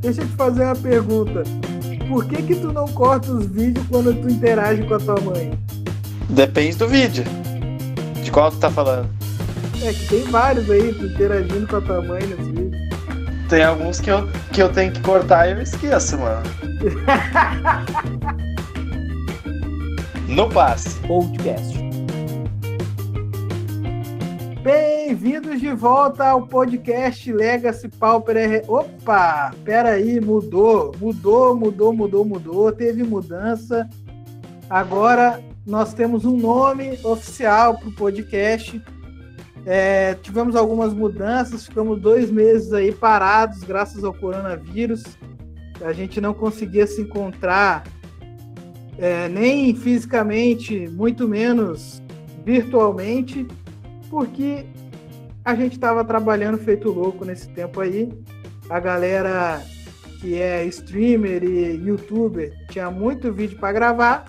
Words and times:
Deixa 0.00 0.22
eu 0.22 0.26
te 0.26 0.32
fazer 0.36 0.64
uma 0.64 0.76
pergunta. 0.76 1.42
Por 2.08 2.24
que 2.26 2.42
que 2.42 2.54
tu 2.54 2.72
não 2.72 2.86
corta 2.88 3.32
os 3.32 3.46
vídeos 3.46 3.86
quando 3.88 4.14
tu 4.14 4.28
interage 4.28 4.82
com 4.82 4.94
a 4.94 4.98
tua 4.98 5.20
mãe? 5.20 5.58
Depende 6.28 6.76
do 6.76 6.88
vídeo. 6.88 7.24
De 8.22 8.30
qual 8.30 8.50
tu 8.50 8.58
tá 8.58 8.70
falando? 8.70 9.08
É 9.82 9.92
que 9.92 10.06
tem 10.08 10.22
vários 10.24 10.70
aí, 10.70 10.94
tu 10.94 11.06
interagindo 11.06 11.66
com 11.66 11.76
a 11.76 11.80
tua 11.80 12.02
mãe 12.02 12.22
nos 12.26 12.46
vídeos. 12.48 12.84
Tem 13.48 13.62
alguns 13.62 14.00
que 14.00 14.10
eu, 14.10 14.28
que 14.52 14.62
eu 14.62 14.68
tenho 14.70 14.92
que 14.92 15.00
cortar 15.00 15.48
e 15.48 15.52
eu 15.52 15.62
esqueço, 15.62 16.18
mano. 16.18 16.42
no 20.28 20.48
passe. 20.48 20.98
Podcast. 21.00 21.83
Bem-vindos 24.64 25.60
de 25.60 25.70
volta 25.72 26.26
ao 26.26 26.46
podcast 26.46 27.30
Legacy 27.30 27.86
Pauper 27.86 28.34
R... 28.34 28.62
Opa, 28.66 29.54
peraí, 29.62 30.18
mudou, 30.22 30.90
mudou, 30.98 31.54
mudou, 31.54 31.92
mudou, 31.92 32.24
mudou, 32.24 32.72
teve 32.72 33.02
mudança. 33.02 33.86
Agora 34.70 35.44
nós 35.66 35.92
temos 35.92 36.24
um 36.24 36.38
nome 36.38 36.98
oficial 37.04 37.76
para 37.76 37.90
o 37.90 37.92
podcast. 37.92 38.82
É, 39.66 40.14
tivemos 40.14 40.56
algumas 40.56 40.94
mudanças, 40.94 41.66
ficamos 41.66 42.00
dois 42.00 42.30
meses 42.30 42.72
aí 42.72 42.90
parados 42.90 43.62
graças 43.64 44.02
ao 44.02 44.14
coronavírus. 44.14 45.04
A 45.82 45.92
gente 45.92 46.22
não 46.22 46.32
conseguia 46.32 46.86
se 46.86 47.02
encontrar 47.02 47.84
é, 48.96 49.28
nem 49.28 49.76
fisicamente, 49.76 50.88
muito 50.88 51.28
menos 51.28 52.02
virtualmente 52.46 53.46
porque 54.14 54.64
a 55.44 55.56
gente 55.56 55.72
estava 55.72 56.04
trabalhando 56.04 56.56
feito 56.56 56.88
louco 56.88 57.24
nesse 57.24 57.48
tempo 57.48 57.80
aí. 57.80 58.16
A 58.70 58.78
galera 58.78 59.60
que 60.20 60.40
é 60.40 60.64
streamer 60.66 61.42
e 61.42 61.84
youtuber 61.84 62.54
tinha 62.70 62.92
muito 62.92 63.32
vídeo 63.32 63.58
para 63.58 63.72
gravar. 63.72 64.26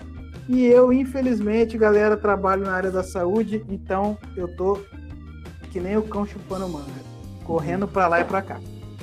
E 0.48 0.66
eu, 0.66 0.92
infelizmente, 0.92 1.78
galera, 1.78 2.16
trabalho 2.16 2.64
na 2.64 2.72
área 2.72 2.90
da 2.90 3.04
saúde, 3.04 3.64
então 3.68 4.18
eu 4.36 4.48
tô 4.56 4.80
que 5.70 5.78
nem 5.78 5.96
o 5.96 6.02
cão 6.02 6.26
chupando 6.26 6.68
manga, 6.68 6.86
correndo 7.44 7.86
para 7.86 8.08
lá 8.08 8.20
e 8.20 8.24
para 8.24 8.42
cá. 8.42 8.60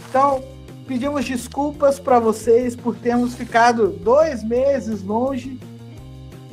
Então, 0.10 0.44
pedimos 0.86 1.24
desculpas 1.24 1.98
para 1.98 2.20
vocês 2.20 2.76
por 2.76 2.94
termos 2.96 3.36
ficado 3.36 3.88
dois 3.88 4.44
meses 4.44 5.02
longe 5.02 5.58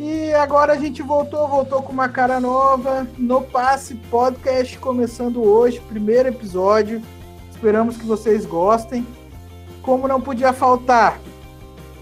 e 0.02 0.32
agora 0.32 0.72
a 0.72 0.76
gente 0.76 1.02
voltou, 1.02 1.46
voltou 1.46 1.82
com 1.82 1.92
uma 1.92 2.08
cara 2.08 2.40
nova 2.40 3.06
no 3.18 3.42
Passe 3.42 3.94
Podcast, 3.94 4.78
começando 4.78 5.42
hoje, 5.42 5.78
primeiro 5.78 6.30
episódio. 6.30 7.02
Esperamos 7.50 7.98
que 7.98 8.06
vocês 8.06 8.46
gostem. 8.46 9.06
Como 9.82 10.08
não 10.08 10.18
podia 10.18 10.54
faltar, 10.54 11.20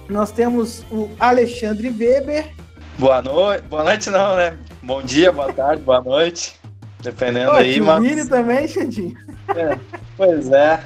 nós 0.08 0.30
temos 0.30 0.84
o 0.92 1.10
Alexandre 1.19 1.88
Weber. 1.88 2.54
Boa 2.96 3.20
noite, 3.20 3.62
boa 3.62 3.82
noite 3.82 4.10
não, 4.10 4.36
né? 4.36 4.56
Bom 4.80 5.02
dia, 5.02 5.32
boa 5.32 5.52
tarde, 5.52 5.82
boa 5.82 6.00
noite. 6.00 6.54
Dependendo 7.02 7.50
Pô, 7.50 7.56
aí, 7.56 7.80
mano. 7.80 8.06
mas... 8.08 8.28
também, 8.28 8.69
Xandinho. 8.69 9.16
É, 9.56 9.76
pois 10.16 10.48
é. 10.52 10.80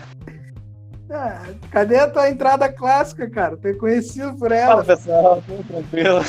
Ah, 1.11 1.43
cadê 1.71 1.99
a 1.99 2.09
tua 2.09 2.31
entrada 2.31 2.73
clássica, 2.73 3.29
cara? 3.29 3.55
Tô 3.59 3.75
conhecido 3.75 4.33
por 4.39 4.51
ela. 4.51 4.83
Fala, 4.83 4.85
pessoal, 4.85 5.43
tudo 5.47 5.63
tranquilo. 5.65 6.21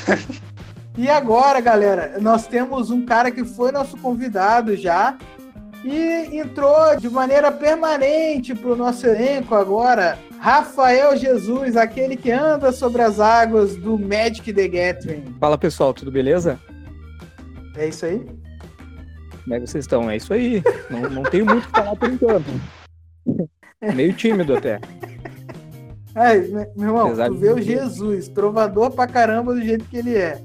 E 0.95 1.09
agora, 1.09 1.59
galera, 1.59 2.17
nós 2.21 2.45
temos 2.45 2.91
um 2.91 3.03
cara 3.03 3.31
que 3.31 3.43
foi 3.43 3.71
nosso 3.71 3.97
convidado 3.97 4.75
já 4.75 5.17
e 5.83 6.37
entrou 6.37 6.95
de 6.95 7.09
maneira 7.09 7.51
permanente 7.51 8.53
para 8.53 8.71
o 8.71 8.75
nosso 8.75 9.07
elenco 9.07 9.55
agora. 9.55 10.19
Rafael 10.39 11.17
Jesus, 11.17 11.75
aquele 11.75 12.15
que 12.15 12.31
anda 12.31 12.71
sobre 12.71 13.01
as 13.01 13.19
águas 13.19 13.75
do 13.75 13.97
Magic 13.97 14.53
the 14.53 14.67
Gathering. 14.67 15.35
Fala 15.39 15.57
pessoal, 15.57 15.93
tudo 15.93 16.11
beleza? 16.11 16.59
É 17.75 17.87
isso 17.87 18.05
aí? 18.05 18.23
Como 19.43 19.55
é 19.55 19.59
que 19.59 19.67
vocês 19.67 19.83
estão? 19.83 20.09
É 20.09 20.17
isso 20.17 20.33
aí. 20.33 20.61
Não, 20.89 21.09
não 21.09 21.23
tenho 21.23 21.45
muito 21.45 21.63
o 21.63 21.67
que 21.67 21.71
falar 21.71 21.95
por 21.95 22.09
enquanto. 22.09 22.45
Meio 23.95 24.13
tímido 24.13 24.55
até. 24.55 24.79
É, 26.15 26.37
meu 26.37 26.69
irmão, 26.77 27.07
Apesar 27.07 27.27
tu 27.27 27.35
vê 27.35 27.51
o 27.51 27.59
Jesus, 27.59 28.27
trovador 28.27 28.91
pra 28.91 29.07
caramba 29.07 29.53
do 29.53 29.61
jeito 29.61 29.85
que 29.85 29.97
ele 29.97 30.15
é. 30.15 30.39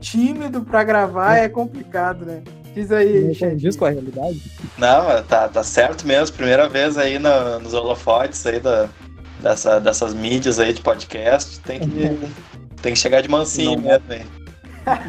Tímido 0.00 0.62
pra 0.62 0.84
gravar 0.84 1.36
é 1.36 1.48
complicado, 1.48 2.24
né? 2.24 2.42
Diz 2.74 2.92
aí, 2.92 3.36
Não 3.40 3.56
diz 3.56 3.76
com 3.76 3.86
a 3.86 3.90
realidade? 3.90 4.40
Não, 4.76 5.22
tá, 5.24 5.48
tá 5.48 5.62
certo 5.62 6.06
mesmo. 6.06 6.36
Primeira 6.36 6.68
vez 6.68 6.96
aí 6.96 7.18
no, 7.18 7.58
nos 7.60 7.74
holofotes 7.74 8.44
aí 8.46 8.60
da, 8.60 8.88
dessa, 9.40 9.80
dessas 9.80 10.14
mídias 10.14 10.58
aí 10.58 10.72
de 10.72 10.80
podcast. 10.80 11.60
Tem 11.60 11.80
que, 11.80 12.18
tem 12.80 12.92
que 12.92 12.98
chegar 12.98 13.20
de 13.20 13.28
mansinho 13.28 13.80
Não. 13.80 13.82
mesmo, 13.82 14.12
hein? 14.12 14.22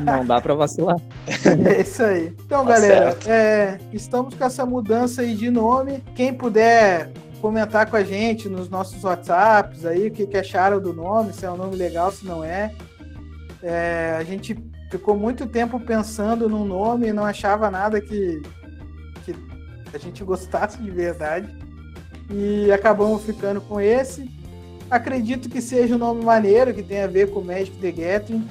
Não 0.04 0.26
dá 0.26 0.42
para 0.42 0.54
vacilar. 0.56 0.98
É 1.28 1.82
isso 1.82 2.04
aí. 2.04 2.34
Então, 2.46 2.66
tá 2.66 2.74
galera, 2.74 3.18
é, 3.26 3.78
estamos 3.94 4.34
com 4.34 4.44
essa 4.44 4.66
mudança 4.66 5.22
aí 5.22 5.36
de 5.36 5.50
nome. 5.50 6.04
Quem 6.16 6.34
puder 6.34 7.12
comentar 7.40 7.90
com 7.90 7.96
a 7.96 8.04
gente 8.04 8.50
nos 8.50 8.70
nossos 8.70 9.04
WhatsApps 9.04 9.86
aí, 9.86 10.08
o 10.08 10.12
que, 10.12 10.28
que 10.28 10.38
acharam 10.38 10.80
do 10.80 10.94
nome, 10.94 11.34
se 11.34 11.46
é 11.46 11.52
um 11.52 11.56
nome 11.56 11.76
legal, 11.76 12.12
se 12.12 12.26
não 12.26 12.44
é. 12.44 12.74
É. 13.64 14.16
A 14.18 14.24
gente 14.24 14.58
ficou 14.90 15.18
muito 15.18 15.46
tempo 15.46 15.80
pensando 15.80 16.50
num 16.50 16.66
nome 16.66 17.08
e 17.08 17.14
não 17.14 17.24
achava 17.24 17.70
nada 17.70 18.02
que, 18.02 18.42
que 19.24 19.36
a 19.94 19.98
gente 19.98 20.24
gostasse 20.24 20.78
de 20.82 20.90
verdade. 20.90 21.48
E 22.30 22.72
acabamos 22.72 23.24
ficando 23.24 23.62
com 23.62 23.80
esse. 23.80 24.30
Acredito 24.90 25.50
que 25.50 25.62
seja 25.62 25.96
um 25.96 26.00
nome 26.00 26.24
maneiro, 26.24 26.74
que 26.74 26.84
tem 26.84 27.02
a 27.02 27.08
ver 27.08 27.32
com 27.32 27.42
Magic 27.42 27.78
the 27.78 27.92
Gathering. 27.92 28.48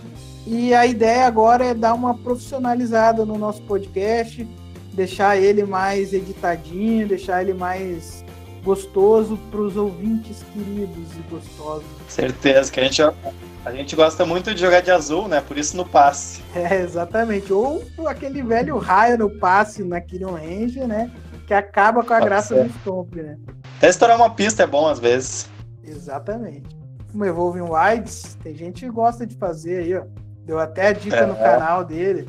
E 0.47 0.73
a 0.73 0.87
ideia 0.87 1.27
agora 1.27 1.67
é 1.67 1.75
dar 1.75 1.95
uma 1.95 2.17
profissionalizada 2.17 3.25
no 3.25 3.37
nosso 3.37 3.63
podcast, 3.63 4.47
deixar 4.95 5.37
ele 5.37 5.65
mais 5.65 6.13
editadinho, 6.13 7.07
deixar 7.07 7.43
ele 7.43 7.53
mais 7.53 8.25
gostoso 8.63 9.39
para 9.51 9.61
os 9.61 9.77
ouvintes 9.77 10.43
queridos 10.53 11.17
e 11.17 11.21
gostosos. 11.31 11.87
Certeza 12.09 12.71
que 12.71 12.81
a 12.81 12.85
gente, 12.85 13.03
a 13.03 13.73
gente 13.73 13.97
gosta 13.97 14.25
muito 14.27 14.55
de 14.55 14.61
jogar 14.61 14.81
de 14.81 14.91
azul, 14.91 15.29
né? 15.29 15.41
Por 15.41 15.57
isso 15.57 15.77
no 15.77 15.85
passe. 15.85 16.43
É, 16.55 16.81
exatamente. 16.81 17.53
Ou 17.53 17.83
aquele 18.07 18.43
velho 18.43 18.79
raio 18.79 19.19
no 19.19 19.31
passe 19.31 19.83
na 19.85 20.01
Kirion 20.01 20.33
Ranger, 20.33 20.87
né? 20.87 21.11
Que 21.47 21.55
acaba 21.55 22.03
com 22.03 22.13
a 22.13 22.19
Pode 22.19 22.29
graça 22.29 22.55
ser. 22.55 22.65
do 22.65 22.71
Stomp, 22.81 23.15
né? 23.15 23.39
Até 23.79 23.89
estourar 23.89 24.17
uma 24.17 24.31
pista 24.31 24.65
é 24.65 24.67
bom 24.67 24.89
às 24.89 24.99
vezes. 24.99 25.49
Exatamente. 25.85 26.77
Como 27.11 27.25
Evolving 27.25 27.71
Wilds, 27.71 28.37
tem 28.43 28.55
gente 28.55 28.85
que 28.85 28.91
gosta 28.91 29.27
de 29.27 29.35
fazer 29.37 29.79
aí, 29.79 29.95
ó. 29.95 30.03
Deu 30.45 30.59
até 30.59 30.89
a 30.89 30.93
dica 30.93 31.17
é, 31.17 31.27
no 31.27 31.35
canal 31.37 31.85
dele. 31.85 32.29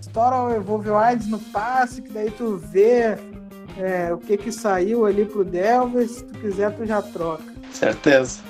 Estoura 0.00 0.36
o 0.36 0.54
Evolving 0.54 0.90
Wilds 0.90 1.26
no 1.28 1.38
passe, 1.38 2.02
que 2.02 2.12
daí 2.12 2.30
tu 2.30 2.56
vê 2.56 3.18
é, 3.78 4.12
o 4.12 4.18
que 4.18 4.36
que 4.36 4.50
saiu 4.50 5.04
ali 5.04 5.24
pro 5.24 5.44
Delver, 5.44 6.08
se 6.08 6.24
tu 6.24 6.38
quiser 6.38 6.74
tu 6.74 6.86
já 6.86 7.02
troca. 7.02 7.44
Certeza. 7.72 8.40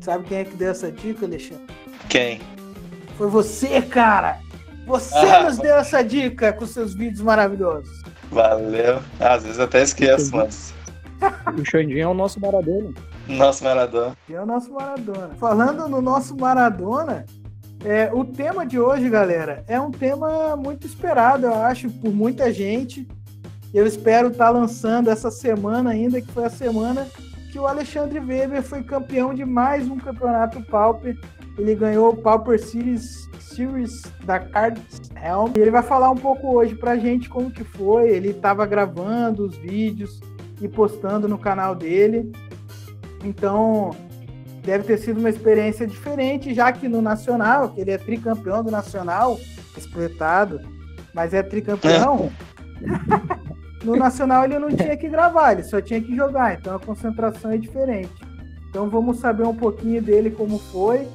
Sabe 0.00 0.24
quem 0.24 0.38
é 0.38 0.44
que 0.44 0.56
deu 0.56 0.70
essa 0.70 0.90
dica, 0.90 1.26
Alexandre? 1.26 1.64
Quem? 2.08 2.40
Foi 3.16 3.28
você, 3.28 3.82
cara! 3.82 4.38
Você 4.86 5.14
ah, 5.14 5.44
nos 5.44 5.58
deu 5.58 5.76
essa 5.76 6.02
dica 6.02 6.52
com 6.52 6.66
seus 6.66 6.94
vídeos 6.94 7.20
maravilhosos. 7.20 8.02
Valeu. 8.30 9.00
Às 9.20 9.44
vezes 9.44 9.60
até 9.60 9.82
esqueço, 9.82 10.34
mas. 10.34 10.74
O 11.56 11.64
Xandinho 11.64 12.00
é 12.00 12.06
o 12.06 12.14
nosso 12.14 12.40
Maradona. 12.40 12.94
Nosso 13.28 13.62
Maradona. 13.62 14.16
É 14.28 14.40
o 14.40 14.46
nosso 14.46 14.72
Maradona. 14.72 15.30
Falando 15.38 15.88
no 15.88 16.00
nosso 16.00 16.36
Maradona, 16.36 17.26
é, 17.84 18.10
o 18.12 18.24
tema 18.24 18.66
de 18.66 18.80
hoje, 18.80 19.08
galera, 19.08 19.64
é 19.68 19.80
um 19.80 19.90
tema 19.90 20.56
muito 20.56 20.86
esperado, 20.86 21.46
eu 21.46 21.54
acho, 21.54 21.90
por 21.90 22.12
muita 22.12 22.52
gente. 22.52 23.06
Eu 23.72 23.86
espero 23.86 24.28
estar 24.28 24.46
tá 24.46 24.50
lançando 24.50 25.10
essa 25.10 25.30
semana 25.30 25.90
ainda, 25.90 26.20
que 26.20 26.32
foi 26.32 26.44
a 26.44 26.50
semana 26.50 27.06
que 27.52 27.58
o 27.58 27.66
Alexandre 27.66 28.18
Weber 28.18 28.62
foi 28.62 28.82
campeão 28.82 29.32
de 29.32 29.44
mais 29.44 29.88
um 29.88 29.96
campeonato 29.96 30.60
Pauper. 30.62 31.16
Ele 31.56 31.74
ganhou 31.74 32.10
o 32.10 32.16
Pauper 32.16 32.58
Series, 32.60 33.28
Series 33.38 34.02
da 34.24 34.40
Cards 34.40 35.00
Helm. 35.14 35.52
E 35.56 35.60
ele 35.60 35.70
vai 35.70 35.82
falar 35.82 36.10
um 36.10 36.16
pouco 36.16 36.54
hoje 36.54 36.74
pra 36.74 36.96
gente 36.96 37.28
como 37.28 37.50
que 37.50 37.64
foi. 37.64 38.10
Ele 38.10 38.30
estava 38.30 38.66
gravando 38.66 39.46
os 39.46 39.56
vídeos 39.56 40.20
e 40.60 40.68
postando 40.68 41.28
no 41.28 41.38
canal 41.38 41.74
dele. 41.74 42.32
Então, 43.24 43.90
deve 44.64 44.84
ter 44.84 44.98
sido 44.98 45.18
uma 45.18 45.30
experiência 45.30 45.86
diferente, 45.86 46.54
já 46.54 46.72
que 46.72 46.88
no 46.88 47.02
Nacional, 47.02 47.70
que 47.70 47.80
ele 47.80 47.90
é 47.90 47.98
tricampeão 47.98 48.64
do 48.64 48.70
Nacional, 48.70 49.38
espletado, 49.76 50.60
mas 51.14 51.34
é 51.34 51.42
tricampeão. 51.42 52.30
É. 53.46 53.59
No 53.82 53.96
Nacional 53.96 54.44
ele 54.44 54.58
não 54.58 54.70
tinha 54.70 54.96
que 54.96 55.08
gravar, 55.08 55.52
ele 55.52 55.62
só 55.62 55.80
tinha 55.80 56.00
que 56.00 56.14
jogar, 56.14 56.54
então 56.54 56.74
a 56.74 56.78
concentração 56.78 57.50
é 57.50 57.56
diferente. 57.56 58.12
Então 58.68 58.88
vamos 58.88 59.18
saber 59.18 59.44
um 59.44 59.54
pouquinho 59.54 60.02
dele 60.02 60.30
como 60.30 60.58
foi. 60.58 61.08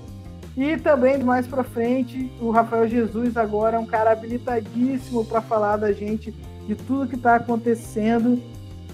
E 0.58 0.78
também 0.78 1.22
mais 1.22 1.46
para 1.46 1.64
frente, 1.64 2.32
o 2.40 2.50
Rafael 2.50 2.88
Jesus 2.88 3.36
agora 3.36 3.78
é 3.78 3.80
um 3.80 3.86
cara 3.86 4.12
habilitadíssimo 4.12 5.26
para 5.26 5.42
falar 5.42 5.78
da 5.78 5.92
gente 5.92 6.32
de 6.66 6.76
tudo 6.76 7.08
que 7.08 7.16
está 7.16 7.36
acontecendo 7.36 8.42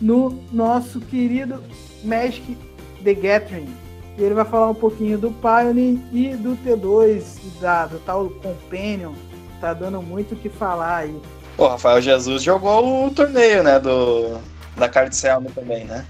no 0.02 0.38
nosso 0.52 1.00
querido 1.00 1.64
Magic 2.04 2.58
The 3.04 3.14
Gathering. 3.14 3.70
E 4.18 4.24
ele 4.24 4.34
vai 4.34 4.46
falar 4.46 4.70
um 4.70 4.76
pouquinho 4.76 5.18
do 5.18 5.32
Pioneer 5.32 6.00
e 6.12 6.36
do 6.36 6.58
T2 6.58 7.40
e 7.44 7.62
da, 7.62 7.86
do 7.86 8.00
tal 8.00 8.30
Companion. 8.30 9.14
Tá 9.60 9.74
dando 9.74 10.02
muito 10.02 10.34
o 10.34 10.38
que 10.38 10.50
falar 10.50 10.98
aí. 10.98 11.22
O 11.62 11.68
Rafael 11.68 12.02
Jesus 12.02 12.42
jogou 12.42 13.06
o 13.06 13.12
torneio, 13.12 13.62
né? 13.62 13.80
Do, 13.80 14.40
da 14.75 14.90
Card 14.90 15.16
Selma 15.16 15.48
também, 15.54 15.86
né? 15.86 16.04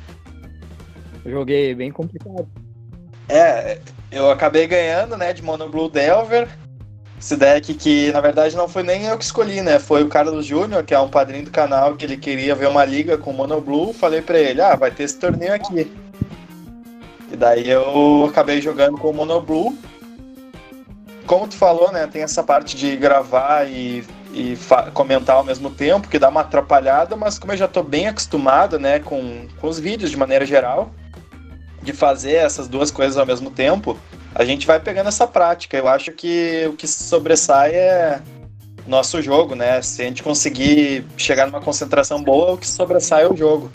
Eu 1.26 1.32
joguei 1.32 1.76
bem 1.76 1.92
complicado. 1.92 2.48
É, 3.28 3.78
eu 4.10 4.32
acabei 4.32 4.66
ganhando, 4.66 5.18
né, 5.18 5.34
de 5.34 5.42
Mono 5.42 5.68
Blue 5.68 5.90
Delver. 5.90 6.48
Esse 7.20 7.36
deck 7.36 7.74
que, 7.74 8.14
na 8.14 8.22
verdade, 8.22 8.56
não 8.56 8.70
foi 8.70 8.82
nem 8.82 9.04
eu 9.04 9.18
que 9.18 9.26
escolhi, 9.26 9.62
né? 9.62 9.78
Foi 9.78 10.04
o 10.04 10.08
Carlos 10.08 10.46
Júnior, 10.46 10.86
que 10.86 10.94
é 10.94 11.00
um 11.02 11.10
padrinho 11.10 11.44
do 11.44 11.52
canal, 11.52 11.98
que 11.98 12.06
ele 12.06 12.16
queria 12.16 12.56
ver 12.56 12.70
uma 12.70 12.86
liga 12.86 13.18
com 13.18 13.34
Mono 13.34 13.60
Blue. 13.60 13.92
Falei 13.92 14.22
pra 14.22 14.40
ele, 14.40 14.62
ah, 14.62 14.78
vai 14.78 14.90
ter 14.90 15.04
esse 15.04 15.20
torneio 15.20 15.54
aqui. 15.54 15.92
E 17.30 17.36
daí 17.36 17.70
eu 17.70 18.26
acabei 18.30 18.62
jogando 18.62 18.98
com 18.98 19.10
o 19.10 19.14
Mono 19.14 19.42
Blue. 19.42 19.78
Como 21.26 21.46
tu 21.46 21.58
falou, 21.58 21.92
né, 21.92 22.08
tem 22.08 22.24
essa 22.24 22.42
parte 22.42 22.78
de 22.78 22.96
gravar 22.96 23.70
e, 23.70 24.06
e 24.34 24.58
comentar 24.94 25.36
ao 25.36 25.44
mesmo 25.44 25.70
tempo, 25.70 26.08
que 26.08 26.20
dá 26.20 26.30
uma 26.30 26.42
atrapalhada, 26.42 27.16
mas 27.16 27.38
como 27.38 27.54
eu 27.54 27.58
já 27.58 27.68
tô 27.68 27.84
bem 27.84 28.08
acostumado, 28.08 28.80
né, 28.80 29.00
com, 29.00 29.48
com 29.60 29.68
os 29.68 29.80
vídeos 29.80 30.10
de 30.10 30.18
maneira 30.18 30.46
geral, 30.46 30.92
de 31.82 31.94
fazer 31.94 32.34
essas 32.34 32.68
duas 32.68 32.92
coisas 32.92 33.18
ao 33.18 33.26
mesmo 33.26 33.50
tempo, 33.52 33.98
a 34.34 34.46
gente 34.46 34.66
vai 34.66 34.80
pegando 34.80 35.08
essa 35.08 35.28
prática. 35.28 35.78
Eu 35.78 35.88
acho 35.88 36.12
que 36.12 36.66
o 36.68 36.74
que 36.74 36.88
sobressai 36.88 37.74
é 37.74 38.22
nosso 38.88 39.22
jogo, 39.22 39.56
né? 39.56 39.82
Se 39.82 40.02
a 40.02 40.06
gente 40.06 40.24
conseguir 40.24 41.06
chegar 41.18 41.48
numa 41.48 41.62
concentração 41.62 42.24
boa, 42.24 42.54
o 42.54 42.58
que 42.58 42.68
sobressai 42.68 43.24
é 43.24 43.28
o 43.28 43.36
jogo. 43.36 43.72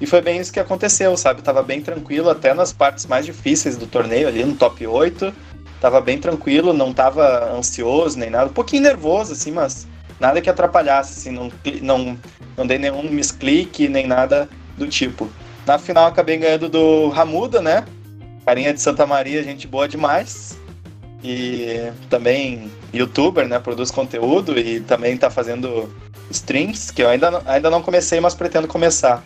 E 0.00 0.06
foi 0.06 0.22
bem 0.22 0.40
isso 0.40 0.52
que 0.52 0.58
aconteceu, 0.58 1.16
sabe? 1.16 1.42
Tava 1.42 1.62
bem 1.62 1.82
tranquilo 1.82 2.30
até 2.30 2.54
nas 2.54 2.72
partes 2.72 3.06
mais 3.06 3.26
difíceis 3.26 3.76
do 3.76 3.86
torneio, 3.86 4.26
ali 4.26 4.42
no 4.44 4.56
top 4.56 4.86
8. 4.86 5.32
Tava 5.80 6.00
bem 6.00 6.18
tranquilo, 6.18 6.72
não 6.72 6.92
tava 6.92 7.54
ansioso 7.54 8.18
nem 8.18 8.30
nada. 8.30 8.50
Um 8.50 8.54
pouquinho 8.54 8.82
nervoso, 8.82 9.32
assim, 9.32 9.50
mas 9.50 9.86
nada 10.20 10.40
que 10.40 10.50
atrapalhasse, 10.50 11.18
assim. 11.18 11.30
Não, 11.30 11.50
não, 11.82 12.18
não 12.56 12.66
dei 12.66 12.78
nenhum 12.78 13.02
misclick, 13.10 13.88
nem 13.88 14.06
nada 14.06 14.48
do 14.76 14.86
tipo. 14.86 15.28
Na 15.66 15.78
final 15.78 16.06
acabei 16.06 16.36
ganhando 16.36 16.68
do 16.68 17.08
Ramuda, 17.08 17.60
né? 17.60 17.84
Carinha 18.44 18.72
de 18.72 18.80
Santa 18.80 19.06
Maria, 19.06 19.42
gente 19.42 19.66
boa 19.66 19.88
demais. 19.88 20.58
E 21.22 21.90
também 22.08 22.70
youtuber, 22.92 23.46
né? 23.46 23.58
Produz 23.58 23.90
conteúdo 23.90 24.58
e 24.58 24.80
também 24.80 25.16
tá 25.16 25.30
fazendo 25.30 25.92
streams, 26.30 26.92
que 26.92 27.02
eu 27.02 27.08
ainda, 27.08 27.42
ainda 27.46 27.70
não 27.70 27.82
comecei, 27.82 28.20
mas 28.20 28.34
pretendo 28.34 28.68
começar. 28.68 29.22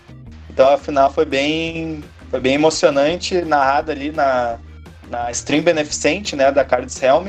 Então 0.51 0.69
a 0.73 0.79
final 0.79 1.13
foi 1.13 1.25
bem, 1.25 2.03
foi 2.31 2.41
bem 2.41 2.55
emocionante, 2.55 3.43
narrada 3.43 3.93
ali 3.93 4.11
na, 4.11 4.59
na 5.09 5.31
stream 5.31 5.63
beneficente, 5.63 6.35
né? 6.35 6.51
Da 6.51 6.65
Cards 6.65 7.01
Helm. 7.03 7.29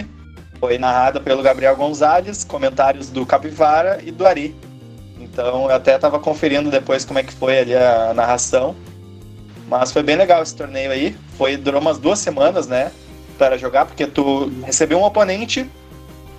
Foi 0.60 0.78
narrada 0.78 1.20
pelo 1.20 1.44
Gabriel 1.44 1.76
Gonzalez, 1.76 2.44
comentários 2.44 3.10
do 3.10 3.26
Capivara 3.26 4.00
e 4.04 4.12
do 4.12 4.26
Ari. 4.26 4.56
Então 5.20 5.70
eu 5.70 5.76
até 5.76 5.98
tava 5.98 6.20
conferindo 6.20 6.70
depois 6.70 7.04
como 7.04 7.20
é 7.20 7.24
que 7.24 7.34
foi 7.34 7.60
ali 7.60 7.76
a 7.76 8.14
narração. 8.14 8.76
Mas 9.68 9.92
foi 9.92 10.04
bem 10.04 10.16
legal 10.16 10.44
esse 10.44 10.56
torneio 10.56 10.92
aí. 10.92 11.16
Foi, 11.38 11.58
durou 11.58 11.82
umas 11.82 11.98
duas 11.98 12.20
semanas, 12.20 12.68
né? 12.68 12.92
Para 13.38 13.58
jogar, 13.58 13.86
porque 13.86 14.08
tu 14.08 14.52
recebeu 14.64 14.98
um 14.98 15.04
oponente 15.04 15.70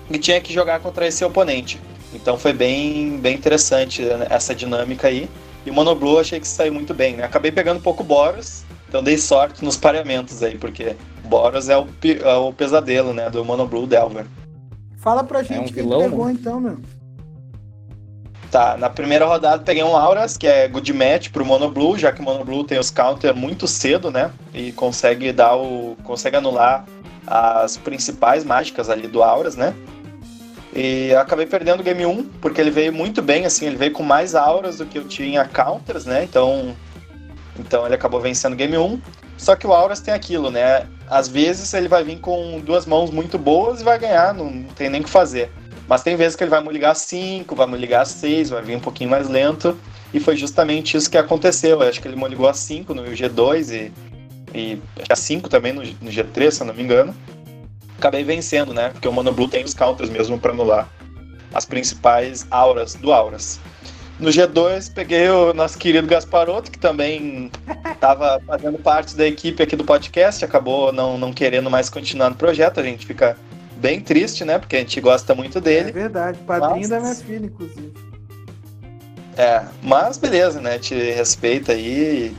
e 0.09 0.17
tinha 0.17 0.39
que 0.41 0.53
jogar 0.53 0.79
contra 0.79 1.05
esse 1.05 1.23
oponente. 1.23 1.79
Então 2.13 2.37
foi 2.37 2.53
bem, 2.53 3.19
bem 3.19 3.35
interessante 3.35 4.01
né, 4.01 4.27
essa 4.29 4.55
dinâmica 4.55 5.07
aí. 5.07 5.29
E 5.65 5.69
o 5.69 5.73
Monoblue 5.73 6.19
achei 6.19 6.39
que 6.39 6.47
saiu 6.47 6.73
muito 6.73 6.93
bem, 6.93 7.17
né? 7.17 7.25
Acabei 7.25 7.51
pegando 7.51 7.77
um 7.77 7.81
pouco 7.81 8.03
Boros, 8.03 8.63
então 8.87 9.03
dei 9.03 9.17
sorte 9.17 9.63
nos 9.63 9.77
pareamentos 9.77 10.41
aí, 10.41 10.57
porque 10.57 10.95
Boros 11.25 11.69
é 11.69 11.77
o, 11.77 11.87
é 12.23 12.35
o 12.35 12.53
pesadelo, 12.53 13.13
né? 13.13 13.29
Do 13.29 13.43
Monoblue 13.43 13.85
Delver. 13.85 14.25
Fala 14.97 15.23
pra 15.23 15.43
gente 15.43 15.57
é 15.57 15.59
um 15.59 15.65
quem 15.65 15.73
vilão, 15.73 16.01
pegou 16.01 16.25
mano. 16.25 16.31
então, 16.31 16.59
meu. 16.59 16.77
Tá, 18.49 18.77
na 18.77 18.89
primeira 18.89 19.25
rodada 19.25 19.61
peguei 19.63 19.83
um 19.83 19.95
Auras, 19.95 20.37
que 20.37 20.47
é 20.47 20.67
good 20.69 20.91
match 20.93 21.29
pro 21.31 21.45
Mono 21.45 21.69
Blue, 21.69 21.97
já 21.97 22.13
que 22.13 22.21
o 22.21 22.23
Mono 22.23 22.45
Blue 22.45 22.63
tem 22.63 22.79
os 22.79 22.89
counter 22.89 23.35
muito 23.35 23.67
cedo, 23.67 24.09
né? 24.09 24.31
E 24.53 24.71
consegue 24.71 25.33
dar 25.33 25.55
o. 25.57 25.97
consegue 26.03 26.37
anular 26.37 26.85
as 27.25 27.75
principais 27.75 28.45
mágicas 28.45 28.89
ali 28.89 29.07
do 29.07 29.21
Auras, 29.21 29.57
né? 29.57 29.75
E 30.73 31.13
acabei 31.15 31.45
perdendo 31.45 31.81
o 31.81 31.83
game 31.83 32.05
1, 32.05 32.23
porque 32.39 32.61
ele 32.61 32.71
veio 32.71 32.93
muito 32.93 33.21
bem, 33.21 33.45
assim, 33.45 33.65
ele 33.65 33.75
veio 33.75 33.91
com 33.91 34.03
mais 34.03 34.35
auras 34.35 34.77
do 34.77 34.85
que 34.85 34.97
eu 34.97 35.07
tinha 35.07 35.43
counters, 35.45 36.05
né? 36.05 36.23
Então. 36.23 36.75
Então 37.59 37.85
ele 37.85 37.95
acabou 37.95 38.19
vencendo 38.19 38.53
o 38.53 38.55
game 38.55 38.77
1. 38.77 39.01
Só 39.37 39.55
que 39.55 39.67
o 39.67 39.73
Auras 39.73 39.99
tem 39.99 40.13
aquilo, 40.13 40.49
né? 40.49 40.87
Às 41.07 41.27
vezes 41.27 41.73
ele 41.73 41.87
vai 41.87 42.03
vir 42.03 42.19
com 42.19 42.59
duas 42.59 42.85
mãos 42.85 43.11
muito 43.11 43.37
boas 43.37 43.81
e 43.81 43.83
vai 43.83 43.99
ganhar, 43.99 44.33
não 44.33 44.63
tem 44.75 44.89
nem 44.89 45.01
o 45.01 45.03
que 45.03 45.09
fazer. 45.09 45.51
Mas 45.87 46.03
tem 46.03 46.15
vezes 46.15 46.35
que 46.35 46.43
ele 46.43 46.51
vai 46.51 46.61
me 46.61 46.69
ligar 46.69 46.95
5, 46.95 47.55
vai 47.55 47.67
me 47.67 47.77
ligar 47.77 48.05
6, 48.05 48.49
vai 48.49 48.61
vir 48.61 48.75
um 48.75 48.79
pouquinho 48.79 49.09
mais 49.09 49.29
lento. 49.29 49.77
E 50.13 50.19
foi 50.19 50.35
justamente 50.35 50.97
isso 50.97 51.09
que 51.09 51.17
aconteceu. 51.17 51.81
Eu 51.81 51.87
acho 51.87 52.01
que 52.01 52.07
ele 52.07 52.15
me 52.15 52.27
ligou 52.27 52.47
a 52.47 52.53
5 52.53 52.93
no 52.93 53.03
G2 53.03 53.71
e, 53.71 53.91
e 54.53 54.81
a 55.09 55.15
5 55.15 55.49
também 55.49 55.73
no, 55.73 55.81
no, 55.81 56.11
G3, 56.11 56.51
se 56.51 56.61
eu 56.61 56.67
não 56.67 56.73
me 56.73 56.83
engano. 56.83 57.15
Acabei 57.97 58.23
vencendo, 58.23 58.73
né? 58.73 58.89
Porque 58.89 59.07
o 59.07 59.11
Mono 59.11 59.31
Blue 59.31 59.47
tem 59.47 59.63
os 59.63 59.73
counters 59.73 60.09
mesmo 60.09 60.37
para 60.39 60.51
anular 60.51 60.89
as 61.53 61.65
principais 61.65 62.45
auras 62.51 62.95
do 62.95 63.11
Auras. 63.11 63.59
No 64.19 64.29
G2 64.29 64.91
peguei 64.91 65.29
o 65.29 65.53
nosso 65.53 65.77
querido 65.77 66.07
Gasparotto, 66.07 66.71
que 66.71 66.79
também 66.79 67.51
estava 67.91 68.41
fazendo 68.47 68.79
parte 68.79 69.15
da 69.15 69.27
equipe 69.27 69.61
aqui 69.61 69.75
do 69.75 69.83
podcast, 69.83 70.43
acabou 70.43 70.91
não, 70.91 71.17
não 71.17 71.31
querendo 71.31 71.69
mais 71.69 71.87
continuar 71.87 72.31
no 72.31 72.35
projeto, 72.35 72.79
a 72.79 72.83
gente 72.83 73.05
fica 73.05 73.37
bem 73.77 74.01
triste, 74.01 74.43
né? 74.43 74.57
Porque 74.57 74.75
a 74.75 74.79
gente 74.79 74.99
gosta 74.99 75.35
muito 75.35 75.61
dele. 75.61 75.89
É 75.89 75.93
verdade, 75.93 76.39
padrinho 76.39 76.79
mas... 76.79 76.89
da 76.89 76.99
minha 76.99 77.15
filha, 77.15 77.45
inclusive. 77.45 77.93
É, 79.37 79.63
mas 79.83 80.17
beleza, 80.17 80.59
né? 80.59 80.79
Te 80.79 80.95
respeita 80.95 81.73
aí. 81.73 82.35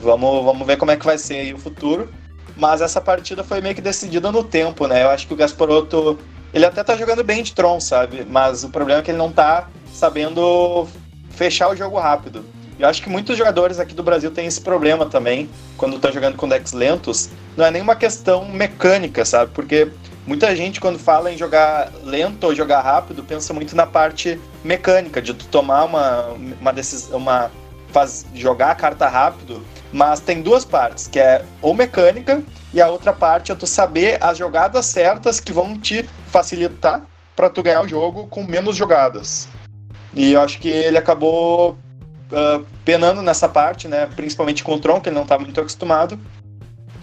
Vamos, 0.00 0.44
vamos 0.44 0.66
ver 0.66 0.78
como 0.78 0.92
é 0.92 0.96
que 0.96 1.04
vai 1.04 1.18
ser 1.18 1.34
aí 1.34 1.52
o 1.52 1.58
futuro. 1.58 2.08
Mas 2.56 2.80
essa 2.80 3.00
partida 3.00 3.44
foi 3.44 3.60
meio 3.60 3.74
que 3.74 3.82
decidida 3.82 4.32
no 4.32 4.42
tempo, 4.42 4.86
né? 4.86 5.02
Eu 5.02 5.10
acho 5.10 5.26
que 5.26 5.34
o 5.34 5.36
Gasparotto, 5.36 6.18
ele 6.54 6.64
até 6.64 6.82
tá 6.82 6.96
jogando 6.96 7.22
bem 7.22 7.42
de 7.42 7.54
Tron, 7.54 7.80
sabe? 7.80 8.26
Mas 8.28 8.64
o 8.64 8.70
problema 8.70 9.00
é 9.00 9.02
que 9.02 9.10
ele 9.10 9.18
não 9.18 9.30
tá 9.30 9.68
sabendo 9.92 10.88
fechar 11.42 11.68
o 11.68 11.74
jogo 11.74 11.98
rápido. 11.98 12.44
Eu 12.78 12.88
acho 12.88 13.02
que 13.02 13.08
muitos 13.08 13.36
jogadores 13.36 13.80
aqui 13.80 13.94
do 13.94 14.02
Brasil 14.02 14.30
têm 14.30 14.46
esse 14.46 14.60
problema 14.60 15.06
também, 15.06 15.50
quando 15.76 15.96
estão 15.96 16.12
jogando 16.12 16.36
com 16.36 16.48
decks 16.48 16.72
lentos. 16.72 17.30
Não 17.56 17.64
é 17.64 17.70
nenhuma 17.70 17.96
questão 17.96 18.44
mecânica, 18.44 19.24
sabe? 19.24 19.50
Porque 19.52 19.90
Muita 20.24 20.54
gente, 20.54 20.80
quando 20.80 21.00
fala 21.00 21.32
em 21.32 21.36
jogar 21.36 21.90
lento 22.04 22.44
ou 22.44 22.54
jogar 22.54 22.80
rápido, 22.80 23.24
pensa 23.24 23.52
muito 23.52 23.74
na 23.74 23.86
parte 23.86 24.40
mecânica, 24.62 25.20
de 25.20 25.34
tu 25.34 25.46
tomar 25.46 25.82
uma, 25.82 26.28
uma 26.60 26.72
decisão, 26.72 27.18
uma. 27.18 27.50
Faz, 27.88 28.24
jogar 28.32 28.70
a 28.70 28.74
carta 28.76 29.08
rápido, 29.08 29.66
mas 29.92 30.20
tem 30.20 30.40
duas 30.40 30.64
partes, 30.64 31.08
que 31.08 31.18
é 31.18 31.44
ou 31.60 31.74
mecânica, 31.74 32.40
e 32.72 32.80
a 32.80 32.88
outra 32.88 33.12
parte 33.12 33.50
é 33.50 33.54
tu 33.56 33.66
saber 33.66 34.16
as 34.22 34.38
jogadas 34.38 34.86
certas 34.86 35.40
que 35.40 35.52
vão 35.52 35.76
te 35.76 36.08
facilitar 36.28 37.02
para 37.34 37.50
tu 37.50 37.60
ganhar 37.60 37.82
o 37.82 37.88
jogo 37.88 38.28
com 38.28 38.44
menos 38.44 38.76
jogadas. 38.76 39.48
E 40.14 40.32
eu 40.32 40.40
acho 40.40 40.58
que 40.58 40.68
ele 40.68 40.98
acabou 40.98 41.72
uh, 41.72 42.64
penando 42.84 43.22
nessa 43.22 43.48
parte, 43.48 43.88
né? 43.88 44.08
Principalmente 44.14 44.62
com 44.62 44.74
o 44.74 44.78
Tron, 44.78 45.00
que 45.00 45.08
ele 45.08 45.16
não 45.16 45.26
tá 45.26 45.38
muito 45.38 45.60
acostumado, 45.60 46.18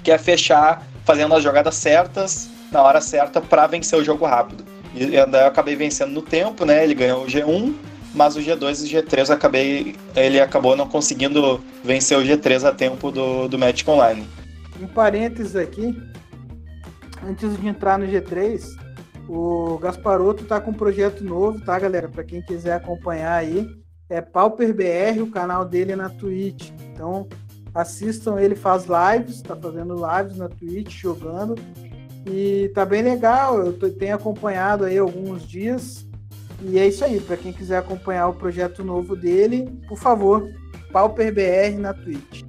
que 0.03 0.11
é 0.11 0.17
fechar 0.17 0.85
fazendo 1.03 1.33
as 1.33 1.43
jogadas 1.43 1.75
certas 1.75 2.49
na 2.71 2.83
hora 2.83 3.01
certa 3.01 3.41
para 3.41 3.65
vencer 3.67 3.97
o 3.97 4.03
jogo 4.03 4.25
rápido. 4.25 4.63
E 4.93 5.07
daí 5.25 5.43
eu 5.43 5.47
acabei 5.47 5.75
vencendo 5.75 6.11
no 6.11 6.21
tempo, 6.21 6.65
né? 6.65 6.83
Ele 6.83 6.93
ganhou 6.93 7.23
o 7.23 7.27
G1, 7.27 7.73
mas 8.13 8.35
o 8.35 8.39
G2 8.39 8.81
e 8.81 8.97
o 8.97 9.03
G3 9.03 9.29
eu 9.29 9.35
acabei, 9.35 9.95
ele 10.15 10.39
acabou 10.39 10.75
não 10.75 10.87
conseguindo 10.87 11.63
vencer 11.83 12.17
o 12.17 12.21
G3 12.21 12.67
a 12.67 12.71
tempo 12.71 13.11
do, 13.11 13.47
do 13.47 13.57
Magic 13.57 13.89
Online. 13.89 14.27
Um 14.81 14.87
parênteses 14.87 15.55
aqui, 15.55 15.95
antes 17.23 17.59
de 17.59 17.67
entrar 17.67 17.99
no 17.99 18.07
G3, 18.07 18.78
o 19.29 19.77
Gasparoto 19.77 20.43
tá 20.45 20.59
com 20.59 20.71
um 20.71 20.73
projeto 20.73 21.23
novo, 21.23 21.63
tá, 21.63 21.77
galera? 21.77 22.09
Para 22.09 22.23
quem 22.23 22.41
quiser 22.41 22.73
acompanhar 22.73 23.33
aí, 23.33 23.69
é 24.09 24.21
Pauper 24.21 24.73
BR, 24.73 25.21
o 25.21 25.29
canal 25.29 25.63
dele 25.63 25.91
é 25.91 25.95
na 25.95 26.09
Twitch. 26.09 26.71
Então, 26.91 27.27
assistam, 27.71 28.41
ele 28.41 28.55
faz 28.55 28.85
lives, 28.85 29.43
tá 29.43 29.55
fazendo 29.55 29.93
lives 29.93 30.35
na 30.35 30.49
Twitch, 30.49 31.01
jogando. 31.01 31.53
E 32.25 32.71
tá 32.73 32.83
bem 32.83 33.03
legal, 33.03 33.59
eu 33.59 33.73
tô, 33.73 33.87
tenho 33.91 34.15
acompanhado 34.15 34.85
aí 34.85 34.97
alguns 34.97 35.47
dias. 35.47 36.07
E 36.63 36.79
é 36.79 36.87
isso 36.87 37.05
aí, 37.05 37.21
para 37.21 37.37
quem 37.37 37.53
quiser 37.53 37.77
acompanhar 37.77 38.29
o 38.29 38.33
projeto 38.33 38.83
novo 38.83 39.15
dele, 39.15 39.69
por 39.87 39.99
favor, 39.99 40.49
Pauper 40.91 41.31
BR 41.31 41.79
na 41.79 41.93
Twitch. 41.93 42.48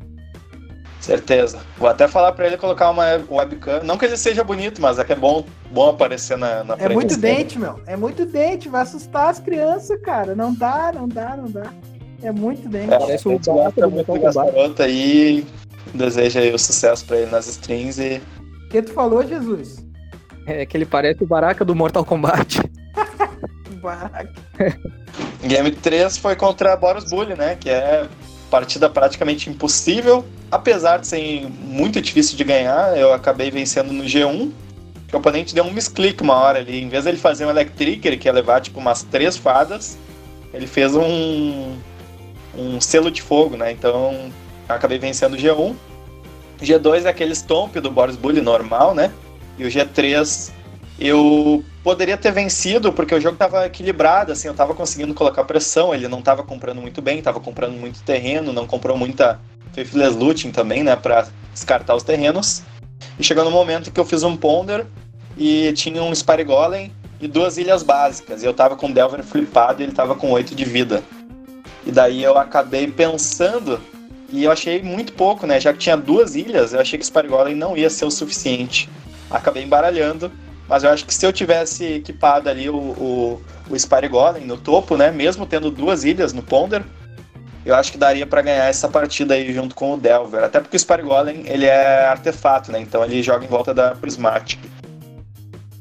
Certeza. 1.00 1.60
Vou 1.78 1.88
até 1.88 2.06
falar 2.06 2.32
para 2.32 2.46
ele 2.46 2.58
colocar 2.58 2.90
uma 2.90 3.04
webcam. 3.30 3.82
Não 3.82 3.96
que 3.96 4.04
ele 4.04 4.18
seja 4.18 4.44
bonito, 4.44 4.82
mas 4.82 4.98
é 4.98 5.04
que 5.04 5.12
é 5.12 5.16
bom, 5.16 5.44
bom 5.70 5.88
aparecer 5.88 6.36
na, 6.36 6.62
na 6.62 6.74
é 6.74 6.76
frente. 6.76 6.92
É 6.92 6.94
muito 6.94 7.16
dente, 7.16 7.58
meu. 7.58 7.80
É 7.86 7.96
muito 7.96 8.26
dente. 8.26 8.68
Vai 8.68 8.82
assustar 8.82 9.30
as 9.30 9.40
crianças, 9.40 9.98
cara. 10.02 10.34
Não 10.34 10.52
dá, 10.52 10.92
não 10.94 11.08
dá, 11.08 11.36
não 11.36 11.50
dá. 11.50 11.72
É 12.22 12.30
muito 12.30 12.68
dente. 12.68 12.92
É, 12.92 12.98
Parece 12.98 13.26
um 13.26 13.38
gato 13.38 13.90
muito 13.90 14.82
aí. 14.82 15.46
Desejo 15.94 16.38
aí 16.38 16.52
o 16.52 16.58
sucesso 16.58 17.04
pra 17.06 17.16
ele 17.16 17.30
nas 17.30 17.46
strings 17.46 17.98
e. 17.98 18.20
O 18.66 18.68
que 18.68 18.82
tu 18.82 18.92
falou, 18.92 19.26
Jesus? 19.26 19.84
É 20.46 20.66
que 20.66 20.76
ele 20.76 20.86
parece 20.86 21.24
o 21.24 21.26
Baraka 21.26 21.64
do 21.64 21.74
Mortal 21.74 22.04
Kombat. 22.04 22.60
Baraka. 23.80 24.32
Game 25.42 25.70
3 25.70 26.18
foi 26.18 26.36
contra 26.36 26.76
Boros 26.76 27.08
Bully, 27.08 27.34
né? 27.34 27.56
Que 27.58 27.70
é 27.70 28.06
partida 28.50 28.90
praticamente 28.90 29.48
impossível. 29.48 30.24
Apesar 30.50 30.98
de 30.98 31.06
ser 31.06 31.48
muito 31.48 32.00
difícil 32.00 32.36
de 32.36 32.44
ganhar, 32.44 32.98
eu 32.98 33.12
acabei 33.12 33.50
vencendo 33.50 33.92
no 33.92 34.04
G1. 34.04 34.50
O 35.12 35.16
oponente 35.16 35.54
deu 35.54 35.64
um 35.64 35.72
misclick 35.72 36.22
uma 36.22 36.34
hora 36.34 36.58
ali. 36.58 36.82
Em 36.82 36.88
vez 36.88 37.04
de 37.04 37.10
ele 37.10 37.18
fazer 37.18 37.46
um 37.46 37.50
Electric, 37.50 38.06
ele 38.06 38.16
quer 38.16 38.32
levar 38.32 38.60
tipo 38.60 38.78
umas 38.78 39.02
três 39.02 39.36
fadas, 39.36 39.96
ele 40.52 40.66
fez 40.66 40.94
um, 40.94 41.76
um 42.56 42.80
selo 42.80 43.10
de 43.10 43.22
fogo, 43.22 43.56
né? 43.56 43.72
Então 43.72 44.30
acabei 44.68 44.98
vencendo 44.98 45.34
o 45.34 45.36
G1. 45.36 45.74
G2 46.60 47.04
é 47.06 47.08
aquele 47.08 47.32
stomp 47.34 47.76
do 47.76 47.90
Boris 47.90 48.16
Bully 48.16 48.40
normal, 48.40 48.94
né? 48.94 49.10
E 49.58 49.64
o 49.64 49.68
G3 49.68 50.52
eu 51.00 51.64
poderia 51.82 52.16
ter 52.16 52.30
vencido 52.30 52.92
porque 52.92 53.14
o 53.14 53.20
jogo 53.20 53.34
estava 53.34 53.64
equilibrado, 53.64 54.32
assim, 54.32 54.48
eu 54.48 54.52
estava 54.52 54.74
conseguindo 54.74 55.14
colocar 55.14 55.44
pressão, 55.44 55.94
ele 55.94 56.06
não 56.06 56.18
estava 56.18 56.42
comprando 56.42 56.80
muito 56.80 57.00
bem, 57.00 57.18
estava 57.18 57.40
comprando 57.40 57.72
muito 57.72 58.02
terreno, 58.02 58.52
não 58.52 58.66
comprou 58.66 58.98
muita 58.98 59.40
Faithless 59.72 60.14
Looting 60.14 60.50
também, 60.50 60.84
né, 60.84 60.94
para 60.94 61.26
descartar 61.54 61.94
os 61.94 62.02
terrenos. 62.02 62.62
E 63.18 63.24
chegou 63.24 63.44
no 63.44 63.50
momento 63.50 63.90
que 63.90 63.98
eu 63.98 64.04
fiz 64.04 64.22
um 64.22 64.36
Ponder 64.36 64.86
e 65.38 65.72
tinha 65.72 66.02
um 66.02 66.14
Spire 66.14 66.44
Golem 66.44 66.92
e 67.18 67.26
duas 67.26 67.56
ilhas 67.56 67.82
básicas, 67.82 68.42
e 68.42 68.46
eu 68.46 68.50
estava 68.50 68.76
com 68.76 68.86
o 68.86 68.92
Delver 68.92 69.22
flipado 69.22 69.80
e 69.80 69.84
ele 69.84 69.92
estava 69.92 70.14
com 70.14 70.30
8 70.30 70.54
de 70.54 70.64
vida. 70.64 71.02
E 71.86 71.90
daí 71.90 72.22
eu 72.22 72.36
acabei 72.36 72.86
pensando 72.86 73.80
e 74.30 74.44
eu 74.44 74.52
achei 74.52 74.82
muito 74.82 75.14
pouco, 75.14 75.46
né? 75.46 75.58
Já 75.58 75.72
que 75.72 75.78
tinha 75.78 75.96
duas 75.96 76.34
ilhas, 76.34 76.74
eu 76.74 76.80
achei 76.80 76.98
que 76.98 77.02
o 77.02 77.06
Spire 77.06 77.28
Golem 77.28 77.54
não 77.54 77.74
ia 77.74 77.88
ser 77.88 78.04
o 78.04 78.10
suficiente. 78.10 78.88
Acabei 79.30 79.62
embaralhando 79.62 80.30
mas 80.70 80.84
eu 80.84 80.90
acho 80.90 81.04
que 81.04 81.12
se 81.12 81.26
eu 81.26 81.32
tivesse 81.32 81.84
equipado 81.84 82.48
ali 82.48 82.70
o, 82.70 82.76
o, 82.76 83.42
o 83.68 83.76
Spire 83.76 84.06
Golem 84.06 84.46
no 84.46 84.56
topo, 84.56 84.96
né? 84.96 85.10
Mesmo 85.10 85.44
tendo 85.44 85.68
duas 85.68 86.04
ilhas 86.04 86.32
no 86.32 86.44
Ponder, 86.44 86.84
eu 87.66 87.74
acho 87.74 87.90
que 87.90 87.98
daria 87.98 88.24
para 88.24 88.40
ganhar 88.40 88.66
essa 88.66 88.88
partida 88.88 89.34
aí 89.34 89.52
junto 89.52 89.74
com 89.74 89.94
o 89.94 89.96
Delver. 89.96 90.44
Até 90.44 90.60
porque 90.60 90.76
o 90.76 90.78
Spire 90.78 91.02
Golem, 91.02 91.42
ele 91.44 91.66
é 91.66 92.06
artefato, 92.06 92.70
né? 92.70 92.78
Então 92.78 93.04
ele 93.04 93.20
joga 93.20 93.44
em 93.44 93.48
volta 93.48 93.74
da 93.74 93.96
Prismatic. 93.96 94.60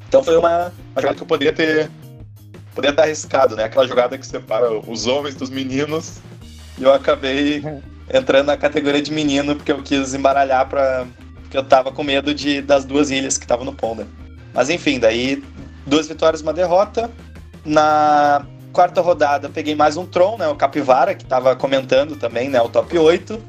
Então 0.07 0.23
foi 0.23 0.35
uma, 0.35 0.73
uma 0.91 1.01
jogada 1.01 1.15
que 1.15 1.21
eu 1.21 1.27
poderia 1.27 1.53
ter 1.53 1.91
poderia 2.73 2.95
ter 2.95 3.03
arriscado, 3.03 3.55
né? 3.55 3.65
Aquela 3.65 3.87
jogada 3.87 4.17
que 4.17 4.25
separa 4.25 4.71
os 4.71 5.05
homens 5.05 5.35
dos 5.35 5.51
meninos. 5.51 6.17
E 6.79 6.83
eu 6.83 6.91
acabei 6.91 7.61
entrando 8.11 8.47
na 8.47 8.57
categoria 8.57 9.03
de 9.03 9.11
menino 9.11 9.55
porque 9.55 9.71
eu 9.71 9.83
quis 9.83 10.15
embaralhar 10.15 10.67
para 10.67 11.05
porque 11.41 11.55
eu 11.55 11.63
tava 11.63 11.91
com 11.91 12.03
medo 12.03 12.33
de 12.33 12.59
das 12.59 12.85
duas 12.85 13.11
ilhas 13.11 13.37
que 13.37 13.45
estavam 13.45 13.63
no 13.63 13.73
Ponder. 13.73 14.07
Mas 14.53 14.69
enfim, 14.69 14.99
daí 14.99 15.43
duas 15.85 16.07
vitórias, 16.07 16.41
uma 16.41 16.53
derrota. 16.53 17.09
Na 17.65 18.45
quarta 18.71 19.01
rodada 19.01 19.49
peguei 19.49 19.75
mais 19.75 19.97
um 19.97 20.05
Tron, 20.05 20.37
né? 20.37 20.47
O 20.47 20.55
Capivara, 20.55 21.13
que 21.13 21.23
estava 21.23 21.55
comentando 21.55 22.15
também, 22.15 22.49
né? 22.49 22.61
O 22.61 22.69
top 22.69 22.97
8. 22.97 23.41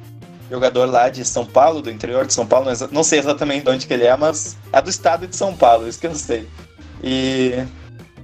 Jogador 0.51 0.91
lá 0.91 1.09
de 1.09 1.25
São 1.25 1.47
Paulo, 1.47 1.81
do 1.81 1.91
interior 1.91 2.27
de 2.27 2.35
São 2.35 2.45
Paulo, 2.45 2.69
não 2.91 3.05
sei 3.05 3.21
exatamente 3.21 3.65
de 3.65 3.71
onde 3.71 3.87
que 3.87 3.95
ele 3.95 4.05
é, 4.05 4.17
mas 4.17 4.57
é 4.73 4.83
do 4.83 4.91
estado 4.91 5.29
de 5.29 5.37
São 5.37 5.55
Paulo, 5.55 5.87
isso 5.87 6.01
que 6.01 6.09
eu 6.09 6.15
sei. 6.15 6.49
E 7.05 7.55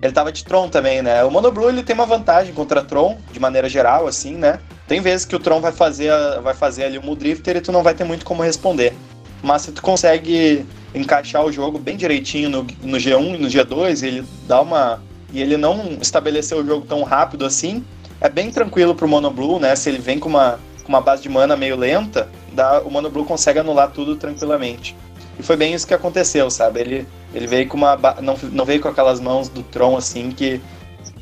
ele 0.03 0.13
tava 0.13 0.33
de 0.33 0.45
Tron 0.45 0.69
também, 0.69 1.03
né? 1.03 1.23
O 1.23 1.31
Monoblue 1.31 1.69
ele 1.69 1.85
tem 1.85 1.95
uma 1.95 2.05
vantagem 2.05 2.53
contra 2.53 2.83
Tron, 2.83 3.17
de 3.31 3.39
maneira 3.39 3.69
geral, 3.69 4.09
assim, 4.09 4.35
né? 4.35 4.59
Tem 4.89 5.01
vezes 5.01 5.25
que 5.25 5.37
o 5.37 5.39
Tron 5.39 5.61
vai 5.61 5.71
fazer, 5.71 6.11
vai 6.43 6.55
fazer 6.55 6.85
ali 6.85 6.99
o 6.99 7.03
Mudrifter 7.03 7.57
e 7.57 7.61
tu 7.61 7.71
não 7.71 7.85
vai 7.85 7.95
ter 7.95 8.05
muito 8.05 8.25
como 8.25 8.43
responder. 8.43 8.93
Mas 9.41 9.63
se 9.63 9.73
tu 9.73 9.81
consegue 9.81 10.67
encaixar 10.97 11.45
o 11.45 11.53
jogo 11.53 11.79
bem 11.79 11.97
direitinho 11.97 12.49
no, 12.49 12.67
no 12.83 12.97
G1 12.97 13.35
e 13.35 13.39
no 13.39 13.49
G2, 13.49 14.03
ele 14.03 14.25
dá 14.49 14.61
uma. 14.61 15.03
E 15.33 15.43
ele 15.43 15.57
não 15.57 15.99
estabeleceu 16.01 16.59
o 16.59 16.67
jogo 16.67 16.87
tão 16.87 17.03
rápido 17.03 17.45
assim. 17.45 17.85
É 18.21 18.29
bem 18.29 18.51
tranquilo 18.51 18.95
pro 18.95 19.07
Mono 19.07 19.31
Blue, 19.31 19.61
né? 19.61 19.77
Se 19.77 19.91
ele 19.91 19.99
vem 19.99 20.19
com 20.19 20.29
uma, 20.29 20.59
com 20.83 20.89
uma 20.89 21.01
base 21.01 21.23
de 21.23 21.29
mana 21.29 21.55
meio 21.57 21.77
lenta, 21.77 22.29
dá, 22.53 22.81
o 22.81 22.91
Mono 22.91 23.11
Blue 23.11 23.25
consegue 23.25 23.59
anular 23.59 23.91
tudo 23.91 24.17
tranquilamente. 24.17 24.97
E 25.39 25.43
foi 25.43 25.57
bem 25.57 25.75
isso 25.75 25.87
que 25.87 25.93
aconteceu, 25.93 26.51
sabe? 26.51 26.81
Ele, 26.81 27.09
ele 27.35 27.47
veio 27.47 27.69
com 27.69 27.77
uma. 27.77 27.97
Não, 28.23 28.37
não 28.51 28.65
veio 28.65 28.81
com 28.81 28.89
aquelas 28.89 29.21
mãos 29.21 29.49
do 29.49 29.63
Tron 29.63 29.97
assim 29.97 30.31
que, 30.31 30.61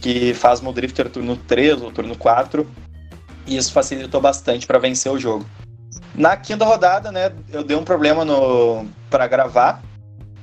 que 0.01 0.33
faz 0.35 0.63
o 0.63 0.73
Drifter 0.73 1.11
turno 1.11 1.37
3 1.37 1.83
ou 1.83 1.91
turno 1.91 2.17
4. 2.17 2.67
E 3.47 3.57
isso 3.57 3.73
facilitou 3.73 4.21
bastante 4.21 4.67
para 4.67 4.79
vencer 4.79 5.11
o 5.11 5.19
jogo. 5.19 5.45
Na 6.15 6.37
quinta 6.37 6.65
rodada, 6.65 7.11
né, 7.11 7.33
eu 7.53 7.65
dei 7.65 7.77
um 7.77 7.83
problema 7.83 8.25
no 8.25 8.87
para 9.11 9.27
gravar, 9.27 9.83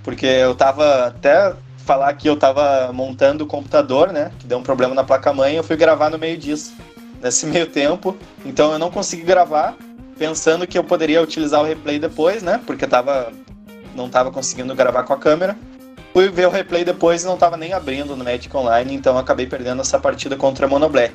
porque 0.04 0.26
eu 0.26 0.54
tava 0.54 1.08
até 1.08 1.54
falar 1.78 2.14
que 2.14 2.28
eu 2.28 2.36
tava 2.36 2.92
montando 2.92 3.46
o 3.46 3.48
computador, 3.48 4.12
né, 4.12 4.32
que 4.38 4.46
deu 4.46 4.58
um 4.58 4.64
problema 4.64 4.94
na 4.94 5.04
placa-mãe, 5.04 5.56
eu 5.56 5.64
fui 5.64 5.78
gravar 5.78 6.10
no 6.10 6.18
meio 6.18 6.38
disso, 6.38 6.74
nesse 7.22 7.46
meio 7.48 7.68
tempo. 7.68 8.18
Então 8.46 8.74
eu 8.74 8.80
não 8.80 8.92
consegui 8.92 9.24
gravar, 9.24 9.76
pensando 10.18 10.68
que 10.68 10.78
eu 10.78 10.84
poderia 10.84 11.22
utilizar 11.22 11.62
o 11.62 11.66
replay 11.66 11.98
depois, 12.00 12.44
né, 12.44 12.60
porque 12.66 12.86
tava 12.86 13.32
não 13.96 14.10
tava 14.10 14.32
conseguindo 14.32 14.74
gravar 14.76 15.04
com 15.04 15.14
a 15.14 15.18
câmera. 15.18 15.58
Fui 16.14 16.30
ver 16.30 16.48
o 16.48 16.50
replay 16.50 16.84
depois 16.84 17.24
e 17.24 17.26
não 17.26 17.38
tava 17.38 17.56
nem 17.56 17.72
abrindo 17.72 18.16
no 18.16 18.24
Magic 18.24 18.56
Online, 18.56 18.94
então 18.94 19.18
acabei 19.18 19.48
perdendo 19.48 19.82
essa 19.82 19.98
partida 19.98 20.36
contra 20.36 20.66
a 20.66 20.70
Mono 20.70 20.90
Black. 20.90 21.14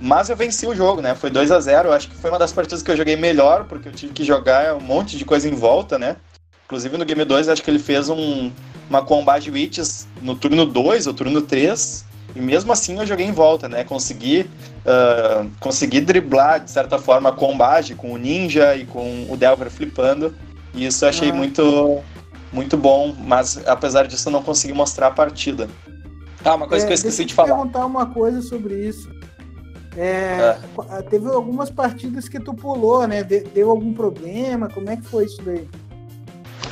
Mas 0.00 0.30
eu 0.30 0.36
venci 0.36 0.66
o 0.66 0.74
jogo, 0.74 1.00
né? 1.00 1.14
Foi 1.14 1.28
2 1.28 1.50
a 1.50 1.58
0 1.58 1.92
Acho 1.92 2.08
que 2.08 2.16
foi 2.16 2.30
uma 2.30 2.38
das 2.38 2.52
partidas 2.52 2.82
que 2.82 2.90
eu 2.90 2.96
joguei 2.96 3.16
melhor, 3.16 3.64
porque 3.64 3.88
eu 3.88 3.92
tive 3.92 4.12
que 4.12 4.24
jogar 4.24 4.76
um 4.76 4.80
monte 4.80 5.16
de 5.16 5.24
coisa 5.24 5.48
em 5.48 5.54
volta, 5.54 5.98
né? 5.98 6.16
Inclusive 6.66 6.96
no 6.96 7.04
Game 7.04 7.24
2, 7.24 7.48
acho 7.48 7.62
que 7.62 7.70
ele 7.70 7.78
fez 7.78 8.08
um, 8.08 8.52
uma 8.88 9.02
combate 9.02 9.50
witches 9.50 10.06
no 10.20 10.36
turno 10.36 10.66
2 10.66 11.06
ou 11.06 11.14
turno 11.14 11.42
3. 11.42 12.04
E 12.36 12.40
mesmo 12.40 12.72
assim 12.72 12.98
eu 12.98 13.06
joguei 13.06 13.26
em 13.26 13.32
volta, 13.32 13.68
né? 13.68 13.82
Consegui, 13.82 14.48
uh, 14.84 15.50
consegui 15.58 16.00
driblar, 16.00 16.62
de 16.62 16.70
certa 16.70 16.98
forma, 16.98 17.30
a 17.30 17.32
combate 17.32 17.94
com 17.94 18.12
o 18.12 18.18
Ninja 18.18 18.76
e 18.76 18.84
com 18.84 19.26
o 19.28 19.36
Delver 19.36 19.70
flipando. 19.70 20.34
E 20.74 20.86
isso 20.86 21.04
eu 21.04 21.08
achei 21.08 21.30
ah. 21.30 21.34
muito, 21.34 22.02
muito 22.52 22.76
bom, 22.76 23.16
mas 23.18 23.66
apesar 23.66 24.06
disso 24.06 24.28
eu 24.28 24.32
não 24.32 24.42
consegui 24.42 24.74
mostrar 24.74 25.08
a 25.08 25.10
partida. 25.10 25.68
Ah, 26.44 26.54
uma 26.54 26.68
coisa 26.68 26.84
é, 26.84 26.86
que 26.86 26.92
eu 26.92 26.94
esqueci 26.94 27.24
de 27.24 27.34
falar. 27.34 27.48
Eu 27.48 27.56
perguntar 27.56 27.86
uma 27.86 28.06
coisa 28.06 28.40
sobre 28.42 28.74
isso. 28.86 29.17
É, 29.96 30.56
é. 30.90 31.02
Teve 31.02 31.28
algumas 31.28 31.70
partidas 31.70 32.28
que 32.28 32.38
tu 32.38 32.54
pulou, 32.54 33.06
né? 33.06 33.22
Deu 33.22 33.70
algum 33.70 33.92
problema? 33.92 34.68
Como 34.68 34.88
é 34.90 34.96
que 34.96 35.02
foi 35.02 35.24
isso 35.24 35.42
daí? 35.42 35.68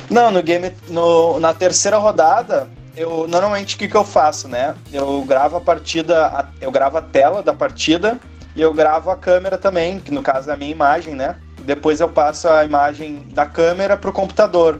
Não, 0.09 0.31
no 0.31 0.41
game, 0.41 0.71
no, 0.87 1.39
na 1.39 1.53
terceira 1.53 1.97
rodada, 1.97 2.69
eu 2.95 3.27
normalmente 3.27 3.75
o 3.75 3.79
que, 3.79 3.87
que 3.87 3.95
eu 3.95 4.05
faço, 4.05 4.47
né? 4.47 4.75
Eu 4.91 5.23
gravo 5.23 5.57
a 5.57 5.61
partida, 5.61 6.49
eu 6.61 6.71
gravo 6.71 6.97
a 6.97 7.01
tela 7.01 7.43
da 7.43 7.53
partida 7.53 8.17
e 8.55 8.61
eu 8.61 8.73
gravo 8.73 9.11
a 9.11 9.15
câmera 9.15 9.57
também, 9.57 9.99
que 9.99 10.11
no 10.11 10.23
caso 10.23 10.49
é 10.49 10.53
a 10.53 10.57
minha 10.57 10.71
imagem, 10.71 11.13
né? 11.13 11.35
Depois 11.59 11.99
eu 11.99 12.07
passo 12.07 12.47
a 12.47 12.63
imagem 12.63 13.27
da 13.33 13.45
câmera 13.45 13.97
pro 13.97 14.13
computador. 14.13 14.79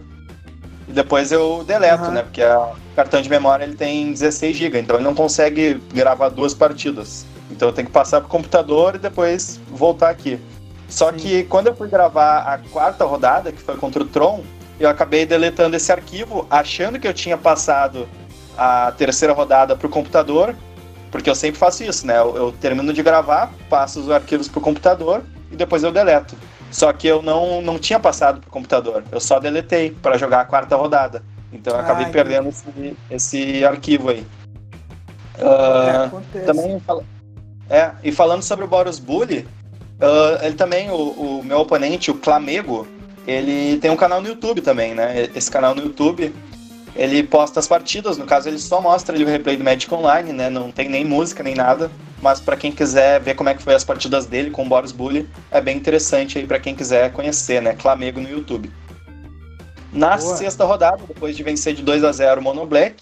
E 0.88 0.92
depois 0.92 1.32
eu 1.32 1.64
deleto, 1.66 2.06
uhum. 2.06 2.12
né? 2.12 2.24
Porque 2.24 2.42
o 2.42 2.76
cartão 2.96 3.22
de 3.22 3.30
memória 3.30 3.64
ele 3.64 3.76
tem 3.76 4.12
16 4.12 4.56
GB, 4.56 4.80
então 4.80 4.96
ele 4.96 5.04
não 5.04 5.14
consegue 5.14 5.82
gravar 5.94 6.30
duas 6.30 6.54
partidas. 6.54 7.26
Então 7.52 7.70
eu 7.70 7.74
tenho 7.74 7.88
que 7.88 7.94
passar 7.94 8.22
pro 8.22 8.30
computador 8.30 8.96
e 8.96 8.98
depois 8.98 9.60
voltar 9.70 10.10
aqui. 10.10 10.40
Só 10.88 11.12
Sim. 11.12 11.18
que 11.18 11.44
quando 11.44 11.68
eu 11.68 11.76
fui 11.76 11.90
gravar 11.90 12.40
a 12.40 12.58
quarta 12.72 13.04
rodada, 13.04 13.52
que 13.52 13.62
foi 13.62 13.76
contra 13.76 14.02
o 14.02 14.06
Tron, 14.06 14.44
eu 14.80 14.90
acabei 14.90 15.26
deletando 15.26 15.76
esse 15.76 15.92
arquivo, 15.92 16.46
achando 16.50 17.00
que 17.00 17.08
eu 17.08 17.14
tinha 17.14 17.38
passado 17.38 18.08
a 18.58 18.92
terceira 18.92 19.34
rodada 19.34 19.76
pro 19.76 19.90
computador, 19.90 20.56
porque 21.12 21.30
eu 21.30 21.36
sempre 21.36 21.60
faço 21.60 21.84
isso, 21.84 22.06
né? 22.06 22.18
Eu, 22.18 22.36
eu 22.36 22.52
termino 22.52 22.94
de 22.94 23.04
gravar, 23.04 23.52
passo 23.70 24.00
os 24.00 24.10
arquivos 24.10 24.48
pro 24.48 24.62
computador 24.62 25.24
e 25.52 25.56
depois 25.56 25.84
eu 25.84 25.92
deleto. 25.92 26.36
Só 26.72 26.92
que 26.92 27.08
eu 27.08 27.22
não, 27.22 27.62
não 27.62 27.80
tinha 27.80 28.00
passado 28.00 28.42
pro 28.42 28.50
computador, 28.50 29.04
eu 29.12 29.20
só 29.20 29.40
deletei 29.40 29.92
para 29.92 30.18
jogar 30.18 30.42
a 30.42 30.46
quarta 30.46 30.76
rodada. 30.76 31.24
Então 31.52 31.74
eu 31.74 31.80
acabei 31.80 32.08
perdendo 32.08 32.50
esse, 32.50 32.98
esse 33.10 33.66
arquivo 33.66 34.10
aí. 34.10 34.26
Uh, 35.40 36.20
é, 36.36 36.40
também 36.42 36.82
é, 37.70 37.92
e 38.04 38.12
falando 38.12 38.42
sobre 38.42 38.66
o 38.66 38.68
Boros 38.68 38.98
Bully, 38.98 39.48
uh, 40.00 40.44
ele 40.44 40.56
também, 40.56 40.90
o, 40.90 40.96
o, 40.96 41.44
meu 41.44 41.60
oponente, 41.60 42.10
o 42.10 42.16
Clamego, 42.16 42.88
ele 43.26 43.78
tem 43.78 43.92
um 43.92 43.96
canal 43.96 44.22
no 44.22 44.28
YouTube 44.30 44.62
também, 44.62 44.96
né? 44.96 45.30
Esse 45.36 45.52
canal 45.52 45.76
no 45.76 45.84
YouTube, 45.84 46.34
ele 46.98 47.22
posta 47.22 47.60
as 47.60 47.68
partidas, 47.68 48.18
no 48.18 48.26
caso 48.26 48.50
ele 48.50 48.58
só 48.58 48.82
mostra 48.82 49.16
ali 49.16 49.24
o 49.24 49.28
replay 49.28 49.56
do 49.56 49.64
Magic 49.64 49.94
Online, 49.94 50.34
né? 50.34 50.50
Não 50.50 50.72
tem 50.72 50.90
nem 50.90 51.06
música, 51.06 51.44
nem 51.44 51.54
nada. 51.54 51.92
Mas 52.22 52.40
para 52.40 52.58
quem 52.58 52.72
quiser 52.72 53.22
ver 53.22 53.36
como 53.36 53.50
é 53.50 53.54
que 53.54 53.62
foi 53.62 53.76
as 53.76 53.84
partidas 53.84 54.26
dele 54.26 54.50
com 54.50 54.66
o 54.66 54.68
Boros 54.68 54.92
Bully, 54.92 55.30
é 55.52 55.62
bem 55.62 55.78
interessante 55.78 56.40
aí 56.40 56.48
para 56.48 56.60
quem 56.60 56.76
quiser 56.76 57.14
conhecer, 57.14 57.62
né? 57.62 57.76
Clamego 57.76 58.20
no 58.20 58.28
YouTube. 58.28 58.72
Na 59.94 60.18
Boa. 60.18 60.36
sexta 60.36 60.66
rodada, 60.66 61.04
depois 61.08 61.38
de 61.38 61.44
vencer 61.44 61.76
de 61.76 61.84
2 61.84 62.04
a 62.04 62.12
0 62.12 62.42
o 62.42 62.44
Mono 62.44 62.66
Black, 62.66 62.96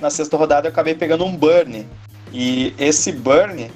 na 0.00 0.08
sexta 0.08 0.36
rodada 0.36 0.68
eu 0.68 0.72
acabei 0.72 0.94
pegando 0.94 1.24
um 1.24 1.36
Burn. 1.36 1.84
E 2.32 2.72
esse 2.78 3.10
Burn, 3.10 3.68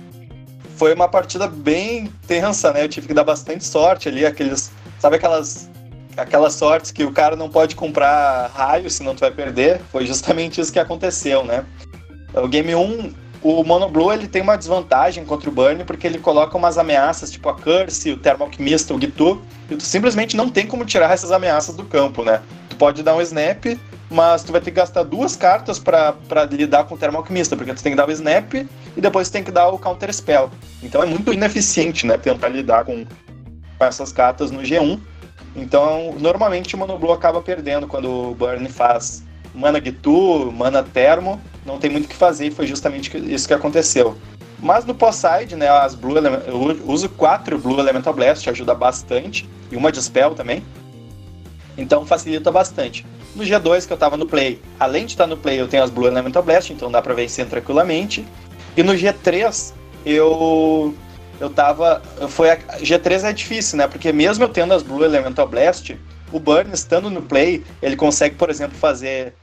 foi 0.76 0.94
uma 0.94 1.08
partida 1.08 1.48
bem 1.48 2.12
tensa, 2.26 2.72
né? 2.72 2.84
Eu 2.84 2.88
tive 2.88 3.08
que 3.08 3.14
dar 3.14 3.24
bastante 3.24 3.64
sorte 3.64 4.08
ali, 4.08 4.24
aqueles. 4.24 4.70
Sabe 5.00 5.16
aquelas 5.16 5.68
aquelas 6.16 6.54
sortes 6.54 6.90
que 6.90 7.04
o 7.04 7.12
cara 7.12 7.36
não 7.36 7.48
pode 7.48 7.76
comprar 7.76 8.50
raio, 8.54 8.90
senão 8.90 9.14
tu 9.14 9.20
vai 9.20 9.30
perder. 9.30 9.80
Foi 9.92 10.06
justamente 10.06 10.60
isso 10.60 10.72
que 10.72 10.78
aconteceu, 10.78 11.44
né? 11.44 11.64
O 12.34 12.48
Game 12.48 12.74
1, 12.74 13.12
o 13.42 13.62
Mono 13.62 13.88
Blue 13.88 14.12
ele 14.12 14.26
tem 14.26 14.42
uma 14.42 14.56
desvantagem 14.56 15.24
contra 15.24 15.48
o 15.48 15.52
Burn, 15.52 15.84
porque 15.84 16.06
ele 16.06 16.18
coloca 16.18 16.56
umas 16.56 16.78
ameaças, 16.78 17.30
tipo 17.30 17.48
a 17.48 17.54
Curse, 17.54 18.10
o 18.12 18.16
Thermal 18.16 18.48
Alchemist, 18.48 18.92
o 18.92 19.00
Gitu, 19.00 19.42
e 19.70 19.76
tu 19.76 19.82
simplesmente 19.82 20.36
não 20.36 20.48
tem 20.48 20.66
como 20.66 20.84
tirar 20.84 21.12
essas 21.12 21.30
ameaças 21.30 21.76
do 21.76 21.84
campo, 21.84 22.24
né? 22.24 22.42
Tu 22.68 22.76
pode 22.76 23.02
dar 23.02 23.14
um 23.14 23.20
snap, 23.22 23.78
mas 24.10 24.42
tu 24.42 24.52
vai 24.52 24.60
ter 24.60 24.70
que 24.70 24.76
gastar 24.76 25.02
duas 25.02 25.36
cartas 25.36 25.78
para 25.78 26.14
lidar 26.50 26.84
com 26.84 26.94
o 26.94 26.98
Thermal 26.98 27.22
Alchemista, 27.22 27.56
porque 27.56 27.72
tu 27.72 27.82
tem 27.82 27.92
que 27.92 27.96
dar 27.96 28.08
o 28.08 28.12
snap 28.12 28.54
e 28.54 29.00
depois 29.00 29.28
tu 29.28 29.32
tem 29.32 29.44
que 29.44 29.50
dar 29.50 29.68
o 29.68 29.78
Counter 29.78 30.12
Spell. 30.12 30.50
Então 30.82 31.02
é 31.02 31.06
muito 31.06 31.32
ineficiente, 31.32 32.06
né, 32.06 32.16
tentar 32.16 32.48
lidar 32.48 32.84
com, 32.84 33.04
com 33.78 33.84
essas 33.84 34.12
cartas 34.12 34.50
no 34.50 34.62
G1. 34.62 34.98
Então, 35.56 36.14
normalmente 36.20 36.74
o 36.74 36.78
Mono 36.78 36.98
Blue 36.98 37.12
acaba 37.12 37.40
perdendo 37.40 37.86
quando 37.86 38.30
o 38.30 38.34
Burn 38.34 38.68
faz 38.68 39.24
mana 39.54 39.80
Gitu, 39.80 40.52
mana 40.52 40.82
Termo, 40.82 41.40
não 41.64 41.78
tem 41.78 41.90
muito 41.90 42.04
o 42.04 42.08
que 42.08 42.14
fazer 42.14 42.48
e 42.48 42.50
foi 42.50 42.66
justamente 42.66 43.16
isso 43.32 43.48
que 43.48 43.54
aconteceu. 43.54 44.16
Mas 44.58 44.84
no 44.84 44.94
pós-side, 44.94 45.56
né, 45.56 45.68
as 45.68 45.94
Blue 45.94 46.18
eu 46.18 46.82
uso 46.86 47.08
quatro 47.08 47.58
Blue 47.58 47.80
Elemental 47.80 48.12
Blast, 48.12 48.48
ajuda 48.48 48.74
bastante, 48.74 49.48
e 49.72 49.76
uma 49.76 49.90
Dispel 49.90 50.34
também. 50.34 50.62
Então 51.76 52.04
facilita 52.04 52.52
bastante. 52.52 53.06
No 53.34 53.42
G2 53.42 53.86
que 53.86 53.92
eu 53.92 53.96
tava 53.96 54.16
no 54.16 54.26
play, 54.26 54.60
além 54.78 55.06
de 55.06 55.12
estar 55.12 55.26
no 55.26 55.36
play, 55.36 55.60
eu 55.60 55.68
tenho 55.68 55.82
as 55.82 55.90
Blue 55.90 56.06
Elemental 56.06 56.42
Blast, 56.42 56.70
então 56.70 56.90
dá 56.90 57.00
pra 57.00 57.14
vencer 57.14 57.46
tranquilamente. 57.46 58.26
E 58.76 58.82
no 58.82 58.92
G3 58.92 59.72
eu 60.04 60.94
eu 61.40 61.50
tava. 61.50 62.02
Foi 62.28 62.50
a, 62.50 62.56
G3 62.78 63.24
é 63.24 63.32
difícil, 63.32 63.78
né? 63.78 63.86
Porque 63.86 64.12
mesmo 64.12 64.44
eu 64.44 64.48
tendo 64.48 64.74
as 64.74 64.82
Blue 64.82 65.04
Elemental 65.04 65.46
Blast, 65.46 65.96
o 66.32 66.40
Burn 66.40 66.70
estando 66.72 67.10
no 67.10 67.22
play, 67.22 67.64
ele 67.80 67.96
consegue, 67.96 68.34
por 68.34 68.50
exemplo, 68.50 68.76
fazer. 68.76 69.34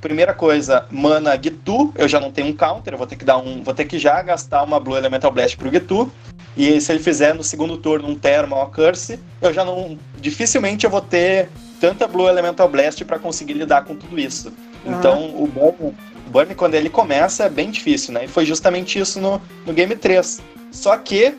Primeira 0.00 0.32
coisa, 0.32 0.86
mana 0.92 1.36
Gitu, 1.36 1.92
eu 1.96 2.06
já 2.06 2.20
não 2.20 2.30
tenho 2.30 2.46
um 2.46 2.52
counter, 2.52 2.94
eu 2.94 2.98
vou 2.98 3.06
ter 3.06 3.16
que 3.16 3.24
dar 3.24 3.36
um. 3.38 3.64
Vou 3.64 3.74
ter 3.74 3.84
que 3.84 3.98
já 3.98 4.22
gastar 4.22 4.62
uma 4.62 4.78
Blue 4.78 4.96
Elemental 4.96 5.32
Blast 5.32 5.56
pro 5.56 5.72
Gitu. 5.72 6.12
E 6.56 6.80
se 6.80 6.92
ele 6.92 7.00
fizer 7.00 7.34
no 7.34 7.42
segundo 7.42 7.76
turno 7.76 8.08
um 8.08 8.14
Thermal 8.14 8.70
Curse, 8.70 9.18
eu 9.42 9.52
já 9.52 9.64
não. 9.64 9.98
Dificilmente 10.20 10.84
eu 10.84 10.90
vou 10.90 11.00
ter 11.00 11.48
tanta 11.80 12.06
Blue 12.06 12.28
Elemental 12.28 12.68
Blast 12.68 13.04
para 13.04 13.18
conseguir 13.18 13.54
lidar 13.54 13.84
com 13.84 13.96
tudo 13.96 14.18
isso. 14.20 14.52
Uhum. 14.84 14.98
Então 14.98 15.34
o 15.34 15.48
Burn, 15.48 15.92
Burn, 16.28 16.54
quando 16.54 16.74
ele 16.74 16.90
começa, 16.90 17.44
é 17.44 17.48
bem 17.48 17.70
difícil, 17.70 18.12
né? 18.12 18.24
E 18.24 18.28
foi 18.28 18.44
justamente 18.44 18.98
isso 18.98 19.20
no, 19.20 19.40
no 19.66 19.72
Game 19.72 19.94
3. 19.96 20.40
Só 20.70 20.96
que 20.96 21.34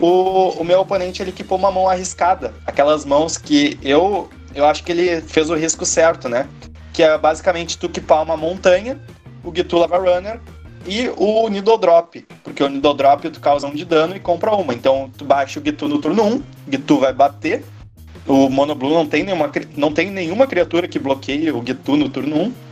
o, 0.00 0.50
o 0.60 0.64
meu 0.64 0.80
oponente 0.80 1.22
ele 1.22 1.30
equipou 1.30 1.58
uma 1.58 1.70
mão 1.70 1.88
arriscada. 1.88 2.54
Aquelas 2.66 3.04
mãos 3.04 3.36
que 3.36 3.78
eu, 3.82 4.28
eu 4.54 4.64
acho 4.64 4.84
que 4.84 4.92
ele 4.92 5.20
fez 5.22 5.50
o 5.50 5.54
risco 5.54 5.84
certo, 5.84 6.28
né? 6.28 6.48
Que 6.92 7.02
é 7.02 7.18
basicamente 7.18 7.78
tu 7.78 7.86
equipar 7.86 8.22
uma 8.22 8.36
montanha, 8.36 9.00
o 9.44 9.54
Gitu 9.54 9.76
Lava 9.76 9.98
Runner 9.98 10.40
e 10.86 11.10
o 11.16 11.48
Needle 11.48 11.78
Drop. 11.78 12.26
Porque 12.42 12.62
o 12.62 12.68
Needle 12.68 12.94
Drop 12.94 13.28
tu 13.30 13.40
causa 13.40 13.66
um 13.66 13.74
de 13.74 13.84
dano 13.84 14.16
e 14.16 14.20
compra 14.20 14.54
uma. 14.54 14.72
Então 14.72 15.10
tu 15.16 15.24
baixa 15.24 15.60
o 15.60 15.62
Gitu 15.62 15.88
no 15.88 15.98
turno 15.98 16.22
1, 16.24 16.42
Gitu 16.70 16.98
vai 16.98 17.12
bater. 17.12 17.64
O 18.26 18.50
Mono 18.50 18.74
Blue 18.74 18.92
não 18.92 19.06
tem 19.06 19.24
nenhuma, 19.24 19.50
não 19.74 19.90
tem 19.90 20.10
nenhuma 20.10 20.46
criatura 20.46 20.86
que 20.86 20.98
bloqueie 20.98 21.50
o 21.50 21.62
Gitu 21.64 21.96
no 21.96 22.08
turno 22.08 22.36
1. 22.36 22.67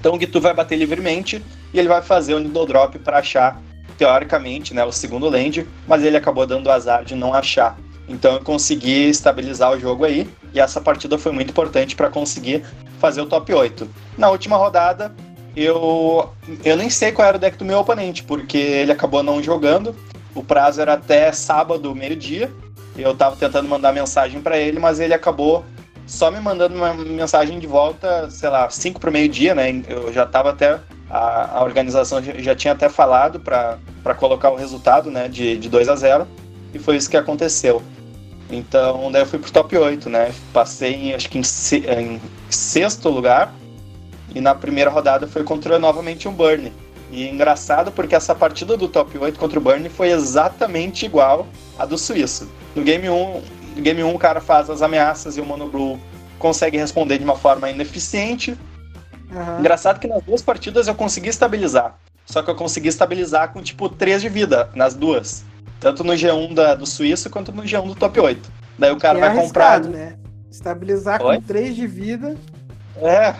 Então 0.00 0.14
o 0.14 0.18
Gitu 0.18 0.40
vai 0.40 0.54
bater 0.54 0.76
livremente 0.76 1.42
e 1.72 1.78
ele 1.78 1.88
vai 1.88 2.02
fazer 2.02 2.34
o 2.34 2.40
Needle 2.40 2.66
Drop 2.66 2.98
para 2.98 3.18
achar 3.18 3.60
teoricamente, 3.96 4.74
né, 4.74 4.84
o 4.84 4.92
segundo 4.92 5.28
land, 5.28 5.66
mas 5.86 6.04
ele 6.04 6.16
acabou 6.16 6.46
dando 6.46 6.70
azar 6.70 7.04
de 7.04 7.14
não 7.14 7.32
achar. 7.32 7.78
Então 8.08 8.34
eu 8.34 8.40
consegui 8.40 9.08
estabilizar 9.08 9.72
o 9.72 9.80
jogo 9.80 10.04
aí, 10.04 10.28
e 10.52 10.60
essa 10.60 10.80
partida 10.80 11.18
foi 11.18 11.32
muito 11.32 11.50
importante 11.50 11.96
para 11.96 12.08
conseguir 12.08 12.62
fazer 12.98 13.20
o 13.20 13.26
top 13.26 13.52
8. 13.52 13.88
Na 14.16 14.30
última 14.30 14.56
rodada, 14.56 15.14
eu, 15.56 16.30
eu 16.64 16.76
nem 16.76 16.90
sei 16.90 17.12
qual 17.12 17.26
era 17.26 17.36
o 17.36 17.40
deck 17.40 17.56
do 17.56 17.64
meu 17.64 17.78
oponente, 17.78 18.22
porque 18.22 18.58
ele 18.58 18.92
acabou 18.92 19.22
não 19.22 19.42
jogando. 19.42 19.94
O 20.34 20.42
prazo 20.42 20.80
era 20.80 20.94
até 20.94 21.32
sábado, 21.32 21.94
meio-dia. 21.94 22.52
Eu 22.96 23.14
tava 23.14 23.36
tentando 23.36 23.68
mandar 23.68 23.92
mensagem 23.92 24.40
para 24.40 24.58
ele, 24.58 24.78
mas 24.78 25.00
ele 25.00 25.14
acabou 25.14 25.64
só 26.06 26.30
me 26.30 26.40
mandando 26.40 26.76
uma 26.76 26.94
mensagem 26.94 27.58
de 27.58 27.66
volta, 27.66 28.30
sei 28.30 28.48
lá, 28.48 28.70
5 28.70 29.00
para 29.00 29.10
meio-dia, 29.10 29.54
né? 29.54 29.82
Eu 29.88 30.12
já 30.12 30.24
tava 30.24 30.50
até 30.50 30.78
a, 31.10 31.58
a 31.58 31.64
organização 31.64 32.22
já 32.22 32.54
tinha 32.54 32.72
até 32.72 32.88
falado 32.88 33.40
para 33.40 34.14
colocar 34.16 34.50
o 34.50 34.56
resultado 34.56 35.10
né, 35.10 35.28
de, 35.28 35.56
de 35.56 35.68
2 35.68 35.88
a 35.88 35.96
0 35.96 36.26
e 36.74 36.78
foi 36.78 36.96
isso 36.96 37.10
que 37.10 37.16
aconteceu. 37.16 37.82
Então, 38.50 39.10
daí 39.10 39.22
eu 39.22 39.26
fui 39.26 39.38
pro 39.38 39.50
top 39.50 39.76
8, 39.76 40.08
né? 40.08 40.32
Passei, 40.52 41.14
acho 41.14 41.28
que 41.28 41.38
em, 41.38 41.42
em, 41.42 42.20
sexto 42.48 43.08
lugar. 43.08 43.52
E 44.34 44.40
na 44.40 44.54
primeira 44.54 44.90
rodada 44.90 45.26
foi 45.26 45.42
contra 45.42 45.78
novamente 45.78 46.28
um 46.28 46.32
Burn. 46.32 46.72
E 47.10 47.28
engraçado 47.28 47.90
porque 47.90 48.14
essa 48.14 48.34
partida 48.34 48.76
do 48.76 48.88
top 48.88 49.16
8 49.18 49.38
contra 49.38 49.58
o 49.58 49.62
Burn 49.62 49.88
foi 49.88 50.10
exatamente 50.10 51.06
igual 51.06 51.46
à 51.78 51.86
do 51.86 51.96
Suíço. 51.96 52.48
No 52.74 52.82
game 52.82 53.08
1, 53.08 53.12
no 53.14 53.42
game 53.80 54.02
1 54.02 54.14
o 54.14 54.18
cara 54.18 54.40
faz 54.40 54.68
as 54.70 54.82
ameaças 54.82 55.36
e 55.36 55.40
o 55.40 55.44
Mono 55.44 55.68
Blue 55.68 55.98
consegue 56.38 56.76
responder 56.76 57.18
de 57.18 57.24
uma 57.24 57.36
forma 57.36 57.70
ineficiente. 57.70 58.56
Uhum. 59.30 59.60
Engraçado 59.60 59.98
que 59.98 60.06
nas 60.06 60.22
duas 60.22 60.42
partidas 60.42 60.88
eu 60.88 60.94
consegui 60.94 61.28
estabilizar. 61.28 61.98
Só 62.24 62.42
que 62.42 62.50
eu 62.50 62.54
consegui 62.54 62.88
estabilizar 62.88 63.52
com 63.52 63.62
tipo 63.62 63.88
3 63.88 64.22
de 64.22 64.28
vida 64.28 64.68
nas 64.74 64.94
duas. 64.94 65.44
Tanto 65.78 66.02
no 66.02 66.12
G1 66.12 66.54
da, 66.54 66.74
do 66.74 66.86
Suíço 66.86 67.30
quanto 67.30 67.52
no 67.52 67.62
G1 67.62 67.86
do 67.86 67.94
top 67.94 68.18
8. 68.18 68.50
Daí 68.78 68.90
o 68.90 68.96
cara 68.96 69.18
é 69.18 69.20
vai 69.20 69.34
comprar. 69.34 69.80
né? 69.80 70.16
Estabilizar 70.50 71.22
Oi? 71.22 71.36
com 71.36 71.42
3 71.42 71.76
de 71.76 71.86
vida. 71.86 72.36
É. 72.96 73.34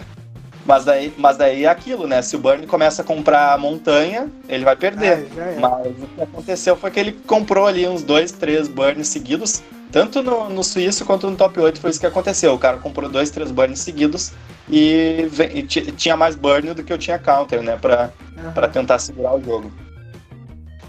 Mas 0.64 0.84
daí, 0.84 1.14
mas 1.16 1.36
daí 1.36 1.64
é 1.64 1.68
aquilo, 1.68 2.08
né? 2.08 2.20
Se 2.22 2.34
o 2.34 2.40
Burn 2.40 2.66
começa 2.66 3.02
a 3.02 3.04
comprar 3.04 3.52
a 3.52 3.58
montanha, 3.58 4.28
ele 4.48 4.64
vai 4.64 4.74
perder. 4.74 5.28
Ah, 5.36 5.40
é. 5.40 5.58
Mas 5.60 6.02
o 6.02 6.06
que 6.06 6.22
aconteceu 6.22 6.76
foi 6.76 6.90
que 6.90 6.98
ele 6.98 7.12
comprou 7.12 7.66
ali 7.66 7.86
uns 7.86 8.02
dois, 8.02 8.32
três 8.32 8.66
burns 8.66 9.06
seguidos. 9.08 9.62
Tanto 9.92 10.22
no, 10.22 10.50
no 10.50 10.64
Suíço 10.64 11.04
quanto 11.04 11.30
no 11.30 11.36
top 11.36 11.60
8 11.60 11.80
foi 11.80 11.90
isso 11.90 12.00
que 12.00 12.06
aconteceu. 12.06 12.54
O 12.54 12.58
cara 12.58 12.78
comprou 12.78 13.08
dois, 13.08 13.30
três 13.30 13.50
burns 13.50 13.80
seguidos 13.80 14.32
e, 14.68 15.28
e 15.54 15.62
tinha 15.62 16.16
mais 16.16 16.34
burn 16.34 16.74
do 16.74 16.82
que 16.82 16.92
eu 16.92 16.98
tinha 16.98 17.18
counter, 17.18 17.62
né? 17.62 17.76
Pra, 17.80 18.10
uhum. 18.36 18.52
Pra 18.52 18.68
tentar 18.68 18.98
segurar 18.98 19.34
o 19.34 19.42
jogo. 19.42 19.72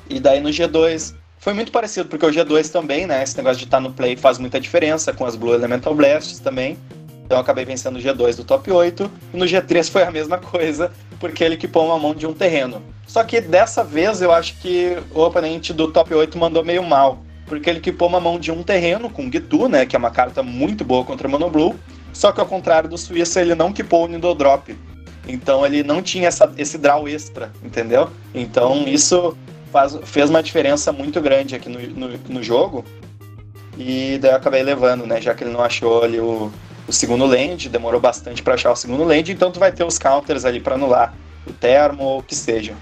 E 0.09 0.19
daí 0.19 0.39
no 0.39 0.49
G2 0.49 1.13
foi 1.39 1.53
muito 1.53 1.71
parecido, 1.71 2.09
porque 2.09 2.25
o 2.25 2.29
G2 2.29 2.69
também, 2.71 3.05
né? 3.05 3.23
Esse 3.23 3.37
negócio 3.37 3.57
de 3.57 3.65
estar 3.65 3.77
tá 3.77 3.81
no 3.81 3.93
play 3.93 4.15
faz 4.15 4.37
muita 4.37 4.59
diferença, 4.59 5.13
com 5.13 5.25
as 5.25 5.35
Blue 5.35 5.53
Elemental 5.53 5.93
Blasts 5.93 6.39
também. 6.39 6.77
Então 7.25 7.37
eu 7.37 7.41
acabei 7.41 7.65
vencendo 7.65 7.97
o 7.97 7.99
G2 7.99 8.37
do 8.37 8.43
top 8.43 8.71
8. 8.71 9.11
E 9.33 9.37
no 9.37 9.45
G3 9.45 9.89
foi 9.89 10.03
a 10.03 10.11
mesma 10.11 10.37
coisa, 10.37 10.91
porque 11.19 11.43
ele 11.43 11.55
equipou 11.55 11.85
uma 11.85 11.99
mão 11.99 12.15
de 12.15 12.25
um 12.25 12.33
terreno. 12.33 12.81
Só 13.05 13.23
que 13.23 13.39
dessa 13.39 13.83
vez 13.83 14.21
eu 14.21 14.31
acho 14.31 14.55
que 14.59 14.97
o 15.13 15.21
oponente 15.21 15.73
do 15.73 15.91
top 15.91 16.13
8 16.13 16.37
mandou 16.37 16.63
meio 16.63 16.83
mal. 16.83 17.23
Porque 17.47 17.69
ele 17.69 17.79
equipou 17.79 18.07
uma 18.07 18.19
mão 18.19 18.37
de 18.39 18.51
um 18.51 18.61
terreno 18.61 19.09
com 19.09 19.31
Gitu, 19.31 19.67
né? 19.67 19.85
Que 19.85 19.95
é 19.95 19.99
uma 19.99 20.11
carta 20.11 20.43
muito 20.43 20.83
boa 20.83 21.03
contra 21.03 21.27
Mono 21.27 21.49
Blue. 21.49 21.75
Só 22.13 22.31
que 22.31 22.39
ao 22.39 22.45
contrário 22.45 22.89
do 22.89 22.97
Suíça, 22.97 23.41
ele 23.41 23.55
não 23.55 23.69
equipou 23.69 24.05
o 24.05 24.07
Needle 24.07 24.35
Drop. 24.35 24.75
Então 25.27 25.65
ele 25.65 25.83
não 25.83 26.01
tinha 26.01 26.27
essa, 26.27 26.51
esse 26.57 26.77
draw 26.77 27.07
extra, 27.07 27.51
entendeu? 27.63 28.09
Então 28.33 28.87
isso 28.87 29.37
faz, 29.71 29.97
fez 30.03 30.29
uma 30.29 30.41
diferença 30.41 30.91
muito 30.91 31.19
grande 31.21 31.55
aqui 31.55 31.69
no, 31.69 31.79
no, 31.79 32.17
no, 32.29 32.43
jogo. 32.43 32.85
E 33.77 34.17
daí 34.19 34.31
eu 34.31 34.37
acabei 34.37 34.63
levando, 34.63 35.05
né? 35.05 35.21
Já 35.21 35.35
que 35.35 35.43
ele 35.43 35.51
não 35.51 35.61
achou 35.61 36.03
ali 36.03 36.19
o, 36.19 36.51
o 36.87 36.93
segundo 36.93 37.25
land, 37.25 37.69
demorou 37.69 37.99
bastante 37.99 38.41
para 38.41 38.55
achar 38.55 38.71
o 38.71 38.75
segundo 38.75 39.03
land, 39.03 39.31
então 39.31 39.51
tu 39.51 39.59
vai 39.59 39.71
ter 39.71 39.83
os 39.83 39.99
counters 39.99 40.45
ali 40.45 40.59
para 40.59 40.75
anular 40.75 41.13
o 41.45 41.51
termo 41.51 42.03
ou 42.03 42.19
o 42.19 42.23
que 42.23 42.35
seja. 42.35 42.73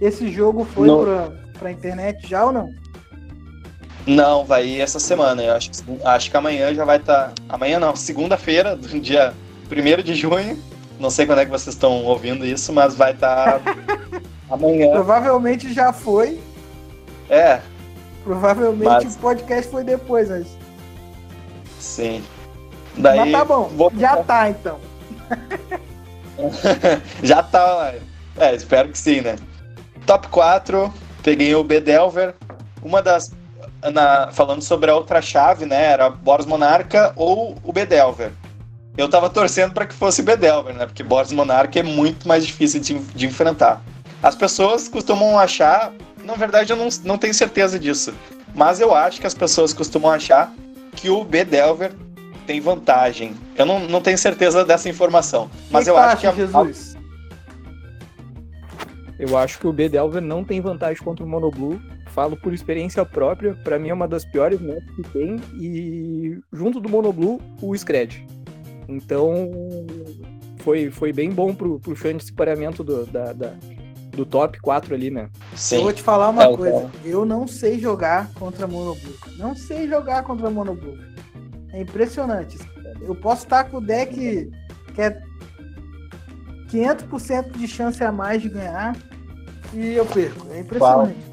Esse 0.00 0.30
jogo 0.30 0.64
foi 0.64 0.86
no... 0.86 1.02
pra, 1.02 1.32
pra 1.58 1.72
internet 1.72 2.28
já 2.28 2.44
ou 2.44 2.52
não? 2.52 2.68
Não, 4.06 4.44
vai 4.44 4.66
ir 4.66 4.80
essa 4.80 4.98
semana. 4.98 5.42
Eu 5.42 5.54
acho, 5.54 5.70
acho 6.04 6.30
que 6.30 6.36
amanhã 6.36 6.74
já 6.74 6.84
vai 6.84 6.96
estar. 6.96 7.28
Tá... 7.28 7.34
Amanhã 7.48 7.78
não, 7.78 7.94
segunda-feira, 7.94 8.76
do 8.76 8.88
dia 9.00 9.34
1 9.70 10.02
de 10.02 10.14
junho. 10.14 10.58
Não 10.98 11.10
sei 11.10 11.26
quando 11.26 11.40
é 11.40 11.44
que 11.44 11.50
vocês 11.50 11.74
estão 11.74 12.04
ouvindo 12.04 12.44
isso, 12.44 12.72
mas 12.72 12.94
vai 12.94 13.12
estar 13.12 13.58
tá 13.60 13.74
amanhã. 14.50 14.90
Provavelmente 14.92 15.72
já 15.72 15.92
foi. 15.92 16.40
É. 17.28 17.60
Provavelmente 18.22 19.04
mas... 19.04 19.16
o 19.16 19.18
podcast 19.18 19.70
foi 19.70 19.84
depois, 19.84 20.28
mas. 20.28 20.46
Sim. 21.78 22.22
Daí, 22.96 23.18
mas 23.18 23.32
tá 23.32 23.44
bom, 23.44 23.70
vou... 23.74 23.92
já 23.96 24.16
tá 24.16 24.50
então. 24.50 24.78
já 27.22 27.42
tá, 27.42 27.94
é, 28.36 28.54
espero 28.54 28.88
que 28.88 28.98
sim, 28.98 29.20
né? 29.20 29.36
Top 30.04 30.28
4, 30.28 30.92
peguei 31.22 31.54
o 31.54 31.62
Bedelver. 31.62 32.34
Uma 32.82 33.02
das 33.02 33.32
na, 33.92 34.30
falando 34.32 34.62
sobre 34.62 34.90
a 34.90 34.94
outra 34.94 35.22
chave, 35.22 35.64
né? 35.66 35.92
Era 35.92 36.10
Boros 36.10 36.46
Monarca 36.46 37.12
ou 37.16 37.56
o 37.62 37.72
Bedelver. 37.72 38.32
Eu 38.96 39.08
tava 39.08 39.30
torcendo 39.30 39.72
para 39.72 39.86
que 39.86 39.94
fosse 39.94 40.20
o 40.20 40.24
Bedelver, 40.24 40.74
né? 40.74 40.86
Porque 40.86 41.02
Boros 41.02 41.32
Monarca 41.32 41.78
é 41.78 41.82
muito 41.82 42.26
mais 42.26 42.46
difícil 42.46 42.80
de, 42.80 42.98
de 42.98 43.26
enfrentar. 43.26 43.80
As 44.22 44.34
pessoas 44.34 44.88
costumam 44.88 45.38
achar, 45.38 45.92
na 46.24 46.34
verdade 46.34 46.72
eu 46.72 46.76
não, 46.76 46.88
não 47.04 47.16
tenho 47.16 47.32
certeza 47.32 47.78
disso, 47.78 48.12
mas 48.54 48.80
eu 48.80 48.94
acho 48.94 49.20
que 49.20 49.26
as 49.26 49.34
pessoas 49.34 49.72
costumam 49.72 50.10
achar 50.10 50.52
que 50.94 51.08
o 51.08 51.24
Bedelver 51.24 51.92
tem 52.46 52.60
vantagem. 52.60 53.34
Eu 53.56 53.64
não, 53.64 53.78
não 53.78 54.00
tenho 54.00 54.18
certeza 54.18 54.64
dessa 54.64 54.88
informação. 54.88 55.48
Mas 55.70 55.84
que 55.84 55.90
eu 55.90 55.94
que 55.94 56.00
acho 56.00 56.20
que 56.20 56.26
a, 56.26 56.32
Jesus. 56.32 56.96
Eu 59.20 59.36
acho 59.36 59.58
que 59.58 59.66
o 59.66 59.72
B 59.72 59.88
Delver 59.88 60.22
não 60.22 60.42
tem 60.42 60.60
vantagem 60.60 61.02
contra 61.02 61.24
o 61.24 61.28
Monoblue. 61.28 61.80
Falo 62.10 62.36
por 62.36 62.52
experiência 62.52 63.04
própria, 63.04 63.54
pra 63.54 63.78
mim 63.78 63.88
é 63.88 63.94
uma 63.94 64.08
das 64.08 64.24
piores 64.24 64.60
maps 64.60 64.84
que 64.96 65.02
tem. 65.12 65.36
E 65.60 66.38
junto 66.52 66.80
do 66.80 66.88
Monoblue, 66.88 67.38
o 67.62 67.74
Scred. 67.76 68.26
Então 68.88 69.48
foi, 70.58 70.90
foi 70.90 71.12
bem 71.12 71.30
bom 71.30 71.54
pro, 71.54 71.78
pro 71.78 71.94
chão 71.94 72.12
de 72.12 72.24
separamento 72.24 72.82
do, 72.82 73.06
da, 73.06 73.32
da- 73.32 73.54
do 74.10 74.26
top 74.26 74.58
4 74.60 74.92
ali, 74.92 75.08
né? 75.10 75.28
Eu 75.52 75.58
sim. 75.58 75.82
vou 75.82 75.92
te 75.92 76.02
falar 76.02 76.28
uma 76.30 76.42
É, 76.44 76.56
coisa. 76.56 76.90
Eu 77.04 77.24
não 77.24 77.46
sei 77.46 77.78
jogar 77.78 78.28
contra 78.34 78.66
Monoblue. 78.66 79.14
Não 79.38 79.54
sei 79.54 79.88
jogar 79.88 80.24
contra 80.24 80.50
Monoblue. 80.50 80.98
É 81.72 81.80
impressionante. 81.80 82.58
Eu 83.00 83.14
posso 83.14 83.44
estar 83.44 83.64
com 83.70 83.76
o 83.76 83.80
deck 83.80 84.50
que 84.94 85.00
é 85.00 85.16
500% 86.72 87.52
de 87.56 87.68
chance 87.68 88.02
a 88.02 88.10
mais 88.10 88.42
de 88.42 88.48
ganhar 88.48 88.96
e 89.72 89.94
eu 89.94 90.04
perco. 90.06 90.48
É 90.52 90.58
impressionante. 90.60 91.29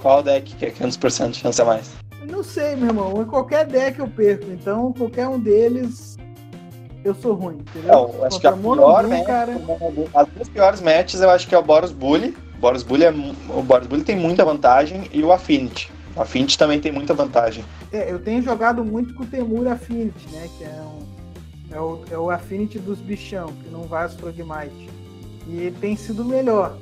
Qual 0.00 0.22
deck 0.22 0.54
que 0.56 0.66
é 0.66 0.70
500% 0.70 1.30
de 1.30 1.38
chance 1.38 1.60
a 1.60 1.64
mais? 1.64 1.90
Não 2.28 2.42
sei, 2.42 2.74
meu 2.74 2.88
irmão. 2.88 3.22
Em 3.22 3.26
qualquer 3.26 3.66
deck 3.66 3.98
eu 3.98 4.08
perco. 4.08 4.50
Então, 4.50 4.92
qualquer 4.92 5.28
um 5.28 5.38
deles, 5.38 6.16
eu 7.04 7.14
sou 7.14 7.34
ruim, 7.34 7.56
entendeu? 7.56 7.92
Não, 7.92 8.24
acho 8.24 8.40
que 8.40 8.46
a 8.46 8.52
Contra 8.52 8.82
pior 8.82 9.08
match, 9.08 9.26
cara. 9.26 9.52
as 10.14 10.28
duas 10.28 10.48
piores 10.48 10.80
matches 10.80 11.20
eu 11.20 11.30
acho 11.30 11.46
que 11.46 11.54
é 11.54 11.58
o 11.58 11.62
Boros 11.62 11.92
Bully. 11.92 12.36
O 12.56 12.60
Boros 12.60 12.82
Bully, 12.82 13.04
é, 13.04 13.10
o 13.10 13.62
Boros 13.62 13.86
Bully 13.86 14.02
tem 14.02 14.16
muita 14.16 14.44
vantagem 14.44 15.08
e 15.12 15.22
o 15.22 15.32
Affinity. 15.32 15.90
O 16.16 16.22
Affinity 16.22 16.58
também 16.58 16.80
tem 16.80 16.92
muita 16.92 17.14
vantagem. 17.14 17.64
É, 17.92 18.10
eu 18.10 18.18
tenho 18.18 18.42
jogado 18.42 18.84
muito 18.84 19.14
com 19.14 19.22
o 19.22 19.26
Temur 19.26 19.66
Affinity, 19.68 20.28
né? 20.32 20.48
Que 20.58 20.64
é, 20.64 20.82
um, 20.82 21.76
é, 21.76 21.80
o, 21.80 22.04
é 22.12 22.18
o 22.18 22.30
Affinity 22.30 22.78
dos 22.78 22.98
bichão, 22.98 23.48
que 23.48 23.70
não 23.70 23.82
vai 23.82 24.04
as 24.04 24.14
Frogmite. 24.14 24.88
E 25.48 25.72
tem 25.80 25.96
sido 25.96 26.24
melhor. 26.24 26.76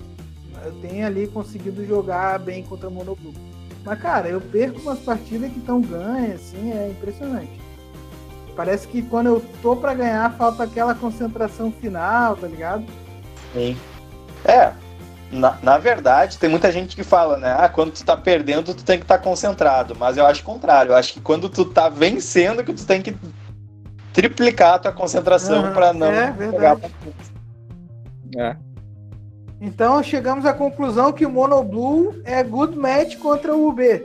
Eu 0.64 0.73
tenho 0.81 1.07
ali 1.07 1.27
conseguido 1.27 1.85
jogar 1.87 2.38
bem 2.38 2.62
contra 2.62 2.90
Monoblue. 2.90 3.35
Mas, 3.85 4.01
cara, 4.01 4.29
eu 4.29 4.40
perco 4.40 4.81
umas 4.81 4.99
partidas 4.99 5.51
que 5.51 5.59
estão 5.59 5.81
ganhas, 5.81 6.40
assim, 6.40 6.73
é 6.73 6.90
impressionante. 6.90 7.61
Parece 8.55 8.88
que 8.88 9.03
quando 9.03 9.29
eu 9.29 9.44
tô 9.62 9.77
pra 9.77 9.94
ganhar, 9.94 10.33
falta 10.37 10.64
aquela 10.64 10.94
concentração 10.94 11.71
final, 11.71 12.37
tá 12.37 12.47
ligado? 12.47 12.85
Sim. 13.55 13.77
É, 14.44 14.73
na, 15.31 15.59
na 15.62 15.79
verdade, 15.79 16.38
tem 16.38 16.49
muita 16.49 16.73
gente 16.73 16.97
que 16.97 17.05
fala, 17.05 17.37
né? 17.37 17.55
Ah, 17.59 17.68
quando 17.68 17.92
tu 17.92 18.05
tá 18.05 18.16
perdendo, 18.16 18.75
tu 18.75 18.83
tem 18.83 18.99
que 18.99 19.05
estar 19.05 19.18
concentrado. 19.18 19.94
Mas 19.99 20.16
eu 20.16 20.27
acho 20.27 20.40
o 20.42 20.44
contrário. 20.44 20.92
Eu 20.92 20.97
acho 20.97 21.12
que 21.12 21.21
quando 21.21 21.49
tu 21.49 21.64
tá 21.66 21.88
vencendo, 21.88 22.64
que 22.64 22.73
tu 22.73 22.85
tem 22.87 23.03
que 23.03 23.14
triplicar 24.12 24.75
a 24.75 24.79
tua 24.79 24.92
concentração 24.92 25.61
Aham, 25.61 25.73
pra 25.73 25.92
não 25.92 26.12
é 26.12 26.33
pegar 26.33 26.75
verdade. 26.75 26.94
É. 28.37 28.57
Então 29.61 30.03
chegamos 30.03 30.47
à 30.47 30.53
conclusão 30.53 31.12
que 31.12 31.27
o 31.27 31.31
Monoblue 31.31 32.21
é 32.25 32.42
good 32.42 32.77
match 32.77 33.16
contra 33.16 33.55
o 33.55 33.68
UB. 33.68 34.03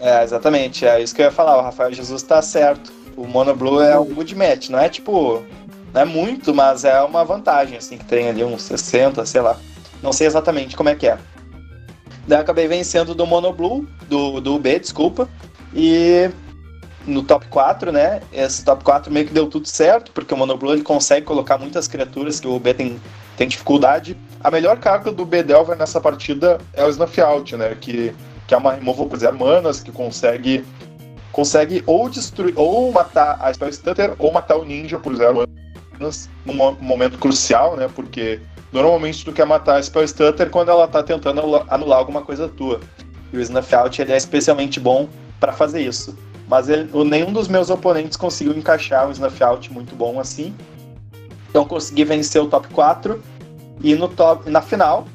É, 0.00 0.24
exatamente. 0.24 0.86
É 0.86 1.00
isso 1.00 1.14
que 1.14 1.20
eu 1.20 1.26
ia 1.26 1.32
falar. 1.32 1.58
O 1.58 1.62
Rafael 1.62 1.92
Jesus 1.92 2.22
tá 2.22 2.40
certo. 2.40 2.92
O 3.16 3.26
Mono 3.26 3.54
Blue 3.54 3.82
é 3.82 3.98
um 3.98 4.06
good 4.06 4.34
match. 4.34 4.70
Não 4.70 4.78
é 4.78 4.88
tipo. 4.88 5.42
Não 5.92 6.00
é 6.00 6.04
muito, 6.04 6.54
mas 6.54 6.84
é 6.84 7.00
uma 7.02 7.24
vantagem, 7.24 7.76
assim, 7.76 7.98
que 7.98 8.04
tem 8.04 8.28
ali 8.28 8.44
uns 8.44 8.62
60, 8.62 9.26
sei 9.26 9.40
lá. 9.40 9.58
Não 10.02 10.12
sei 10.12 10.26
exatamente 10.26 10.76
como 10.76 10.88
é 10.88 10.94
que 10.94 11.08
é. 11.08 11.18
Daí 12.28 12.38
eu 12.38 12.42
acabei 12.42 12.68
vencendo 12.68 13.12
do 13.12 13.26
Mono 13.26 13.52
Blue, 13.52 13.86
do, 14.08 14.40
do 14.40 14.54
UB, 14.54 14.78
desculpa. 14.78 15.28
E 15.74 16.30
no 17.06 17.22
top 17.22 17.46
4, 17.48 17.90
né? 17.92 18.20
Esse 18.32 18.64
top 18.64 18.84
4 18.84 19.12
meio 19.12 19.26
que 19.26 19.32
deu 19.32 19.46
tudo 19.46 19.66
certo, 19.66 20.12
porque 20.12 20.32
o 20.34 20.36
Mono 20.36 20.56
Blue 20.56 20.72
ele 20.72 20.82
consegue 20.82 21.24
colocar 21.26 21.58
muitas 21.58 21.88
criaturas 21.88 22.38
que 22.38 22.46
o 22.46 22.54
UB 22.56 22.74
tem, 22.74 23.00
tem 23.36 23.48
dificuldade. 23.48 24.16
A 24.42 24.50
melhor 24.50 24.78
carta 24.78 25.10
do 25.10 25.24
B-Delver 25.24 25.76
nessa 25.76 26.00
partida 26.00 26.58
é 26.74 26.84
o 26.84 26.88
Snuff 26.88 27.20
Out, 27.20 27.56
né? 27.56 27.76
Que, 27.80 28.14
que 28.46 28.54
é 28.54 28.56
uma 28.56 28.72
removal 28.72 29.06
por 29.06 29.18
zero 29.18 29.38
manas, 29.38 29.80
que 29.80 29.90
consegue 29.92 30.64
consegue 31.32 31.82
ou 31.86 32.08
destruir, 32.08 32.52
ou 32.56 32.90
matar 32.90 33.38
a 33.40 33.52
Spell 33.54 33.72
Stutter, 33.72 34.14
ou 34.18 34.32
matar 34.32 34.56
o 34.56 34.64
ninja 34.64 34.98
por 34.98 35.14
zero 35.14 35.44
manas 35.98 36.28
num 36.44 36.54
mo- 36.54 36.76
momento 36.80 37.18
crucial, 37.18 37.76
né? 37.76 37.88
Porque 37.94 38.40
normalmente 38.72 39.24
tu 39.24 39.32
quer 39.32 39.46
matar 39.46 39.76
a 39.76 39.82
Spell 39.82 40.06
Stutter 40.06 40.50
quando 40.50 40.70
ela 40.70 40.88
tá 40.88 41.02
tentando 41.02 41.40
anula- 41.40 41.64
anular 41.68 41.98
alguma 41.98 42.22
coisa 42.22 42.48
tua. 42.48 42.80
E 43.32 43.36
o 43.36 43.40
Snuff 43.40 43.74
Out 43.74 44.02
ele 44.02 44.12
é 44.12 44.16
especialmente 44.16 44.80
bom 44.80 45.08
para 45.38 45.52
fazer 45.52 45.80
isso. 45.82 46.16
Mas 46.50 46.68
ele- 46.68 46.90
nenhum 47.04 47.32
dos 47.32 47.46
meus 47.46 47.70
oponentes 47.70 48.16
conseguiu 48.16 48.52
encaixar 48.58 49.06
um 49.06 49.12
Snuff 49.12 49.40
Out 49.40 49.72
muito 49.72 49.94
bom 49.94 50.18
assim. 50.18 50.52
Então 51.48 51.64
consegui 51.64 52.04
vencer 52.04 52.42
o 52.42 52.48
top 52.48 52.66
4. 52.74 53.22
E 53.80 53.94
no 53.94 54.08
top, 54.08 54.50
na 54.50 54.60
final 54.60 55.06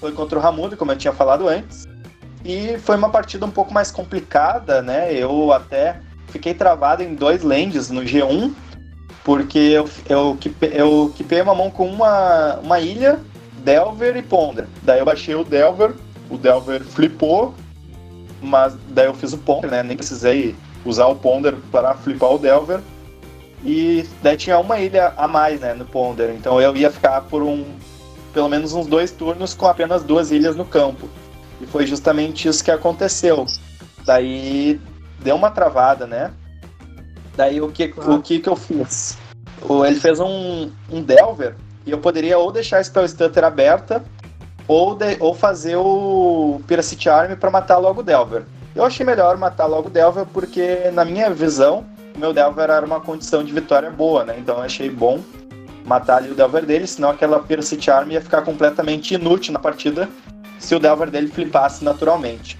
foi 0.00 0.10
contra 0.10 0.36
o 0.36 0.42
Ramuda, 0.42 0.76
como 0.76 0.90
eu 0.90 0.98
tinha 0.98 1.12
falado 1.12 1.48
antes. 1.48 1.86
E 2.44 2.76
foi 2.78 2.96
uma 2.96 3.08
partida 3.08 3.46
um 3.46 3.50
pouco 3.50 3.72
mais 3.72 3.92
complicada, 3.92 4.82
né? 4.82 5.14
Eu 5.14 5.52
até 5.52 6.00
fiquei 6.26 6.54
travado 6.54 7.04
em 7.04 7.14
dois 7.14 7.44
lands 7.44 7.88
no 7.88 8.02
G1, 8.02 8.52
porque 9.22 9.58
eu, 9.58 9.88
eu, 10.08 10.36
eu 10.72 11.14
uma 11.44 11.54
mão 11.54 11.70
com 11.70 11.86
uma, 11.86 12.56
uma 12.56 12.80
ilha, 12.80 13.20
Delver 13.62 14.16
e 14.16 14.22
Ponder. 14.22 14.66
Daí 14.82 14.98
eu 14.98 15.04
baixei 15.04 15.36
o 15.36 15.44
Delver, 15.44 15.94
o 16.28 16.36
Delver 16.36 16.82
flipou, 16.82 17.54
mas 18.42 18.76
daí 18.88 19.06
eu 19.06 19.14
fiz 19.14 19.32
o 19.32 19.38
Ponder, 19.38 19.70
né? 19.70 19.82
Nem 19.84 19.96
precisei 19.96 20.56
usar 20.84 21.06
o 21.06 21.16
Ponder 21.16 21.54
para 21.70 21.94
flipar 21.94 22.32
o 22.32 22.38
Delver. 22.38 22.80
E 23.64 24.06
daí 24.22 24.36
tinha 24.36 24.58
uma 24.58 24.78
ilha 24.80 25.12
a 25.16 25.28
mais, 25.28 25.60
né, 25.60 25.74
no 25.74 25.84
Ponder. 25.84 26.34
Então 26.34 26.60
eu 26.60 26.74
ia 26.76 26.90
ficar 26.90 27.20
por 27.22 27.42
um. 27.42 27.64
pelo 28.32 28.48
menos 28.48 28.72
uns 28.72 28.86
dois 28.86 29.10
turnos 29.10 29.52
com 29.54 29.66
apenas 29.66 30.02
duas 30.02 30.30
ilhas 30.30 30.56
no 30.56 30.64
campo. 30.64 31.08
E 31.60 31.66
foi 31.66 31.86
justamente 31.86 32.48
isso 32.48 32.64
que 32.64 32.70
aconteceu. 32.70 33.44
Daí 34.06 34.80
deu 35.18 35.36
uma 35.36 35.50
travada, 35.50 36.06
né? 36.06 36.30
Daí 37.36 37.60
o 37.60 37.68
que, 37.70 37.92
o 37.96 38.20
que, 38.22 38.38
que 38.40 38.48
eu 38.48 38.56
fiz? 38.56 39.18
Ele 39.84 40.00
fez 40.00 40.18
um, 40.20 40.70
um 40.90 41.02
Delver 41.02 41.54
e 41.84 41.90
eu 41.90 41.98
poderia 41.98 42.38
ou 42.38 42.50
deixar 42.50 42.78
a 42.78 42.84
Spell 42.84 43.06
Stutter 43.06 43.44
aberta 43.44 44.02
ou, 44.66 44.94
de- 44.94 45.18
ou 45.20 45.34
fazer 45.34 45.76
o 45.76 46.60
Piracity 46.66 47.08
Arm 47.10 47.34
para 47.36 47.50
matar 47.50 47.76
logo 47.76 48.00
o 48.00 48.02
Delver. 48.02 48.44
Eu 48.74 48.84
achei 48.84 49.04
melhor 49.04 49.36
matar 49.36 49.66
logo 49.66 49.88
o 49.88 49.90
Delver 49.90 50.26
porque, 50.26 50.90
na 50.92 51.04
minha 51.04 51.30
visão, 51.30 51.84
o 52.14 52.18
meu 52.18 52.32
Delver 52.32 52.70
era 52.70 52.86
uma 52.86 53.00
condição 53.00 53.42
de 53.42 53.52
vitória 53.52 53.90
boa, 53.90 54.24
né? 54.24 54.36
Então 54.38 54.56
eu 54.56 54.62
achei 54.62 54.88
bom 54.88 55.20
matar 55.84 56.18
ali 56.18 56.30
o 56.30 56.34
Delver 56.34 56.64
dele, 56.64 56.86
senão 56.86 57.10
aquela 57.10 57.40
Piracity 57.40 57.90
Arm 57.90 58.10
ia 58.10 58.20
ficar 58.20 58.42
completamente 58.42 59.14
inútil 59.14 59.52
na 59.52 59.58
partida 59.58 60.08
se 60.58 60.74
o 60.74 60.78
Delver 60.78 61.10
dele 61.10 61.28
flipasse 61.28 61.84
naturalmente. 61.84 62.58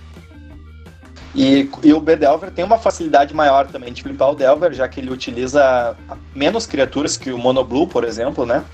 E, 1.35 1.71
e 1.85 1.93
o 1.93 2.01
B-Delver 2.01 2.51
tem 2.51 2.65
uma 2.65 2.79
facilidade 2.79 3.33
maior 3.33 3.69
também 3.69 3.93
de 3.93 4.03
flipar 4.03 4.31
o 4.31 4.35
Delver, 4.35 4.73
já 4.73 4.89
que 4.89 4.99
ele 4.99 5.11
utiliza 5.11 5.97
menos 6.35 6.67
criaturas 6.67 7.17
que 7.17 7.31
o 7.31 7.39
Mono 7.39 7.63
Blue, 7.63 7.87
por 7.87 8.03
exemplo, 8.03 8.45
né? 8.45 8.65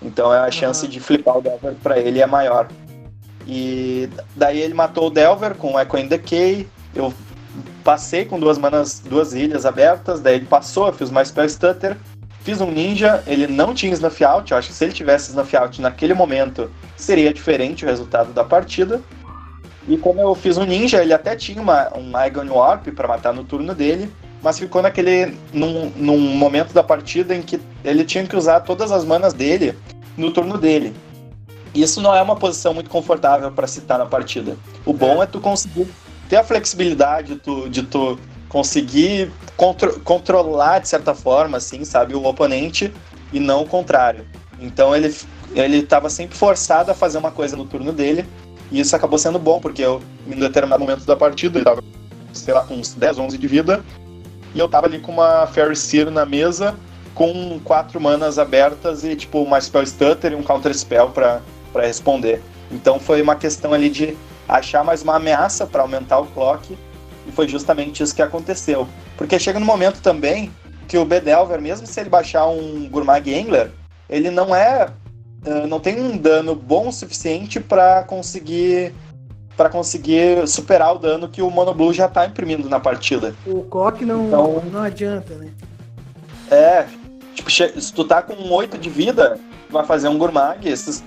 Então 0.00 0.30
a 0.30 0.48
chance 0.50 0.86
de 0.86 1.00
flipar 1.00 1.38
o 1.38 1.42
Delver 1.42 1.74
para 1.82 1.98
ele 1.98 2.20
é 2.20 2.26
maior. 2.26 2.68
E 3.48 4.10
daí 4.36 4.60
ele 4.60 4.74
matou 4.74 5.06
o 5.06 5.10
Delver 5.10 5.54
com 5.54 5.80
Echo 5.80 5.96
in 5.96 6.06
Decay. 6.06 6.68
Eu 6.94 7.14
passei 7.82 8.26
com 8.26 8.38
duas 8.38 8.58
manas, 8.58 9.00
duas 9.00 9.32
ilhas 9.32 9.64
abertas, 9.64 10.20
daí 10.20 10.34
ele 10.36 10.44
passou, 10.44 10.88
eu 10.88 10.92
fiz 10.92 11.10
mais 11.10 11.28
Spell 11.28 11.48
Stutter. 11.48 11.96
Fiz 12.42 12.60
um 12.60 12.70
ninja, 12.70 13.22
ele 13.26 13.46
não 13.46 13.74
tinha 13.74 13.92
Snuff 13.92 14.22
Out, 14.22 14.52
eu 14.52 14.58
acho 14.58 14.68
que 14.68 14.74
se 14.74 14.84
ele 14.84 14.92
tivesse 14.92 15.30
Snuff 15.30 15.56
Out 15.56 15.80
naquele 15.80 16.14
momento, 16.14 16.70
seria 16.96 17.32
diferente 17.32 17.84
o 17.84 17.88
resultado 17.88 18.32
da 18.32 18.44
partida. 18.44 19.00
E 19.88 19.96
como 19.96 20.20
eu 20.20 20.34
fiz 20.34 20.58
um 20.58 20.64
ninja, 20.64 21.02
ele 21.02 21.14
até 21.14 21.34
tinha 21.34 21.60
uma, 21.60 21.90
um 21.96 22.14
Aegon 22.16 22.50
Warp 22.50 22.88
para 22.88 23.08
matar 23.08 23.32
no 23.32 23.44
turno 23.44 23.74
dele, 23.74 24.10
mas 24.42 24.58
ficou 24.58 24.82
naquele. 24.82 25.34
Num, 25.52 25.90
num 25.96 26.18
momento 26.18 26.74
da 26.74 26.82
partida 26.82 27.34
em 27.34 27.42
que 27.42 27.58
ele 27.82 28.04
tinha 28.04 28.26
que 28.26 28.36
usar 28.36 28.60
todas 28.60 28.92
as 28.92 29.04
manas 29.04 29.32
dele 29.32 29.74
no 30.16 30.30
turno 30.30 30.58
dele. 30.58 30.94
Isso 31.82 32.00
não 32.00 32.14
é 32.14 32.20
uma 32.20 32.34
posição 32.34 32.74
muito 32.74 32.90
confortável 32.90 33.50
para 33.52 33.66
citar 33.66 33.98
na 33.98 34.06
partida. 34.06 34.56
O 34.84 34.92
bom 34.92 35.22
é 35.22 35.26
tu 35.26 35.40
conseguir 35.40 35.86
ter 36.28 36.36
a 36.36 36.44
flexibilidade 36.44 37.36
tu, 37.36 37.68
de 37.68 37.82
tu 37.84 38.18
conseguir 38.48 39.30
contro 39.56 40.00
controlar 40.00 40.80
de 40.80 40.88
certa 40.88 41.14
forma, 41.14 41.58
assim, 41.58 41.84
sabe, 41.84 42.14
o 42.14 42.24
oponente 42.24 42.92
e 43.32 43.38
não 43.38 43.62
o 43.62 43.66
contrário. 43.66 44.26
Então 44.60 44.94
ele 44.94 45.14
ele 45.54 45.78
estava 45.78 46.10
sempre 46.10 46.36
forçado 46.36 46.90
a 46.90 46.94
fazer 46.94 47.16
uma 47.16 47.30
coisa 47.30 47.56
no 47.56 47.64
turno 47.64 47.92
dele 47.92 48.26
e 48.70 48.80
isso 48.80 48.94
acabou 48.94 49.18
sendo 49.18 49.38
bom 49.38 49.60
porque 49.60 49.82
eu 49.82 50.02
Em 50.26 50.38
determinado 50.38 50.80
momento 50.80 51.04
da 51.04 51.16
partida, 51.16 51.58
ele 51.58 51.64
tava, 51.64 51.82
sei 52.32 52.52
lá, 52.52 52.64
com 52.64 52.74
uns 52.74 52.92
10, 52.92 53.18
11 53.18 53.38
de 53.38 53.46
vida. 53.46 53.84
E 54.54 54.58
eu 54.58 54.68
tava 54.68 54.86
ali 54.86 54.98
com 54.98 55.12
uma 55.12 55.46
Fairy 55.46 55.76
Seer 55.76 56.10
na 56.10 56.26
mesa, 56.26 56.74
com 57.14 57.60
quatro 57.64 58.00
manas 58.00 58.38
abertas 58.38 59.04
e, 59.04 59.14
tipo, 59.14 59.42
uma 59.42 59.60
Spell 59.60 59.86
Stutter 59.86 60.32
e 60.32 60.34
um 60.34 60.42
Counter 60.42 60.74
Spell 60.76 61.10
pra, 61.10 61.40
pra 61.72 61.86
responder. 61.86 62.42
Então 62.70 62.98
foi 62.98 63.22
uma 63.22 63.36
questão 63.36 63.72
ali 63.72 63.88
de 63.88 64.16
achar 64.48 64.84
mais 64.84 65.02
uma 65.02 65.16
ameaça 65.16 65.66
para 65.66 65.82
aumentar 65.82 66.18
o 66.18 66.26
clock 66.26 66.76
e 67.26 67.32
foi 67.32 67.46
justamente 67.46 68.02
isso 68.02 68.14
que 68.14 68.22
aconteceu. 68.22 68.88
Porque 69.16 69.38
chega 69.38 69.60
no 69.60 69.66
momento 69.66 70.00
também 70.00 70.50
que 70.86 70.96
o 70.96 71.04
Bedelver, 71.04 71.60
mesmo 71.60 71.86
se 71.86 72.00
ele 72.00 72.08
baixar 72.08 72.46
um 72.46 72.88
Gourmag 72.88 73.32
Angler, 73.38 73.70
ele 74.08 74.30
não 74.30 74.54
é. 74.54 74.88
Uh, 75.46 75.66
não 75.68 75.78
tem 75.78 76.00
um 76.00 76.16
dano 76.16 76.54
bom 76.54 76.88
o 76.88 76.92
suficiente 76.92 77.60
para 77.60 78.02
conseguir 78.02 78.92
para 79.56 79.68
conseguir 79.68 80.46
superar 80.46 80.94
o 80.94 80.98
dano 80.98 81.28
que 81.28 81.42
o 81.42 81.50
Mono 81.50 81.74
Blue 81.74 81.92
já 81.92 82.06
tá 82.06 82.24
imprimindo 82.24 82.68
na 82.68 82.78
partida. 82.78 83.34
O 83.44 83.62
coque 83.62 84.04
não, 84.04 84.28
então, 84.28 84.62
não 84.72 84.82
adianta, 84.82 85.34
né? 85.34 85.50
É, 86.48 86.86
tipo, 87.34 87.50
se 87.50 87.92
tu 87.92 88.04
tá 88.04 88.22
com 88.22 88.34
8 88.52 88.78
de 88.78 88.88
vida, 88.88 89.36
vai 89.68 89.84
fazer 89.84 90.06
um 90.06 90.16
Gourmag, 90.16 90.68
esses, 90.68 91.02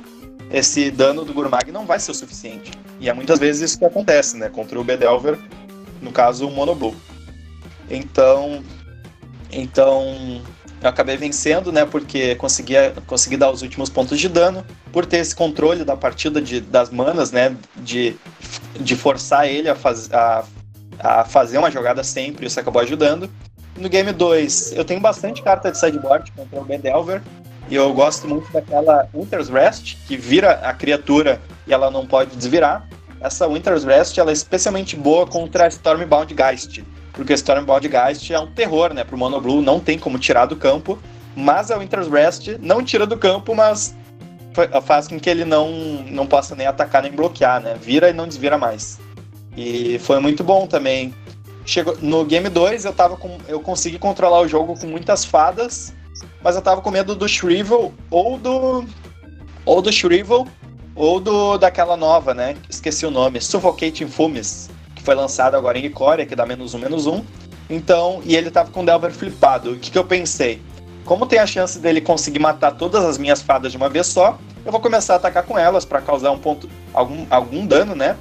esse 0.51 0.91
dano 0.91 1.23
do 1.23 1.33
Gourmag 1.33 1.71
não 1.71 1.85
vai 1.85 1.99
ser 1.99 2.11
o 2.11 2.15
suficiente. 2.15 2.71
E 2.99 3.09
é 3.09 3.13
muitas 3.13 3.39
vezes 3.39 3.71
isso 3.71 3.79
que 3.79 3.85
acontece, 3.85 4.37
né? 4.37 4.49
Contra 4.49 4.79
o 4.79 4.83
Bedelver, 4.83 5.37
no 6.01 6.11
caso 6.11 6.47
o 6.47 6.51
Mono 6.51 6.75
Blue. 6.75 6.95
Então, 7.89 8.63
então 9.51 10.41
eu 10.81 10.89
acabei 10.89 11.15
vencendo, 11.15 11.71
né? 11.71 11.85
Porque 11.85 12.35
consegui, 12.35 12.75
consegui 13.07 13.37
dar 13.37 13.49
os 13.49 13.61
últimos 13.61 13.89
pontos 13.89 14.19
de 14.19 14.27
dano. 14.27 14.65
Por 14.91 15.05
ter 15.05 15.17
esse 15.17 15.33
controle 15.33 15.85
da 15.85 15.95
partida 15.95 16.41
de, 16.41 16.59
das 16.59 16.89
manas, 16.89 17.31
né? 17.31 17.55
De, 17.77 18.17
de 18.79 18.95
forçar 18.95 19.47
ele 19.47 19.69
a, 19.69 19.75
faz, 19.75 20.11
a, 20.11 20.43
a 20.99 21.23
fazer 21.23 21.57
uma 21.57 21.71
jogada 21.71 22.03
sempre, 22.03 22.45
isso 22.45 22.59
acabou 22.59 22.81
ajudando. 22.81 23.29
No 23.77 23.87
game 23.87 24.11
2, 24.11 24.73
eu 24.73 24.83
tenho 24.83 24.99
bastante 24.99 25.41
carta 25.41 25.71
de 25.71 25.77
sideboard 25.77 26.29
contra 26.33 26.59
o 26.59 26.65
Bedelver. 26.65 27.21
E 27.71 27.75
eu 27.75 27.91
gosto 27.93 28.27
muito 28.27 28.51
daquela 28.51 29.07
Winter's 29.15 29.49
Rest, 29.49 29.95
que 30.07 30.15
vira 30.15 30.51
a 30.51 30.73
criatura 30.73 31.41
e 31.65 31.73
ela 31.73 31.89
não 31.89 32.05
pode 32.05 32.35
desvirar. 32.35 32.87
Essa 33.19 33.47
Winter's 33.47 33.83
Rest 33.83 34.17
ela 34.19 34.29
é 34.29 34.33
especialmente 34.33 34.95
boa 34.95 35.25
contra 35.25 35.65
a 35.65 35.67
Stormbound 35.67 36.31
Geist 36.35 36.83
porque 37.13 37.33
Stormbound 37.33 37.87
Geist 37.87 38.31
é 38.31 38.39
um 38.39 38.47
terror, 38.47 38.93
né? 38.93 39.03
Pro 39.03 39.17
Mono 39.17 39.39
Blue 39.39 39.61
não 39.61 39.79
tem 39.79 39.99
como 39.99 40.17
tirar 40.17 40.45
do 40.45 40.55
campo, 40.55 40.97
mas 41.35 41.71
a 41.71 41.77
Winter's 41.77 42.07
Rest 42.07 42.57
não 42.59 42.83
tira 42.83 43.05
do 43.05 43.17
campo, 43.17 43.53
mas 43.53 43.95
faz 44.83 45.07
com 45.07 45.19
que 45.19 45.29
ele 45.29 45.45
não, 45.45 45.71
não 46.09 46.27
possa 46.27 46.55
nem 46.55 46.67
atacar 46.67 47.03
nem 47.03 47.11
bloquear, 47.11 47.61
né? 47.61 47.75
Vira 47.79 48.09
e 48.09 48.13
não 48.13 48.27
desvira 48.27 48.57
mais. 48.57 48.99
E 49.55 49.99
foi 49.99 50.19
muito 50.19 50.43
bom 50.43 50.67
também. 50.67 51.13
Chegou, 51.65 51.95
no 52.01 52.25
Game 52.25 52.49
2 52.49 52.85
eu, 52.85 52.93
tava 52.93 53.15
com, 53.15 53.37
eu 53.47 53.59
consegui 53.59 53.99
controlar 53.99 54.41
o 54.41 54.47
jogo 54.47 54.77
com 54.79 54.87
muitas 54.87 55.23
fadas, 55.23 55.93
mas 56.43 56.55
eu 56.55 56.61
tava 56.61 56.81
com 56.81 56.91
medo 56.91 57.15
do 57.15 57.27
Shrivel 57.27 57.93
ou 58.09 58.37
do. 58.37 58.85
Ou 59.65 59.81
do 59.81 59.91
Shrivel 59.91 60.47
ou 60.95 61.19
do 61.19 61.57
daquela 61.57 61.95
nova, 61.95 62.33
né? 62.33 62.55
Esqueci 62.69 63.05
o 63.05 63.11
nome. 63.11 63.39
Suffocating 63.39 64.07
Fumes 64.07 64.69
que 65.01 65.05
foi 65.05 65.15
lançado 65.15 65.55
agora 65.55 65.77
em 65.77 65.85
Icória, 65.85 66.25
que 66.25 66.35
dá 66.35 66.45
menos 66.45 66.73
um, 66.73 66.77
menos 66.77 67.07
um. 67.07 67.23
Então, 67.69 68.21
e 68.23 68.35
ele 68.35 68.51
tava 68.51 68.69
com 68.71 68.83
o 68.83 68.85
Delver 68.85 69.11
flipado. 69.11 69.71
O 69.71 69.79
que, 69.79 69.89
que 69.89 69.97
eu 69.97 70.03
pensei? 70.03 70.61
Como 71.03 71.25
tem 71.25 71.39
a 71.39 71.47
chance 71.47 71.79
dele 71.79 71.99
conseguir 71.99 72.39
matar 72.39 72.71
todas 72.71 73.03
as 73.03 73.17
minhas 73.17 73.41
fadas 73.41 73.71
de 73.71 73.77
uma 73.77 73.89
vez 73.89 74.07
só, 74.07 74.37
eu 74.63 74.71
vou 74.71 74.79
começar 74.79 75.13
a 75.13 75.15
atacar 75.17 75.43
com 75.43 75.57
elas 75.57 75.83
para 75.83 75.99
causar 75.99 76.31
um 76.31 76.37
ponto, 76.37 76.69
algum, 76.93 77.25
algum 77.29 77.65
dano, 77.65 77.95
né? 77.95 78.15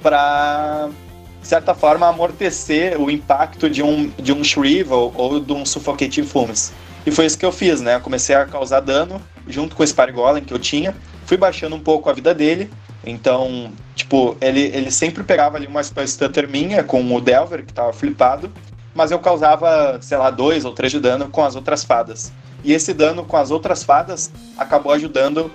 Pra, 0.00 0.88
de 1.40 1.48
certa 1.48 1.74
forma, 1.74 2.06
amortecer 2.06 3.00
o 3.00 3.10
impacto 3.10 3.68
de 3.68 3.82
um, 3.82 4.08
de 4.10 4.32
um 4.32 4.44
Shrivel 4.44 5.12
ou 5.16 5.40
de 5.40 5.52
um 5.52 5.66
Suffocating 5.66 6.24
Fumes. 6.24 6.72
E 7.04 7.10
foi 7.10 7.26
isso 7.26 7.38
que 7.38 7.44
eu 7.44 7.52
fiz, 7.52 7.80
né? 7.80 7.96
Eu 7.96 8.00
comecei 8.00 8.34
a 8.34 8.44
causar 8.44 8.80
dano 8.80 9.20
junto 9.46 9.74
com 9.74 9.82
o 9.82 9.86
Spire 9.86 10.12
Golem 10.12 10.44
que 10.44 10.54
eu 10.54 10.58
tinha. 10.58 10.94
Fui 11.26 11.36
baixando 11.36 11.74
um 11.74 11.80
pouco 11.80 12.08
a 12.08 12.12
vida 12.12 12.34
dele 12.34 12.70
então, 13.04 13.72
tipo, 13.94 14.36
ele, 14.40 14.60
ele 14.60 14.90
sempre 14.90 15.24
pegava 15.24 15.56
ali 15.56 15.66
uma 15.66 15.82
Stutter 15.82 16.48
minha 16.48 16.84
com 16.84 17.14
o 17.14 17.20
Delver, 17.20 17.64
que 17.64 17.72
tava 17.72 17.92
flipado, 17.92 18.50
mas 18.94 19.10
eu 19.10 19.18
causava, 19.18 19.98
sei 20.00 20.18
lá, 20.18 20.30
dois 20.30 20.64
ou 20.64 20.72
três 20.72 20.92
de 20.92 21.00
dano 21.00 21.28
com 21.28 21.44
as 21.44 21.56
outras 21.56 21.82
fadas. 21.82 22.32
E 22.62 22.72
esse 22.72 22.94
dano 22.94 23.24
com 23.24 23.36
as 23.36 23.50
outras 23.50 23.82
fadas 23.82 24.30
acabou 24.56 24.92
ajudando 24.92 25.50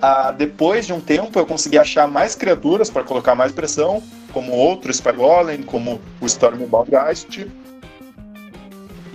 a, 0.00 0.30
depois 0.30 0.86
de 0.86 0.92
um 0.92 1.00
tempo, 1.00 1.38
eu 1.38 1.44
consegui 1.44 1.78
achar 1.78 2.08
mais 2.08 2.34
criaturas 2.34 2.88
para 2.88 3.04
colocar 3.04 3.34
mais 3.34 3.52
pressão, 3.52 4.02
como 4.32 4.52
outro 4.52 4.90
Spy 4.90 5.12
Golem, 5.12 5.62
como 5.62 6.00
o 6.20 6.26
Stormbound 6.26 6.90
Geist. 6.90 7.46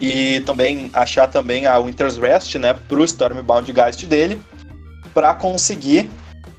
E 0.02 0.42
também 0.42 0.90
achar 0.94 1.28
também 1.28 1.68
a 1.68 1.80
Winter's 1.80 2.18
Rest, 2.18 2.56
né, 2.56 2.74
pro 2.74 3.04
Stormbound 3.04 3.72
Geist 3.72 4.04
dele, 4.08 4.42
para 5.14 5.34
conseguir 5.36 6.10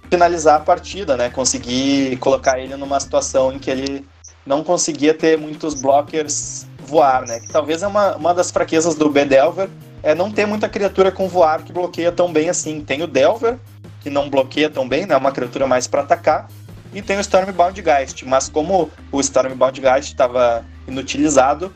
finalizar 0.08 0.56
a 0.56 0.60
partida, 0.60 1.16
né? 1.16 1.28
Conseguir 1.28 2.16
colocar 2.18 2.58
ele 2.60 2.76
numa 2.76 3.00
situação 3.00 3.52
em 3.52 3.58
que 3.58 3.70
ele 3.70 4.06
não 4.46 4.62
conseguia 4.62 5.12
ter 5.12 5.36
muitos 5.38 5.74
blockers 5.74 6.66
voar, 6.84 7.26
né? 7.26 7.40
Que 7.40 7.48
talvez 7.48 7.82
é 7.82 7.86
uma, 7.86 8.14
uma 8.16 8.34
das 8.34 8.50
fraquezas 8.50 8.94
do 8.94 9.08
B-Delver, 9.08 9.68
é 10.02 10.14
não 10.14 10.30
ter 10.30 10.46
muita 10.46 10.68
criatura 10.68 11.10
com 11.10 11.28
voar 11.28 11.62
que 11.62 11.72
bloqueia 11.72 12.12
tão 12.12 12.32
bem 12.32 12.48
assim. 12.50 12.80
Tem 12.82 13.02
o 13.02 13.06
Delver, 13.06 13.58
que 14.02 14.10
não 14.10 14.28
bloqueia 14.28 14.68
tão 14.68 14.88
bem, 14.88 15.06
né? 15.06 15.14
É 15.14 15.16
uma 15.16 15.32
criatura 15.32 15.66
mais 15.66 15.86
para 15.86 16.02
atacar. 16.02 16.48
E 16.92 17.00
tem 17.00 17.16
o 17.16 17.20
Stormbound 17.20 17.80
Geist, 17.80 18.22
mas 18.26 18.48
como 18.48 18.90
o 19.10 19.20
Stormbound 19.20 19.80
Geist 19.80 20.12
estava 20.12 20.62
inutilizado, 20.86 21.74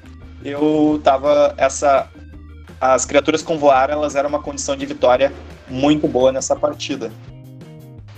eu 0.49 1.01
tava 1.03 1.55
essa 1.57 2.09
as 2.81 3.05
criaturas 3.07 3.43
com 3.43 3.59
voar, 3.59 3.91
elas 3.91 4.15
eram 4.15 4.29
uma 4.29 4.43
condição 4.43 4.77
de 4.77 4.85
vitória 4.85 5.33
muito 5.69 6.07
boa 6.07 6.31
nessa 6.31 6.55
partida. 6.55 7.11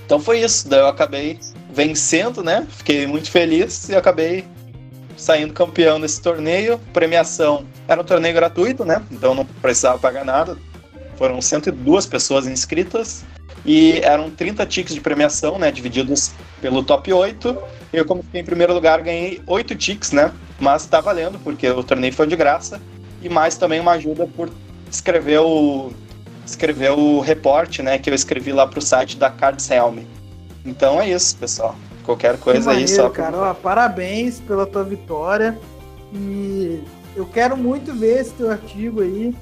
Então 0.05 0.19
foi 0.19 0.41
isso. 0.41 0.69
Daí 0.69 0.81
eu 0.81 0.89
acabei 0.89 1.39
vencendo, 1.71 2.43
né? 2.43 2.67
Fiquei 2.69 3.07
muito 3.07 3.31
feliz 3.31 3.89
e 3.89 3.95
acabei 3.95 4.45
saindo 5.17 5.53
campeão 5.55 5.99
nesse 5.99 6.21
torneio. 6.21 6.79
Premiação 6.93 7.67
era 7.87 8.01
um 8.01 8.05
torneio 8.05 8.35
gratuito, 8.35 8.85
né? 8.85 9.03
Então 9.11 9.35
não 9.35 9.45
precisava 9.45 9.99
pagar 9.99 10.25
nada. 10.25 10.57
Foram 11.17 11.41
102 11.41 12.07
pessoas 12.07 12.47
inscritas 12.47 13.25
e 13.65 14.01
eram 14.03 14.31
30 14.31 14.65
tickets 14.67 14.95
de 14.95 15.01
premiação, 15.01 15.59
né? 15.59 15.71
Divididos 15.71 16.33
pelo 16.61 16.83
top 16.83 17.13
8. 17.13 17.57
Eu, 17.93 18.05
como 18.05 18.23
fiquei 18.23 18.41
em 18.41 18.45
primeiro 18.45 18.73
lugar, 18.73 19.03
ganhei 19.03 19.41
8 19.47 19.75
tickets, 19.75 20.13
né? 20.13 20.33
Mas 20.59 20.87
tá 20.87 21.01
valendo, 21.01 21.39
porque 21.39 21.69
o 21.69 21.83
torneio 21.83 22.13
foi 22.13 22.27
de 22.27 22.37
graça. 22.37 22.81
E 23.23 23.29
mais 23.29 23.57
também 23.57 23.81
uma 23.81 23.93
ajuda 23.93 24.27
por 24.27 24.51
escrever 24.91 25.41
o 25.41 25.93
escrever 26.49 26.93
o 26.93 27.21
reporte, 27.21 27.83
né, 27.83 27.99
que 27.99 28.09
eu 28.09 28.15
escrevi 28.15 28.53
lá 28.53 28.67
pro 28.67 28.81
site 28.81 29.19
da 29.19 29.31
Cards 29.31 29.71
Helm. 29.71 29.99
Então 30.65 31.01
é 31.01 31.11
isso, 31.11 31.37
pessoal. 31.37 31.77
Qualquer 32.05 32.39
coisa 32.39 32.71
maneiro, 32.71 32.91
aí 32.91 32.97
só. 32.97 33.11
Cara, 33.11 33.37
ó, 33.37 33.55
parabéns 33.55 34.41
pela 34.41 34.67
tua 34.67 34.83
vitória. 34.83 35.59
E 36.13 36.83
eu 37.15 37.27
quero 37.27 37.55
muito 37.55 37.93
ver 37.93 38.21
esse 38.21 38.33
teu 38.33 38.51
artigo 38.51 39.03
aí. 39.03 39.35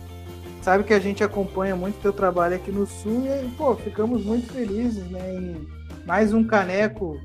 Sabe 0.67 0.83
que 0.83 0.93
a 0.93 0.99
gente 0.99 1.23
acompanha 1.23 1.77
muito 1.77 2.03
teu 2.03 2.13
trabalho 2.13 2.57
aqui 2.57 2.73
no 2.73 2.87
Sul 2.89 3.23
e, 3.25 3.49
pô, 3.51 3.77
ficamos 3.77 4.25
muito 4.25 4.53
felizes, 4.53 5.09
né? 5.13 5.33
Em 5.33 5.65
mais 6.05 6.35
um 6.35 6.43
caneco 6.43 7.21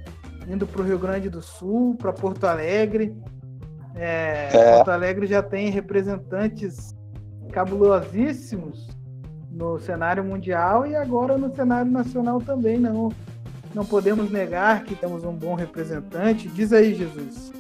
indo 0.48 0.68
para 0.68 0.80
o 0.80 0.86
Rio 0.86 1.00
Grande 1.00 1.28
do 1.28 1.42
Sul, 1.42 1.96
para 1.96 2.14
Porto 2.14 2.44
Alegre. 2.44 3.18
É, 3.96 4.50
é. 4.54 4.76
Porto 4.76 4.90
Alegre 4.90 5.26
já 5.26 5.42
tem 5.42 5.72
representantes 5.72 6.96
cabulosíssimos 7.52 8.88
no 9.50 9.80
cenário 9.80 10.24
mundial 10.24 10.86
e 10.86 10.96
agora 10.96 11.36
no 11.36 11.52
cenário 11.52 11.92
nacional 11.92 12.40
também. 12.40 12.78
Não, 12.78 13.10
não 13.74 13.84
podemos 13.84 14.30
negar 14.30 14.84
que 14.84 14.94
temos 14.94 15.24
um 15.24 15.34
bom 15.34 15.56
representante. 15.56 16.48
Diz 16.48 16.72
aí, 16.72 16.94
Jesus. 16.94 17.52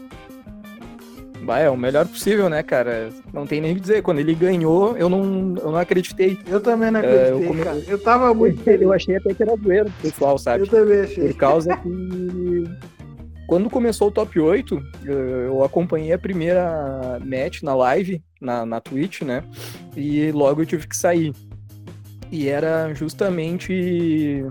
Bah, 1.42 1.60
é 1.60 1.70
o 1.70 1.78
melhor 1.78 2.08
possível, 2.08 2.50
né, 2.50 2.62
cara? 2.62 3.10
Não 3.34 3.48
tem 3.48 3.60
nem 3.60 3.72
o 3.72 3.76
que 3.76 3.82
dizer. 3.82 4.04
Quando 4.04 4.20
ele 4.20 4.36
ganhou, 4.36 4.96
eu 4.96 5.10
não, 5.10 5.56
eu 5.58 5.72
não 5.72 5.78
acreditei. 5.78 6.38
Eu 6.48 6.62
também 6.62 6.92
não 6.92 7.00
acreditei, 7.00 7.30
é, 7.30 7.32
eu 7.32 7.48
come... 7.48 7.64
cara. 7.64 7.84
Eu 7.88 8.00
tava 8.00 8.34
muito 8.34 8.62
feliz. 8.62 8.82
Eu 8.82 8.94
achei 8.94 9.16
até 9.16 9.34
que 9.34 9.44
era 9.44 9.56
zoeiro, 9.56 9.92
pessoal, 10.02 10.38
sabe? 10.38 10.64
Eu 10.64 10.68
também 10.68 11.02
achei. 11.02 11.28
Por 11.28 11.36
causa 11.36 11.78
que... 11.78 12.64
Quando 13.48 13.70
começou 13.70 14.08
o 14.08 14.12
top 14.12 14.40
8, 14.40 14.82
eu 15.06 15.62
acompanhei 15.62 16.14
a 16.14 16.18
primeira 16.18 17.20
match 17.20 17.62
na 17.64 17.76
live, 17.76 18.24
na, 18.40 18.66
na 18.66 18.80
Twitch, 18.80 19.24
né? 19.24 19.44
E 19.96 20.32
logo 20.32 20.62
eu 20.62 20.66
tive 20.66 20.88
que 20.88 20.96
sair. 20.96 21.34
E 22.32 22.48
era 22.48 22.94
justamente. 22.94 24.46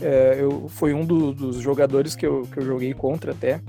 É, 0.00 0.38
eu, 0.40 0.66
foi 0.70 0.94
um 0.94 1.04
do, 1.04 1.34
dos 1.34 1.58
jogadores 1.58 2.16
que 2.16 2.26
eu, 2.26 2.48
que 2.50 2.58
eu 2.58 2.64
joguei 2.64 2.94
contra 2.94 3.32
até. 3.32 3.60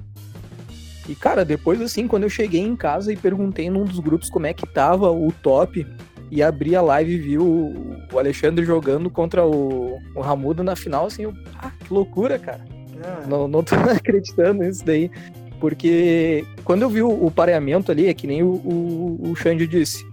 E, 1.09 1.15
cara, 1.15 1.43
depois, 1.43 1.81
assim, 1.81 2.07
quando 2.07 2.23
eu 2.23 2.29
cheguei 2.29 2.61
em 2.61 2.75
casa 2.75 3.11
e 3.11 3.17
perguntei 3.17 3.69
num 3.69 3.83
dos 3.83 3.99
grupos 3.99 4.29
como 4.29 4.45
é 4.45 4.53
que 4.53 4.67
tava 4.67 5.11
o 5.11 5.31
top, 5.31 5.85
e 6.31 6.41
abri 6.41 6.75
a 6.75 6.81
live 6.81 7.13
e 7.13 7.17
vi 7.17 7.37
o, 7.37 7.97
o 8.11 8.17
Alexandre 8.17 8.63
jogando 8.63 9.09
contra 9.09 9.45
o, 9.45 9.99
o 10.15 10.21
Ramudo 10.21 10.63
na 10.63 10.77
final, 10.77 11.05
assim, 11.07 11.23
eu, 11.23 11.33
ah, 11.59 11.71
que 11.77 11.93
loucura, 11.93 12.39
cara. 12.39 12.65
É. 13.03 13.27
Não, 13.27 13.47
não 13.49 13.61
tô 13.61 13.75
acreditando 13.91 14.63
nisso 14.63 14.85
daí. 14.85 15.11
Porque 15.59 16.45
quando 16.63 16.83
eu 16.83 16.89
vi 16.89 17.01
o, 17.01 17.09
o 17.09 17.29
pareamento 17.29 17.91
ali, 17.91 18.07
é 18.07 18.13
que 18.13 18.25
nem 18.25 18.41
o, 18.41 18.47
o, 18.47 19.29
o 19.29 19.35
Xande 19.35 19.67
disse. 19.67 20.07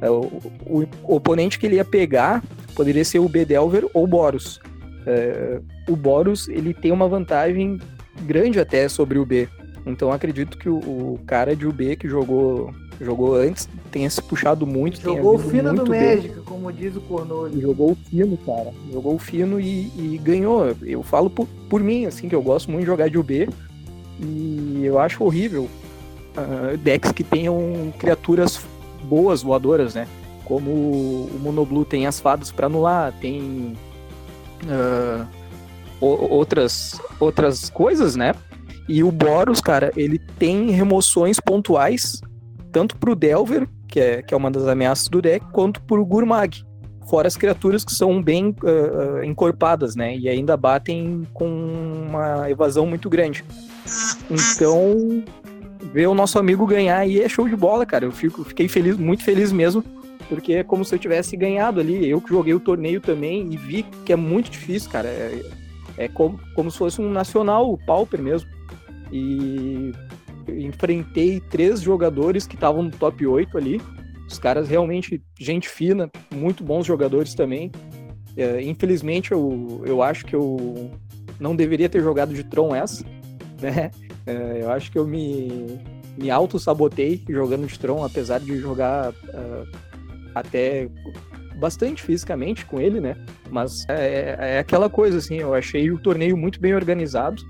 É, 0.00 0.10
o, 0.10 0.20
o, 0.66 0.82
o, 1.02 1.16
oponente 1.16 1.58
que 1.58 1.66
ele 1.66 1.76
ia 1.76 1.84
pegar 1.84 2.42
poderia 2.74 3.04
ser 3.04 3.18
o 3.18 3.28
Bedelver 3.28 3.86
ou 3.94 4.04
o 4.04 4.06
Boros. 4.06 4.60
É, 5.06 5.60
o 5.88 5.96
Boros 5.96 6.48
ele 6.48 6.74
tem 6.74 6.92
uma 6.92 7.08
vantagem 7.08 7.80
grande 8.22 8.60
até 8.60 8.88
sobre 8.88 9.18
o 9.18 9.24
B. 9.24 9.48
Então 9.84 10.12
acredito 10.12 10.56
que 10.56 10.68
o, 10.68 10.76
o 10.76 11.20
cara 11.26 11.56
de 11.56 11.66
UB 11.66 11.96
que 11.96 12.08
jogou 12.08 12.72
Jogou 13.02 13.34
antes, 13.34 13.68
tenha 13.90 14.08
se 14.08 14.22
puxado 14.22 14.66
muito. 14.66 15.00
Jogou 15.00 15.34
o 15.34 15.38
fino 15.38 15.74
do 15.74 15.90
México, 15.90 16.42
como 16.44 16.72
diz 16.72 16.94
o 16.94 17.00
Cornolho. 17.00 17.60
Jogou 17.60 17.92
o 17.92 17.94
fino, 17.96 18.36
cara. 18.38 18.72
Jogou 18.92 19.14
o 19.16 19.18
fino 19.18 19.58
e, 19.58 19.90
e, 19.96 20.20
ganhou. 20.22 20.74
Eu 20.82 21.02
falo 21.02 21.28
por, 21.28 21.48
por 21.68 21.82
mim, 21.82 22.06
assim, 22.06 22.28
que 22.28 22.34
eu 22.34 22.42
gosto 22.42 22.70
muito 22.70 22.82
de 22.82 22.86
jogar 22.86 23.08
de 23.10 23.18
UB. 23.18 23.48
E 24.20 24.82
eu 24.84 25.00
acho 25.00 25.24
horrível 25.24 25.68
uh, 26.36 26.76
decks 26.76 27.10
que 27.10 27.24
tenham 27.24 27.92
criaturas 27.98 28.60
boas 29.04 29.42
voadoras, 29.42 29.94
né? 29.94 30.06
Como 30.44 30.70
o 30.70 31.40
Monoblue 31.42 31.84
tem 31.84 32.06
as 32.06 32.20
fadas 32.20 32.52
para 32.52 32.66
anular, 32.66 33.12
tem 33.20 33.76
uh, 34.64 35.26
outras, 36.00 37.00
outras 37.18 37.68
coisas, 37.68 38.14
né? 38.14 38.32
E 38.88 39.02
o 39.02 39.10
Boros, 39.10 39.60
cara, 39.60 39.92
ele 39.96 40.18
tem 40.38 40.70
remoções 40.70 41.38
pontuais, 41.38 42.20
tanto 42.70 42.96
pro 42.96 43.14
Delver, 43.14 43.68
que 43.86 44.00
é, 44.00 44.22
que 44.22 44.34
é 44.34 44.36
uma 44.36 44.50
das 44.50 44.66
ameaças 44.66 45.08
do 45.08 45.20
deck, 45.20 45.44
quanto 45.52 45.82
pro 45.82 46.04
Gurmag. 46.04 46.64
Fora 47.08 47.28
as 47.28 47.36
criaturas 47.36 47.84
que 47.84 47.92
são 47.92 48.22
bem 48.22 48.54
uh, 48.62 49.22
encorpadas, 49.24 49.94
né? 49.94 50.16
E 50.16 50.28
ainda 50.28 50.56
batem 50.56 51.26
com 51.34 51.46
uma 52.08 52.48
evasão 52.48 52.86
muito 52.86 53.10
grande. 53.10 53.44
Então, 54.30 55.22
ver 55.92 56.06
o 56.06 56.14
nosso 56.14 56.38
amigo 56.38 56.66
ganhar 56.66 56.98
aí 56.98 57.20
é 57.20 57.28
show 57.28 57.48
de 57.48 57.56
bola, 57.56 57.84
cara. 57.84 58.04
Eu 58.04 58.12
fico, 58.12 58.44
fiquei 58.44 58.68
feliz, 58.68 58.96
muito 58.96 59.24
feliz 59.24 59.52
mesmo, 59.52 59.84
porque 60.28 60.54
é 60.54 60.64
como 60.64 60.84
se 60.84 60.94
eu 60.94 60.98
tivesse 60.98 61.36
ganhado 61.36 61.80
ali. 61.80 62.08
Eu 62.08 62.20
que 62.20 62.30
joguei 62.30 62.54
o 62.54 62.60
torneio 62.60 63.00
também 63.00 63.52
e 63.52 63.56
vi 63.56 63.82
que 64.04 64.12
é 64.12 64.16
muito 64.16 64.50
difícil, 64.50 64.90
cara. 64.90 65.08
É, 65.08 65.42
é 65.98 66.08
como, 66.08 66.40
como 66.54 66.70
se 66.70 66.78
fosse 66.78 67.00
um 67.00 67.10
nacional, 67.10 67.70
o 67.70 67.76
Pauper 67.76 68.22
mesmo. 68.22 68.48
E 69.12 69.92
enfrentei 70.48 71.40
três 71.40 71.80
jogadores 71.80 72.46
que 72.46 72.54
estavam 72.54 72.82
no 72.82 72.90
top 72.90 73.26
8 73.26 73.56
ali. 73.56 73.80
Os 74.26 74.38
caras 74.38 74.68
realmente, 74.68 75.22
gente 75.38 75.68
fina, 75.68 76.10
muito 76.34 76.64
bons 76.64 76.86
jogadores 76.86 77.34
também. 77.34 77.70
É, 78.36 78.62
infelizmente, 78.62 79.32
eu, 79.32 79.82
eu 79.84 80.02
acho 80.02 80.24
que 80.24 80.34
eu 80.34 80.90
não 81.38 81.54
deveria 81.54 81.88
ter 81.88 82.00
jogado 82.00 82.32
de 82.32 82.42
Tron 82.44 82.74
essa, 82.74 83.04
né? 83.60 83.90
É, 84.24 84.60
eu 84.62 84.70
acho 84.70 84.92
que 84.92 84.96
eu 84.98 85.04
me, 85.04 85.80
me 86.16 86.30
auto-sabotei 86.30 87.22
jogando 87.28 87.66
de 87.66 87.78
Tron, 87.78 88.04
apesar 88.04 88.38
de 88.38 88.56
jogar 88.56 89.10
uh, 89.10 89.78
até 90.34 90.88
bastante 91.56 92.02
fisicamente 92.02 92.64
com 92.64 92.80
ele, 92.80 93.00
né? 93.00 93.16
Mas 93.50 93.84
é, 93.88 94.36
é, 94.38 94.58
aquela 94.58 94.88
coisa, 94.88 95.18
assim, 95.18 95.36
eu 95.36 95.54
achei 95.54 95.90
o 95.90 95.98
torneio 95.98 96.36
muito 96.36 96.60
bem 96.60 96.74
organizado. 96.74 97.42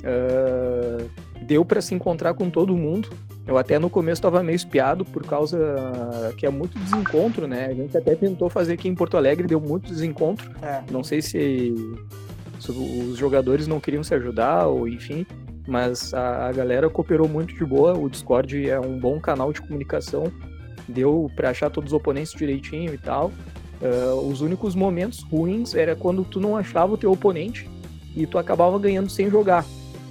Uh, 0.00 1.08
deu 1.42 1.64
para 1.64 1.80
se 1.80 1.94
encontrar 1.94 2.34
com 2.34 2.48
todo 2.48 2.76
mundo. 2.76 3.08
Eu 3.46 3.58
até 3.58 3.78
no 3.78 3.90
começo 3.90 4.20
estava 4.20 4.42
meio 4.42 4.56
espiado 4.56 5.04
por 5.04 5.24
causa 5.24 5.58
que 6.36 6.46
é 6.46 6.50
muito 6.50 6.78
desencontro, 6.78 7.46
né? 7.46 7.66
A 7.66 7.74
gente 7.74 7.96
até 7.96 8.14
tentou 8.14 8.48
fazer 8.48 8.74
aqui 8.74 8.88
em 8.88 8.94
Porto 8.94 9.16
Alegre, 9.16 9.46
deu 9.46 9.60
muito 9.60 9.90
desencontro. 9.90 10.50
É. 10.62 10.82
Não 10.90 11.02
sei 11.02 11.20
se, 11.20 11.74
se, 12.60 12.70
os 12.70 13.16
jogadores 13.16 13.66
não 13.66 13.80
queriam 13.80 14.04
se 14.04 14.14
ajudar 14.14 14.66
ou 14.66 14.86
enfim, 14.86 15.26
mas 15.66 16.14
a, 16.14 16.48
a 16.48 16.52
galera 16.52 16.88
cooperou 16.88 17.28
muito 17.28 17.54
de 17.54 17.64
boa. 17.64 17.98
O 17.98 18.08
Discord 18.08 18.68
é 18.68 18.78
um 18.78 18.98
bom 18.98 19.18
canal 19.18 19.52
de 19.52 19.60
comunicação, 19.60 20.30
deu 20.86 21.30
para 21.34 21.50
achar 21.50 21.70
todos 21.70 21.92
os 21.92 21.96
oponentes 21.96 22.32
direitinho 22.32 22.94
e 22.94 22.98
tal. 22.98 23.32
Uh, 23.80 24.28
os 24.28 24.42
únicos 24.42 24.74
momentos 24.74 25.22
ruins 25.22 25.74
era 25.74 25.96
quando 25.96 26.22
tu 26.22 26.38
não 26.38 26.56
achava 26.56 26.92
o 26.92 26.98
teu 26.98 27.10
oponente 27.10 27.68
e 28.14 28.26
tu 28.26 28.36
acabava 28.36 28.78
ganhando 28.78 29.08
sem 29.08 29.30
jogar, 29.30 29.64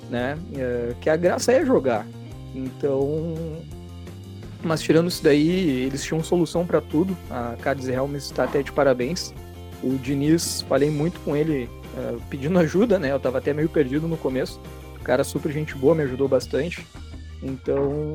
né? 0.09 0.37
Uh, 0.51 0.95
que 0.95 1.09
a 1.09 1.15
graça 1.15 1.51
é 1.51 1.65
jogar. 1.65 2.05
Então, 2.53 3.35
mas 4.63 4.81
tirando 4.81 5.07
isso 5.07 5.23
daí, 5.23 5.85
eles 5.85 6.03
tinham 6.03 6.23
solução 6.23 6.65
para 6.65 6.81
tudo. 6.81 7.15
A 7.29 7.55
Cards 7.61 7.87
Helms 7.87 8.25
está 8.25 8.43
até 8.43 8.61
de 8.61 8.71
parabéns. 8.71 9.33
O 9.81 9.95
Diniz, 9.97 10.61
falei 10.63 10.89
muito 10.89 11.19
com 11.21 11.35
ele 11.35 11.69
uh, 11.95 12.21
pedindo 12.29 12.57
ajuda, 12.59 12.99
né? 12.99 13.11
Eu 13.11 13.19
tava 13.19 13.37
até 13.37 13.53
meio 13.53 13.69
perdido 13.69 14.07
no 14.07 14.17
começo. 14.17 14.59
O 14.99 15.03
cara 15.03 15.23
super 15.23 15.51
gente 15.51 15.75
boa, 15.75 15.95
me 15.95 16.03
ajudou 16.03 16.27
bastante. 16.27 16.85
Então, 17.41 18.05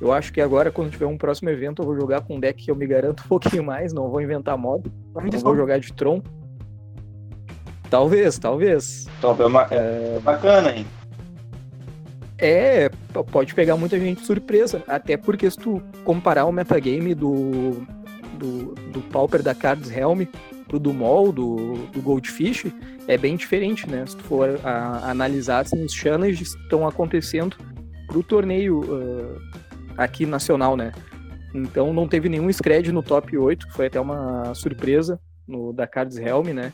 eu 0.00 0.12
acho 0.12 0.32
que 0.32 0.40
agora, 0.40 0.70
quando 0.70 0.90
tiver 0.90 1.06
um 1.06 1.18
próximo 1.18 1.50
evento, 1.50 1.82
eu 1.82 1.86
vou 1.86 1.96
jogar 1.96 2.22
com 2.22 2.36
um 2.36 2.40
deck 2.40 2.64
que 2.64 2.70
eu 2.70 2.76
me 2.76 2.86
garanto 2.86 3.22
um 3.26 3.28
pouquinho 3.28 3.62
mais, 3.62 3.92
não 3.92 4.08
vou 4.08 4.22
inventar 4.22 4.56
modo. 4.56 4.90
Não 5.14 5.40
vou 5.40 5.56
jogar 5.56 5.78
de 5.78 5.92
Tron. 5.92 6.22
Talvez, 7.90 8.38
talvez. 8.38 9.06
Top, 9.20 9.42
é, 9.42 9.74
é... 9.74 10.20
bacana, 10.20 10.72
hein? 10.76 10.86
É, 12.40 12.88
pode 13.32 13.52
pegar 13.52 13.76
muita 13.76 13.98
gente 13.98 14.20
de 14.20 14.26
surpresa. 14.26 14.82
Até 14.86 15.16
porque 15.16 15.50
se 15.50 15.56
tu 15.56 15.82
comparar 16.04 16.44
o 16.44 16.52
metagame 16.52 17.14
do, 17.14 17.84
do, 18.38 18.74
do 18.92 19.00
Pauper 19.10 19.42
da 19.42 19.54
Cards 19.54 19.90
Helm 19.90 20.22
pro 20.68 20.78
do 20.78 20.92
Mol, 20.92 21.32
do, 21.32 21.74
do 21.92 22.00
Goldfish, 22.00 22.66
é 23.08 23.16
bem 23.16 23.36
diferente, 23.36 23.88
né? 23.88 24.04
Se 24.06 24.16
tu 24.16 24.22
for 24.22 24.60
a, 24.62 25.10
analisar, 25.10 25.60
assim, 25.60 25.82
os 25.82 25.92
challenges 25.92 26.54
estão 26.54 26.86
acontecendo 26.86 27.56
pro 28.06 28.22
torneio 28.22 28.80
uh, 28.80 29.40
aqui 29.96 30.24
nacional, 30.24 30.76
né? 30.76 30.92
Então 31.54 31.92
não 31.92 32.06
teve 32.06 32.28
nenhum 32.28 32.48
scred 32.52 32.92
no 32.92 33.02
top 33.02 33.36
8, 33.36 33.66
que 33.66 33.72
foi 33.72 33.86
até 33.86 33.98
uma 34.00 34.54
surpresa 34.54 35.18
no 35.46 35.72
da 35.72 35.86
Cards 35.86 36.18
Helm, 36.18 36.48
né? 36.48 36.72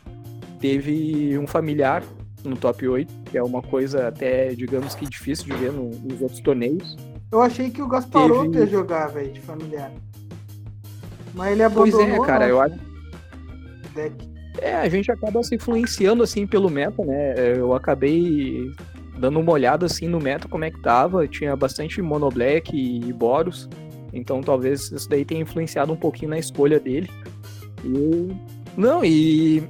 Teve 0.64 1.36
um 1.36 1.46
familiar 1.46 2.02
no 2.42 2.56
top 2.56 2.88
8, 2.88 3.12
que 3.30 3.36
é 3.36 3.42
uma 3.42 3.60
coisa 3.60 4.08
até, 4.08 4.54
digamos 4.54 4.94
que 4.94 5.04
difícil 5.04 5.44
de 5.44 5.52
ver 5.52 5.70
no, 5.70 5.90
nos 5.90 6.22
outros 6.22 6.40
torneios. 6.40 6.96
Eu 7.30 7.42
achei 7.42 7.68
que 7.68 7.82
o 7.82 7.86
Gasparotto 7.86 8.50
teve... 8.50 8.64
ia 8.64 8.66
jogar, 8.70 9.08
velho, 9.08 9.30
de 9.30 9.42
familiar. 9.42 9.92
Mas 11.34 11.52
ele 11.52 11.64
abandonou. 11.64 12.06
Pois 12.06 12.08
é, 12.08 12.18
cara, 12.18 12.48
eu 12.48 12.62
acho. 12.62 12.76
Deck. 13.94 14.26
É, 14.62 14.76
a 14.76 14.88
gente 14.88 15.12
acaba 15.12 15.42
se 15.42 15.54
influenciando 15.54 16.22
assim 16.22 16.46
pelo 16.46 16.70
meta, 16.70 17.04
né? 17.04 17.34
Eu 17.58 17.74
acabei 17.74 18.72
dando 19.18 19.40
uma 19.40 19.52
olhada 19.52 19.84
assim 19.84 20.08
no 20.08 20.18
meta 20.18 20.48
como 20.48 20.64
é 20.64 20.70
que 20.70 20.80
tava, 20.80 21.28
tinha 21.28 21.54
bastante 21.54 22.00
Mono 22.00 22.30
Black 22.30 22.74
e 22.74 23.12
Boros, 23.12 23.68
então 24.14 24.40
talvez 24.40 24.90
isso 24.90 25.10
daí 25.10 25.26
tenha 25.26 25.42
influenciado 25.42 25.92
um 25.92 25.96
pouquinho 25.96 26.30
na 26.30 26.38
escolha 26.38 26.80
dele. 26.80 27.10
E 27.84 28.34
não, 28.78 29.04
e 29.04 29.62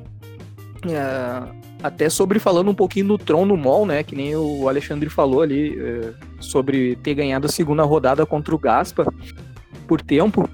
é, 0.89 1.43
até 1.83 2.09
sobre 2.09 2.39
falando 2.39 2.71
um 2.71 2.75
pouquinho 2.75 3.09
do 3.09 3.19
Tron 3.19 3.45
no 3.47 3.57
Mall, 3.57 3.87
né, 3.87 4.03
que 4.03 4.15
nem 4.15 4.35
o 4.37 4.69
Alexandre 4.69 5.09
falou 5.09 5.43
ali 5.43 5.79
é, 5.79 6.13
sobre 6.41 6.97
ter 6.97 7.15
ganhado 7.15 7.47
a 7.47 7.51
segunda 7.51 7.83
rodada 7.83 8.25
contra 8.27 8.55
o 8.55 8.59
Gaspa 8.59 9.07
por 9.87 10.01
tempo. 10.01 10.49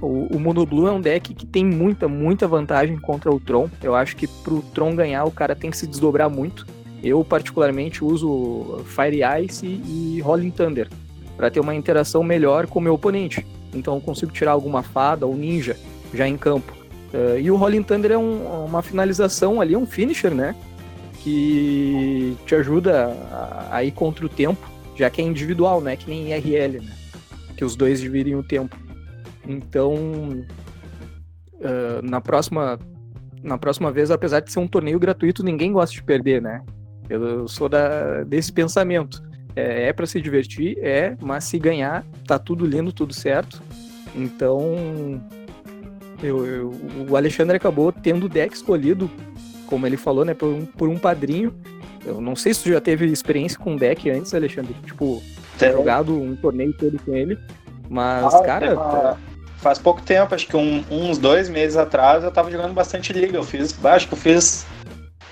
O, 0.00 0.36
o 0.36 0.38
Mono 0.38 0.64
Blue 0.64 0.86
é 0.86 0.92
um 0.92 1.00
deck 1.00 1.34
que 1.34 1.44
tem 1.44 1.64
muita, 1.64 2.06
muita 2.06 2.46
vantagem 2.46 2.96
contra 2.98 3.30
o 3.34 3.40
Tron. 3.40 3.68
Eu 3.82 3.94
acho 3.94 4.14
que 4.16 4.26
pro 4.26 4.62
Tron 4.74 4.94
ganhar, 4.94 5.24
o 5.24 5.30
cara 5.30 5.56
tem 5.56 5.70
que 5.70 5.76
se 5.76 5.86
desdobrar 5.86 6.30
muito 6.30 6.64
eu, 7.02 7.24
particularmente, 7.24 8.04
uso 8.04 8.82
Fire 8.84 9.20
Ice 9.44 9.66
e 9.66 10.20
Rolling 10.20 10.50
Thunder 10.50 10.88
para 11.36 11.50
ter 11.50 11.60
uma 11.60 11.74
interação 11.74 12.22
melhor 12.22 12.66
com 12.66 12.78
o 12.78 12.82
meu 12.82 12.94
oponente. 12.94 13.46
Então, 13.72 13.94
eu 13.94 14.00
consigo 14.00 14.32
tirar 14.32 14.52
alguma 14.52 14.82
fada 14.82 15.26
ou 15.26 15.36
ninja 15.36 15.76
já 16.12 16.26
em 16.26 16.36
campo. 16.36 16.76
Uh, 17.12 17.38
e 17.38 17.50
o 17.50 17.56
Rolling 17.56 17.82
Thunder 17.82 18.12
é 18.12 18.18
um, 18.18 18.64
uma 18.66 18.82
finalização 18.82 19.60
ali, 19.60 19.74
um 19.76 19.86
finisher, 19.86 20.34
né? 20.34 20.54
Que 21.20 22.36
te 22.46 22.54
ajuda 22.54 23.06
a, 23.30 23.76
a, 23.76 23.84
ir 23.84 23.92
contra 23.92 24.24
o 24.24 24.28
tempo, 24.28 24.70
já 24.94 25.08
que 25.08 25.20
é 25.20 25.24
individual, 25.24 25.80
né? 25.80 25.96
Que 25.96 26.08
nem 26.08 26.32
IRL, 26.32 26.80
né? 26.80 26.92
Que 27.56 27.64
os 27.64 27.74
dois 27.74 28.00
dividem 28.00 28.36
o 28.36 28.42
tempo. 28.42 28.76
Então, 29.46 29.94
uh, 31.54 32.02
na 32.02 32.20
próxima 32.20 32.78
na 33.42 33.56
próxima 33.56 33.90
vez, 33.90 34.10
apesar 34.10 34.40
de 34.40 34.52
ser 34.52 34.58
um 34.58 34.66
torneio 34.66 34.98
gratuito, 34.98 35.44
ninguém 35.44 35.72
gosta 35.72 35.94
de 35.94 36.02
perder, 36.02 36.42
né? 36.42 36.62
Eu 37.08 37.48
sou 37.48 37.68
da, 37.68 38.22
desse 38.24 38.52
pensamento. 38.52 39.22
É, 39.56 39.88
é 39.88 39.92
para 39.92 40.06
se 40.06 40.20
divertir, 40.20 40.78
é, 40.80 41.16
mas 41.20 41.44
se 41.44 41.58
ganhar, 41.58 42.04
tá 42.26 42.38
tudo 42.38 42.66
lindo, 42.66 42.92
tudo 42.92 43.14
certo. 43.14 43.62
Então, 44.14 45.20
eu, 46.22 46.46
eu, 46.46 46.80
o 47.08 47.16
Alexandre 47.16 47.56
acabou 47.56 47.92
tendo 47.92 48.26
o 48.26 48.28
deck 48.28 48.54
escolhido, 48.54 49.10
como 49.66 49.86
ele 49.86 49.96
falou, 49.96 50.24
né, 50.24 50.34
por 50.34 50.48
um, 50.48 50.64
por 50.64 50.88
um 50.88 50.98
padrinho. 50.98 51.54
Eu 52.04 52.20
não 52.20 52.34
sei 52.34 52.54
se 52.54 52.62
tu 52.62 52.70
já 52.70 52.80
teve 52.80 53.06
experiência 53.06 53.58
com 53.58 53.76
deck 53.76 54.08
antes, 54.10 54.32
Alexandre. 54.32 54.74
Tipo, 54.84 55.22
ter 55.58 55.72
jogado 55.72 56.14
um 56.14 56.34
torneio 56.36 56.72
todo 56.72 56.98
com 57.04 57.14
ele. 57.14 57.38
Mas, 57.88 58.34
ah, 58.34 58.42
cara. 58.42 58.76
Tá... 58.76 59.16
Faz 59.58 59.76
pouco 59.76 60.00
tempo, 60.00 60.34
acho 60.34 60.46
que 60.46 60.56
um, 60.56 60.84
uns 60.88 61.18
dois 61.18 61.48
meses 61.48 61.76
atrás, 61.76 62.22
eu 62.22 62.30
tava 62.30 62.48
jogando 62.48 62.72
bastante 62.72 63.12
liga. 63.12 63.36
Eu 63.36 63.42
fiz, 63.42 63.84
acho 63.84 64.06
que 64.06 64.14
eu 64.14 64.18
fiz 64.18 64.64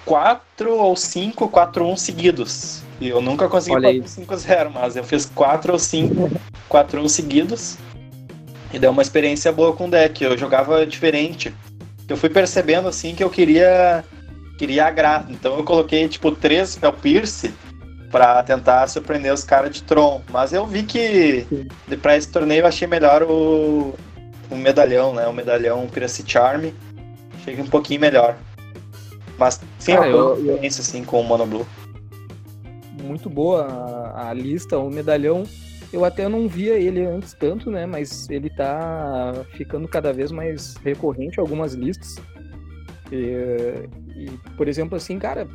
quatro 0.05 0.75
ou 0.75 0.97
cinco 0.97 1.49
4-1 1.49 1.97
seguidos. 1.97 2.83
E 3.01 3.09
eu 3.09 3.21
nunca 3.21 3.49
consegui 3.49 4.03
fazer 4.03 4.25
5-0, 4.25 4.71
mas 4.73 4.97
eu 4.97 5.05
fiz 5.05 5.27
quatro 5.27 5.73
ou 5.73 5.79
cinco 5.79 6.31
4-1 6.71 7.09
seguidos. 7.09 7.79
E 8.73 8.79
deu 8.79 8.91
uma 8.91 9.03
experiência 9.03 9.51
boa 9.53 9.73
com 9.75 9.87
o 9.87 9.91
deck. 9.91 10.23
Eu 10.23 10.37
jogava 10.37 10.85
diferente. 10.87 11.55
Eu 12.09 12.17
fui 12.17 12.29
percebendo 12.29 12.89
assim 12.89 13.15
que 13.15 13.23
eu 13.25 13.31
queria 13.31 14.05
queria 14.59 14.87
agrar. 14.87 15.27
Então 15.29 15.57
eu 15.59 15.65
coloquei 15.65 16.09
tipo 16.09 16.31
três 16.33 16.71
Spell 16.71 16.93
Pierce 16.93 17.53
pra 18.11 18.43
tentar 18.43 18.87
surpreender 18.89 19.33
os 19.33 19.45
caras 19.45 19.71
de 19.75 19.83
Tron. 19.83 20.23
Mas 20.31 20.53
eu 20.53 20.67
vi 20.67 20.83
que 20.83 21.47
pra 22.01 22.17
esse 22.17 22.29
torneio 22.29 22.63
eu 22.63 22.67
achei 22.67 22.87
melhor 22.89 23.23
o, 23.23 23.95
o 24.51 24.57
medalhão, 24.57 25.13
né? 25.15 25.27
O 25.27 25.33
medalhão 25.33 25.87
Piracy 25.89 26.25
Charm. 26.27 26.67
Achei 27.41 27.61
um 27.61 27.67
pouquinho 27.67 28.01
melhor. 28.01 28.37
Mas 29.39 29.61
sim, 29.79 29.93
Ah, 29.93 30.07
eu, 30.09 30.17
eu- 30.17 30.37
eu 30.39 30.47
experiência 30.55 30.81
assim 30.81 31.05
com 31.05 31.21
o 31.21 31.25
Mono 31.25 31.45
Blue. 31.47 31.67
muito 33.03 33.29
boa 33.29 33.67
a, 33.67 34.31
a 34.31 34.33
lista, 34.33 34.79
o 34.79 34.91
medalhão. 34.91 35.45
Eu 35.93 36.05
até 36.05 36.29
não 36.29 36.49
via 36.49 36.75
ele 36.75 37.05
antes 37.05 37.33
tanto, 37.33 37.71
né? 37.71 37.87
Mas 37.87 38.29
ele 38.29 38.51
tá 38.51 39.33
ficando 39.53 39.87
cada 39.87 40.13
vez 40.13 40.31
mais 40.33 40.77
recorrente 40.85 41.39
em 41.39 41.41
algumas 41.41 41.75
listas. 41.75 42.17
E, 43.11 43.89
e, 44.17 44.31
por 44.57 44.69
exemplo, 44.69 44.97
assim, 44.97 45.19
cara, 45.19 45.49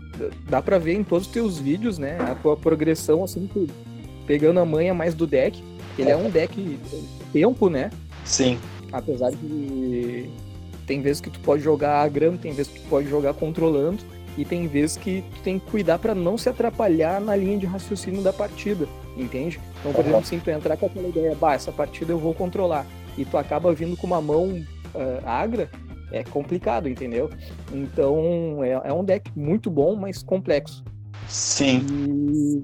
dá 0.49 0.61
pra 0.61 0.77
ver 0.77 0.93
em 0.93 1.03
todos 1.03 1.27
os 1.27 1.33
teus 1.33 1.59
vídeos, 1.59 1.97
né? 1.97 2.17
A 2.19 2.35
tua 2.35 2.55
progressão, 2.55 3.23
assim, 3.23 3.49
pegando 4.25 4.59
a 4.59 4.65
manha 4.65 4.93
mais 4.93 5.13
do 5.13 5.27
deck. 5.27 5.61
Ele 5.97 6.09
é 6.09 6.15
um 6.15 6.29
deck 6.29 6.79
tempo, 7.33 7.69
né? 7.69 7.91
Sim. 8.23 8.57
Apesar 8.91 9.31
de 9.31 10.29
tem 10.87 11.01
vezes 11.01 11.21
que 11.21 11.29
tu 11.29 11.39
pode 11.39 11.61
jogar 11.61 12.01
agrando, 12.01 12.37
tem 12.37 12.53
vezes 12.53 12.71
que 12.71 12.81
tu 12.81 12.89
pode 12.89 13.07
jogar 13.07 13.33
controlando 13.33 13.99
e 14.37 14.45
tem 14.45 14.67
vezes 14.67 14.97
que 14.97 15.23
tu 15.35 15.41
tem 15.41 15.59
que 15.59 15.69
cuidar 15.69 15.99
pra 15.99 16.15
não 16.15 16.37
se 16.37 16.49
atrapalhar 16.49 17.19
na 17.19 17.35
linha 17.35 17.57
de 17.57 17.65
raciocínio 17.65 18.21
da 18.21 18.31
partida, 18.31 18.87
entende? 19.17 19.59
Então, 19.79 19.91
por 19.91 20.01
Aham. 20.01 20.09
exemplo, 20.09 20.25
se 20.25 20.37
tu 20.39 20.49
entrar 20.49 20.77
com 20.77 20.85
aquela 20.85 21.07
ideia, 21.07 21.35
bah, 21.35 21.53
essa 21.53 21.71
partida 21.71 22.11
eu 22.11 22.17
vou 22.17 22.33
controlar 22.33 22.85
e 23.17 23.25
tu 23.25 23.37
acaba 23.37 23.73
vindo 23.73 23.97
com 23.97 24.07
uma 24.07 24.21
mão 24.21 24.63
ah, 24.95 25.41
agra, 25.41 25.69
é 26.11 26.23
complicado, 26.23 26.89
entendeu? 26.89 27.29
Então, 27.71 28.63
é, 28.63 28.71
é 28.85 28.93
um 28.93 29.03
deck 29.03 29.31
muito 29.35 29.69
bom, 29.69 29.95
mas 29.95 30.21
complexo. 30.23 30.83
Sim. 31.27 31.85
E, 31.89 32.61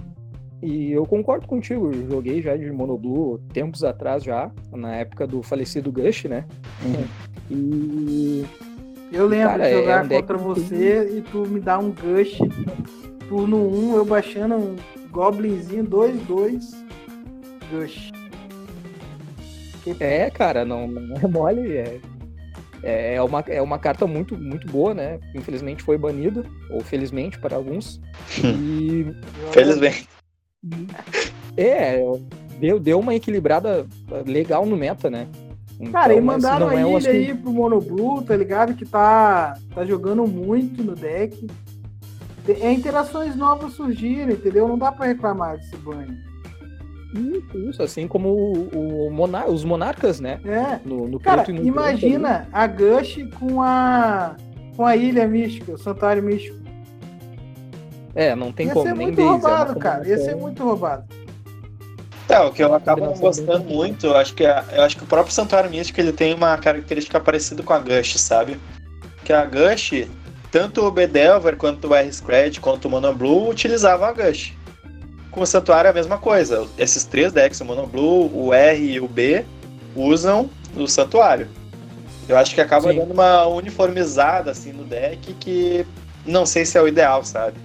e 0.62 0.92
eu 0.92 1.06
concordo 1.06 1.48
contigo, 1.48 1.92
eu 1.94 2.10
joguei 2.10 2.42
já 2.42 2.58
de 2.58 2.70
Monoblue 2.72 3.40
tempos 3.54 3.84
atrás 3.84 4.24
já, 4.24 4.52
na 4.72 4.96
época 4.96 5.26
do 5.26 5.42
falecido 5.42 5.92
Gush, 5.92 6.26
né? 6.26 6.46
E 7.50 8.46
Eu 9.12 9.26
lembro 9.28 9.50
Cara, 9.50 9.64
de 9.64 9.70
é 9.70 9.74
jogar 9.80 10.04
um 10.04 10.08
deck 10.08 10.22
contra 10.28 10.38
que- 10.38 10.44
você 10.44 11.18
e 11.18 11.22
tu 11.22 11.48
me 11.48 11.60
dá 11.60 11.80
um 11.80 11.92
gush. 11.92 12.38
Turno 13.30 13.58
1, 13.58 13.96
eu 13.96 14.06
baixando 14.06 14.56
um 14.56 14.76
goblinzinho 15.12 15.84
2-2. 15.86 16.76
Gush. 17.72 18.12
é, 20.00 20.30
cara, 20.30 20.64
não, 20.66 20.88
não 20.88 21.16
é 21.18 21.28
mole, 21.28 21.78
é, 21.78 22.00
é, 22.84 23.16
é 23.16 23.22
uma, 23.22 23.40
é 23.48 23.62
uma 23.62 23.80
carta 23.80 24.06
muito, 24.08 24.38
muito 24.38 24.68
boa, 24.68 24.94
né? 24.94 25.20
Infelizmente 25.34 25.84
foi 25.84 25.98
banida, 25.98 26.44
ou 26.70 26.82
felizmente 26.82 27.40
para 27.40 27.56
alguns. 27.56 28.00
E 28.44 29.06
Felizmente. 29.52 30.08
é, 31.56 32.00
deu, 32.60 32.80
deu 32.80 33.00
uma 33.00 33.16
equilibrada 33.16 33.86
legal 34.26 34.66
no 34.66 34.76
meta, 34.78 35.10
né? 35.10 35.28
Cara, 35.92 36.14
e 36.14 36.18
Então, 36.18 36.26
mandaram 36.26 36.72
é 36.72 36.82
a 36.82 36.86
o 36.88 36.90
ilha 36.90 36.98
assunto. 36.98 37.12
aí 37.12 37.34
pro 37.36 37.52
Monoblue, 37.52 38.24
tá 38.24 38.36
ligado? 38.36 38.74
Que 38.74 38.86
tá, 38.86 39.58
tá 39.76 39.86
jogando 39.86 40.26
muito 40.26 40.84
no 40.84 40.96
deck. 40.96 41.48
É 42.48 42.72
interações 42.72 43.36
novas 43.36 43.74
surgiram, 43.74 44.32
entendeu? 44.32 44.68
Não 44.68 44.78
dá 44.78 44.92
pra 44.92 45.06
reclamar 45.06 45.58
desse 45.58 45.76
banho. 45.78 46.18
Isso, 47.14 47.58
isso, 47.70 47.84
assim 47.84 48.08
como 48.08 48.30
o, 48.30 49.08
o 49.08 49.12
monar- 49.12 49.50
os 49.50 49.64
monarcas, 49.64 50.20
né? 50.20 50.40
É. 50.46 50.80
No, 50.86 51.08
no 51.08 51.20
Cara, 51.20 51.46
no 51.48 51.66
imagina 51.66 52.48
a 52.52 52.68
Gush 52.68 53.20
com 53.40 53.62
a 53.62 54.36
com 54.76 54.86
a 54.86 54.96
ilha 54.96 55.28
mística, 55.28 55.72
o 55.74 55.78
santuário 55.78 56.22
místico. 56.22 56.58
É, 58.14 58.36
não 58.36 58.52
tem 58.52 58.68
Ia 58.68 58.74
como, 58.74 58.86
ser 58.86 58.96
nem 58.96 59.08
muito 59.08 59.22
é 59.22 59.24
roubado, 59.24 59.80
cara. 59.80 60.08
Ia 60.08 60.18
ser 60.18 60.36
muito 60.36 60.64
roubado. 60.64 61.06
É, 62.30 62.40
o 62.40 62.52
que 62.52 62.62
eu 62.62 62.74
acabo 62.74 63.14
gostando 63.14 63.64
muito, 63.64 64.08
eu 64.08 64.18
acho 64.18 64.34
que 64.34 64.46
é- 64.46 64.64
eu 64.74 64.84
acho 64.84 64.98
que 64.98 65.04
o 65.04 65.08
próprio 65.08 65.34
Santuário 65.34 65.70
Místico 65.70 66.00
ele 66.02 66.12
tem 66.12 66.34
uma 66.34 66.58
característica 66.58 67.20
parecida 67.20 67.64
com 67.64 67.74
a 67.74 67.80
Gush, 67.80 68.20
sabe? 68.20 68.60
Que 69.24 69.32
a 69.32 69.46
Gush, 69.46 70.08
tanto 70.52 70.86
o 70.86 70.92
Bedelver 70.92 71.56
quanto 71.56 71.88
o 71.88 71.96
R-Scred 71.96 72.60
quanto 72.60 72.86
o 72.86 72.90
Mono 72.92 73.14
Blue 73.14 73.50
utilizavam 73.50 74.08
a 74.08 74.12
Gush. 74.12 74.54
Com 75.32 75.42
o 75.42 75.46
Santuário 75.46 75.88
é 75.88 75.92
a 75.92 75.94
mesma 75.94 76.18
coisa. 76.18 76.68
Esses 76.78 77.06
três 77.06 77.32
decks, 77.32 77.62
o 77.62 77.66
Mono 77.66 77.88
Blue, 77.88 78.30
o 78.34 78.54
R 78.54 78.94
e 78.94 79.00
o 79.00 79.08
B, 79.08 79.46
usam 79.96 80.50
o 80.76 80.88
Santuário. 80.88 81.48
Eu 82.28 82.38
acho 82.38 82.54
que 82.54 82.60
acaba 82.60 82.92
Sim. 82.92 83.00
dando 83.00 83.14
uma 83.14 83.46
uniformizada 83.48 84.52
assim 84.52 84.74
no 84.74 84.84
deck 84.84 85.34
que 85.36 85.86
não 86.26 86.46
sei 86.46 86.66
se 86.66 86.78
é 86.78 86.82
o 86.82 86.88
ideal, 86.88 87.24
sabe? 87.24 87.56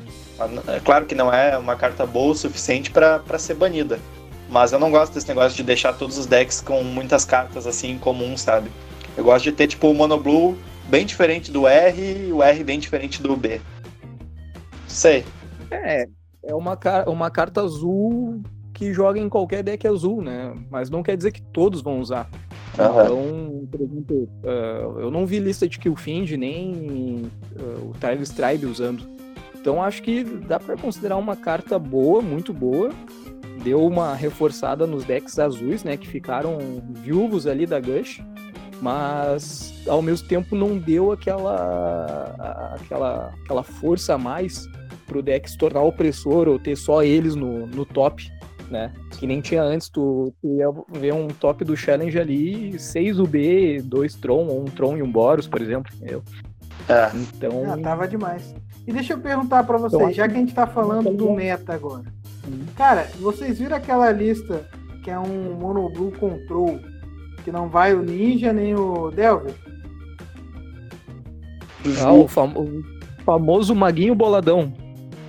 É 0.69 0.81
claro 0.81 1.05
que 1.05 1.15
não 1.15 1.33
é 1.33 1.59
uma 1.59 1.75
carta 1.75 2.07
boa 2.07 2.33
o 2.33 2.35
suficiente 2.35 2.91
pra 2.91 3.39
ser 3.39 3.55
banida. 3.55 3.99
Mas 4.53 4.71
eu 4.71 4.79
não 4.79 4.91
gosto 4.91 5.15
desse 5.15 5.27
negócio 5.27 5.57
de 5.57 5.63
deixar 5.63 5.95
todos 5.95 6.19
os 6.19 6.27
decks 6.27 6.61
com 6.61 6.85
muitas 6.85 7.25
cartas 7.25 7.67
assim 7.67 7.93
em 7.93 7.99
comum, 7.99 8.37
sabe? 8.37 8.71
Eu 9.17 9.25
gosto 9.25 9.45
de 9.45 9.53
ter 9.53 9.67
tipo 9.67 9.89
o 9.89 9.95
Mono 9.95 10.21
Blue 10.21 10.59
bem 10.91 11.07
diferente 11.07 11.51
do 11.51 11.67
R 11.67 12.29
e 12.29 12.31
o 12.31 12.43
R 12.43 12.63
bem 12.63 12.79
diferente 12.79 13.23
do 13.23 13.35
B. 13.35 13.63
Sei. 14.87 15.25
É, 15.71 16.07
é 16.43 16.55
uma, 16.55 16.79
uma 17.07 17.31
carta 17.31 17.63
azul 17.63 18.43
que 18.75 18.93
joga 18.93 19.19
em 19.19 19.27
qualquer 19.27 19.63
deck 19.63 19.89
azul, 19.89 20.21
né? 20.21 20.55
Mas 20.71 20.91
não 20.91 21.03
quer 21.03 21.17
dizer 21.17 21.33
que 21.33 21.41
todos 21.41 21.81
vão 21.81 21.99
usar. 21.99 22.29
Aham. 22.79 23.05
Então, 23.05 23.69
por 23.71 23.81
exemplo, 23.81 24.29
ah, 24.45 25.01
eu 25.01 25.11
não 25.11 25.25
vi 25.25 25.39
lista 25.39 25.67
de 25.67 25.79
Killfind 25.79 26.31
nem 26.33 27.23
ah, 27.59 27.81
o 27.85 27.93
Tyler 27.99 28.21
Stribe 28.23 28.67
usando. 28.67 29.11
Então 29.59 29.83
acho 29.83 30.03
que 30.03 30.25
dá 30.25 30.61
pra 30.61 30.77
considerar 30.77 31.17
uma 31.17 31.37
carta 31.37 31.79
boa, 31.79 32.21
muito 32.21 32.53
boa. 32.53 32.91
Deu 33.63 33.85
uma 33.85 34.15
reforçada 34.15 34.87
nos 34.87 35.05
decks 35.05 35.39
azuis, 35.39 35.85
né? 35.85 35.97
Que 35.97 36.07
ficaram 36.09 36.59
viúvos 37.03 37.47
ali 37.47 37.67
da 37.67 37.79
Gush. 37.81 38.23
Mas 38.81 39.73
ao 39.87 40.03
mesmo 40.03 40.27
tempo 40.27 40.57
não 40.57 40.77
deu 40.77 41.13
aquela, 41.13 42.75
aquela, 42.75 43.33
aquela 43.45 43.63
força 43.63 44.15
a 44.15 44.19
mais 44.19 44.69
pro 45.07 45.23
deck 45.23 45.49
se 45.49 45.57
tornar 45.57 45.83
opressor 45.83 46.49
ou 46.49 46.59
ter 46.59 46.75
só 46.75 47.03
eles 47.03 47.37
no, 47.37 47.67
no 47.67 47.85
top, 47.85 48.29
né? 48.69 48.93
Que 49.11 49.27
nem 49.27 49.41
tinha 49.41 49.63
antes, 49.63 49.89
tu, 49.89 50.35
tu 50.43 50.57
ia 50.57 50.67
ver 50.99 51.15
um 51.15 51.29
top 51.29 51.65
do 51.65 51.77
challenge 51.77 52.19
ali, 52.19 52.77
6 52.77 53.21
UB, 53.21 53.83
2 53.83 54.15
Tron, 54.17 54.47
ou 54.49 54.63
um 54.63 54.65
Tron 54.65 54.97
e 54.97 55.03
um 55.03 55.13
Boros, 55.13 55.47
por 55.47 55.61
exemplo, 55.63 55.93
entendeu? 55.95 56.23
É. 56.89 57.11
Então, 57.15 57.63
Ah, 57.71 57.79
tava 57.79 58.09
demais. 58.09 58.53
E 58.87 58.93
deixa 58.93 59.13
eu 59.13 59.19
perguntar 59.19 59.63
pra 59.63 59.77
Eu 59.77 59.83
vocês, 59.83 60.03
acho 60.03 60.15
já 60.15 60.27
que 60.29 60.35
a 60.35 60.39
gente 60.39 60.55
tá 60.55 60.67
falando 60.67 61.05
Tá 61.05 61.17
do 61.17 61.31
meta 61.33 61.73
agora. 61.73 62.05
Cara, 62.76 63.09
vocês 63.20 63.59
viram 63.59 63.76
aquela 63.76 64.11
lista 64.11 64.66
que 65.05 65.11
é 65.11 65.18
um 65.18 65.55
Mono 65.59 65.88
Blue 65.90 66.12
Control, 66.12 66.78
que 67.45 67.51
não 67.53 67.68
vai 67.68 67.95
o 67.95 68.03
Ninja 68.03 68.53
nem 68.53 68.74
o 68.74 69.11
Delver? 69.11 69.55
ah, 72.03 72.12
o, 72.12 72.28
famo- 72.28 72.61
o 72.61 72.84
famoso 73.24 73.74
Maguinho 73.74 74.14
Boladão, 74.14 74.72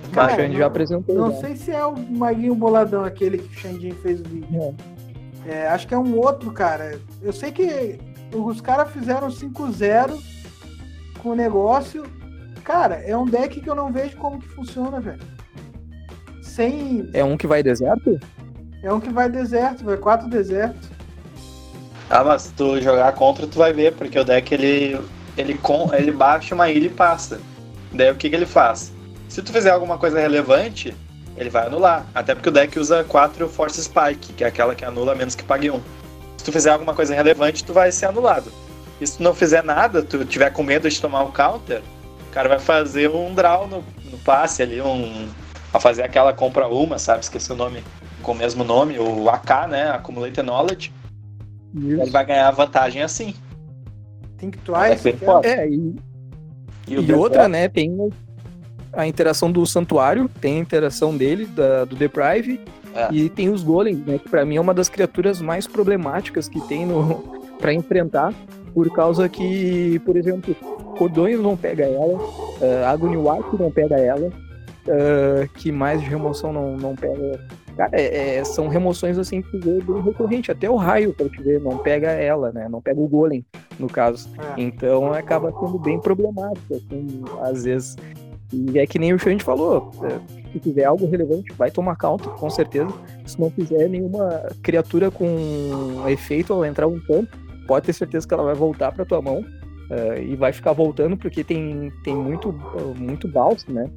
que 0.04 0.10
Cara, 0.10 0.32
a 0.32 0.36
Xande 0.36 0.52
não- 0.52 0.58
já 0.58 0.66
apresentou. 0.66 1.14
Não 1.14 1.32
já. 1.32 1.40
sei 1.40 1.56
se 1.56 1.70
é 1.70 1.84
o 1.84 1.96
Maguinho 1.96 2.54
Boladão, 2.54 3.04
aquele 3.04 3.38
que 3.38 3.46
o 3.56 3.58
Xandinho 3.60 3.94
fez 3.96 4.20
o 4.20 4.24
vídeo. 4.24 4.74
É, 5.46 5.66
acho 5.68 5.86
que 5.86 5.94
é 5.94 5.98
um 5.98 6.16
outro, 6.18 6.50
cara. 6.52 6.98
Eu 7.20 7.32
sei 7.32 7.50
que 7.52 7.98
os 8.34 8.60
caras 8.60 8.90
fizeram 8.90 9.28
5-0 9.28 10.18
com 11.22 11.30
o 11.30 11.34
negócio. 11.34 12.04
Cara, 12.62 12.94
é 12.96 13.16
um 13.16 13.26
deck 13.26 13.60
que 13.60 13.68
eu 13.68 13.74
não 13.74 13.92
vejo 13.92 14.16
como 14.16 14.38
que 14.38 14.48
funciona, 14.48 15.00
velho. 15.00 15.20
Sem. 16.54 17.10
É 17.12 17.24
um 17.24 17.36
que 17.36 17.48
vai 17.48 17.64
deserto? 17.64 18.20
É 18.80 18.92
um 18.92 19.00
que 19.00 19.10
vai 19.10 19.28
deserto, 19.28 19.84
vai 19.84 19.96
quatro 19.96 20.28
desertos. 20.28 20.88
Ah, 22.08 22.22
mas 22.22 22.42
se 22.42 22.52
tu 22.52 22.80
jogar 22.80 23.12
contra, 23.14 23.44
tu 23.44 23.58
vai 23.58 23.72
ver, 23.72 23.92
porque 23.94 24.16
o 24.16 24.24
deck 24.24 24.54
ele, 24.54 25.00
ele, 25.36 25.54
com, 25.54 25.92
ele 25.92 26.12
baixa 26.12 26.54
uma 26.54 26.70
ilha 26.70 26.86
e 26.86 26.90
passa. 26.90 27.40
Daí 27.92 28.10
o 28.12 28.14
que, 28.14 28.30
que 28.30 28.36
ele 28.36 28.46
faz? 28.46 28.92
Se 29.28 29.42
tu 29.42 29.52
fizer 29.52 29.70
alguma 29.70 29.98
coisa 29.98 30.20
relevante, 30.20 30.94
ele 31.36 31.50
vai 31.50 31.66
anular. 31.66 32.06
Até 32.14 32.36
porque 32.36 32.50
o 32.50 32.52
deck 32.52 32.78
usa 32.78 33.02
4 33.02 33.48
Force 33.48 33.82
Spike, 33.82 34.32
que 34.34 34.44
é 34.44 34.46
aquela 34.46 34.76
que 34.76 34.84
anula 34.84 35.14
menos 35.16 35.34
que 35.34 35.42
pague 35.42 35.72
1. 35.72 35.80
Se 36.36 36.44
tu 36.44 36.52
fizer 36.52 36.70
alguma 36.70 36.94
coisa 36.94 37.14
relevante, 37.16 37.64
tu 37.64 37.72
vai 37.72 37.90
ser 37.90 38.06
anulado. 38.06 38.52
E 39.00 39.06
se 39.06 39.16
tu 39.16 39.24
não 39.24 39.34
fizer 39.34 39.64
nada, 39.64 40.02
tu 40.02 40.24
tiver 40.24 40.50
com 40.50 40.62
medo 40.62 40.88
de 40.88 41.00
tomar 41.00 41.24
o 41.24 41.32
counter, 41.32 41.82
o 42.28 42.32
cara 42.32 42.48
vai 42.48 42.60
fazer 42.60 43.10
um 43.10 43.34
draw 43.34 43.66
no, 43.66 43.82
no 44.08 44.18
passe 44.18 44.62
ali, 44.62 44.80
um. 44.80 45.28
Vai 45.74 45.80
fazer 45.80 46.04
aquela 46.04 46.32
compra 46.32 46.68
uma, 46.68 47.00
sabe? 47.00 47.24
Esqueci 47.24 47.50
o 47.50 47.56
nome 47.56 47.82
com 48.22 48.30
o 48.30 48.34
mesmo 48.36 48.62
nome, 48.62 48.96
o 48.96 49.28
AK, 49.28 49.66
né? 49.68 49.90
Accumulated 49.90 50.40
Knowledge. 50.46 50.92
Ele 51.76 52.10
vai 52.12 52.24
ganhar 52.24 52.48
vantagem 52.52 53.02
assim. 53.02 53.34
Think 54.38 54.56
É 54.56 54.94
Twice. 54.94 55.12
forte. 55.16 55.48
É, 55.48 55.68
e, 55.68 55.96
E, 56.86 56.94
e 56.94 57.12
outra, 57.12 57.48
né, 57.48 57.66
tem 57.68 57.90
a 58.92 59.04
interação 59.04 59.50
do 59.50 59.66
Santuário, 59.66 60.30
tem 60.40 60.58
a 60.58 60.60
interação 60.60 61.16
dele, 61.16 61.44
da- 61.46 61.84
do 61.84 61.96
Deprive, 61.96 62.60
É. 62.94 63.08
e 63.10 63.28
tem 63.28 63.48
os 63.48 63.64
Golems, 63.64 64.06
né, 64.06 64.18
que 64.18 64.28
pra 64.28 64.44
mim 64.44 64.54
é 64.56 64.60
uma 64.60 64.72
das 64.74 64.88
criaturas 64.88 65.40
mais 65.40 65.66
problemáticas 65.66 66.48
que 66.48 66.60
tem 66.68 66.86
no 66.86 67.42
para 67.58 67.72
enfrentar, 67.74 68.32
por 68.72 68.88
causa 68.92 69.28
que, 69.28 69.98
por 70.04 70.16
exemplo, 70.16 70.54
Cordões 70.96 71.40
não 71.40 71.56
pega 71.56 71.84
ela, 71.84 72.14
uh, 72.14 72.84
Agony 72.86 73.16
Watch 73.16 73.56
não 73.58 73.72
pega 73.72 73.96
ela, 73.96 74.30
uh, 74.88 75.48
que 75.54 75.70
mais 75.72 76.00
de 76.00 76.08
remoção 76.08 76.52
não, 76.52 76.76
não 76.76 76.94
pega. 76.94 77.40
Cara, 77.76 77.90
é, 77.92 78.36
é, 78.36 78.44
são 78.44 78.68
remoções 78.68 79.18
assim 79.18 79.42
que 79.42 79.58
vê 79.58 79.80
bem 79.80 80.00
recorrente. 80.00 80.50
Até 80.50 80.70
o 80.70 80.76
raio, 80.76 81.12
pra 81.12 81.28
te 81.28 81.42
ver, 81.42 81.60
não 81.60 81.78
pega 81.78 82.10
ela, 82.10 82.52
né? 82.52 82.68
Não 82.68 82.80
pega 82.80 83.00
o 83.00 83.08
golem, 83.08 83.44
no 83.78 83.88
caso. 83.88 84.28
É. 84.56 84.60
Então 84.60 85.12
acaba 85.12 85.52
sendo 85.52 85.78
bem 85.78 86.00
problemático, 86.00 86.74
assim, 86.74 87.22
às 87.42 87.64
vezes. 87.64 87.96
E 88.52 88.78
é 88.78 88.86
que 88.86 88.98
nem 88.98 89.12
o 89.12 89.18
Xande 89.18 89.42
falou, 89.42 89.90
é, 90.04 90.52
se 90.52 90.60
tiver 90.60 90.84
algo 90.84 91.06
relevante, 91.08 91.52
vai 91.54 91.70
tomar 91.70 91.96
counter, 91.96 92.30
com 92.34 92.48
certeza. 92.48 92.92
Se 93.26 93.40
não 93.40 93.50
fizer 93.50 93.88
nenhuma 93.88 94.48
criatura 94.62 95.10
com 95.10 95.26
efeito 96.06 96.52
ao 96.52 96.64
entrar 96.64 96.86
um 96.86 97.00
campo, 97.00 97.36
pode 97.66 97.86
ter 97.86 97.92
certeza 97.92 98.28
que 98.28 98.32
ela 98.32 98.44
vai 98.44 98.54
voltar 98.54 98.92
para 98.92 99.04
tua 99.04 99.20
mão 99.20 99.38
uh, 99.38 100.18
e 100.22 100.36
vai 100.36 100.52
ficar 100.52 100.72
voltando 100.72 101.16
porque 101.16 101.42
tem, 101.42 101.92
tem 102.04 102.14
muito, 102.14 102.52
muito 102.96 103.26
bounce, 103.26 103.70
né? 103.72 103.90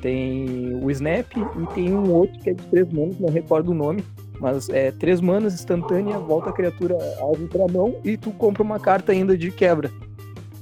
Tem 0.00 0.74
o 0.82 0.90
Snap 0.90 1.26
e 1.36 1.74
tem 1.74 1.92
um 1.92 2.10
outro 2.12 2.38
que 2.40 2.50
é 2.50 2.54
de 2.54 2.62
três 2.64 2.90
manas, 2.92 3.18
não 3.18 3.28
recordo 3.28 3.70
o 3.70 3.74
nome, 3.74 4.04
mas 4.40 4.68
é 4.70 4.90
três 4.90 5.20
manas 5.20 5.54
instantânea, 5.54 6.18
volta 6.18 6.50
a 6.50 6.52
criatura 6.52 6.96
alvo 7.18 7.46
pra 7.48 7.68
mão 7.68 7.96
e 8.02 8.16
tu 8.16 8.30
compra 8.30 8.62
uma 8.62 8.80
carta 8.80 9.12
ainda 9.12 9.36
de 9.36 9.50
quebra. 9.50 9.90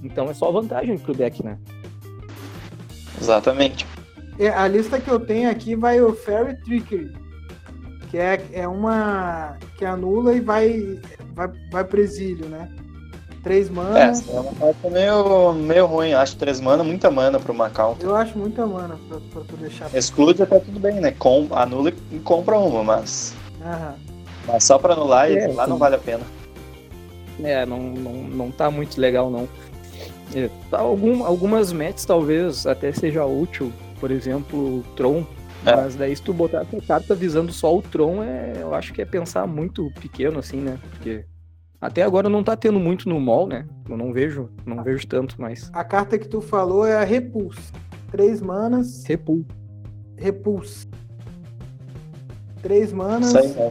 Então 0.03 0.29
é 0.29 0.35
só 0.35 0.51
vantagem 0.51 0.99
pro 0.99 1.15
deck, 1.15 1.45
né? 1.45 1.59
Exatamente. 3.21 3.87
É, 4.39 4.49
a 4.49 4.67
lista 4.69 5.01
que 5.01 5.11
eu 5.11 5.19
tenho 5.19 5.51
aqui 5.51 5.75
vai 5.75 6.01
o 6.01 6.15
Fairy 6.15 6.57
Trickery, 6.63 7.13
que 8.11 8.19
é, 8.19 8.41
é 8.53 8.69
uma 8.69 9.57
que 9.77 9.85
anula 9.85 10.35
e 10.35 10.41
vai, 10.41 11.01
vai, 11.35 11.49
vai 11.73 11.85
pro 11.85 12.01
exílio, 12.01 12.49
né? 12.49 12.69
Três 13.43 13.71
mana. 13.71 13.99
É, 13.99 14.09
é 14.09 14.41
uma 14.41 14.53
carta 14.53 14.91
meio, 14.91 15.53
meio 15.55 15.87
ruim. 15.87 16.13
Acho 16.13 16.37
três 16.37 16.61
mana, 16.61 16.83
muita 16.83 17.11
mana 17.11 17.39
pra 17.39 17.53
uma 17.53 17.71
counter. 17.71 18.07
Eu 18.07 18.17
acho 18.17 18.37
muita 18.37 18.67
mana 18.67 18.99
pra, 19.09 19.19
pra 19.33 19.43
tu 19.43 19.57
deixar. 19.57 19.95
Exclude 19.95 20.43
até 20.43 20.59
tudo 20.59 20.81
bem, 20.81 21.01
né? 21.01 21.13
Com, 21.13 21.49
anula 21.53 21.93
e 22.11 22.19
compra 22.19 22.59
uma, 22.59 22.83
mas. 22.83 23.35
Aham. 23.65 23.95
Mas 24.47 24.65
só 24.65 24.79
pra 24.79 24.95
anular, 24.95 25.31
é, 25.31 25.47
lá 25.49 25.65
sim. 25.65 25.71
não 25.71 25.79
vale 25.79 25.95
a 25.97 25.99
pena. 25.99 26.23
É, 27.43 27.65
não, 27.65 27.79
não, 27.79 28.13
não 28.13 28.51
tá 28.51 28.71
muito 28.71 29.01
legal, 29.01 29.31
não. 29.31 29.49
É, 30.35 30.51
tá, 30.71 30.79
algum, 30.79 31.25
algumas 31.25 31.73
matches 31.73 32.05
talvez 32.05 32.67
até 32.67 32.93
seja 32.93 33.25
útil, 33.25 33.73
por 34.01 34.11
exemplo, 34.11 34.83
Tron. 34.97 35.25
É. 35.67 35.75
Mas 35.75 35.97
daí 35.97 36.15
se 36.15 36.23
tu 36.23 36.33
botar 36.33 36.63
essa 36.63 36.81
carta 36.87 37.15
visando 37.15 37.53
só 37.53 37.77
o 37.77 37.83
Tron, 37.83 38.23
é, 38.23 38.55
eu 38.61 38.75
acho 38.75 38.93
que 38.93 39.03
é 39.03 39.05
pensar 39.05 39.47
muito 39.47 39.91
pequeno, 40.01 40.39
assim, 40.39 40.59
né? 40.59 40.79
Porque 40.91 41.25
até 41.81 42.03
agora 42.03 42.29
não 42.29 42.43
tá 42.43 42.57
tendo 42.57 42.81
muito 42.81 43.09
no 43.09 43.21
mall, 43.21 43.47
né? 43.47 43.65
Eu 43.89 43.97
não 43.97 44.13
vejo, 44.13 44.51
não 44.67 44.83
vejo 44.83 45.07
tanto, 45.07 45.37
mas. 45.39 45.71
A 45.73 45.85
carta 45.85 46.19
que 46.19 46.29
tu 46.29 46.41
falou 46.41 46.85
é 46.85 46.97
a 46.97 47.05
Repulse. 47.05 47.73
Três 48.11 48.41
manas. 48.41 49.05
Repulse. 49.05 49.47
Repulse. 50.17 50.89
Três 52.61 52.93
manas. 52.93 53.35
Aí, 53.35 53.49
né? 53.49 53.71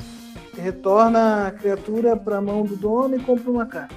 Retorna 0.57 1.47
a 1.47 1.51
criatura 1.51 2.15
pra 2.15 2.41
mão 2.41 2.63
do 2.63 2.77
dono 2.77 3.15
e 3.15 3.19
compra 3.19 3.51
uma 3.51 3.65
carta. 3.65 3.95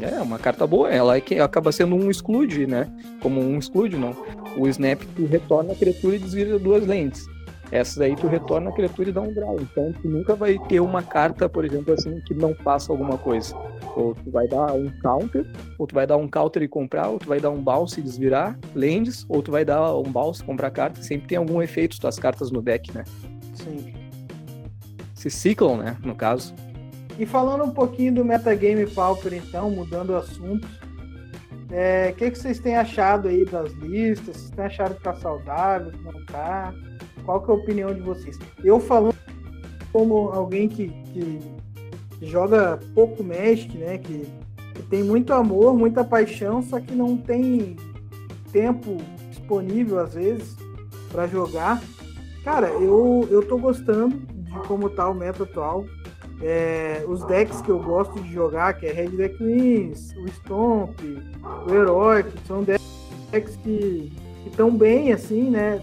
É, 0.00 0.20
uma 0.20 0.38
carta 0.38 0.66
boa. 0.66 0.90
Ela 0.90 1.16
é 1.16 1.20
que 1.20 1.40
acaba 1.40 1.72
sendo 1.72 1.96
um 1.96 2.10
exclude, 2.10 2.66
né? 2.66 2.88
Como 3.20 3.40
um 3.40 3.58
exclude, 3.58 3.96
não. 3.96 4.14
O 4.56 4.68
snap 4.68 5.02
tu 5.16 5.26
retorna 5.26 5.72
a 5.72 5.76
criatura 5.76 6.16
e 6.16 6.18
desvira 6.18 6.58
duas 6.58 6.86
lentes. 6.86 7.26
Essa 7.70 8.00
daí 8.00 8.14
tu 8.14 8.28
retorna 8.28 8.70
a 8.70 8.72
criatura 8.72 9.08
e 9.08 9.12
dá 9.12 9.20
um 9.20 9.32
draw. 9.32 9.56
Então 9.60 9.92
tu 9.92 10.08
nunca 10.08 10.34
vai 10.34 10.58
ter 10.68 10.80
uma 10.80 11.02
carta, 11.02 11.48
por 11.48 11.64
exemplo, 11.64 11.92
assim, 11.94 12.20
que 12.20 12.34
não 12.34 12.54
faça 12.54 12.92
alguma 12.92 13.18
coisa. 13.18 13.56
Ou 13.96 14.14
tu 14.14 14.30
vai 14.30 14.46
dar 14.46 14.72
um 14.72 14.90
counter, 15.00 15.46
ou 15.78 15.86
tu 15.86 15.94
vai 15.94 16.06
dar 16.06 16.16
um 16.16 16.28
counter 16.28 16.62
e 16.62 16.68
comprar, 16.68 17.08
ou 17.08 17.18
tu 17.18 17.28
vai 17.28 17.40
dar 17.40 17.50
um 17.50 17.60
bounce 17.60 17.98
e 17.98 18.02
desvirar 18.02 18.58
lands, 18.74 19.26
ou 19.28 19.42
tu 19.42 19.50
vai 19.50 19.64
dar 19.64 19.96
um 19.96 20.04
bounce 20.04 20.42
e 20.42 20.44
comprar 20.44 20.70
carta. 20.70 21.02
Sempre 21.02 21.28
tem 21.28 21.38
algum 21.38 21.60
efeito 21.60 22.00
tuas 22.00 22.18
cartas 22.18 22.50
no 22.50 22.62
deck, 22.62 22.94
né? 22.94 23.04
Sim. 23.54 23.94
Se 25.14 25.30
ciclam, 25.30 25.76
né? 25.78 25.96
No 26.04 26.14
caso. 26.14 26.54
E 27.18 27.24
falando 27.24 27.64
um 27.64 27.70
pouquinho 27.70 28.14
do 28.14 28.24
metagame 28.24 28.86
Pauper, 28.86 29.32
então, 29.34 29.70
mudando 29.70 30.10
o 30.10 30.16
assunto. 30.16 30.68
O 31.68 31.74
é, 31.74 32.12
que, 32.12 32.30
que 32.30 32.38
vocês 32.38 32.60
têm 32.60 32.76
achado 32.76 33.26
aí 33.26 33.44
das 33.44 33.72
listas? 33.72 34.36
Vocês 34.36 34.50
têm 34.50 34.64
achado 34.66 34.94
que 34.94 35.02
tá 35.02 35.14
saudável, 35.14 35.90
que 35.90 36.04
não 36.04 36.24
tá? 36.26 36.72
Qual 37.26 37.42
que 37.42 37.50
é 37.50 37.54
a 37.54 37.56
opinião 37.56 37.92
de 37.92 38.00
vocês? 38.00 38.38
Eu 38.62 38.78
falando 38.78 39.16
como 39.92 40.30
alguém 40.30 40.68
que, 40.68 40.88
que 41.12 41.40
joga 42.22 42.78
pouco 42.94 43.22
Magic, 43.24 43.76
né? 43.76 43.98
Que, 43.98 44.26
que, 44.74 44.82
tem 44.84 45.02
muito 45.02 45.32
amor, 45.32 45.76
muita 45.76 46.04
paixão, 46.04 46.62
só 46.62 46.78
que 46.78 46.94
não 46.94 47.16
tem 47.16 47.76
tempo 48.52 48.96
disponível 49.28 49.98
às 49.98 50.14
vezes 50.14 50.56
para 51.10 51.26
jogar. 51.26 51.82
Cara, 52.44 52.68
eu, 52.68 53.26
eu 53.28 53.42
tô 53.42 53.58
gostando 53.58 54.16
de 54.16 54.68
como 54.68 54.88
tá 54.88 55.08
o 55.08 55.14
meta 55.14 55.42
atual. 55.42 55.84
É, 56.40 57.02
os 57.08 57.24
decks 57.24 57.60
que 57.62 57.70
eu 57.70 57.78
gosto 57.78 58.20
de 58.20 58.32
jogar, 58.32 58.74
que 58.74 58.86
é 58.86 58.92
Red 58.92 59.08
Deck 59.08 59.42
Wins, 59.42 60.14
o 60.16 60.28
Stomp, 60.28 61.00
o 61.66 61.74
Heroic, 61.74 62.30
são 62.46 62.62
decks 62.62 63.56
que 63.64 64.12
estão 64.46 64.70
bem 64.70 65.12
assim, 65.12 65.50
né? 65.50 65.80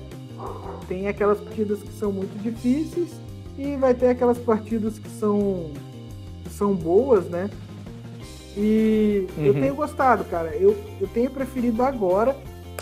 Tem 0.88 1.08
aquelas 1.08 1.40
partidas 1.40 1.80
que 1.80 1.94
são 1.94 2.12
muito 2.12 2.38
difíceis 2.42 3.12
e 3.58 3.76
vai 3.76 3.94
ter 3.94 4.08
aquelas 4.08 4.38
partidas 4.38 4.98
que 5.00 5.10
são, 5.10 5.72
que 6.44 6.50
são 6.50 6.76
boas, 6.76 7.26
né? 7.26 7.50
E 8.56 9.28
uhum. 9.38 9.46
eu 9.46 9.54
tenho 9.54 9.76
gostado, 9.76 10.24
cara. 10.26 10.56
Eu, 10.56 10.76
eu 11.02 11.08
tenho 11.08 11.30
preferido 11.30 11.82
agora, 11.82 12.36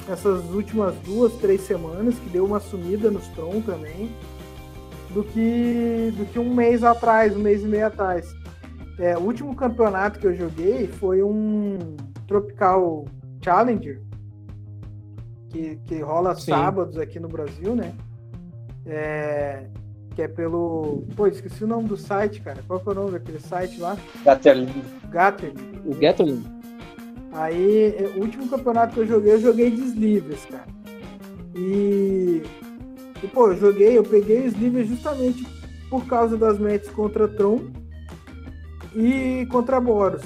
essas 0.09 0.43
últimas 0.53 0.95
duas, 1.05 1.33
três 1.33 1.61
semanas, 1.61 2.15
que 2.15 2.29
deu 2.29 2.45
uma 2.45 2.59
sumida 2.59 3.09
nos 3.09 3.27
Tron 3.29 3.61
também, 3.61 4.11
do 5.13 5.23
que, 5.23 6.13
do 6.17 6.25
que 6.25 6.39
um 6.39 6.53
mês 6.53 6.83
atrás, 6.83 7.35
um 7.35 7.39
mês 7.39 7.63
e 7.63 7.67
meio 7.67 7.87
atrás. 7.87 8.33
É, 8.99 9.17
o 9.17 9.21
último 9.21 9.55
campeonato 9.55 10.19
que 10.19 10.27
eu 10.27 10.35
joguei 10.35 10.87
foi 10.87 11.23
um 11.23 11.77
Tropical 12.27 13.05
Challenger, 13.43 14.01
que, 15.51 15.75
que 15.85 15.99
rola 15.99 16.33
Sim. 16.35 16.51
sábados 16.51 16.97
aqui 16.97 17.19
no 17.19 17.27
Brasil, 17.27 17.75
né? 17.75 17.93
É, 18.85 19.65
que 20.15 20.21
é 20.21 20.27
pelo. 20.27 21.03
Pô, 21.15 21.27
esqueci 21.27 21.63
o 21.63 21.67
nome 21.67 21.87
do 21.87 21.97
site, 21.97 22.41
cara. 22.41 22.63
Qual 22.65 22.79
que 22.79 22.89
é 22.89 22.91
o 22.91 22.95
nome 22.95 23.11
daquele 23.11 23.39
site 23.39 23.79
lá? 23.79 23.97
Gatterling. 24.23 24.83
Gatterling. 25.09 25.81
O 25.85 25.95
Gatterling. 25.95 26.43
Aí, 27.33 27.95
é, 27.97 28.13
o 28.17 28.21
último 28.21 28.47
campeonato 28.49 28.93
que 28.93 28.99
eu 29.01 29.07
joguei, 29.07 29.33
eu 29.33 29.41
joguei 29.41 29.71
de 29.71 29.81
Slivers, 29.81 30.45
cara. 30.45 30.67
E, 31.55 32.43
e, 33.21 33.27
pô, 33.27 33.49
eu 33.49 33.57
joguei, 33.57 33.97
eu 33.97 34.03
peguei 34.03 34.47
os 34.47 34.53
Slivers 34.53 34.87
justamente 34.87 35.45
por 35.89 36.05
causa 36.07 36.37
das 36.37 36.57
matches 36.57 36.89
contra 36.89 37.27
Tron 37.27 37.61
e 38.95 39.45
contra 39.49 39.79
Boros. 39.79 40.23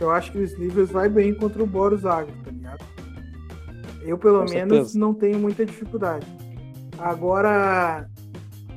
Eu 0.00 0.10
acho 0.10 0.30
que 0.30 0.38
o 0.38 0.44
Slivers 0.44 0.90
vai 0.90 1.08
bem 1.08 1.34
contra 1.34 1.62
o 1.62 1.66
Boros 1.66 2.06
Agro? 2.06 2.32
Eu, 4.08 4.16
pelo 4.16 4.38
Com 4.38 4.50
menos, 4.50 4.74
certeza. 4.74 4.98
não 4.98 5.12
tenho 5.12 5.38
muita 5.38 5.66
dificuldade. 5.66 6.26
Agora, 6.98 8.08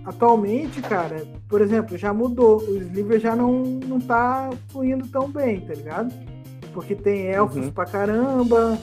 atualmente, 0.03 0.81
cara, 0.81 1.25
por 1.47 1.61
exemplo, 1.61 1.97
já 1.97 2.13
mudou. 2.13 2.57
O 2.57 2.75
Sliver 2.75 3.17
já 3.17 3.33
não, 3.33 3.63
não 3.63 3.97
tá 3.97 4.49
fluindo 4.67 5.07
tão 5.07 5.31
bem, 5.31 5.61
tá 5.61 5.73
ligado? 5.73 6.13
Porque 6.73 6.95
tem 6.95 7.27
elfos 7.27 7.65
uhum. 7.65 7.71
pra 7.71 7.85
caramba, 7.85 8.77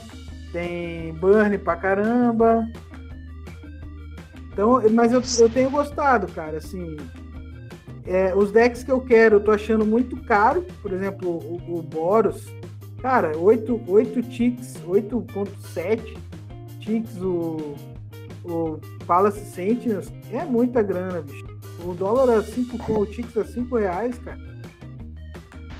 tem 0.51 1.13
burn 1.13 1.55
pra 1.59 1.75
caramba. 1.75 2.67
Então, 4.51 4.81
mas 4.91 5.13
eu, 5.13 5.21
eu 5.39 5.49
tenho 5.49 5.69
gostado, 5.69 6.25
cara, 6.33 6.57
assim. 6.57 6.97
É, 8.07 8.35
os 8.35 8.51
decks 8.51 8.83
que 8.83 8.91
eu 8.91 8.99
quero, 9.01 9.35
eu 9.35 9.39
tô 9.39 9.51
achando 9.51 9.85
muito 9.85 10.17
caro. 10.23 10.65
Por 10.81 10.91
exemplo, 10.91 11.29
o, 11.29 11.77
o 11.77 11.83
Boros. 11.83 12.47
Cara, 13.03 13.37
8, 13.37 13.83
8 13.87 14.23
ticks, 14.23 14.81
8.7 14.85 16.28
ticks, 16.89 17.21
o, 17.21 17.75
o 18.43 18.79
Palace 19.05 19.45
Sentinels, 19.45 20.11
é 20.31 20.43
muita 20.43 20.81
grana, 20.81 21.21
bicho. 21.21 21.45
O 21.85 21.93
dólar 21.93 22.39
a 22.39 22.43
5 22.43 22.77
com 22.79 22.93
o 22.99 23.05
ticks 23.05 23.37
a 23.37 23.45
5 23.45 23.77
reais, 23.77 24.17
cara. 24.19 24.39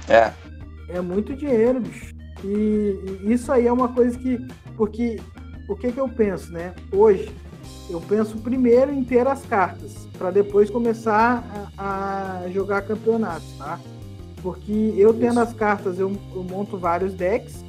É. 0.08 0.32
É 0.88 1.02
muito 1.02 1.36
dinheiro, 1.36 1.82
bicho. 1.82 2.14
E, 2.44 3.20
e, 3.24 3.34
isso 3.34 3.52
aí 3.52 3.68
é 3.68 3.74
uma 3.74 3.90
coisa 3.90 4.18
que. 4.18 4.40
Porque 4.78 5.20
o 5.68 5.76
que, 5.76 5.92
que 5.92 6.00
eu 6.00 6.08
penso, 6.08 6.52
né? 6.54 6.74
Hoje, 6.92 7.30
eu 7.90 8.00
penso 8.00 8.38
primeiro 8.38 8.94
em 8.94 9.04
ter 9.04 9.28
as 9.28 9.46
cartas, 9.46 10.08
para 10.18 10.32
depois 10.32 10.70
começar 10.70 11.72
a, 11.78 12.44
a, 12.44 12.50
jogar 12.50 12.84
campeonatos, 12.84 13.52
tá? 13.58 13.80
Porque 14.42 14.94
eu 14.96 15.14
tendo 15.14 15.40
as 15.42 15.54
cartas, 15.54 16.00
eu, 16.00 16.16
eu 16.34 16.44
monto 16.44 16.78
vários 16.78 17.14
decks. 17.14 17.64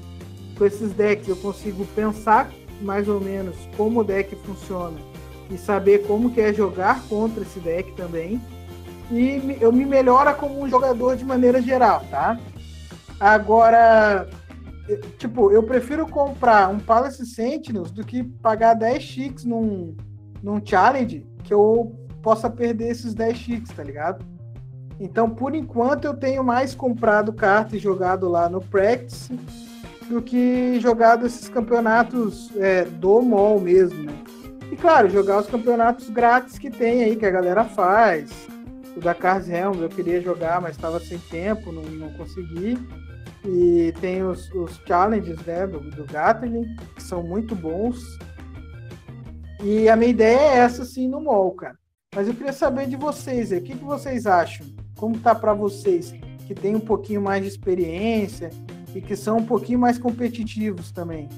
Com 0.56 0.64
esses 0.64 0.92
decks 0.92 1.26
eu 1.26 1.36
consigo 1.36 1.84
pensar 1.96 2.48
mais 2.80 3.08
ou 3.08 3.20
menos 3.20 3.56
como 3.76 4.00
o 4.00 4.04
deck 4.04 4.34
funciona 4.36 4.96
e 5.50 5.58
saber 5.58 6.06
como 6.06 6.30
que 6.30 6.40
é 6.40 6.52
jogar 6.52 7.02
contra 7.08 7.42
esse 7.42 7.58
deck 7.60 7.92
também. 7.92 8.40
E 9.10 9.58
eu 9.60 9.72
me 9.72 9.84
melhora 9.84 10.32
como 10.32 10.62
um 10.62 10.68
jogador 10.68 11.16
de 11.16 11.24
maneira 11.24 11.60
geral, 11.60 12.04
tá? 12.10 12.38
Agora, 13.18 14.28
tipo, 15.18 15.50
eu 15.50 15.62
prefiro 15.62 16.06
comprar 16.06 16.68
um 16.68 16.78
Palace 16.78 17.26
Sentinels 17.26 17.90
do 17.90 18.04
que 18.04 18.22
pagar 18.22 18.74
10 18.74 19.02
chiques 19.02 19.44
num, 19.44 19.96
num 20.42 20.64
challenge 20.64 21.26
que 21.42 21.52
eu 21.52 21.92
possa 22.22 22.48
perder 22.48 22.90
esses 22.90 23.12
10 23.12 23.36
chiques, 23.36 23.72
tá 23.74 23.82
ligado? 23.82 24.24
Então, 25.00 25.28
por 25.28 25.54
enquanto, 25.54 26.04
eu 26.04 26.14
tenho 26.14 26.44
mais 26.44 26.74
comprado 26.74 27.32
carta 27.32 27.76
e 27.76 27.80
jogado 27.80 28.28
lá 28.28 28.48
no 28.48 28.60
Practice 28.60 29.36
do 30.10 30.20
que 30.20 30.80
jogado 30.80 31.24
esses 31.24 31.48
campeonatos 31.48 32.50
é, 32.56 32.84
do 32.84 33.22
mall 33.22 33.60
mesmo, 33.60 34.02
né? 34.02 34.12
E 34.72 34.76
claro, 34.76 35.08
jogar 35.08 35.38
os 35.38 35.46
campeonatos 35.46 36.10
grátis 36.10 36.58
que 36.58 36.68
tem 36.68 37.04
aí, 37.04 37.16
que 37.16 37.24
a 37.24 37.30
galera 37.30 37.64
faz. 37.64 38.48
O 38.96 39.00
da 39.00 39.14
Cars 39.14 39.48
Helms 39.48 39.80
eu 39.80 39.88
queria 39.88 40.20
jogar, 40.20 40.60
mas 40.60 40.72
estava 40.72 40.98
sem 40.98 41.16
tempo, 41.18 41.70
não, 41.70 41.82
não 41.82 42.12
consegui. 42.14 42.76
E 43.44 43.94
tem 44.00 44.24
os, 44.24 44.52
os 44.52 44.80
challenges 44.86 45.38
né, 45.46 45.66
do, 45.66 45.78
do 45.78 46.04
Gatling, 46.04 46.76
que 46.96 47.02
são 47.02 47.22
muito 47.22 47.54
bons. 47.54 48.02
E 49.62 49.88
a 49.88 49.94
minha 49.94 50.10
ideia 50.10 50.38
é 50.38 50.58
essa, 50.58 50.84
sim, 50.84 51.08
no 51.08 51.20
mall, 51.20 51.52
cara. 51.52 51.76
Mas 52.14 52.26
eu 52.26 52.34
queria 52.34 52.52
saber 52.52 52.88
de 52.88 52.96
vocês, 52.96 53.52
o 53.52 53.60
que, 53.60 53.76
que 53.76 53.84
vocês 53.84 54.26
acham? 54.26 54.66
Como 54.96 55.18
tá 55.18 55.36
para 55.36 55.54
vocês 55.54 56.12
que 56.46 56.54
tem 56.54 56.74
um 56.74 56.80
pouquinho 56.80 57.22
mais 57.22 57.42
de 57.42 57.48
experiência 57.48 58.50
e 58.94 59.00
que 59.00 59.16
são 59.16 59.38
um 59.38 59.44
pouquinho 59.44 59.78
mais 59.78 59.98
competitivos 59.98 60.90
também? 60.90 61.28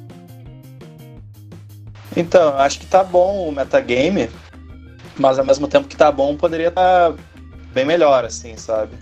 Então, 2.17 2.57
acho 2.59 2.79
que 2.81 2.87
tá 2.87 3.03
bom 3.03 3.49
o 3.49 3.53
metagame, 3.53 4.29
mas 5.17 5.39
ao 5.39 5.45
mesmo 5.45 5.67
tempo 5.67 5.89
que 5.89 5.97
tá 5.97 6.13
bom, 6.13 6.37
poderia 6.37 6.69
estar 6.69 7.13
tá 7.13 7.19
bem 7.73 7.85
melhor, 7.85 8.25
assim, 8.25 8.57
sabe? 8.57 8.97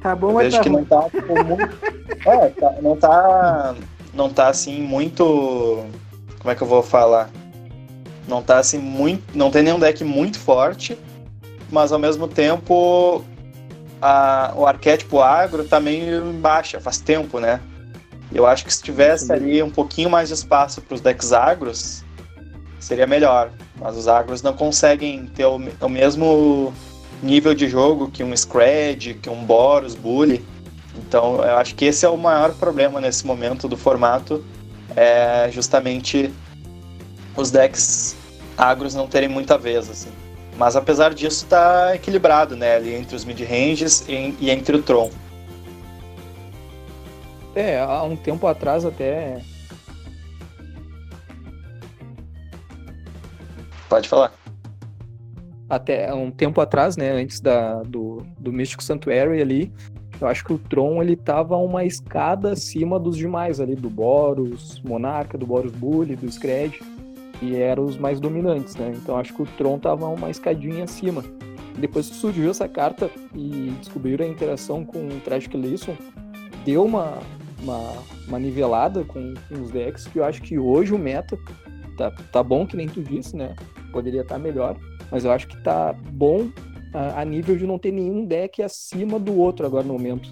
Tá 0.00 0.16
bom, 0.16 0.32
mas 0.32 0.52
tá 0.52 0.60
que 0.60 0.68
não 0.68 0.84
tá 0.84 1.06
muito. 1.28 1.82
É, 2.24 2.48
tá- 2.50 2.74
não 2.80 2.96
tá. 2.96 3.74
Não 4.14 4.30
tá 4.32 4.46
assim 4.48 4.80
muito. 4.80 5.84
Como 6.38 6.52
é 6.52 6.54
que 6.54 6.62
eu 6.62 6.66
vou 6.68 6.80
falar? 6.80 7.28
Não 8.28 8.40
tá 8.40 8.58
assim 8.58 8.78
muito. 8.78 9.36
Não 9.36 9.50
tem 9.50 9.62
nenhum 9.64 9.78
deck 9.80 10.04
muito 10.04 10.38
forte, 10.38 10.96
mas 11.68 11.90
ao 11.90 11.98
mesmo 11.98 12.28
tempo 12.28 13.24
a- 14.00 14.52
o 14.56 14.66
arquétipo 14.66 15.20
agro 15.20 15.64
tá 15.64 15.80
meio 15.80 16.30
em 16.30 16.40
baixa, 16.40 16.80
faz 16.80 16.98
tempo, 17.00 17.40
né? 17.40 17.60
Eu 18.34 18.46
acho 18.46 18.64
que 18.64 18.72
se 18.72 18.82
tivesse 18.82 19.26
Sim. 19.26 19.32
ali 19.32 19.62
um 19.62 19.70
pouquinho 19.70 20.10
mais 20.10 20.28
de 20.28 20.34
espaço 20.34 20.80
para 20.80 20.94
os 20.94 21.00
decks 21.00 21.32
agros, 21.32 22.04
seria 22.80 23.06
melhor. 23.06 23.50
Mas 23.78 23.96
os 23.96 24.08
agros 24.08 24.42
não 24.42 24.52
conseguem 24.52 25.26
ter 25.26 25.44
o, 25.44 25.60
o 25.80 25.88
mesmo 25.88 26.72
nível 27.22 27.54
de 27.54 27.68
jogo 27.68 28.10
que 28.10 28.24
um 28.24 28.34
Scred, 28.36 29.14
que 29.14 29.30
um 29.30 29.44
Boros, 29.44 29.94
Bully. 29.94 30.44
Então 30.96 31.36
eu 31.36 31.56
acho 31.56 31.74
que 31.74 31.84
esse 31.84 32.04
é 32.04 32.08
o 32.08 32.16
maior 32.16 32.52
problema 32.54 33.00
nesse 33.00 33.26
momento 33.26 33.68
do 33.68 33.76
formato, 33.76 34.44
é 34.94 35.48
justamente 35.50 36.32
os 37.36 37.50
decks 37.50 38.14
agros 38.56 38.94
não 38.94 39.06
terem 39.06 39.28
muita 39.28 39.56
vez, 39.56 39.88
assim. 39.88 40.10
Mas 40.56 40.76
apesar 40.76 41.14
disso 41.14 41.46
tá 41.46 41.94
equilibrado, 41.94 42.54
né, 42.54 42.76
ali 42.76 42.94
entre 42.94 43.16
os 43.16 43.24
mid-ranges 43.24 44.04
e, 44.06 44.34
e 44.38 44.50
entre 44.50 44.76
o 44.76 44.82
Tron. 44.82 45.10
É, 47.54 47.80
há 47.80 48.02
um 48.02 48.16
tempo 48.16 48.46
atrás 48.46 48.84
até. 48.84 49.40
Pode 53.88 54.08
falar. 54.08 54.32
Até 55.68 56.12
um 56.14 56.30
tempo 56.30 56.60
atrás, 56.60 56.96
né? 56.96 57.10
Antes 57.10 57.40
da, 57.40 57.82
do, 57.82 58.26
do 58.38 58.52
Místico 58.52 58.82
Sanctuary 58.82 59.40
ali, 59.40 59.72
eu 60.20 60.28
acho 60.28 60.44
que 60.44 60.52
o 60.52 60.58
Tron 60.58 61.02
ele 61.02 61.16
tava 61.16 61.56
uma 61.56 61.84
escada 61.84 62.52
acima 62.52 62.98
dos 62.98 63.16
demais 63.16 63.60
ali, 63.60 63.74
do 63.74 63.90
Boros 63.90 64.80
Monarca, 64.82 65.36
do 65.36 65.46
Boros 65.46 65.72
Bully, 65.72 66.16
do 66.16 66.30
Scred, 66.30 66.80
e 67.42 67.56
eram 67.56 67.84
os 67.84 67.98
mais 67.98 68.20
dominantes, 68.20 68.76
né? 68.76 68.92
Então 68.94 69.16
acho 69.16 69.34
que 69.34 69.42
o 69.42 69.46
Tron 69.58 69.78
tava 69.78 70.06
uma 70.06 70.30
escadinha 70.30 70.84
acima. 70.84 71.24
Depois 71.76 72.08
que 72.08 72.16
surgiu 72.16 72.50
essa 72.50 72.68
carta 72.68 73.10
e 73.34 73.74
descobriram 73.78 74.24
a 74.24 74.28
interação 74.28 74.84
com 74.84 74.98
o 74.98 75.20
Tragic 75.24 75.56
Lisson, 75.56 75.96
deu 76.64 76.84
uma, 76.84 77.18
uma, 77.62 77.92
uma 78.28 78.38
nivelada 78.38 79.04
com, 79.04 79.34
com 79.48 79.62
os 79.62 79.70
decks, 79.70 80.06
que 80.06 80.18
eu 80.18 80.24
acho 80.24 80.42
que 80.42 80.58
hoje 80.58 80.92
o 80.92 80.98
meta 80.98 81.38
tá, 81.96 82.10
tá 82.32 82.42
bom, 82.42 82.66
que 82.66 82.76
nem 82.76 82.88
tu 82.88 83.02
disse, 83.02 83.36
né? 83.36 83.54
Poderia 83.92 84.22
estar 84.22 84.38
melhor, 84.38 84.76
mas 85.10 85.24
eu 85.24 85.30
acho 85.32 85.46
que 85.48 85.62
tá 85.62 85.92
bom 86.12 86.48
a, 86.94 87.20
a 87.20 87.24
nível 87.24 87.56
de 87.56 87.66
não 87.66 87.78
ter 87.78 87.92
nenhum 87.92 88.24
deck 88.24 88.62
acima 88.62 89.18
do 89.18 89.36
outro 89.38 89.64
agora 89.66 89.84
no 89.84 89.92
momento, 89.94 90.30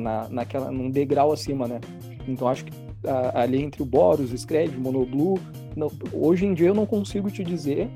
na, 0.00 0.28
naquela, 0.28 0.70
num 0.70 0.90
degrau 0.90 1.32
acima, 1.32 1.66
né? 1.66 1.80
Então 2.28 2.46
acho 2.48 2.64
que 2.64 2.72
a- 3.06 3.42
ali 3.42 3.62
entre 3.62 3.82
o 3.82 3.86
Boros, 3.86 4.32
o 4.32 4.38
Scred, 4.38 4.76
o 4.76 4.80
Monoblue, 4.80 5.38
não- 5.76 5.90
hoje 6.12 6.46
em 6.46 6.54
dia 6.54 6.68
eu 6.68 6.74
não 6.74 6.86
consigo 6.86 7.30
te 7.30 7.42
dizer 7.42 7.88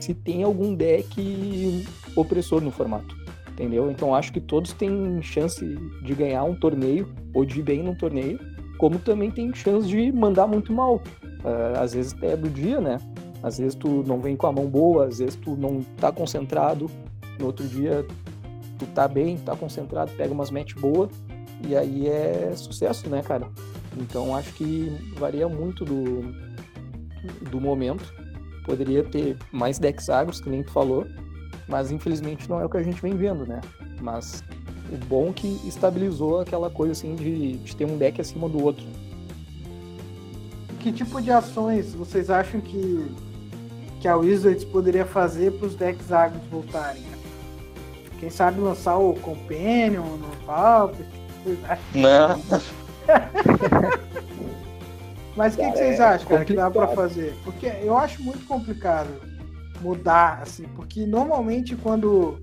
se 0.00 0.12
tem 0.14 0.42
algum 0.42 0.74
deck 0.74 1.84
opressor 2.16 2.60
no 2.60 2.70
formato, 2.70 3.16
entendeu? 3.58 3.90
Então 3.90 4.14
acho 4.14 4.32
que 4.32 4.40
todos 4.40 4.72
têm 4.72 5.20
chance 5.20 5.64
de 6.02 6.14
ganhar 6.14 6.44
um 6.44 6.54
torneio 6.54 7.08
ou 7.34 7.44
de 7.44 7.58
ir 7.58 7.62
bem 7.62 7.82
num 7.82 7.94
torneio, 7.94 8.38
como 8.78 9.00
também 9.00 9.32
tem 9.32 9.52
chance 9.52 9.88
de 9.88 10.12
mandar 10.12 10.46
muito 10.46 10.72
mal. 10.72 11.02
Ah, 11.44 11.80
às 11.80 11.92
vezes 11.92 12.14
é 12.22 12.36
do 12.36 12.48
dia, 12.48 12.80
né? 12.80 12.98
Às 13.42 13.58
vezes 13.58 13.74
tu 13.74 14.04
não 14.06 14.20
vem 14.20 14.36
com 14.36 14.46
a 14.46 14.52
mão 14.52 14.66
boa, 14.66 15.06
às 15.06 15.18
vezes 15.18 15.34
tu 15.34 15.56
não 15.56 15.82
tá 15.96 16.12
concentrado, 16.12 16.88
no 17.38 17.46
outro 17.46 17.66
dia 17.66 18.06
tu 18.78 18.86
tá 18.94 19.08
bem, 19.08 19.36
tá 19.38 19.56
concentrado, 19.56 20.12
pega 20.12 20.32
umas 20.32 20.52
match 20.52 20.74
boa 20.74 21.08
e 21.66 21.76
aí 21.76 22.06
é 22.06 22.52
sucesso, 22.54 23.08
né, 23.08 23.22
cara? 23.22 23.48
Então 23.96 24.36
acho 24.36 24.52
que 24.54 24.92
varia 25.16 25.48
muito 25.48 25.84
do, 25.84 26.32
do 27.50 27.60
momento. 27.60 28.14
Poderia 28.64 29.02
ter 29.02 29.36
mais 29.50 29.78
decks 29.78 30.08
agros, 30.08 30.40
que 30.40 30.48
nem 30.48 30.62
tu 30.62 30.70
falou, 30.70 31.06
mas 31.68 31.90
infelizmente 31.90 32.48
não 32.48 32.60
é 32.60 32.64
o 32.64 32.68
que 32.68 32.78
a 32.78 32.82
gente 32.82 33.00
vem 33.00 33.14
vendo, 33.14 33.46
né? 33.46 33.60
Mas 34.00 34.42
o 34.90 34.96
bom 35.06 35.28
é 35.28 35.32
que 35.32 35.60
estabilizou 35.66 36.40
aquela 36.40 36.70
coisa 36.70 36.92
assim 36.92 37.14
de, 37.14 37.58
de 37.58 37.76
ter 37.76 37.84
um 37.84 37.98
deck 37.98 38.20
acima 38.20 38.48
do 38.48 38.62
outro. 38.62 38.84
Que 40.80 40.90
tipo 40.90 41.20
de 41.20 41.30
ações 41.30 41.94
vocês 41.94 42.30
acham 42.30 42.60
que, 42.60 43.14
que 44.00 44.08
a 44.08 44.16
Wizards 44.16 44.64
poderia 44.64 45.04
fazer 45.04 45.52
para 45.52 45.66
os 45.66 45.74
decks 45.74 46.10
agros 46.10 46.42
voltarem? 46.50 47.02
Quem 48.18 48.30
sabe 48.30 48.60
lançar 48.60 48.96
o 48.96 49.14
Companion 49.14 50.16
no 50.16 50.36
Pauper? 50.44 51.06
Não, 51.94 52.42
Mas 55.36 55.54
o 55.54 55.58
que, 55.58 55.70
que 55.70 55.78
vocês 55.78 56.00
é 56.00 56.04
acham, 56.04 56.26
cara, 56.26 56.44
que 56.44 56.52
dá 56.52 56.68
para 56.68 56.88
fazer? 56.88 57.32
Porque 57.44 57.66
eu 57.66 57.96
acho 57.96 58.20
muito 58.24 58.44
complicado 58.44 59.08
mudar, 59.80 60.40
assim, 60.42 60.64
porque 60.74 61.06
normalmente 61.06 61.76
quando 61.76 62.40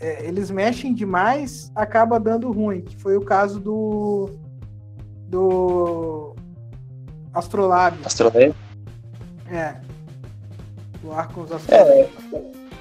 é, 0.00 0.26
eles 0.26 0.50
mexem 0.50 0.92
demais, 0.92 1.70
acaba 1.74 2.18
dando 2.18 2.50
ruim, 2.50 2.80
que 2.80 2.96
foi 2.96 3.16
o 3.16 3.20
caso 3.20 3.60
do 3.60 4.30
do 5.28 6.34
Astrolabe, 7.32 7.98
Astrolabe. 8.04 8.54
é. 9.50 9.76
Do 11.02 11.12
Arcos 11.12 11.50
Astrolabe. 11.50 11.90
É, 11.90 12.08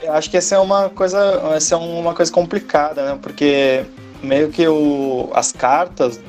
eu 0.01 0.13
acho 0.13 0.29
que 0.29 0.37
essa 0.37 0.55
é 0.55 0.59
uma 0.59 0.89
coisa, 0.89 1.19
essa 1.55 1.75
é 1.75 1.77
uma 1.77 2.13
coisa 2.13 2.31
complicada, 2.31 3.05
né? 3.05 3.19
Porque 3.21 3.85
meio 4.21 4.49
que 4.49 4.67
o, 4.67 5.29
as 5.33 5.51
cartas 5.51 6.19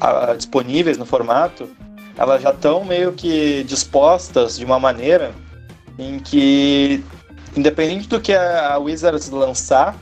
ah, 0.00 0.34
disponíveis 0.34 0.96
no 0.98 1.06
formato, 1.06 1.68
elas 2.16 2.42
já 2.42 2.50
estão 2.50 2.84
meio 2.84 3.12
que 3.12 3.64
dispostas 3.64 4.58
de 4.58 4.64
uma 4.64 4.78
maneira 4.78 5.32
em 5.98 6.18
que, 6.18 7.04
independente 7.56 8.08
do 8.08 8.20
que 8.20 8.32
a 8.32 8.78
Wizards 8.78 9.28
lançar, 9.30 9.96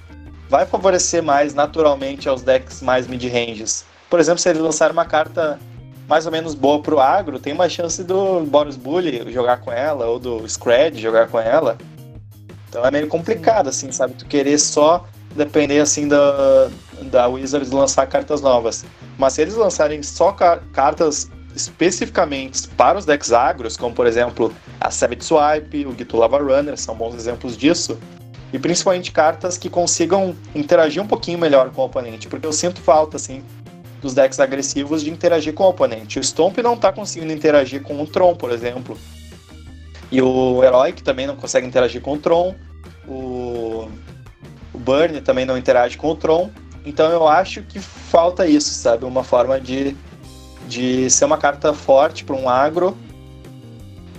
vai 0.48 0.66
favorecer 0.66 1.22
mais 1.22 1.54
naturalmente 1.54 2.28
aos 2.28 2.42
decks 2.42 2.82
mais 2.82 3.06
mid-ranges. 3.06 3.84
Por 4.08 4.20
exemplo, 4.20 4.38
se 4.38 4.48
eles 4.48 4.60
lançarem 4.60 4.92
uma 4.92 5.04
carta 5.04 5.58
mais 6.08 6.24
ou 6.26 6.30
menos 6.30 6.54
boa 6.54 6.80
pro 6.80 7.00
agro, 7.00 7.38
tem 7.38 7.52
uma 7.52 7.68
chance 7.68 8.04
do 8.04 8.40
Boros 8.42 8.76
Bully 8.76 9.32
jogar 9.32 9.56
com 9.58 9.72
ela, 9.72 10.06
ou 10.06 10.18
do 10.18 10.48
Scred 10.48 11.00
jogar 11.00 11.26
com 11.28 11.40
ela. 11.40 11.76
Então 12.68 12.84
é 12.84 12.90
meio 12.90 13.08
complicado, 13.08 13.68
assim, 13.68 13.90
sabe? 13.90 14.14
Tu 14.14 14.26
querer 14.26 14.58
só 14.58 15.04
depender, 15.34 15.80
assim, 15.80 16.06
da, 16.06 16.68
da 17.10 17.26
Wizards 17.26 17.70
lançar 17.70 18.06
cartas 18.06 18.40
novas. 18.40 18.84
Mas 19.18 19.32
se 19.32 19.42
eles 19.42 19.54
lançarem 19.54 20.02
só 20.02 20.30
ca- 20.30 20.60
cartas 20.72 21.28
especificamente 21.56 22.68
para 22.68 22.98
os 22.98 23.06
decks 23.06 23.32
agros, 23.32 23.76
como 23.76 23.94
por 23.94 24.06
exemplo 24.06 24.54
a 24.80 24.90
Savage 24.90 25.24
Swipe, 25.24 25.86
o 25.86 25.96
Gitu 25.96 26.16
Lava 26.16 26.38
Runner, 26.38 26.76
são 26.76 26.94
bons 26.94 27.14
exemplos 27.14 27.56
disso. 27.56 27.98
E 28.52 28.58
principalmente 28.58 29.10
cartas 29.10 29.58
que 29.58 29.68
consigam 29.68 30.36
interagir 30.54 31.02
um 31.02 31.06
pouquinho 31.06 31.38
melhor 31.38 31.70
com 31.70 31.82
o 31.82 31.86
oponente, 31.86 32.28
porque 32.28 32.46
eu 32.46 32.52
sinto 32.52 32.80
falta, 32.80 33.16
assim, 33.16 33.42
dos 34.00 34.14
decks 34.14 34.38
agressivos 34.38 35.02
de 35.02 35.10
interagir 35.10 35.52
com 35.52 35.64
o 35.64 35.68
oponente. 35.70 36.18
O 36.18 36.22
Stomp 36.22 36.58
não 36.58 36.76
tá 36.76 36.92
conseguindo 36.92 37.32
interagir 37.32 37.82
com 37.82 38.00
o 38.00 38.06
Tron, 38.06 38.36
por 38.36 38.52
exemplo. 38.52 38.96
E 40.12 40.22
o 40.22 40.62
Heroic 40.62 41.02
também 41.02 41.26
não 41.26 41.34
consegue 41.34 41.66
interagir 41.66 42.00
com 42.00 42.12
o 42.12 42.18
Tron. 42.18 42.54
O, 43.08 43.88
o 44.72 44.78
Burn 44.78 45.20
também 45.22 45.44
não 45.44 45.58
interage 45.58 45.96
com 45.96 46.10
o 46.10 46.14
Tron. 46.14 46.50
Então 46.84 47.10
eu 47.10 47.26
acho 47.26 47.62
que 47.62 47.80
falta 47.80 48.46
isso, 48.46 48.70
sabe? 48.70 49.04
Uma 49.04 49.24
forma 49.24 49.60
de, 49.60 49.96
de 50.66 51.08
ser 51.10 51.24
uma 51.24 51.38
carta 51.38 51.72
forte 51.72 52.24
para 52.24 52.36
um 52.36 52.48
agro, 52.48 52.96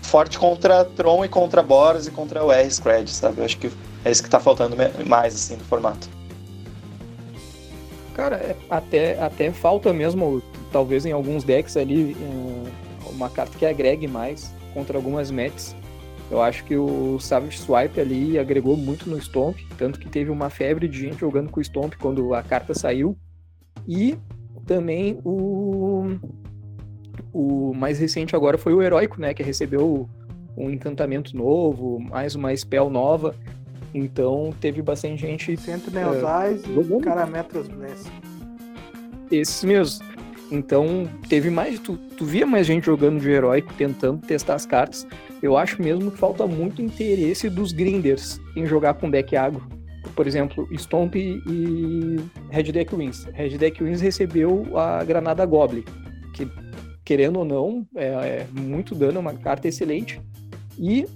forte 0.02 0.40
contra 0.40 0.86
Tron 0.86 1.26
e 1.26 1.28
contra 1.28 1.62
Boros 1.62 2.08
e 2.08 2.12
contra 2.12 2.44
o 2.44 2.52
R-Scred, 2.52 3.10
sabe? 3.10 3.40
Eu 3.40 3.46
acho 3.46 3.58
que 3.58 3.70
é 4.06 4.12
isso 4.12 4.24
que 4.24 4.30
tá 4.30 4.40
faltando 4.40 4.76
mais, 5.06 5.36
assim, 5.36 5.56
no 5.56 5.64
formato. 5.66 6.08
Cara, 8.16 8.38
é, 8.38 8.56
até, 8.70 9.22
até 9.22 9.52
falta 9.52 9.94
mesmo, 9.94 10.42
talvez 10.72 11.06
em 11.06 11.12
alguns 11.12 11.44
decks 11.44 11.78
ali, 11.78 12.16
uma 13.12 13.30
carta 13.30 13.58
que 13.58 13.66
agregue 13.66 14.08
mais 14.08 14.52
contra 14.74 14.98
algumas 14.98 15.30
mets. 15.30 15.76
Eu 16.30 16.42
acho 16.42 16.64
que 16.66 16.76
o 16.76 17.20
Savage 17.20 17.58
Swipe 17.58 18.00
ali 18.00 18.38
agregou 18.38 18.76
muito 18.76 19.10
no 19.10 19.22
Stomp, 19.22 19.58
tanto 19.78 20.00
que 20.00 20.10
teve 20.10 20.30
uma 20.30 20.50
febre 20.50 20.88
de 20.88 21.00
gente 21.00 21.20
jogando 21.20 21.50
com 21.50 21.60
o 21.60 21.64
Stomp 21.64 21.94
quando 21.96 22.34
a 22.34 22.44
carta 22.44 22.74
saiu. 22.74 23.18
E 23.88 24.18
também 24.66 25.20
o, 25.24 25.77
o 27.34 27.74
mais 27.74 28.00
recente 28.00 28.36
agora 28.36 28.58
foi 28.58 28.74
o 28.74 28.82
Heróico, 28.82 29.20
né? 29.20 29.34
Que 29.34 29.44
recebeu 29.44 30.10
um 30.58 30.70
encantamento 30.70 31.36
novo, 31.36 32.00
mais 32.00 32.36
uma 32.36 32.56
spell 32.56 32.90
nova. 32.90 33.36
Então 33.94 34.54
teve 34.60 34.82
bastante 34.82 35.22
gente. 35.22 35.56
Sentinel's 35.58 36.24
uh, 36.24 36.44
Eyes 36.44 36.64
e 36.66 37.02
Carametras 37.02 37.68
Bless. 37.68 38.10
Esses 39.32 39.64
mesmos. 39.64 40.02
Então 40.52 41.08
teve 41.28 41.50
mais. 41.50 41.80
Tu, 41.80 41.98
tu 42.18 42.26
via 42.26 42.46
mais 42.46 42.66
gente 42.66 42.86
jogando 42.86 43.20
de 43.20 43.30
heróico, 43.30 43.74
tentando 43.74 44.26
testar 44.26 44.56
as 44.56 44.66
cartas. 44.66 45.06
Eu 45.42 45.58
acho 45.58 45.82
mesmo 45.82 46.10
que 46.10 46.18
falta 46.18 46.48
muito 46.48 46.82
interesse 46.82 47.50
dos 47.50 47.72
grinders 47.72 48.40
em 48.56 48.66
jogar 48.66 48.96
com 48.96 49.10
deck 49.10 49.36
agro. 49.36 49.68
Por 50.16 50.28
exemplo, 50.28 50.68
Stomp 50.78 51.16
e 51.16 52.18
Red 52.50 52.72
Deck 52.72 52.96
Wins. 52.96 53.26
Red 53.34 53.58
Deck 53.58 53.84
Wins 53.84 54.02
recebeu 54.02 54.78
a 54.78 55.04
Granada 55.04 55.46
Goblin, 55.46 55.84
que, 56.34 56.48
querendo 57.06 57.40
ou 57.40 57.46
não, 57.46 57.88
é, 57.96 58.08
é 58.08 58.48
muito 58.52 58.96
dano, 58.96 59.18
é 59.18 59.20
uma 59.20 59.34
carta 59.34 59.68
excelente. 59.68 60.22
E 60.78 61.08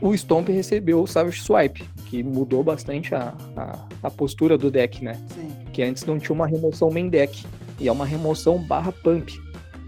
o 0.00 0.14
Stomp 0.16 0.48
recebeu 0.48 1.02
o 1.02 1.06
Savage 1.06 1.42
Swipe, 1.42 1.84
que 2.06 2.22
mudou 2.22 2.62
bastante 2.62 3.14
a, 3.14 3.34
a, 3.56 3.86
a, 4.02 4.10
postura 4.10 4.56
do 4.56 4.70
deck, 4.70 5.04
né? 5.04 5.14
Sim. 5.28 5.50
Que 5.72 5.82
antes 5.82 6.04
não 6.04 6.18
tinha 6.18 6.34
uma 6.34 6.46
remoção 6.46 6.90
main 6.90 7.08
deck, 7.08 7.44
e 7.78 7.88
é 7.88 7.92
uma 7.92 8.04
remoção 8.04 8.58
barra 8.58 8.92
pump. 8.92 9.32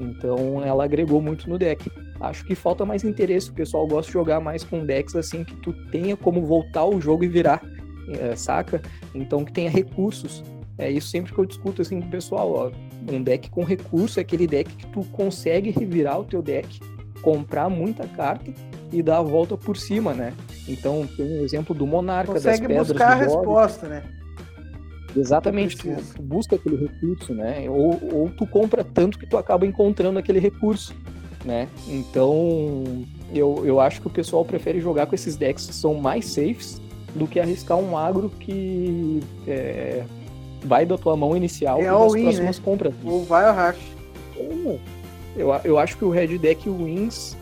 Então 0.01 0.62
ela 0.64 0.84
agregou 0.84 1.20
muito 1.20 1.49
no 1.49 1.59
deck. 1.59 1.90
Acho 2.20 2.45
que 2.45 2.55
falta 2.55 2.84
mais 2.84 3.03
interesse, 3.03 3.51
o 3.51 3.53
pessoal 3.53 3.86
gosta 3.86 4.07
de 4.07 4.12
jogar 4.12 4.40
mais 4.40 4.62
com 4.62 4.86
decks 4.86 5.16
assim 5.16 5.43
que 5.43 5.57
tu 5.57 5.72
tenha 5.90 6.16
como 6.16 6.47
voltar 6.47 6.84
o 6.84 7.01
jogo 7.01 7.24
e 7.24 7.28
virar, 7.28 7.61
é, 8.09 8.35
saca? 8.37 8.83
Então 9.15 9.45
que 9.45 9.53
tenha 9.53 9.71
recursos. 9.71 10.43
É 10.79 10.91
isso 10.91 11.09
sempre 11.09 11.33
que 11.33 11.39
eu 11.39 11.45
discuto 11.45 11.83
assim 11.83 12.01
com 12.01 12.07
o 12.07 12.11
pessoal, 12.11 12.51
ó. 12.53 12.71
Um 13.13 13.23
deck 13.23 13.51
com 13.51 13.65
recurso 13.65 14.19
é 14.19 14.23
aquele 14.23 14.47
deck 14.47 14.75
que 14.75 14.87
tu 14.87 15.05
consegue 15.07 15.71
revirar 15.71 16.21
o 16.21 16.25
teu 16.25 16.41
deck, 16.41 16.81
comprar 17.21 17.69
muita 17.69 18.07
carta 18.07 18.53
e 18.93 19.03
dar 19.03 19.19
a 19.19 19.23
volta 19.23 19.57
por 19.57 19.77
cima, 19.77 20.15
né? 20.15 20.33
Então 20.69 21.07
tem 21.17 21.27
o 21.27 21.41
um 21.41 21.45
exemplo 21.45 21.75
do 21.75 21.87
Monarca 21.87 22.33
Consegue 22.33 22.61
das 22.61 22.67
Pedras 22.67 22.89
buscar 22.89 23.13
a 23.13 23.15
resposta, 23.15 23.89
né? 23.89 24.03
Exatamente, 25.17 25.77
tu, 25.77 25.89
tu, 26.15 26.23
busca 26.23 26.57
aquele 26.57 26.77
recurso, 26.77 27.35
né? 27.35 27.69
Ou, 27.69 28.01
ou 28.13 28.31
tu 28.31 28.47
compra 28.47 28.83
tanto 28.83 29.19
que 29.19 29.27
tu 29.27 29.37
acaba 29.37 29.67
encontrando 29.67 30.19
aquele 30.19 30.39
recurso, 30.39 30.95
né? 31.45 31.69
Então 31.87 33.05
eu, 33.35 33.63
eu 33.65 33.81
acho 33.81 34.01
que 34.01 34.07
o 34.07 34.11
pessoal 34.11 34.45
prefere 34.45 34.81
jogar 34.81 35.07
com 35.07 35.15
esses 35.15 35.37
decks 35.37 35.67
que 35.67 35.75
são 35.75 35.95
mais 35.95 36.27
safes 36.27 36.81
do 37.15 37.27
que 37.27 37.39
arriscar 37.39 37.79
um 37.79 37.97
agro 37.97 38.31
que 38.41 39.21
é, 39.47 40.05
vai 40.65 40.87
da 40.87 40.97
tua 40.97 41.17
mão 41.17 41.37
inicial 41.37 41.79
é 41.79 41.85
e 41.85 41.87
das 41.87 42.13
win, 42.13 42.23
próximas 42.23 42.59
né? 42.59 42.65
compras. 42.65 42.95
Ou 43.05 43.25
vai 43.25 43.45
ao 43.45 43.55
racha. 43.55 43.81
Eu, 45.37 45.49
eu 45.65 45.79
acho 45.79 45.97
que 45.97 46.05
o 46.05 46.11
Red 46.11 46.39
Deck 46.39 46.69
Wins 46.69 47.37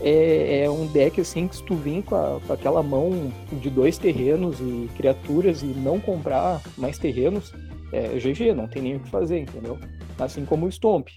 é, 0.00 0.64
é, 0.64 0.70
um 0.70 0.86
deck 0.86 1.20
assim 1.20 1.48
que 1.48 1.56
se 1.56 1.62
tu 1.62 1.74
vir 1.74 2.02
com, 2.02 2.14
a, 2.14 2.40
com, 2.46 2.52
aquela 2.52 2.82
mão 2.82 3.32
de 3.52 3.70
dois 3.70 3.96
terrenos 3.96 4.60
e 4.60 4.90
criaturas 4.96 5.62
e 5.62 5.66
não 5.66 5.98
comprar 5.98 6.60
mais 6.76 6.98
terrenos, 6.98 7.54
é 7.92 8.08
GG, 8.18 8.52
não 8.54 8.66
tem 8.66 8.82
nem 8.82 8.96
o 8.96 9.00
que 9.00 9.08
fazer, 9.08 9.38
entendeu? 9.38 9.78
Assim 10.18 10.44
como 10.44 10.66
o 10.66 10.68
Stomp. 10.72 11.08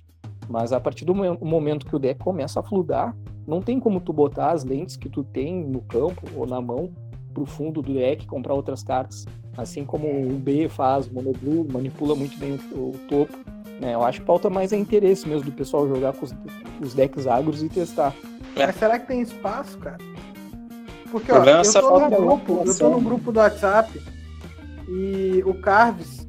Mas 0.49 0.71
a 0.71 0.79
partir 0.79 1.03
do 1.03 1.13
momento 1.13 1.85
que 1.85 1.95
o 1.95 1.99
deck 1.99 2.19
começa 2.19 2.61
a 2.61 2.63
fludar, 2.63 3.13
não 3.45 3.61
tem 3.61 3.79
como 3.79 3.99
tu 3.99 4.13
botar 4.13 4.51
as 4.51 4.63
lentes 4.63 4.95
que 4.95 5.09
tu 5.09 5.23
tem 5.23 5.65
no 5.65 5.81
campo 5.81 6.21
ou 6.35 6.45
na 6.45 6.61
mão 6.61 6.91
pro 7.37 7.45
fundo 7.45 7.83
do 7.83 7.93
deck 7.93 8.25
comprar 8.25 8.55
outras 8.55 8.81
cartas. 8.81 9.25
Assim 9.55 9.85
como 9.85 10.07
o 10.07 10.33
B 10.33 10.67
faz, 10.67 11.05
o 11.05 11.13
Mono 11.13 11.33
Blue 11.33 11.67
manipula 11.71 12.15
muito 12.15 12.37
bem 12.39 12.59
o, 12.71 12.89
o 12.89 12.95
topo. 13.07 13.37
Né? 13.79 13.93
Eu 13.93 14.03
acho 14.03 14.21
que 14.21 14.25
falta 14.25 14.49
mais 14.49 14.73
é 14.73 14.77
interesse 14.77 15.27
mesmo 15.27 15.45
do 15.45 15.51
pessoal 15.51 15.87
jogar 15.87 16.13
com 16.13 16.25
os, 16.25 16.35
os 16.81 16.95
decks 16.95 17.27
agros 17.27 17.61
e 17.61 17.69
testar. 17.69 18.13
Mas 18.55 18.75
será 18.75 18.97
que 18.97 19.07
tem 19.07 19.21
espaço, 19.21 19.77
cara? 19.77 19.97
Porque, 21.11 21.31
ó, 21.31 21.43
eu 21.43 21.63
tô 21.63 21.99
num 21.99 22.09
grupo, 22.09 22.63
eu 22.65 22.77
tô 22.77 22.89
num 22.89 23.03
grupo 23.03 23.31
do 23.31 23.39
WhatsApp 23.39 24.01
e 24.89 25.43
o 25.45 25.53
Carves, 25.53 26.27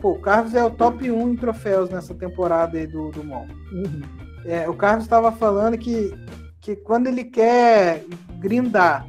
pô, 0.00 0.12
o 0.12 0.20
Carves 0.20 0.54
é 0.54 0.62
o 0.62 0.70
top 0.70 1.10
1 1.10 1.30
em 1.30 1.36
troféus 1.36 1.88
nessa 1.90 2.14
temporada 2.14 2.76
aí 2.76 2.86
do, 2.86 3.10
do 3.10 3.24
MOL. 3.24 3.46
Uhum. 3.72 4.02
É, 4.44 4.68
o 4.68 4.74
Carves 4.74 5.04
estava 5.04 5.32
falando 5.32 5.78
que, 5.78 6.14
que 6.60 6.76
quando 6.76 7.06
ele 7.06 7.24
quer 7.24 8.04
grindar, 8.38 9.06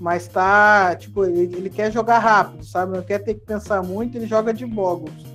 mas 0.00 0.28
tá, 0.28 0.94
tipo, 0.94 1.24
ele, 1.24 1.56
ele, 1.56 1.70
quer 1.70 1.92
jogar 1.92 2.18
rápido, 2.18 2.64
sabe? 2.64 2.96
Não 2.96 3.02
quer 3.02 3.18
ter 3.18 3.34
que 3.34 3.44
pensar 3.44 3.82
muito, 3.82 4.16
ele 4.16 4.26
joga 4.26 4.52
de 4.54 4.64
Boggles. 4.64 5.26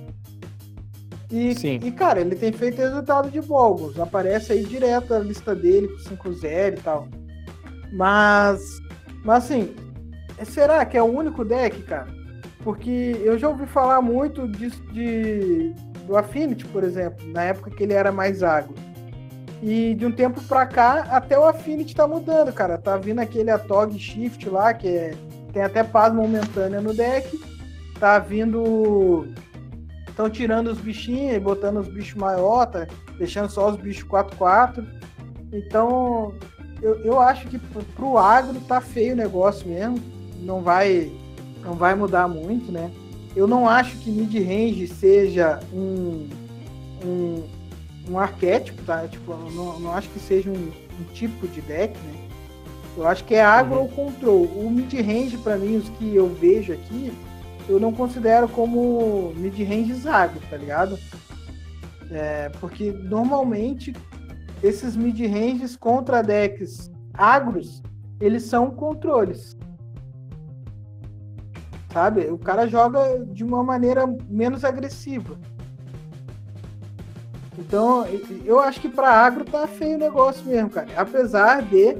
E, 1.30 1.54
Sim. 1.54 1.80
e, 1.82 1.90
cara, 1.90 2.20
ele 2.20 2.34
tem 2.34 2.52
feito 2.52 2.78
resultado 2.78 3.30
de 3.30 3.40
Boggles. 3.40 3.98
Aparece 3.98 4.52
aí 4.52 4.64
direto 4.64 5.12
a 5.12 5.18
lista 5.18 5.54
dele 5.54 5.88
com 5.88 6.16
5-0 6.16 6.78
e 6.78 6.80
tal. 6.80 7.08
Mas, 7.92 8.60
mas 9.24 9.44
assim, 9.44 9.74
será 10.44 10.84
que 10.84 10.96
é 10.96 11.02
o 11.02 11.06
único 11.06 11.44
deck, 11.44 11.82
cara? 11.82 12.08
Porque 12.62 13.20
eu 13.22 13.38
já 13.38 13.48
ouvi 13.48 13.66
falar 13.66 14.00
muito 14.00 14.48
de, 14.48 14.70
de 14.92 15.74
do 16.06 16.16
Affinity, 16.16 16.64
por 16.66 16.84
exemplo, 16.84 17.26
na 17.28 17.42
época 17.44 17.70
que 17.70 17.82
ele 17.82 17.92
era 17.92 18.10
mais 18.12 18.42
água. 18.42 18.74
E 19.62 19.94
de 19.94 20.04
um 20.04 20.12
tempo 20.12 20.42
pra 20.42 20.66
cá, 20.66 21.06
até 21.10 21.38
o 21.38 21.44
Affinity 21.44 21.94
tá 21.94 22.06
mudando, 22.06 22.52
cara. 22.52 22.76
Tá 22.76 22.96
vindo 22.96 23.20
aquele 23.20 23.50
Atog 23.50 23.98
Shift 23.98 24.48
lá, 24.48 24.74
que 24.74 24.88
é, 24.88 25.14
tem 25.52 25.62
até 25.62 25.82
paz 25.82 26.12
momentânea 26.12 26.80
no 26.80 26.92
deck. 26.92 27.40
Tá 27.98 28.18
vindo 28.18 29.32
Estão 30.14 30.30
tirando 30.30 30.68
os 30.68 30.78
bichinhos 30.78 31.34
e 31.34 31.40
botando 31.40 31.80
os 31.80 31.88
bichos 31.88 32.14
maior, 32.14 32.66
tá 32.66 32.86
deixando 33.18 33.50
só 33.50 33.68
os 33.68 33.76
bichos 33.76 34.08
4-4. 34.08 34.86
Então, 35.52 36.32
eu, 36.80 36.94
eu 37.00 37.20
acho 37.20 37.48
que 37.48 37.58
pro 37.58 38.16
agro 38.16 38.60
tá 38.60 38.80
feio 38.80 39.14
o 39.14 39.16
negócio 39.16 39.68
mesmo. 39.68 39.98
Não 40.40 40.62
vai, 40.62 41.10
não 41.64 41.72
vai 41.72 41.96
mudar 41.96 42.28
muito, 42.28 42.70
né? 42.70 42.92
Eu 43.34 43.48
não 43.48 43.68
acho 43.68 43.96
que 43.96 44.08
mid-range 44.08 44.86
seja 44.86 45.58
um, 45.72 46.28
um, 47.04 47.42
um, 48.08 48.18
arquétipo, 48.18 48.82
tá? 48.84 49.06
Tipo, 49.08 49.34
não, 49.34 49.78
não 49.80 49.92
acho 49.92 50.08
que 50.10 50.18
seja 50.18 50.50
um, 50.50 50.54
um, 50.54 51.04
tipo 51.12 51.46
de 51.48 51.60
deck, 51.62 51.98
né? 51.98 52.28
Eu 52.96 53.06
acho 53.06 53.24
que 53.24 53.34
é 53.34 53.42
agro 53.42 53.76
uhum. 53.76 53.82
ou 53.82 53.88
control. 53.88 54.44
O 54.44 54.70
mid-range, 54.70 55.36
para 55.38 55.56
mim, 55.56 55.76
os 55.76 55.88
que 55.90 56.14
eu 56.14 56.28
vejo 56.28 56.72
aqui, 56.72 57.12
eu 57.68 57.80
não 57.80 57.92
considero 57.92 58.48
como 58.48 59.32
mid-range 59.36 60.08
agro, 60.08 60.40
tá 60.48 60.56
ligado? 60.56 60.98
É, 62.10 62.50
porque 62.60 62.92
normalmente 62.92 63.92
esses 64.62 64.96
mid-ranges 64.96 65.76
contra 65.76 66.22
decks 66.22 66.90
agros, 67.12 67.82
eles 68.20 68.44
são 68.44 68.70
controles. 68.70 69.56
Sabe? 71.92 72.22
O 72.30 72.38
cara 72.38 72.66
joga 72.66 73.24
de 73.26 73.44
uma 73.44 73.62
maneira 73.62 74.04
menos 74.28 74.64
agressiva. 74.64 75.38
Então, 77.58 78.04
eu 78.44 78.58
acho 78.60 78.80
que 78.80 78.88
para 78.88 79.08
agro 79.08 79.44
tá 79.44 79.66
feio 79.66 79.96
o 79.96 80.00
negócio 80.00 80.44
mesmo, 80.44 80.70
cara. 80.70 80.88
Apesar 80.96 81.62
de 81.62 81.96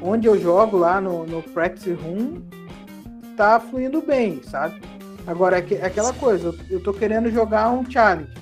onde 0.00 0.26
eu 0.26 0.38
jogo 0.38 0.76
lá 0.76 1.00
no, 1.00 1.24
no 1.26 1.42
Practice 1.42 1.92
Room, 1.92 2.42
tá 3.36 3.60
fluindo 3.60 4.02
bem, 4.02 4.42
sabe? 4.42 4.80
Agora, 5.26 5.58
é, 5.58 5.74
é 5.74 5.86
aquela 5.86 6.12
coisa, 6.12 6.54
eu 6.68 6.82
tô 6.82 6.92
querendo 6.92 7.30
jogar 7.30 7.70
um 7.70 7.88
challenge. 7.88 8.32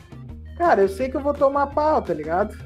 Cara, 0.56 0.82
eu 0.82 0.88
sei 0.88 1.08
que 1.08 1.16
eu 1.16 1.22
vou 1.22 1.34
tomar 1.34 1.68
pau, 1.68 2.00
tá 2.00 2.14
ligado? 2.14 2.56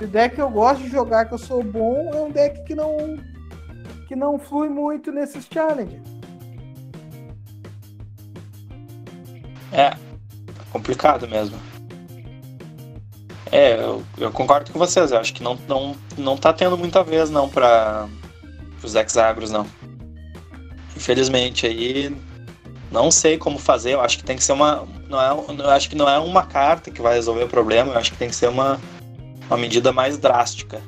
O 0.00 0.06
deck 0.06 0.34
que 0.34 0.42
eu 0.42 0.50
gosto 0.50 0.82
de 0.82 0.90
jogar, 0.90 1.26
que 1.26 1.34
eu 1.34 1.38
sou 1.38 1.62
bom, 1.62 2.10
é 2.12 2.20
um 2.20 2.30
deck 2.30 2.64
que 2.64 2.74
não 2.74 3.18
que 4.06 4.14
não 4.14 4.38
flui 4.38 4.68
muito 4.68 5.10
nesses 5.10 5.46
challenges. 5.46 6.00
É, 9.72 9.94
complicado 10.70 11.26
mesmo. 11.26 11.56
É, 13.52 13.74
eu, 13.74 14.02
eu, 14.18 14.30
concordo 14.30 14.72
com 14.72 14.78
vocês. 14.78 15.12
Eu 15.12 15.18
acho 15.18 15.32
que 15.34 15.42
não, 15.42 15.58
não, 15.68 15.96
não 16.16 16.36
tá 16.36 16.52
tendo 16.52 16.76
muita 16.76 17.02
vez 17.02 17.30
não 17.30 17.48
para 17.48 18.08
os 18.82 18.92
decks 18.92 19.16
agros, 19.16 19.50
não 19.50 19.66
infelizmente 20.96 21.66
aí 21.66 22.16
Não 22.90 23.10
sei 23.10 23.36
como 23.36 23.58
fazer, 23.58 23.94
eu 23.94 24.00
acho 24.00 24.18
que 24.18 24.24
tem 24.24 24.36
que 24.36 24.44
ser 24.44 24.52
uma. 24.52 24.86
Não 25.08 25.20
é, 25.20 25.30
eu 25.30 25.70
acho 25.70 25.88
que 25.88 25.96
não 25.96 26.08
é 26.08 26.18
uma 26.18 26.44
carta 26.44 26.90
que 26.90 27.02
vai 27.02 27.14
resolver 27.14 27.44
o 27.44 27.48
problema, 27.48 27.92
eu 27.92 27.98
acho 27.98 28.12
que 28.12 28.18
tem 28.18 28.28
que 28.28 28.36
ser 28.36 28.48
uma, 28.48 28.80
uma 29.48 29.58
medida 29.58 29.92
mais 29.92 30.16
drástica. 30.16 30.80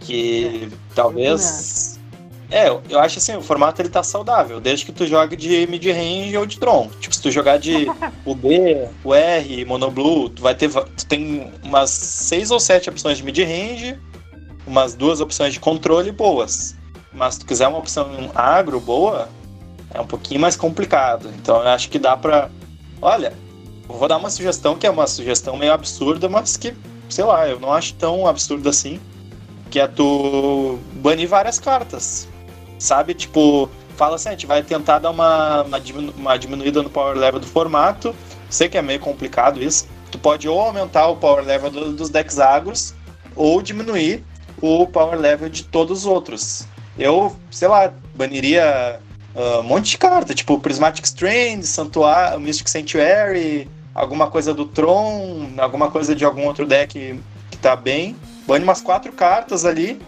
Que 0.00 0.70
é, 0.70 0.76
talvez. 0.94 1.89
É, 2.50 2.68
eu 2.68 2.98
acho 2.98 3.18
assim, 3.18 3.36
o 3.36 3.42
formato 3.42 3.80
ele 3.80 3.88
tá 3.88 4.02
saudável, 4.02 4.60
desde 4.60 4.84
que 4.84 4.90
tu 4.90 5.06
jogue 5.06 5.36
de 5.36 5.66
mid-range 5.68 6.36
ou 6.36 6.44
de 6.44 6.58
Tron. 6.58 6.90
Tipo, 6.98 7.14
se 7.14 7.22
tu 7.22 7.30
jogar 7.30 7.58
de 7.58 7.86
o 8.26 8.34
B, 8.34 8.88
o 9.04 9.14
R, 9.14 9.64
Monoblue, 9.64 10.30
tu 10.30 10.42
vai 10.42 10.54
ter. 10.54 10.68
Tu 10.68 11.06
tem 11.06 11.52
umas 11.62 11.90
seis 11.90 12.50
ou 12.50 12.58
sete 12.58 12.90
opções 12.90 13.18
de 13.18 13.24
mid-range, 13.24 13.96
umas 14.66 14.94
duas 14.94 15.20
opções 15.20 15.52
de 15.52 15.60
controle 15.60 16.10
boas. 16.10 16.76
Mas 17.12 17.34
se 17.34 17.40
tu 17.40 17.46
quiser 17.46 17.68
uma 17.68 17.78
opção 17.78 18.08
agro 18.34 18.80
boa, 18.80 19.28
é 19.94 20.00
um 20.00 20.06
pouquinho 20.06 20.40
mais 20.40 20.56
complicado. 20.56 21.30
Então 21.36 21.56
eu 21.60 21.68
acho 21.68 21.88
que 21.88 22.00
dá 22.00 22.16
pra. 22.16 22.50
Olha, 23.00 23.32
eu 23.88 23.94
vou 23.94 24.08
dar 24.08 24.16
uma 24.16 24.30
sugestão 24.30 24.76
que 24.76 24.86
é 24.86 24.90
uma 24.90 25.06
sugestão 25.06 25.56
meio 25.56 25.72
absurda, 25.72 26.28
mas 26.28 26.56
que, 26.56 26.74
sei 27.08 27.24
lá, 27.24 27.48
eu 27.48 27.60
não 27.60 27.72
acho 27.72 27.94
tão 27.94 28.26
absurdo 28.26 28.68
assim. 28.68 29.00
Que 29.70 29.78
é 29.78 29.86
tu 29.86 30.80
banir 30.94 31.28
várias 31.28 31.60
cartas. 31.60 32.28
Sabe? 32.80 33.14
Tipo, 33.14 33.70
fala 33.96 34.16
assim, 34.16 34.30
a 34.30 34.32
gente 34.32 34.46
vai 34.46 34.62
tentar 34.62 34.98
dar 34.98 35.10
uma, 35.10 35.62
uma, 35.62 35.78
diminu 35.78 36.12
uma 36.16 36.36
diminuída 36.38 36.82
no 36.82 36.88
power 36.88 37.16
level 37.16 37.38
do 37.38 37.46
formato. 37.46 38.16
Sei 38.48 38.68
que 38.68 38.78
é 38.78 38.82
meio 38.82 38.98
complicado 38.98 39.62
isso. 39.62 39.86
Tu 40.10 40.18
pode 40.18 40.48
ou 40.48 40.58
aumentar 40.58 41.06
o 41.08 41.16
power 41.16 41.44
level 41.44 41.70
do, 41.70 41.92
dos 41.92 42.08
decks 42.08 42.40
agros, 42.40 42.94
ou 43.36 43.62
diminuir 43.62 44.24
o 44.60 44.86
power 44.86 45.18
level 45.18 45.48
de 45.48 45.64
todos 45.64 46.00
os 46.00 46.06
outros. 46.06 46.66
Eu, 46.98 47.36
sei 47.50 47.68
lá, 47.68 47.92
baniria 48.14 49.00
uh, 49.34 49.60
um 49.60 49.62
monte 49.62 49.90
de 49.90 49.98
carta, 49.98 50.34
tipo 50.34 50.58
Prismatic 50.58 51.04
Strand, 51.04 51.62
Santuário, 51.62 52.40
Mystic 52.40 52.68
Sanctuary, 52.68 53.68
alguma 53.94 54.30
coisa 54.30 54.52
do 54.54 54.64
Tron, 54.64 55.50
alguma 55.58 55.90
coisa 55.90 56.14
de 56.14 56.24
algum 56.24 56.46
outro 56.46 56.66
deck 56.66 57.20
que 57.50 57.58
tá 57.58 57.76
bem. 57.76 58.16
Bane 58.46 58.64
umas 58.64 58.80
quatro 58.80 59.12
cartas 59.12 59.64
ali 59.64 60.00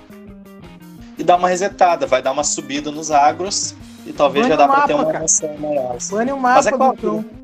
e 1.19 1.25
dá 1.25 1.37
uma 1.37 1.49
resetada, 1.49 2.07
vai 2.07 2.23
dar 2.23 2.33
uma 2.33 2.45
subida 2.45 2.91
nos 2.91 3.11
agros 3.11 3.75
e 4.07 4.13
talvez 4.13 4.47
Bane 4.47 4.57
já 4.57 4.67
dá 4.67 4.73
pra 4.73 4.87
ter 4.87 4.95
uma 4.95 5.13
noção 5.13 5.57
maior. 5.59 5.97
Bane 6.11 6.33
o 6.33 6.39
mapa 6.39 6.55
Mas 6.57 6.67
é 6.67 6.73
claro, 6.73 6.97
do. 6.97 7.43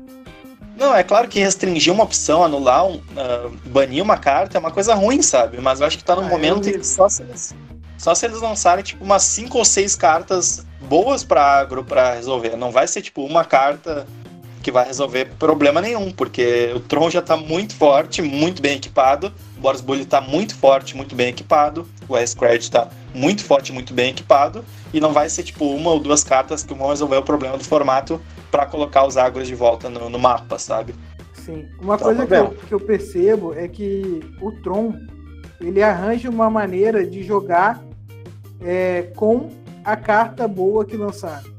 Não, 0.79 0.95
é 0.95 1.03
claro 1.03 1.27
que 1.27 1.39
restringir 1.39 1.93
uma 1.93 2.05
opção, 2.05 2.41
anular, 2.41 2.85
um, 2.85 2.95
uh, 2.95 3.49
banir 3.65 4.01
uma 4.01 4.17
carta 4.17 4.57
é 4.57 4.59
uma 4.59 4.71
coisa 4.71 4.93
ruim, 4.95 5.21
sabe? 5.21 5.59
Mas 5.59 5.81
eu 5.81 5.87
acho 5.87 5.97
que 5.97 6.03
tá 6.03 6.15
no 6.15 6.21
ah, 6.21 6.29
momento 6.29 6.69
em 6.69 6.79
que 6.79 6.83
só 6.85 7.09
se, 7.09 7.21
eles, 7.21 7.53
só 7.97 8.15
se 8.15 8.25
eles 8.25 8.39
lançarem 8.39 8.81
tipo 8.81 9.03
umas 9.03 9.23
cinco 9.23 9.57
ou 9.57 9.65
seis 9.65 9.93
cartas 9.93 10.65
boas 10.79 11.21
para 11.21 11.43
agro 11.43 11.83
para 11.83 12.13
resolver. 12.13 12.55
Não 12.55 12.71
vai 12.71 12.87
ser 12.87 13.01
tipo 13.01 13.25
uma 13.25 13.43
carta 13.43 14.07
que 14.61 14.71
vai 14.71 14.85
resolver 14.85 15.25
problema 15.37 15.81
nenhum, 15.81 16.11
porque 16.11 16.71
o 16.75 16.79
Tron 16.79 17.09
já 17.09 17.21
tá 17.21 17.37
muito 17.37 17.75
forte, 17.75 18.21
muito 18.21 18.61
bem 18.61 18.75
equipado, 18.75 19.31
o 19.57 19.61
Boris 19.61 19.81
Bully 19.81 20.05
tá 20.05 20.19
muito 20.19 20.55
forte, 20.55 20.95
muito 20.95 21.15
bem 21.15 21.29
equipado, 21.29 21.87
o 22.07 22.17
S-Cred 22.17 22.69
tá 22.69 22.89
muito 23.13 23.43
forte, 23.43 23.71
muito 23.71 23.93
bem 23.93 24.11
equipado, 24.11 24.63
e 24.93 24.99
não 24.99 25.13
vai 25.13 25.29
ser 25.29 25.43
tipo 25.43 25.65
uma 25.65 25.91
ou 25.91 25.99
duas 25.99 26.23
cartas 26.23 26.63
que 26.63 26.73
vão 26.73 26.89
resolver 26.89 27.17
o 27.17 27.23
problema 27.23 27.57
do 27.57 27.63
formato 27.63 28.19
para 28.51 28.65
colocar 28.65 29.05
os 29.05 29.17
agros 29.17 29.47
de 29.47 29.55
volta 29.55 29.89
no, 29.89 30.09
no 30.09 30.19
mapa, 30.19 30.59
sabe? 30.59 30.93
Sim. 31.33 31.67
Uma 31.81 31.97
tá 31.97 32.05
coisa 32.05 32.25
que 32.25 32.33
eu, 32.33 32.49
que 32.49 32.73
eu 32.73 32.79
percebo 32.79 33.53
é 33.53 33.67
que 33.67 34.19
o 34.41 34.51
Tron 34.51 34.93
ele 35.61 35.81
arranja 35.81 36.29
uma 36.29 36.49
maneira 36.49 37.05
de 37.05 37.23
jogar 37.23 37.83
é, 38.61 39.03
com 39.15 39.49
a 39.83 39.95
carta 39.95 40.47
boa 40.47 40.85
que 40.85 40.95
lançaram. 40.95 41.58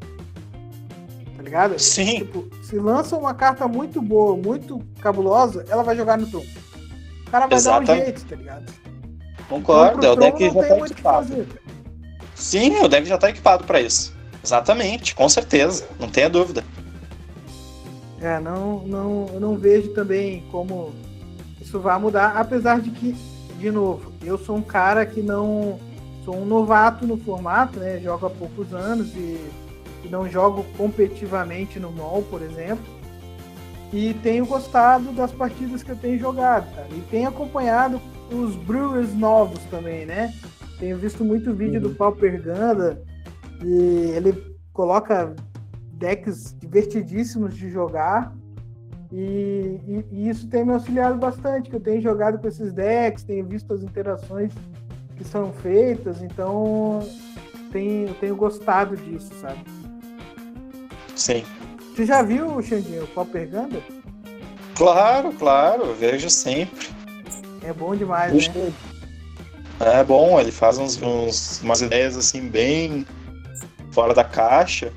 Ligado? 1.51 1.81
Sim. 1.81 2.19
Tipo, 2.21 2.49
se 2.63 2.77
lança 2.77 3.17
uma 3.17 3.35
carta 3.35 3.67
muito 3.67 4.01
boa, 4.01 4.37
muito 4.37 4.81
cabulosa, 5.01 5.65
ela 5.69 5.83
vai 5.83 5.97
jogar 5.97 6.17
no 6.17 6.25
Tron. 6.29 6.45
O 7.27 7.31
cara 7.31 7.49
vai 7.49 7.59
Exatamente. 7.59 7.87
dar 7.89 7.93
um 7.95 8.05
jeito, 8.05 8.25
tá 8.25 8.37
ligado? 8.37 8.73
Concordo, 9.49 9.99
então, 9.99 10.11
é 10.11 10.13
o 10.13 10.17
deck 10.17 10.45
já 10.45 10.63
tá 10.63 10.79
equipado. 10.79 11.47
Sim, 12.37 12.81
o 12.83 12.89
deck 12.89 13.09
já 13.09 13.19
tá 13.19 13.31
equipado 13.31 13.65
para 13.65 13.81
isso. 13.81 14.15
Exatamente, 14.45 15.13
com 15.13 15.29
certeza, 15.29 15.89
não 15.99 16.09
tenha 16.09 16.31
dúvida. 16.31 16.63
É, 18.21 18.39
não, 18.39 18.87
não, 18.87 19.27
eu 19.35 19.41
não 19.41 19.57
vejo 19.57 19.89
também 19.93 20.45
como 20.53 20.95
isso 21.61 21.81
vai 21.81 21.99
mudar, 21.99 22.37
apesar 22.37 22.81
de 22.81 22.91
que, 22.93 23.13
de 23.59 23.73
novo, 23.73 24.13
eu 24.23 24.39
sou 24.39 24.55
um 24.57 24.63
cara 24.63 25.05
que 25.05 25.21
não 25.21 25.81
sou 26.25 26.37
um 26.37 26.47
novato 26.47 27.05
no 27.05 27.17
formato, 27.17 27.81
né? 27.81 27.99
Jogo 27.99 28.27
há 28.27 28.31
poucos 28.31 28.73
anos 28.73 29.09
e, 29.17 29.37
e 30.05 30.09
não 30.09 30.29
jogo 30.29 30.65
competitivamente 30.77 31.79
no 31.79 31.91
MOL, 31.91 32.23
por 32.23 32.43
exemplo. 32.43 32.85
E 33.93 34.15
tenho 34.23 34.47
gostado 34.47 35.13
das 35.13 35.33
partidas 35.33 35.83
que 35.83 35.91
eu 35.91 35.97
tenho 35.97 36.19
jogado, 36.19 36.73
cara. 36.75 36.89
E 36.91 37.01
tenho 37.11 37.29
acompanhado 37.29 38.01
os 38.31 38.55
Brewers 38.57 39.13
novos 39.15 39.59
também, 39.65 40.07
né? 40.07 40.33
Tenho 40.79 40.97
visto 40.97 41.25
muito 41.25 41.53
vídeo 41.53 41.81
uhum. 41.83 41.89
do 41.89 41.95
Pauper 41.95 42.41
Ganda 42.41 43.03
e 43.63 44.13
ele 44.15 44.33
coloca 44.73 45.35
decks 45.93 46.57
divertidíssimos 46.59 47.55
de 47.55 47.69
jogar. 47.69 48.35
E, 49.13 49.81
e, 49.87 50.07
e, 50.13 50.29
isso 50.29 50.49
tem 50.49 50.65
me 50.65 50.73
auxiliado 50.73 51.19
bastante, 51.19 51.69
que 51.69 51.75
eu 51.75 51.81
tenho 51.81 52.01
jogado 52.01 52.39
com 52.39 52.47
esses 52.47 52.73
decks, 52.73 53.25
tenho 53.25 53.45
visto 53.45 53.73
as 53.75 53.83
interações 53.83 54.53
que 55.17 55.25
são 55.25 55.53
feitas, 55.53 56.23
então 56.23 57.01
tenho, 57.73 58.15
tenho 58.15 58.37
gostado 58.37 58.97
disso, 58.97 59.35
sabe? 59.41 59.59
Sim. 61.21 61.45
Você 61.95 62.07
já 62.07 62.23
viu, 62.23 62.63
Xandinho, 62.63 63.05
o 63.05 63.07
Pauper 63.09 63.47
Ganda? 63.47 63.83
Claro, 64.75 65.31
claro, 65.35 65.95
vejo 65.95 66.31
sempre. 66.31 66.89
É 67.63 67.75
bom 67.75 67.95
demais, 67.95 68.49
né? 68.49 68.73
É 69.81 70.03
bom, 70.03 70.41
ele 70.41 70.51
faz 70.51 70.79
uns, 70.79 71.01
uns, 71.03 71.61
umas 71.61 71.83
ideias 71.83 72.17
assim 72.17 72.49
bem 72.49 73.07
fora 73.93 74.15
da 74.15 74.25
caixa. 74.25 74.91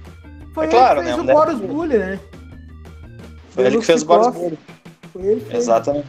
Foi 0.54 0.68
é 0.68 0.70
claro, 0.70 1.02
que 1.02 1.08
fez 1.08 1.18
né? 1.18 1.34
o 1.34 1.36
Boros 1.36 1.60
Bully, 1.60 1.98
né? 1.98 2.20
Foi 3.50 3.66
ele 3.66 3.78
que 3.80 3.86
fez 3.86 4.02
o 4.02 4.06
Boros 4.06 4.34
Bully. 4.34 4.60
Foi 5.12 5.24
ele 5.24 5.42
que 5.42 5.46
fez. 5.48 5.64
Exatamente. 5.64 6.08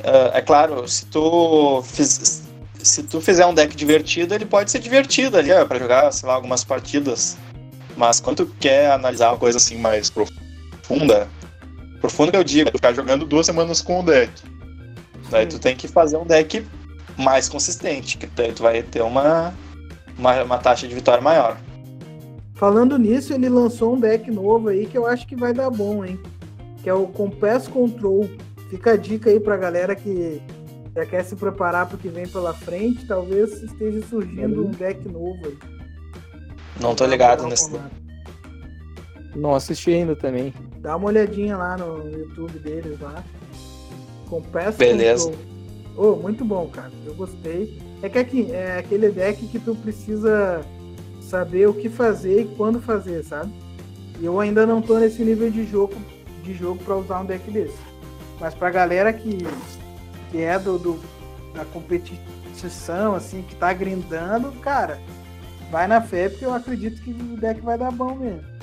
Uh, 0.00 0.34
é 0.34 0.40
claro, 0.40 0.88
se 0.88 1.06
tu 1.06 1.80
fiz, 1.84 2.42
se 2.74 3.02
tu 3.04 3.20
fizer 3.20 3.46
um 3.46 3.54
deck 3.54 3.76
divertido, 3.76 4.34
ele 4.34 4.46
pode 4.46 4.72
ser 4.72 4.80
divertido 4.80 5.36
ali, 5.36 5.52
ó, 5.52 5.64
pra 5.64 5.78
jogar, 5.78 6.12
sei 6.12 6.28
lá, 6.28 6.34
algumas 6.34 6.64
partidas. 6.64 7.36
Mas 7.98 8.20
quando 8.20 8.46
tu 8.46 8.54
quer 8.60 8.92
analisar 8.92 9.30
uma 9.30 9.38
coisa 9.38 9.58
assim 9.58 9.76
mais 9.76 10.08
profunda, 10.08 11.28
profunda 12.00 12.30
que 12.30 12.36
eu 12.36 12.44
digo, 12.44 12.68
é 12.68 12.70
tu 12.70 12.78
ficar 12.78 12.94
jogando 12.94 13.26
duas 13.26 13.44
semanas 13.44 13.82
com 13.82 14.00
o 14.00 14.02
deck. 14.04 14.30
Daí 15.30 15.46
tu 15.46 15.58
tem 15.58 15.74
que 15.74 15.88
fazer 15.88 16.16
um 16.16 16.24
deck 16.24 16.64
mais 17.18 17.48
consistente, 17.48 18.16
que 18.16 18.28
daí 18.28 18.52
tu 18.52 18.62
vai 18.62 18.84
ter 18.84 19.02
uma, 19.02 19.52
uma, 20.16 20.44
uma 20.44 20.58
taxa 20.58 20.86
de 20.86 20.94
vitória 20.94 21.20
maior. 21.20 21.58
Falando 22.54 22.96
nisso, 22.96 23.34
ele 23.34 23.48
lançou 23.48 23.96
um 23.96 24.00
deck 24.00 24.30
novo 24.30 24.68
aí 24.68 24.86
que 24.86 24.96
eu 24.96 25.04
acho 25.04 25.26
que 25.26 25.34
vai 25.34 25.52
dar 25.52 25.68
bom, 25.68 26.04
hein? 26.04 26.20
Que 26.84 26.88
é 26.88 26.94
o 26.94 27.08
Compass 27.08 27.66
Control. 27.66 28.30
Fica 28.70 28.92
a 28.92 28.96
dica 28.96 29.28
aí 29.28 29.40
pra 29.40 29.56
galera 29.56 29.96
que 29.96 30.40
já 30.94 31.04
quer 31.04 31.24
se 31.24 31.34
preparar 31.34 31.86
para 31.86 31.96
o 31.96 31.98
que 31.98 32.08
vem 32.08 32.28
pela 32.28 32.54
frente, 32.54 33.06
talvez 33.06 33.60
esteja 33.60 34.00
surgindo 34.08 34.66
um 34.66 34.70
deck 34.70 35.08
novo 35.08 35.46
aí. 35.46 35.77
Não 36.80 36.94
tô 36.94 37.04
ligado 37.06 37.46
nesse. 37.46 37.70
Não 39.34 39.54
assisti 39.54 39.92
ainda 39.92 40.16
também. 40.16 40.54
Dá 40.78 40.96
uma 40.96 41.08
olhadinha 41.08 41.56
lá 41.56 41.76
no 41.76 42.08
YouTube 42.10 42.58
deles 42.58 43.00
lá. 43.00 43.22
Com 44.28 44.42
peça 44.42 44.78
Beleza. 44.78 45.32
Oh, 45.96 46.14
muito 46.16 46.44
bom, 46.44 46.68
cara. 46.68 46.92
Eu 47.04 47.14
gostei. 47.14 47.80
É 48.02 48.08
que 48.08 48.18
aqui, 48.18 48.52
é 48.52 48.78
aquele 48.78 49.10
deck 49.10 49.46
que 49.48 49.58
tu 49.58 49.74
precisa 49.74 50.64
saber 51.20 51.68
o 51.68 51.74
que 51.74 51.88
fazer 51.88 52.42
e 52.42 52.56
quando 52.56 52.80
fazer, 52.80 53.24
sabe? 53.24 53.52
E 54.20 54.24
eu 54.24 54.38
ainda 54.38 54.66
não 54.66 54.80
tô 54.80 54.98
nesse 54.98 55.22
nível 55.22 55.50
de 55.50 55.66
jogo 55.66 55.94
de 56.42 56.54
jogo 56.54 56.82
para 56.82 56.96
usar 56.96 57.20
um 57.20 57.26
deck 57.26 57.50
desse. 57.50 57.76
Mas 58.40 58.54
pra 58.54 58.70
galera 58.70 59.12
que 59.12 59.38
que 60.30 60.38
é 60.38 60.58
do, 60.58 60.78
do 60.78 61.00
da 61.54 61.64
competição, 61.64 63.14
assim, 63.14 63.42
que 63.42 63.56
tá 63.56 63.72
grindando, 63.72 64.52
cara, 64.60 65.00
vai 65.70 65.86
na 65.86 66.00
fé, 66.00 66.28
porque 66.28 66.44
eu 66.44 66.54
acredito 66.54 67.02
que 67.02 67.10
o 67.10 67.36
deck 67.36 67.60
vai 67.60 67.78
dar 67.78 67.90
bom 67.90 68.14
mesmo. 68.14 68.58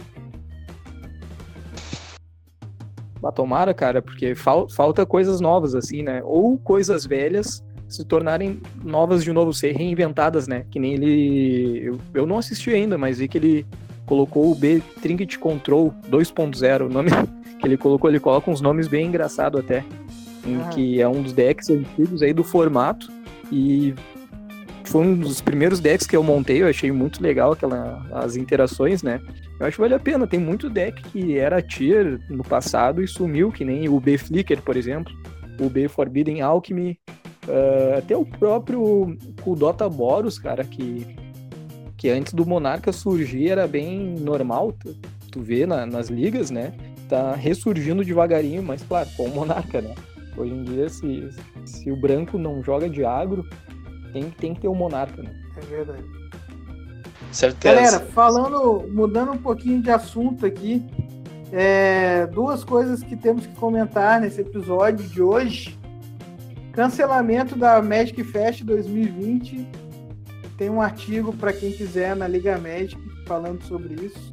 Tomara, 3.33 3.73
cara, 3.73 4.03
porque 4.03 4.35
fal 4.35 4.69
falta 4.69 5.03
coisas 5.03 5.41
novas, 5.41 5.73
assim, 5.73 6.03
né? 6.03 6.21
Ou 6.23 6.59
coisas 6.59 7.07
velhas 7.07 7.63
se 7.87 8.05
tornarem 8.05 8.61
novas 8.83 9.23
de 9.23 9.31
novo, 9.33 9.51
ser 9.51 9.75
reinventadas, 9.75 10.47
né? 10.47 10.65
Que 10.69 10.79
nem 10.79 10.93
ele. 10.93 11.81
Eu, 11.83 11.99
eu 12.13 12.27
não 12.27 12.37
assisti 12.37 12.71
ainda, 12.71 12.99
mas 12.99 13.17
vi 13.17 13.27
que 13.27 13.37
ele 13.37 13.65
colocou 14.05 14.51
o 14.51 14.55
B 14.55 14.81
Trinket 15.01 15.37
Control 15.37 15.93
2.0, 16.09 16.85
o 16.85 16.89
nome 16.89 17.09
que 17.59 17.67
ele 17.67 17.77
colocou, 17.77 18.09
ele 18.09 18.19
coloca 18.19 18.51
uns 18.51 18.61
nomes 18.61 18.87
bem 18.87 19.07
engraçados 19.07 19.59
até 19.59 19.83
em 20.45 20.57
ah. 20.61 20.69
que 20.69 21.01
é 21.01 21.07
um 21.07 21.23
dos 21.23 21.33
decks 21.33 21.69
antigos 21.69 22.21
aí 22.21 22.31
do 22.31 22.43
formato 22.43 23.11
e 23.51 23.95
foi 24.85 25.05
um 25.05 25.17
dos 25.17 25.41
primeiros 25.41 25.79
decks 25.79 26.07
que 26.07 26.15
eu 26.15 26.23
montei, 26.23 26.61
eu 26.61 26.67
achei 26.67 26.91
muito 26.91 27.21
legal 27.21 27.51
aquela, 27.51 28.05
as 28.11 28.35
interações, 28.35 29.01
né? 29.03 29.19
Eu 29.59 29.65
acho 29.65 29.77
que 29.77 29.81
vale 29.81 29.93
a 29.93 29.99
pena. 29.99 30.27
Tem 30.27 30.39
muito 30.39 30.69
deck 30.69 31.01
que 31.09 31.37
era 31.37 31.61
tier 31.61 32.19
no 32.29 32.43
passado 32.43 33.01
e 33.01 33.07
sumiu, 33.07 33.51
que 33.51 33.63
nem 33.63 33.87
o 33.87 33.99
B 33.99 34.17
Flicker, 34.17 34.61
por 34.61 34.75
exemplo. 34.75 35.13
O 35.59 35.69
B 35.69 35.87
Forbidden 35.87 36.41
Alchemy. 36.41 36.99
Uh, 37.47 37.97
até 37.99 38.17
o 38.17 38.25
próprio 38.25 39.15
Kudota 39.41 39.87
Boros, 39.87 40.39
cara, 40.39 40.63
que, 40.63 41.05
que 41.95 42.09
antes 42.09 42.33
do 42.33 42.45
Monarca 42.45 42.91
surgir 42.91 43.49
era 43.49 43.67
bem 43.67 44.15
normal. 44.19 44.73
Tu, 44.73 44.95
tu 45.31 45.41
vê 45.41 45.65
na, 45.65 45.85
nas 45.85 46.09
ligas, 46.09 46.49
né? 46.49 46.73
Tá 47.07 47.35
ressurgindo 47.35 48.03
devagarinho, 48.03 48.63
mas 48.63 48.81
claro, 48.81 49.07
com 49.15 49.25
o 49.25 49.35
Monarca, 49.35 49.79
né? 49.79 49.93
Hoje 50.35 50.53
em 50.53 50.63
dia, 50.63 50.89
se, 50.89 51.29
se 51.65 51.91
o 51.91 51.95
branco 51.95 52.37
não 52.37 52.63
joga 52.63 52.89
de 52.89 53.05
agro, 53.05 53.47
tem, 54.15 54.29
tem 54.29 54.53
que 54.53 54.61
ter 54.61 54.69
o 54.69 54.73
Monarca, 54.73 55.21
né? 55.21 55.29
É 55.57 55.65
verdade. 55.65 56.05
Certeza. 57.33 57.75
Galera, 57.75 57.99
falando, 57.99 58.87
mudando 58.89 59.33
um 59.33 59.37
pouquinho 59.37 59.81
de 59.81 59.91
assunto 59.91 60.45
aqui, 60.45 60.81
é, 61.51 62.25
duas 62.27 62.63
coisas 62.63 63.03
que 63.03 63.17
temos 63.17 63.45
que 63.45 63.53
comentar 63.55 64.21
nesse 64.21 64.39
episódio 64.39 65.05
de 65.05 65.21
hoje. 65.21 65.77
Cancelamento 66.71 67.57
da 67.57 67.81
Magic 67.81 68.23
Fest 68.23 68.63
2020. 68.63 69.67
Tem 70.57 70.69
um 70.69 70.81
artigo 70.81 71.33
para 71.33 71.51
quem 71.51 71.73
quiser 71.73 72.15
na 72.15 72.25
Liga 72.25 72.57
Magic 72.57 72.97
falando 73.27 73.63
sobre 73.63 73.95
isso. 73.95 74.31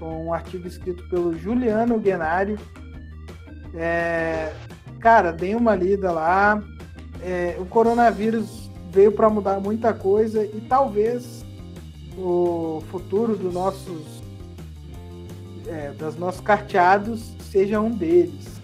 Com 0.00 0.26
um 0.26 0.34
artigo 0.34 0.66
escrito 0.66 1.08
pelo 1.08 1.32
Juliano 1.38 1.96
Guenário. 2.00 2.58
É, 3.72 4.52
cara, 4.98 5.30
dei 5.30 5.54
uma 5.54 5.76
lida 5.76 6.10
lá. 6.10 6.60
É, 7.22 7.56
o 7.60 7.66
coronavírus 7.66 8.61
veio 8.92 9.10
para 9.10 9.30
mudar 9.30 9.58
muita 9.58 9.94
coisa 9.94 10.44
e 10.44 10.60
talvez 10.68 11.44
o 12.16 12.82
futuro 12.90 13.34
dos 13.34 13.52
nossos 13.52 14.22
é, 15.66 15.92
nossos 16.18 16.42
carteados 16.42 17.32
seja 17.50 17.80
um 17.80 17.90
deles. 17.90 18.60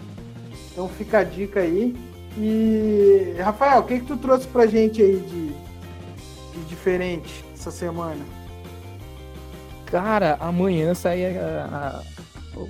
Então 0.71 0.87
fica 0.87 1.19
a 1.19 1.23
dica 1.23 1.61
aí. 1.61 1.95
E 2.37 3.35
Rafael, 3.39 3.81
o 3.81 3.83
que, 3.83 3.99
que 3.99 4.05
tu 4.05 4.17
trouxe 4.17 4.47
pra 4.47 4.67
gente 4.67 5.01
aí 5.01 5.17
de, 5.17 5.47
de 6.53 6.65
diferente 6.69 7.43
essa 7.53 7.71
semana? 7.71 8.23
Cara, 9.87 10.37
amanhã 10.39 10.93
sai 10.93 11.35
a, 11.35 11.65
a, 11.65 12.03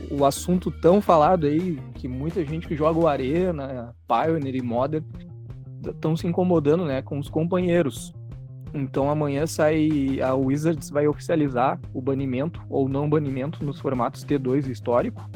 o 0.10 0.24
assunto 0.24 0.72
tão 0.72 1.02
falado 1.02 1.46
aí 1.46 1.78
que 1.96 2.08
muita 2.08 2.46
gente 2.46 2.66
que 2.66 2.76
joga 2.76 2.98
o 2.98 3.08
Arena, 3.08 3.94
Pioneer 4.08 4.56
e 4.56 4.62
Modern 4.62 5.04
estão 5.86 6.16
se 6.16 6.28
incomodando, 6.28 6.86
né, 6.86 7.02
com 7.02 7.20
os 7.20 7.30
companheiros. 7.30 8.14
Então 8.74 9.10
amanhã 9.10 9.48
sai 9.48 10.20
a 10.22 10.34
Wizards 10.36 10.90
vai 10.90 11.08
oficializar 11.08 11.80
o 11.94 12.02
banimento 12.02 12.62
ou 12.70 12.88
não 12.88 13.10
banimento 13.10 13.64
nos 13.64 13.80
formatos 13.80 14.24
T2 14.26 14.68
histórico. 14.68 15.28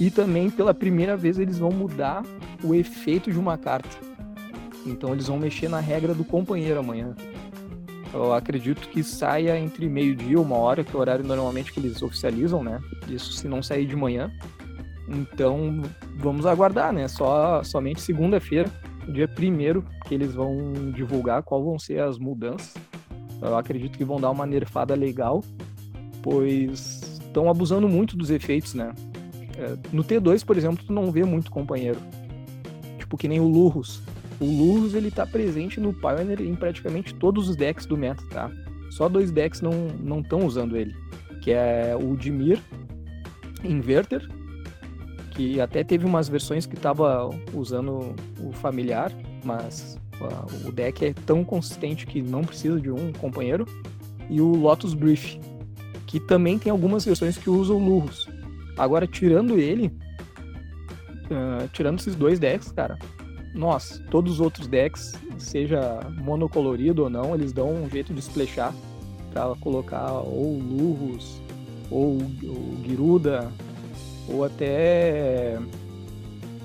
E 0.00 0.10
também 0.10 0.50
pela 0.50 0.72
primeira 0.72 1.16
vez 1.16 1.38
eles 1.38 1.58
vão 1.58 1.70
mudar 1.70 2.24
o 2.62 2.74
efeito 2.74 3.30
de 3.30 3.38
uma 3.38 3.56
carta. 3.56 3.96
Então 4.86 5.12
eles 5.12 5.26
vão 5.26 5.38
mexer 5.38 5.68
na 5.68 5.80
regra 5.80 6.14
do 6.14 6.24
companheiro 6.24 6.80
amanhã. 6.80 7.14
Eu 8.12 8.32
acredito 8.32 8.88
que 8.88 9.02
saia 9.02 9.58
entre 9.58 9.88
meio-dia 9.88 10.32
e 10.32 10.36
uma 10.36 10.56
hora, 10.56 10.82
que 10.82 10.94
é 10.94 10.96
o 10.96 11.00
horário 11.00 11.24
normalmente 11.24 11.72
que 11.72 11.78
eles 11.78 12.00
oficializam, 12.00 12.64
né? 12.64 12.80
Isso 13.06 13.32
se 13.32 13.46
não 13.46 13.62
sair 13.62 13.86
de 13.86 13.94
manhã. 13.94 14.32
Então 15.06 15.82
vamos 16.16 16.46
aguardar, 16.46 16.92
né? 16.92 17.06
Só 17.06 17.62
somente 17.62 18.00
segunda-feira 18.00 18.70
dia 19.12 19.28
primeiro 19.28 19.84
que 20.06 20.14
eles 20.14 20.34
vão 20.34 20.72
divulgar 20.94 21.42
qual 21.42 21.62
vão 21.64 21.78
ser 21.78 22.00
as 22.00 22.18
mudanças. 22.18 22.74
Eu 23.40 23.56
acredito 23.56 23.96
que 23.96 24.04
vão 24.04 24.20
dar 24.20 24.30
uma 24.30 24.46
nerfada 24.46 24.94
legal, 24.94 25.42
pois 26.22 27.20
estão 27.22 27.48
abusando 27.48 27.88
muito 27.88 28.16
dos 28.16 28.30
efeitos, 28.30 28.74
né? 28.74 28.92
É, 29.56 29.76
no 29.92 30.02
T2, 30.04 30.44
por 30.44 30.56
exemplo, 30.56 30.84
tu 30.84 30.92
não 30.92 31.10
vê 31.10 31.24
muito 31.24 31.50
companheiro. 31.50 31.98
Tipo 32.98 33.16
que 33.16 33.28
nem 33.28 33.40
o 33.40 33.46
Lurrus. 33.46 34.02
O 34.40 34.44
Lurrus 34.44 34.94
ele 34.94 35.10
tá 35.10 35.26
presente 35.26 35.80
no 35.80 35.92
Pioneer 35.92 36.40
em 36.40 36.54
praticamente 36.54 37.14
todos 37.14 37.48
os 37.48 37.56
decks 37.56 37.86
do 37.86 37.96
meta, 37.96 38.22
tá? 38.30 38.50
Só 38.90 39.08
dois 39.08 39.30
decks 39.30 39.60
não 39.60 40.20
estão 40.20 40.44
usando 40.46 40.76
ele, 40.76 40.94
que 41.42 41.50
é 41.50 41.96
o 42.00 42.16
Dimir 42.16 42.60
Inverter 43.64 44.28
que 45.38 45.60
até 45.60 45.84
teve 45.84 46.04
umas 46.04 46.28
versões 46.28 46.66
que 46.66 46.74
tava 46.74 47.30
usando 47.54 48.12
o 48.40 48.50
familiar, 48.50 49.12
mas 49.44 49.96
uh, 50.20 50.68
o 50.68 50.72
deck 50.72 51.04
é 51.04 51.14
tão 51.14 51.44
consistente 51.44 52.08
que 52.08 52.20
não 52.20 52.42
precisa 52.42 52.80
de 52.80 52.90
um 52.90 53.12
companheiro. 53.12 53.64
E 54.28 54.40
o 54.40 54.48
Lotus 54.56 54.94
Brief, 54.94 55.38
que 56.08 56.18
também 56.18 56.58
tem 56.58 56.72
algumas 56.72 57.04
versões 57.04 57.38
que 57.38 57.48
usam 57.48 57.78
Lurros. 57.78 58.28
Agora, 58.76 59.06
tirando 59.06 59.56
ele, 59.56 59.92
uh, 61.30 61.68
tirando 61.72 62.00
esses 62.00 62.16
dois 62.16 62.40
decks, 62.40 62.72
cara, 62.72 62.98
nossa, 63.54 64.02
todos 64.10 64.32
os 64.34 64.40
outros 64.40 64.66
decks, 64.66 65.12
seja 65.38 66.00
monocolorido 66.20 67.04
ou 67.04 67.10
não, 67.10 67.32
eles 67.32 67.52
dão 67.52 67.72
um 67.72 67.88
jeito 67.88 68.12
de 68.12 68.18
splashar 68.18 68.74
para 69.32 69.54
colocar 69.60 70.14
ou 70.14 70.58
Lurros, 70.58 71.40
ou 71.92 72.16
o 72.16 72.82
Giruda, 72.84 73.52
ou 74.28 74.44
até 74.44 75.58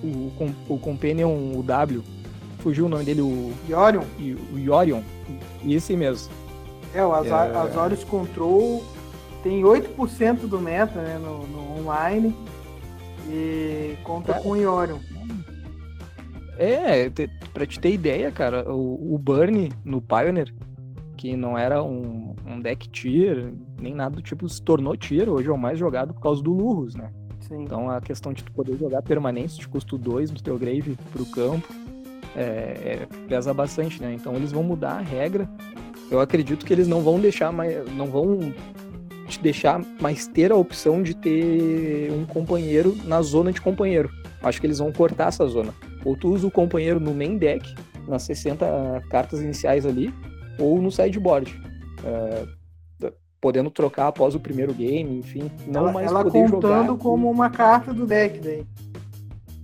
o, 0.04 0.32
o 0.70 0.78
Companion, 0.78 1.58
o 1.58 1.64
W, 1.64 2.04
fugiu 2.60 2.86
o 2.86 2.90
nome 2.90 3.04
dele, 3.04 3.22
o... 3.22 3.52
Yorion. 3.70 4.04
O 4.54 4.58
Yorion, 4.58 5.02
esse 5.66 5.96
mesmo. 5.96 6.32
É, 6.94 7.06
o 7.06 7.14
Azor, 7.14 7.40
é... 7.40 7.56
Azorius 7.58 8.04
Control 8.04 8.84
tem 9.42 9.62
8% 9.62 10.48
do 10.48 10.60
meta 10.60 11.02
né, 11.02 11.18
no, 11.18 11.46
no, 11.48 11.80
online 11.80 12.36
e 13.28 13.96
conta 14.04 14.34
é. 14.34 14.40
com 14.40 14.52
o 14.52 14.56
Yorion. 14.56 15.00
É, 16.58 17.10
te, 17.10 17.30
pra 17.54 17.66
te 17.66 17.80
ter 17.80 17.92
ideia, 17.92 18.32
cara, 18.32 18.72
o, 18.72 19.16
o 19.16 19.18
Burn 19.18 19.72
no 19.84 20.02
Pioneer, 20.02 20.54
que 21.18 21.36
não 21.36 21.58
era 21.58 21.84
um, 21.84 22.36
um 22.46 22.62
deck 22.62 22.88
tier, 22.90 23.52
nem 23.80 23.94
nada 23.94 24.16
do 24.16 24.22
tipo, 24.22 24.48
se 24.48 24.62
tornou 24.62 24.96
tier, 24.96 25.30
hoje 25.30 25.50
é 25.50 25.52
o 25.52 25.58
mais 25.58 25.80
jogado 25.80 26.14
por 26.14 26.22
causa 26.22 26.44
do 26.44 26.54
Lurrus, 26.54 26.96
né? 26.96 27.12
Sim. 27.48 27.64
Então 27.64 27.90
a 27.90 28.02
questão 28.02 28.34
de 28.34 28.44
tu 28.44 28.52
poder 28.52 28.78
jogar 28.78 29.02
permanência 29.02 29.60
de 29.60 29.68
custo 29.68 29.98
2 29.98 30.32
no 30.32 30.42
teu 30.42 30.58
grave 30.58 30.98
pro 31.12 31.26
campo 31.26 31.68
é, 32.36 32.42
é, 33.02 33.08
pesa 33.28 33.54
bastante, 33.54 34.02
né? 34.02 34.14
Então 34.14 34.36
eles 34.36 34.52
vão 34.52 34.64
mudar 34.64 34.94
a 34.94 35.02
regra. 35.02 35.48
Eu 36.10 36.20
acredito 36.20 36.66
que 36.66 36.74
eles 36.74 36.88
não 36.88 37.02
vão 37.02 37.20
deixar 37.20 37.52
mais. 37.52 37.92
não 37.94 38.08
vão 38.08 38.54
te 39.28 39.40
deixar 39.40 39.82
mais 40.02 40.28
ter 40.28 40.52
a 40.52 40.56
opção 40.56 41.02
de 41.02 41.16
ter 41.16 42.12
um 42.12 42.26
companheiro 42.26 42.96
na 43.06 43.22
zona 43.22 43.52
de 43.52 43.62
companheiro. 43.62 44.10
Acho 44.42 44.60
que 44.60 44.68
eles 44.68 44.80
vão 44.80 44.92
cortar 44.92 45.30
essa 45.30 45.48
zona. 45.48 45.74
Ou 46.04 46.16
tu 46.18 46.34
usa 46.34 46.46
o 46.46 46.52
companheiro 46.52 47.00
no 47.00 47.14
main 47.14 47.38
deck, 47.38 47.74
nas 48.08 48.24
60 48.24 49.04
cartas 49.10 49.42
iniciais 49.42 49.86
ali, 49.86 50.14
ou 50.60 50.82
no 50.82 50.92
sideboard. 50.92 51.58
É, 52.04 52.46
podendo 53.44 53.70
trocar 53.70 54.08
após 54.08 54.36
o 54.36 54.40
primeiro 54.40 54.74
game, 54.74 55.20
enfim, 55.20 55.52
não 55.68 55.82
ela, 55.82 55.92
mais 55.92 56.08
ela 56.10 56.24
poder 56.24 56.50
contando 56.50 56.86
jogar. 56.88 56.98
como 57.04 57.30
uma 57.30 57.50
carta 57.50 57.94
do 57.94 58.06
deck 58.08 58.40
daí. 58.40 58.66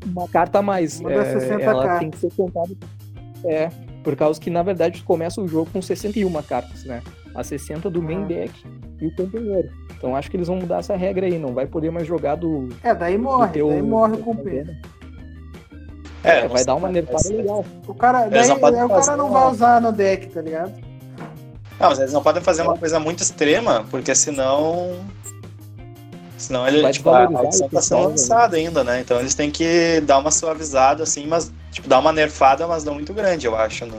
Uma 0.06 0.28
carta 0.28 0.60
a 0.60 0.62
mais. 0.62 1.00
Uma 1.00 1.12
das 1.12 1.28
é, 1.30 1.40
60 1.40 1.64
ela 1.64 1.84
cartas. 1.84 2.00
tem 2.02 2.10
que 2.12 2.18
ser 2.18 2.32
contada. 2.36 2.74
É, 3.46 3.70
por 4.04 4.18
causa 4.18 4.38
que 4.38 4.50
na 4.50 4.62
verdade 4.62 5.02
começa 5.04 5.40
o 5.40 5.48
jogo 5.48 5.70
com 5.72 5.82
61 5.82 6.30
cartas, 6.44 6.84
né? 6.84 7.02
A 7.34 7.42
60 7.42 7.90
do 7.90 8.02
main 8.02 8.24
Ah. 8.24 8.28
deck 8.28 8.54
e 9.00 9.08
o 9.08 9.16
companheiro. 9.16 9.70
Então 9.98 10.14
acho 10.14 10.30
que 10.30 10.36
eles 10.36 10.50
vão 10.50 10.58
mudar 10.58 10.80
essa 10.80 10.98
regra 10.98 11.26
aí, 11.26 11.40
não 11.40 11.54
vai 11.54 11.66
poder 11.66 11.90
mais 11.90 12.06
jogar 12.06 12.36
do. 12.36 12.68
É, 12.84 12.94
daí 12.94 13.18
morre, 13.18 13.54
teu- 13.54 13.70
daí 13.70 13.82
morre 13.82 14.16
o 14.16 14.18
companheiro. 14.18 14.76
É, 16.22 16.50
vai 16.50 16.66
dar 16.66 16.76
uma 16.76 16.90
nerfada 16.90 17.30
legal. 17.30 17.64
O 17.88 17.94
cara, 17.94 18.28
daí, 18.28 18.46
daí 18.46 18.84
o 18.84 18.90
cara 18.90 19.16
não 19.16 19.32
vai 19.32 19.50
usar 19.50 19.80
no 19.80 19.94
deck, 19.94 20.28
tá 20.28 20.42
ligado? 20.42 20.89
Não, 21.80 21.90
mas 21.90 22.00
eles 22.00 22.14
não 22.14 22.22
podem 22.22 22.42
fazer 22.42 22.62
uma 22.64 22.78
coisa 22.78 23.00
muito 23.00 23.24
extrema, 23.24 23.86
porque 23.90 24.14
senão. 24.14 25.00
Senão 26.38 26.68
ele, 26.68 26.82
Vai 26.82 26.92
tipo, 26.94 27.10
a 27.10 27.26
desvalorizar 27.26 27.46
edição 27.46 27.68
o 27.68 27.70
tá 27.70 27.82
sendo 27.82 27.98
personagem. 27.98 28.10
lançada 28.10 28.56
ainda, 28.58 28.84
né? 28.84 29.02
Então 29.02 29.20
eles 29.20 29.36
têm 29.36 29.52
que 29.52 30.02
dar 30.02 30.20
uma 30.20 30.32
suavizada, 30.32 31.04
assim, 31.04 31.28
mas, 31.28 31.52
tipo, 31.72 31.88
dar 31.88 32.00
uma 32.00 32.12
nerfada, 32.14 32.66
mas 32.68 32.84
não 32.84 32.94
muito 32.96 33.14
grande, 33.14 33.46
eu 33.46 33.56
acho. 33.58 33.86
No, 33.86 33.98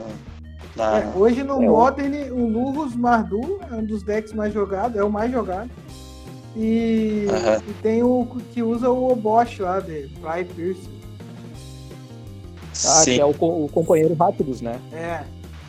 na... 0.75 0.99
É, 0.99 1.11
hoje 1.15 1.43
no 1.43 1.53
É, 1.63 1.67
o- 1.67 1.71
Modern, 1.71 2.31
o 2.31 2.47
Lurrus 2.47 2.95
Mardu 2.95 3.59
é 3.69 3.75
um 3.75 3.83
dos 3.85 4.01
decks 4.03 4.33
mais 4.33 4.51
jogados, 4.53 4.97
é 4.97 5.03
o 5.03 5.11
mais 5.11 5.31
jogado. 5.31 5.69
E, 6.55 7.27
Aham. 7.29 7.61
e 7.67 7.73
tem 7.73 8.03
o 8.03 8.25
que 8.53 8.61
usa 8.63 8.89
o 8.89 9.11
Obosh 9.11 9.59
lá, 9.59 9.79
de 9.79 10.09
Fly 10.19 10.43
Pierce. 10.55 10.89
Ah, 12.85 13.03
Sim. 13.03 13.13
que 13.15 13.21
é 13.21 13.25
o, 13.25 13.29
o 13.29 13.69
companheiro 13.71 14.15
Rápidos, 14.15 14.61
né? 14.61 14.79
É, 14.91 15.21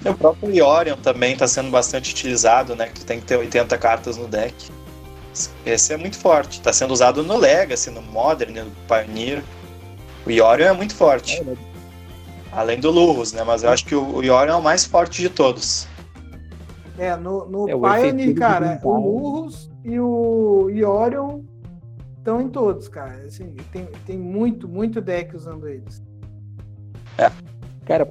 O 0.05 0.15
próprio 0.15 0.51
Yorion 0.55 0.97
também 0.97 1.37
tá 1.37 1.47
sendo 1.47 1.71
bastante 1.71 2.13
utilizado, 2.13 2.75
né? 2.75 2.87
Que 2.87 3.01
tu 3.01 3.07
tem 3.07 3.21
que 3.21 3.27
ter 3.27 3.37
80 3.37 3.77
cartas 3.79 4.17
no 4.17 4.27
deck. 4.27 4.55
Esse 5.65 5.93
é 5.93 5.97
muito 5.97 6.19
forte. 6.19 6.61
Tá 6.61 6.73
sendo 6.73 6.93
usado 6.93 7.23
no 7.23 7.37
Legacy, 7.37 7.91
no 7.91 8.03
Modern, 8.03 8.53
no 8.53 8.71
Pioneer. 8.87 9.43
O 10.27 10.31
Yorion 10.31 10.69
é 10.69 10.73
muito 10.73 10.95
forte. 10.95 11.41
É, 11.41 11.45
né? 11.45 11.57
Além 12.53 12.79
do 12.79 12.91
Lurrus, 12.91 13.33
né? 13.33 13.43
Mas 13.45 13.63
eu 13.63 13.71
acho 13.71 13.85
que 13.87 13.95
o 13.95 14.21
Yorion 14.23 14.55
é 14.55 14.57
o 14.57 14.63
mais 14.63 14.85
forte 14.85 15.23
de 15.23 15.31
todos. 15.31 15.87
é 16.99 17.17
no, 17.17 17.47
no 17.47 17.69
É, 17.69 17.73
Pioneer, 17.73 18.35
cara, 18.35 18.81
o. 18.83 18.97
Lurrus 18.97 19.71
e 19.85 19.99
o 19.99 20.69
Yorion 20.69 21.41
estão 22.19 22.41
em 22.41 22.49
todos, 22.49 22.89
cara. 22.89 23.25
Assim, 23.27 23.55
tem, 23.73 23.87
tem 24.07 24.19
muito, 24.19 24.69
muito 24.69 25.01
deck 25.01 25.35
usando 25.35 25.69
eles. 25.69 26.03
Cara, 27.85 28.09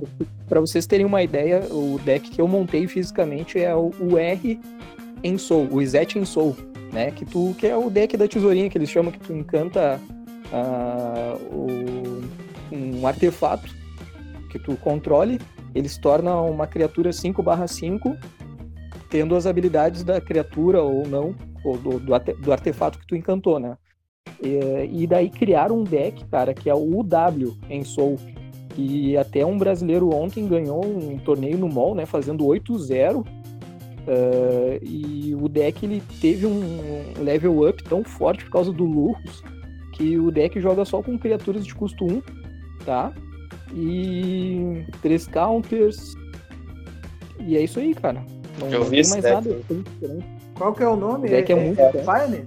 para 0.47 0.59
vocês 0.59 0.85
terem 0.85 1.05
uma 1.05 1.23
ideia, 1.23 1.61
o 1.71 1.97
deck 2.03 2.29
que 2.29 2.41
eu 2.41 2.47
montei 2.47 2.87
fisicamente 2.87 3.57
é 3.57 3.73
o, 3.73 4.17
R 4.17 4.59
em 5.23 5.37
Soul, 5.37 5.69
o 5.71 5.81
Izet 5.81 6.19
em 6.19 6.25
Soul, 6.25 6.55
né? 6.91 7.11
Que, 7.11 7.25
tu, 7.25 7.55
que 7.57 7.67
é 7.67 7.75
o 7.75 7.89
deck 7.89 8.17
da 8.17 8.27
tesourinha 8.27 8.69
que 8.69 8.77
eles 8.77 8.89
chamam 8.89 9.11
que 9.11 9.19
tu 9.19 9.33
encanta 9.33 9.99
uh, 10.51 11.55
o, 11.55 12.21
um 12.75 13.07
artefato 13.07 13.73
que 14.49 14.59
tu 14.59 14.75
controle, 14.75 15.39
ele 15.73 15.87
se 15.87 15.99
torna 16.01 16.35
uma 16.41 16.67
criatura 16.67 17.11
5/5, 17.11 18.17
tendo 19.09 19.35
as 19.35 19.45
habilidades 19.45 20.03
da 20.03 20.19
criatura 20.19 20.81
ou 20.81 21.07
não, 21.07 21.33
ou 21.63 21.77
do, 21.77 21.99
do, 21.99 22.51
artefato 22.51 22.99
que 22.99 23.07
tu 23.07 23.15
encantou, 23.15 23.57
né? 23.57 23.77
E, 24.43 25.03
e 25.03 25.07
daí 25.07 25.29
criaram 25.29 25.79
um 25.79 25.83
deck, 25.83 26.25
cara, 26.25 26.53
que 26.53 26.69
é 26.69 26.73
o 26.73 26.99
UW 26.99 27.57
em 27.69 27.85
Soul, 27.85 28.19
que 28.75 29.17
até 29.17 29.45
um 29.45 29.57
brasileiro 29.57 30.13
ontem 30.13 30.47
ganhou 30.47 30.85
um 30.85 31.17
torneio 31.17 31.57
no 31.57 31.69
mall, 31.69 31.95
né, 31.95 32.05
fazendo 32.05 32.45
8-0. 32.45 33.25
Uh, 34.01 34.79
e 34.81 35.35
o 35.35 35.47
deck 35.47 35.85
ele 35.85 36.01
teve 36.19 36.47
um 36.47 36.59
level 37.19 37.67
up 37.69 37.83
tão 37.83 38.03
forte 38.03 38.43
por 38.45 38.51
causa 38.51 38.73
do 38.73 38.83
Lurros 38.83 39.43
que 39.91 40.17
o 40.17 40.31
deck 40.31 40.59
joga 40.59 40.83
só 40.83 41.01
com 41.03 41.17
criaturas 41.19 41.65
de 41.65 41.75
custo 41.75 42.05
1, 42.05 42.21
tá? 42.83 43.13
E 43.73 44.83
três 45.01 45.27
counters. 45.27 46.15
E 47.39 47.55
é 47.55 47.61
isso 47.61 47.79
aí, 47.79 47.93
cara. 47.93 48.25
Não, 48.59 48.67
Eu 48.67 48.79
não 48.79 48.85
vi 48.87 49.01
tem 49.01 49.11
mais 49.11 49.25
é 49.25 49.33
nada. 49.33 49.61
Qual 50.55 50.73
que 50.73 50.83
é 50.83 50.87
o 50.87 50.95
nome? 50.95 51.27
O 51.27 51.29
deck 51.29 51.51
é 51.51 51.55
muito 51.55 51.77
bom. 51.77 51.91
Pioneer? 51.91 52.45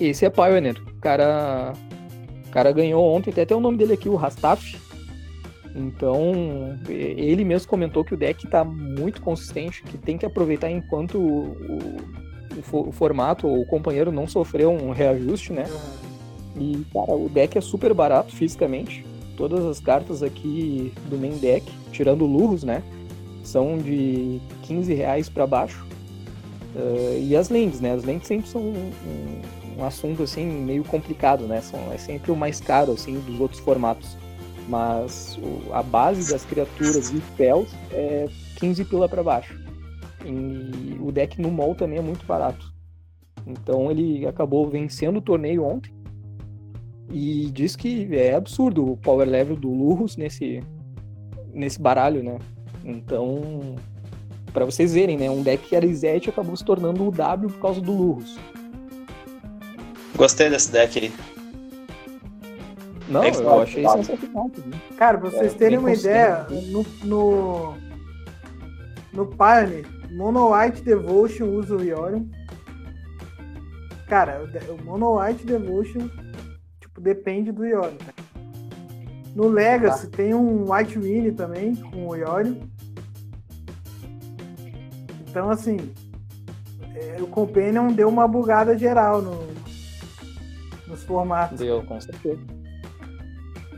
Esse 0.00 0.24
é 0.24 0.30
Pioneer. 0.30 0.76
O 0.88 1.00
cara, 1.00 1.72
o 2.50 2.52
cara 2.52 2.72
ganhou 2.72 3.04
ontem, 3.04 3.30
tem 3.30 3.44
até 3.44 3.54
o 3.54 3.60
nome 3.60 3.78
dele 3.78 3.92
aqui, 3.92 4.08
o 4.08 4.16
Rastaf. 4.16 4.76
Então, 5.72 6.76
ele 6.88 7.44
mesmo 7.44 7.68
comentou 7.68 8.04
que 8.04 8.12
o 8.12 8.16
deck 8.16 8.44
tá 8.48 8.64
muito 8.64 9.22
consistente, 9.22 9.84
que 9.84 9.96
tem 9.96 10.18
que 10.18 10.26
aproveitar 10.26 10.68
enquanto 10.68 11.16
o, 11.16 11.96
o, 12.72 12.88
o 12.88 12.92
formato 12.92 13.46
ou 13.46 13.60
o 13.60 13.66
companheiro 13.66 14.10
não 14.10 14.26
sofreu 14.26 14.72
um 14.72 14.90
reajuste, 14.90 15.52
né? 15.52 15.64
E, 16.56 16.84
cara, 16.92 17.14
o 17.14 17.28
deck 17.28 17.56
é 17.56 17.60
super 17.60 17.94
barato 17.94 18.34
fisicamente. 18.34 19.06
Todas 19.36 19.64
as 19.64 19.78
cartas 19.78 20.20
aqui 20.20 20.92
do 21.08 21.16
main 21.16 21.38
deck, 21.38 21.70
tirando 21.92 22.26
Lurros, 22.26 22.64
né? 22.64 22.82
São 23.44 23.78
de 23.78 24.40
15 24.64 24.92
reais 24.92 25.28
para 25.28 25.46
baixo. 25.46 25.86
Uh, 26.74 27.16
e 27.16 27.36
as 27.36 27.48
lentes, 27.48 27.80
né? 27.80 27.92
As 27.92 28.02
lentes 28.02 28.26
sempre 28.26 28.48
são 28.48 28.60
um, 28.60 28.90
um, 29.80 29.84
assunto, 29.84 30.22
assim, 30.22 30.46
meio 30.46 30.84
complicado, 30.84 31.46
né? 31.46 31.60
São, 31.60 31.92
é 31.92 31.98
sempre 31.98 32.30
o 32.30 32.36
mais 32.36 32.60
caro, 32.60 32.92
assim, 32.92 33.18
dos 33.20 33.40
outros 33.40 33.60
formatos. 33.60 34.16
Mas 34.68 35.38
o, 35.38 35.72
a 35.72 35.82
base 35.82 36.30
das 36.30 36.44
criaturas 36.44 37.10
e 37.10 37.18
spells 37.20 37.74
é 37.90 38.28
15 38.56 38.84
pila 38.84 39.08
para 39.08 39.22
baixo. 39.22 39.58
E 40.24 40.96
o 41.00 41.10
deck 41.10 41.40
no 41.40 41.50
mall 41.50 41.74
também 41.74 41.98
é 41.98 42.02
muito 42.02 42.24
barato. 42.26 42.72
Então 43.46 43.90
ele 43.90 44.26
acabou 44.26 44.68
vencendo 44.68 45.16
o 45.16 45.22
torneio 45.22 45.64
ontem. 45.64 45.92
E 47.12 47.50
diz 47.50 47.74
que 47.74 48.14
é 48.14 48.34
absurdo 48.34 48.92
o 48.92 48.96
power 48.96 49.28
level 49.28 49.56
do 49.56 49.68
Lurros 49.68 50.16
nesse, 50.16 50.62
nesse 51.52 51.80
baralho, 51.80 52.22
né? 52.22 52.38
Então, 52.84 53.74
para 54.52 54.64
vocês 54.64 54.94
verem, 54.94 55.16
né? 55.16 55.28
Um 55.28 55.42
deck 55.42 55.68
que 55.68 55.74
era 55.74 55.84
Izete 55.84 56.30
acabou 56.30 56.56
se 56.56 56.64
tornando 56.64 57.06
o 57.06 57.10
W 57.10 57.50
por 57.50 57.60
causa 57.60 57.80
do 57.80 57.92
Lurros. 57.92 58.38
Gostei 60.20 60.50
desse 60.50 60.70
deck 60.70 60.98
aí. 60.98 61.12
Não, 63.08 63.24
É 63.24 63.30
eu 63.30 63.62
achei 63.62 63.88
sensacional. 63.88 64.50
Cara, 64.98 65.16
pra 65.16 65.30
vocês 65.30 65.54
É, 65.54 65.56
terem 65.56 65.78
uma 65.78 65.90
ideia, 65.92 66.46
no, 66.50 66.84
no, 67.04 67.74
no 69.14 69.26
Pioneer, 69.28 69.86
Mono 70.10 70.52
White 70.54 70.82
Devotion 70.82 71.46
usa 71.46 71.74
o 71.74 71.82
Yorion. 71.82 72.26
Cara, 74.08 74.46
o 74.68 74.84
Mono 74.84 75.18
White 75.18 75.46
Devotion, 75.46 76.10
tipo, 76.82 77.00
depende 77.00 77.50
do 77.50 77.64
Yorion. 77.64 77.96
cara. 77.96 78.14
No 79.34 79.48
Legacy 79.48 80.06
tem 80.08 80.34
um 80.34 80.70
White 80.70 80.98
Winnie 80.98 81.32
também, 81.32 81.74
com 81.76 82.08
o 82.08 82.14
Yorion. 82.14 82.56
Então, 85.26 85.48
assim, 85.48 85.78
é, 86.94 87.16
o 87.22 87.26
Companion 87.26 87.88
deu 87.90 88.06
uma 88.10 88.28
bugada 88.28 88.76
geral 88.76 89.22
no, 89.22 89.48
nos 90.90 91.02
formatos. 91.04 91.58
Deu, 91.58 91.82
com 91.84 92.00
certeza. 92.00 92.40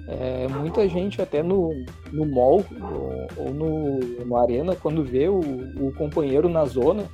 É, 0.08 0.48
muita 0.48 0.88
gente 0.88 1.22
até 1.22 1.42
no, 1.42 1.70
no 2.12 2.26
mall 2.26 2.64
ou, 2.80 3.46
ou 3.46 3.54
no, 3.54 3.98
no 4.24 4.36
arena, 4.36 4.74
quando 4.74 5.04
vê 5.04 5.28
o, 5.28 5.38
o 5.38 5.92
companheiro 5.96 6.48
na 6.48 6.64
zona, 6.64 7.04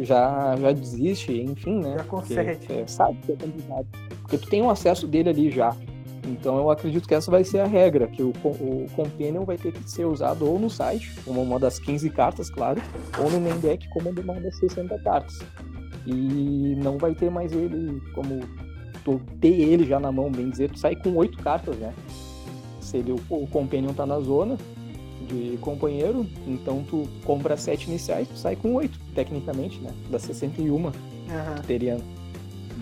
já, 0.00 0.54
já 0.56 0.72
desiste, 0.72 1.32
enfim, 1.32 1.80
né? 1.80 1.96
Já 1.98 2.04
Porque, 2.04 2.34
concede. 2.34 2.72
é, 2.72 2.86
sabe 2.86 3.18
que 3.24 3.32
é 3.32 3.36
complicado. 3.36 3.86
Porque 4.20 4.38
tu 4.38 4.48
tem 4.48 4.62
um 4.62 4.70
acesso 4.70 5.06
dele 5.06 5.30
ali 5.30 5.50
já. 5.50 5.74
Então 6.26 6.58
eu 6.58 6.70
acredito 6.70 7.06
que 7.06 7.14
essa 7.14 7.30
vai 7.30 7.44
ser 7.44 7.60
a 7.60 7.66
regra, 7.66 8.08
que 8.08 8.22
o, 8.22 8.32
o 8.44 8.86
Companion 8.94 9.44
vai 9.44 9.56
ter 9.56 9.72
que 9.72 9.88
ser 9.88 10.04
usado 10.04 10.46
ou 10.46 10.58
no 10.58 10.68
site, 10.68 11.14
como 11.24 11.40
uma 11.40 11.58
das 11.58 11.78
15 11.78 12.10
cartas, 12.10 12.50
claro, 12.50 12.82
ou 13.18 13.30
no 13.30 13.40
main 13.40 13.58
deck 13.60 13.88
como 13.90 14.10
uma 14.10 14.34
das 14.40 14.58
60 14.58 14.98
cartas. 14.98 15.38
E 16.04 16.74
não 16.76 16.98
vai 16.98 17.14
ter 17.14 17.30
mais 17.30 17.52
ele 17.52 18.00
como 18.14 18.40
tu 19.06 19.20
ter 19.40 19.60
ele 19.60 19.86
já 19.86 20.00
na 20.00 20.10
mão, 20.10 20.28
bem 20.32 20.50
dizer, 20.50 20.68
tu 20.68 20.80
sai 20.80 20.96
com 20.96 21.14
oito 21.14 21.38
cartas, 21.38 21.76
né? 21.76 21.94
Se 22.80 22.96
ele, 22.96 23.12
o, 23.12 23.20
o 23.30 23.46
Companion 23.46 23.92
tá 23.92 24.04
na 24.04 24.18
zona 24.18 24.58
de 25.28 25.56
companheiro, 25.60 26.26
então 26.44 26.84
tu 26.90 27.08
compra 27.24 27.56
sete 27.56 27.86
iniciais, 27.86 28.26
tu 28.26 28.36
sai 28.36 28.56
com 28.56 28.74
oito, 28.74 28.98
tecnicamente, 29.14 29.78
né? 29.78 29.92
Das 30.10 30.22
61 30.22 30.86
Aham. 30.86 30.92
que 31.54 31.66
teria. 31.68 31.98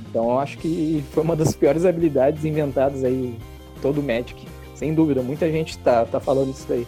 Então 0.08 0.30
eu 0.30 0.38
acho 0.38 0.56
que 0.56 1.04
foi 1.12 1.22
uma 1.22 1.36
das 1.36 1.54
piores 1.54 1.84
habilidades 1.84 2.42
inventadas 2.42 3.04
aí, 3.04 3.38
todo 3.82 4.00
o 4.00 4.02
Magic. 4.02 4.34
Sem 4.74 4.94
dúvida, 4.94 5.22
muita 5.22 5.50
gente 5.50 5.78
tá, 5.78 6.06
tá 6.06 6.18
falando 6.18 6.50
isso 6.52 6.66
daí. 6.66 6.86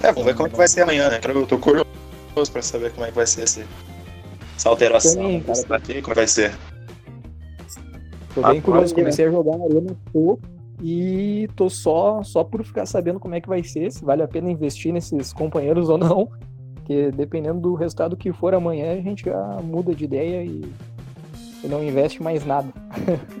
É, 0.00 0.12
vamos 0.12 0.24
ver 0.24 0.36
como 0.36 0.46
é 0.46 0.50
que 0.50 0.56
vai 0.56 0.68
ser 0.68 0.82
amanhã, 0.82 1.10
né? 1.10 1.20
Eu 1.24 1.46
tô 1.46 1.58
curioso 1.58 1.84
pra 2.52 2.62
saber 2.62 2.92
como 2.92 3.04
é 3.04 3.08
que 3.08 3.16
vai 3.16 3.26
ser 3.26 3.42
esse, 3.42 3.64
essa 4.56 4.68
alteração 4.68 5.14
Também, 5.14 5.40
cara. 5.40 5.52
desse 5.52 5.68
daqui, 5.68 6.00
como 6.00 6.12
é 6.12 6.14
que 6.14 6.20
vai 6.20 6.28
ser. 6.28 6.54
Tô 8.34 8.44
Ah, 8.44 8.52
bem 8.52 8.60
curioso, 8.60 8.94
comecei 8.94 9.26
a 9.26 9.30
jogar 9.30 9.56
na 9.56 9.64
arena 9.64 9.96
pouco 10.12 10.42
e 10.82 11.48
tô 11.56 11.68
só, 11.68 12.22
só 12.22 12.44
por 12.44 12.62
ficar 12.64 12.86
sabendo 12.86 13.18
como 13.18 13.34
é 13.34 13.40
que 13.40 13.48
vai 13.48 13.62
ser, 13.64 13.90
se 13.90 14.04
vale 14.04 14.22
a 14.22 14.28
pena 14.28 14.50
investir 14.50 14.92
nesses 14.92 15.32
companheiros 15.32 15.88
ou 15.90 15.98
não. 15.98 16.28
Porque 16.74 17.10
dependendo 17.10 17.60
do 17.60 17.74
resultado 17.74 18.16
que 18.16 18.32
for 18.32 18.54
amanhã, 18.54 18.92
a 18.92 19.00
gente 19.00 19.24
já 19.24 19.60
muda 19.62 19.94
de 19.94 20.04
ideia 20.04 20.42
e, 20.44 20.62
e 21.62 21.68
não 21.68 21.82
investe 21.84 22.22
mais 22.22 22.44
nada. 22.46 22.68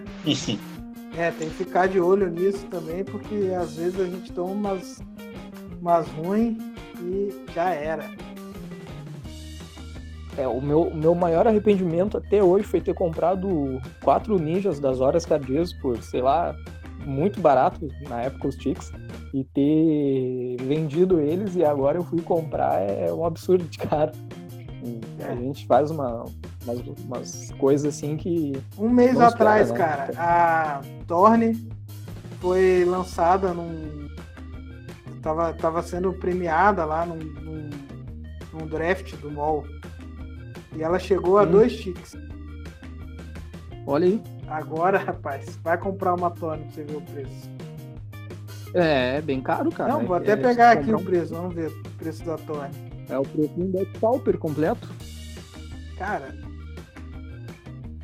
É, 1.16 1.32
tem 1.32 1.48
que 1.48 1.54
ficar 1.56 1.88
de 1.88 1.98
olho 1.98 2.30
nisso 2.30 2.64
também, 2.66 3.02
porque 3.02 3.52
às 3.58 3.74
vezes 3.74 3.98
a 3.98 4.04
gente 4.04 4.30
toma 4.32 4.52
umas, 4.52 5.00
umas 5.80 6.06
ruins 6.08 6.56
e 7.02 7.34
já 7.52 7.70
era. 7.70 8.08
É, 10.38 10.46
o 10.46 10.60
meu, 10.60 10.82
o 10.82 10.96
meu 10.96 11.14
maior 11.16 11.48
arrependimento 11.48 12.16
até 12.16 12.42
hoje 12.42 12.64
foi 12.64 12.80
ter 12.80 12.94
comprado 12.94 13.80
quatro 14.02 14.38
ninjas 14.38 14.78
das 14.78 15.00
horas 15.00 15.26
cardias 15.26 15.72
por, 15.72 16.00
sei 16.00 16.22
lá, 16.22 16.54
muito 17.04 17.40
barato 17.40 17.88
na 18.08 18.22
época 18.22 18.46
os 18.46 18.54
Ticks 18.54 18.92
e 19.34 19.42
ter 19.42 20.64
vendido 20.64 21.20
eles 21.20 21.56
e 21.56 21.64
agora 21.64 21.98
eu 21.98 22.04
fui 22.04 22.22
comprar 22.22 22.80
é 22.80 23.12
um 23.12 23.24
absurdo 23.24 23.64
de 23.64 23.78
caro. 23.78 24.12
A 25.28 25.34
gente 25.34 25.66
faz 25.66 25.90
uma, 25.90 26.24
umas, 26.64 26.78
umas 27.04 27.50
coisas 27.58 27.94
assim 27.94 28.16
que. 28.16 28.52
Um 28.78 28.88
mês 28.88 29.20
atrás, 29.20 29.70
né? 29.70 29.76
cara, 29.76 30.12
a 30.16 30.80
Torne 31.06 31.68
foi 32.40 32.84
lançada 32.84 33.52
num. 33.52 34.08
Tava, 35.20 35.52
tava 35.52 35.82
sendo 35.82 36.12
premiada 36.12 36.84
lá 36.84 37.04
num, 37.04 37.16
num, 37.16 37.70
num 38.52 38.66
draft 38.66 39.16
do 39.16 39.30
MOL. 39.30 39.64
E 40.78 40.82
ela 40.82 40.98
chegou 40.98 41.38
a 41.38 41.42
Hum. 41.42 41.50
dois 41.50 41.76
ticks. 41.76 42.16
Olha 43.86 44.06
aí. 44.06 44.22
Agora, 44.46 44.96
rapaz, 45.04 45.58
vai 45.62 45.76
comprar 45.76 46.14
uma 46.14 46.30
Torne 46.30 46.62
pra 46.64 46.72
você 46.72 46.84
ver 46.84 46.96
o 46.96 47.00
preço. 47.02 47.50
É, 48.74 49.16
é 49.16 49.20
bem 49.20 49.40
caro, 49.40 49.70
cara. 49.72 49.92
Não, 49.92 50.06
vou 50.06 50.16
É- 50.16 50.20
até 50.20 50.32
é, 50.32 50.36
pegar 50.36 50.70
aqui 50.72 50.92
o 50.92 51.02
preço, 51.02 51.34
vamos 51.34 51.54
ver 51.54 51.68
o 51.68 51.82
preço 51.98 52.24
da 52.24 52.34
um- 52.34 52.70
É 53.08 53.18
o 53.18 53.22
preço 53.22 53.54
deck 53.56 53.98
pauper 53.98 54.38
completo. 54.38 54.88
Cara, 55.96 56.32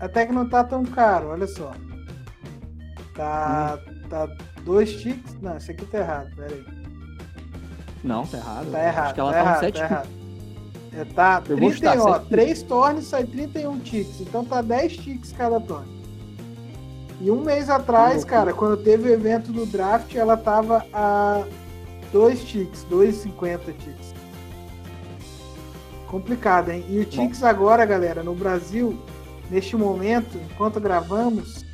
até 0.00 0.26
que 0.26 0.32
não 0.32 0.48
tá 0.48 0.64
tão 0.64 0.82
caro, 0.84 1.28
olha 1.28 1.46
só. 1.46 1.72
Tá, 3.14 3.78
tá 4.08 4.26
dois 4.64 5.00
ticks. 5.00 5.36
Não, 5.40 5.56
esse 5.56 5.70
aqui 5.70 5.86
tá 5.86 5.98
errado, 5.98 6.34
pera 6.34 6.52
aí. 6.54 6.64
Não, 8.02 8.26
tá 8.26 8.38
errado. 8.38 8.70
Tá 8.72 8.82
errado, 8.84 9.04
Acho 9.04 9.14
que 9.14 9.20
ela 9.20 9.32
tá, 9.32 9.38
tá, 9.38 9.44
errado, 9.44 9.56
um 9.56 9.60
7 9.60 9.78
tá 9.78 9.84
errado. 9.84 10.08
É, 10.96 11.04
tá 11.04 11.42
Eu 11.48 11.56
vou 11.56 11.70
31, 11.70 11.72
chutar, 11.72 11.98
ó, 11.98 12.14
sete 12.14 12.28
3 12.28 12.62
tornes 12.62 13.06
sai 13.06 13.24
31 13.24 13.78
ticks. 13.80 14.20
Então 14.20 14.44
tá 14.44 14.62
10 14.62 14.96
ticks 14.96 15.32
cada 15.32 15.60
torne. 15.60 15.92
E 17.20 17.30
um 17.30 17.42
mês 17.42 17.70
atrás, 17.70 18.16
loucura. 18.16 18.30
cara, 18.30 18.52
quando 18.54 18.82
teve 18.82 19.08
o 19.08 19.12
evento 19.12 19.52
do 19.52 19.66
draft, 19.66 20.14
ela 20.14 20.36
tava 20.36 20.84
a 20.92 21.44
2 22.12 22.44
ticks, 22.44 22.86
2,50 22.90 23.58
ticks. 23.78 24.14
Complicado, 26.06 26.70
hein? 26.70 26.84
E 26.88 26.98
o 26.98 27.04
ticks 27.04 27.42
agora, 27.42 27.84
galera, 27.84 28.22
no 28.22 28.34
Brasil, 28.34 28.96
neste 29.50 29.76
momento, 29.76 30.38
enquanto 30.38 30.78
gravamos, 30.78 31.64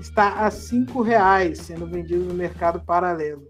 está 0.00 0.46
a 0.46 0.50
5 0.50 1.02
reais 1.02 1.58
sendo 1.58 1.86
vendido 1.86 2.24
no 2.24 2.34
mercado 2.34 2.80
paralelo. 2.80 3.46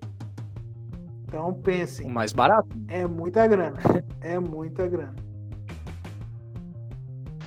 Então 1.31 1.51
O 1.51 1.55
pensem, 1.55 2.09
mais 2.09 2.33
barato. 2.33 2.69
é 2.89 3.07
muita 3.07 3.47
grana. 3.47 3.79
É 4.21 4.37
muita 4.41 4.89
grana. 4.89 5.15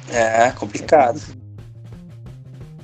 É, 0.10 0.52
complicado. 0.52 1.20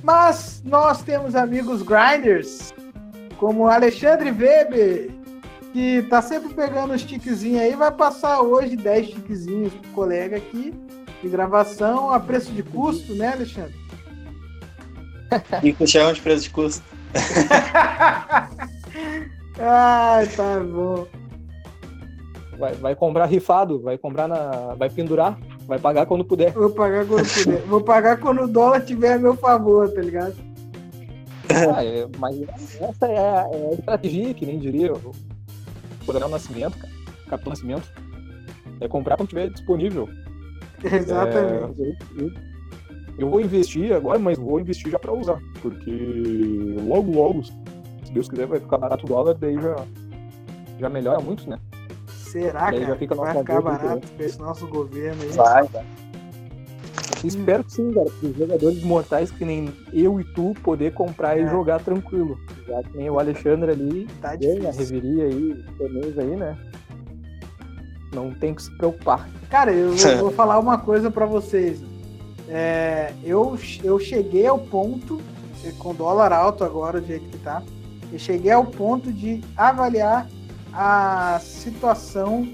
Mas 0.02 0.62
nós 0.62 1.02
temos 1.02 1.34
amigos 1.34 1.80
grinders, 1.80 2.74
como 3.38 3.62
o 3.62 3.68
Alexandre 3.68 4.30
Weber, 4.30 5.10
que 5.72 6.02
tá 6.10 6.20
sempre 6.20 6.52
pegando 6.52 6.92
os 6.92 7.02
tiquezinhos 7.02 7.62
aí, 7.62 7.74
vai 7.74 7.90
passar 7.90 8.42
hoje 8.42 8.76
10 8.76 9.08
tiquezinhos 9.10 9.72
pro 9.72 9.88
colega 9.92 10.36
aqui 10.36 10.74
de 11.22 11.28
gravação 11.30 12.12
a 12.12 12.20
preço 12.20 12.52
de 12.52 12.62
custo, 12.62 13.14
né, 13.14 13.32
Alexandre? 13.32 13.74
E 15.62 15.72
que 15.72 15.86
chama 15.86 16.12
de 16.12 16.20
preço 16.20 16.42
de 16.44 16.50
custo. 16.50 16.84
Ai, 19.60 20.26
tá 20.28 20.60
bom. 20.60 21.06
Vai, 22.58 22.74
vai 22.74 22.94
comprar 22.94 23.26
rifado, 23.26 23.80
vai 23.80 23.96
comprar 23.96 24.28
na. 24.28 24.74
Vai 24.74 24.90
pendurar, 24.90 25.38
vai 25.66 25.78
pagar 25.78 26.06
quando 26.06 26.24
puder. 26.24 26.52
Vou 26.52 26.70
pagar 26.70 27.06
quando 27.06 27.26
puder. 27.26 27.60
Vou 27.62 27.80
pagar 27.80 28.18
quando 28.18 28.42
o 28.42 28.48
dólar 28.48 28.80
tiver 28.84 29.14
a 29.14 29.18
meu 29.18 29.34
favor, 29.36 29.90
tá 29.90 30.00
ligado? 30.00 30.34
Ah, 31.74 31.84
é, 31.84 32.06
mas 32.18 32.36
essa 32.80 33.06
é 33.06 33.18
a, 33.18 33.48
é 33.50 33.68
a 33.70 33.74
estratégia, 33.74 34.34
que 34.34 34.46
nem 34.46 34.58
diria 34.58 34.92
o 34.92 35.12
Coronel 36.06 36.28
Nascimento, 36.28 36.76
cara. 36.78 36.92
Capitão 37.28 37.50
Nascimento. 37.50 37.90
É 38.80 38.86
comprar 38.88 39.16
quando 39.16 39.28
tiver 39.30 39.48
disponível. 39.50 40.08
Exatamente. 40.84 41.82
É, 41.82 41.88
eu, 42.18 42.26
eu- 42.26 42.50
eu 43.18 43.28
vou 43.28 43.40
investir 43.40 43.92
agora, 43.92 44.18
mas 44.18 44.38
vou 44.38 44.58
investir 44.60 44.90
já 44.90 44.98
pra 44.98 45.12
usar. 45.12 45.38
Porque 45.60 45.90
logo, 46.88 47.12
logo, 47.12 47.42
se 48.10 48.14
Deus 48.14 48.28
quiser, 48.28 48.46
vai 48.46 48.58
ficar 48.58 48.76
barato 48.78 49.06
o 49.06 49.08
dólar, 49.08 49.34
daí 49.34 49.54
já, 49.54 49.76
já 50.80 50.88
melhora 50.88 51.20
muito, 51.20 51.48
né? 51.48 51.58
Será, 52.08 52.70
Daí 52.70 52.80
já 52.80 52.86
cara? 52.86 52.98
fica 52.98 53.14
Vai 53.14 53.36
ficar 53.38 53.60
barato 53.60 54.08
com 54.16 54.22
esse 54.22 54.38
nosso 54.38 54.66
governo 54.66 55.22
aí. 55.22 55.28
Vai, 55.30 55.64
vai. 55.68 55.84
Espero 57.24 57.62
que 57.64 57.72
sim, 57.72 57.92
cara, 57.92 58.06
para 58.18 58.28
os 58.28 58.36
jogadores 58.36 58.82
mortais 58.82 59.30
que 59.30 59.44
nem 59.44 59.72
eu 59.92 60.20
e 60.20 60.24
tu 60.32 60.54
poder 60.62 60.94
comprar 60.94 61.38
É. 61.38 61.42
e 61.42 61.48
jogar 61.48 61.80
tranquilo. 61.80 62.38
Já 62.66 62.82
que 62.82 62.96
nem 62.96 63.10
o 63.10 63.18
Alexandre 63.18 63.72
ali 63.72 64.06
Tá 64.22 64.34
ganha 64.36 64.70
a 64.70 64.72
reveria 64.72 65.24
aí, 65.24 65.64
torneios 65.76 66.18
aí, 66.18 66.36
né? 66.36 66.56
Não 68.14 68.32
tem 68.32 68.54
que 68.54 68.62
se 68.62 68.70
preocupar. 68.76 69.28
Cara, 69.50 69.72
eu 69.72 69.94
vou, 69.94 70.16
vou 70.18 70.30
falar 70.30 70.58
uma 70.58 70.78
coisa 70.78 71.10
pra 71.10 71.26
vocês. 71.26 71.80
É, 72.48 73.12
eu, 73.22 73.56
eu 73.84 73.98
cheguei 74.00 74.46
ao 74.46 74.58
ponto, 74.58 75.20
com 75.78 75.94
dólar 75.94 76.32
alto 76.32 76.64
agora, 76.64 77.00
do 77.00 77.06
jeito 77.06 77.26
que 77.28 77.38
tá, 77.38 77.62
eu 78.12 78.18
cheguei 78.18 78.50
ao 78.52 78.64
ponto 78.66 79.12
de 79.12 79.42
avaliar 79.56 80.28
a 80.72 81.38
situação 81.42 82.46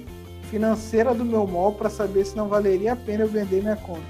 financeira 0.50 1.14
do 1.14 1.24
meu 1.24 1.46
mall 1.46 1.72
para 1.72 1.90
saber 1.90 2.24
se 2.24 2.36
não 2.36 2.48
valeria 2.48 2.92
a 2.92 2.96
pena 2.96 3.24
eu 3.24 3.28
vender 3.28 3.62
minha 3.62 3.76
conta. 3.76 4.00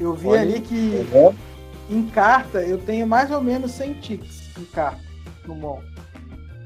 Eu 0.00 0.14
vi 0.14 0.28
Olha 0.28 0.40
ali 0.40 0.60
que 0.60 1.06
Uhum. 1.12 1.34
em 1.90 2.06
carta 2.06 2.62
eu 2.62 2.78
tenho 2.78 3.06
mais 3.06 3.30
ou 3.30 3.40
menos 3.40 3.72
100 3.72 3.94
ticks 3.94 4.50
em 4.58 4.64
carta 4.64 5.00
no 5.46 5.54
mall. 5.54 5.82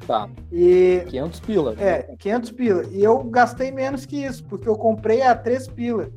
Tá, 0.06 0.28
E 0.52 1.02
500 1.08 1.40
pila. 1.40 1.74
é, 1.78 2.14
500 2.16 2.50
pila. 2.52 2.84
E 2.92 3.02
eu 3.02 3.24
gastei 3.24 3.72
menos 3.72 4.06
que 4.06 4.24
isso, 4.24 4.44
porque 4.44 4.68
eu 4.68 4.76
comprei 4.76 5.20
a 5.22 5.34
3 5.34 5.66
pila. 5.66 6.08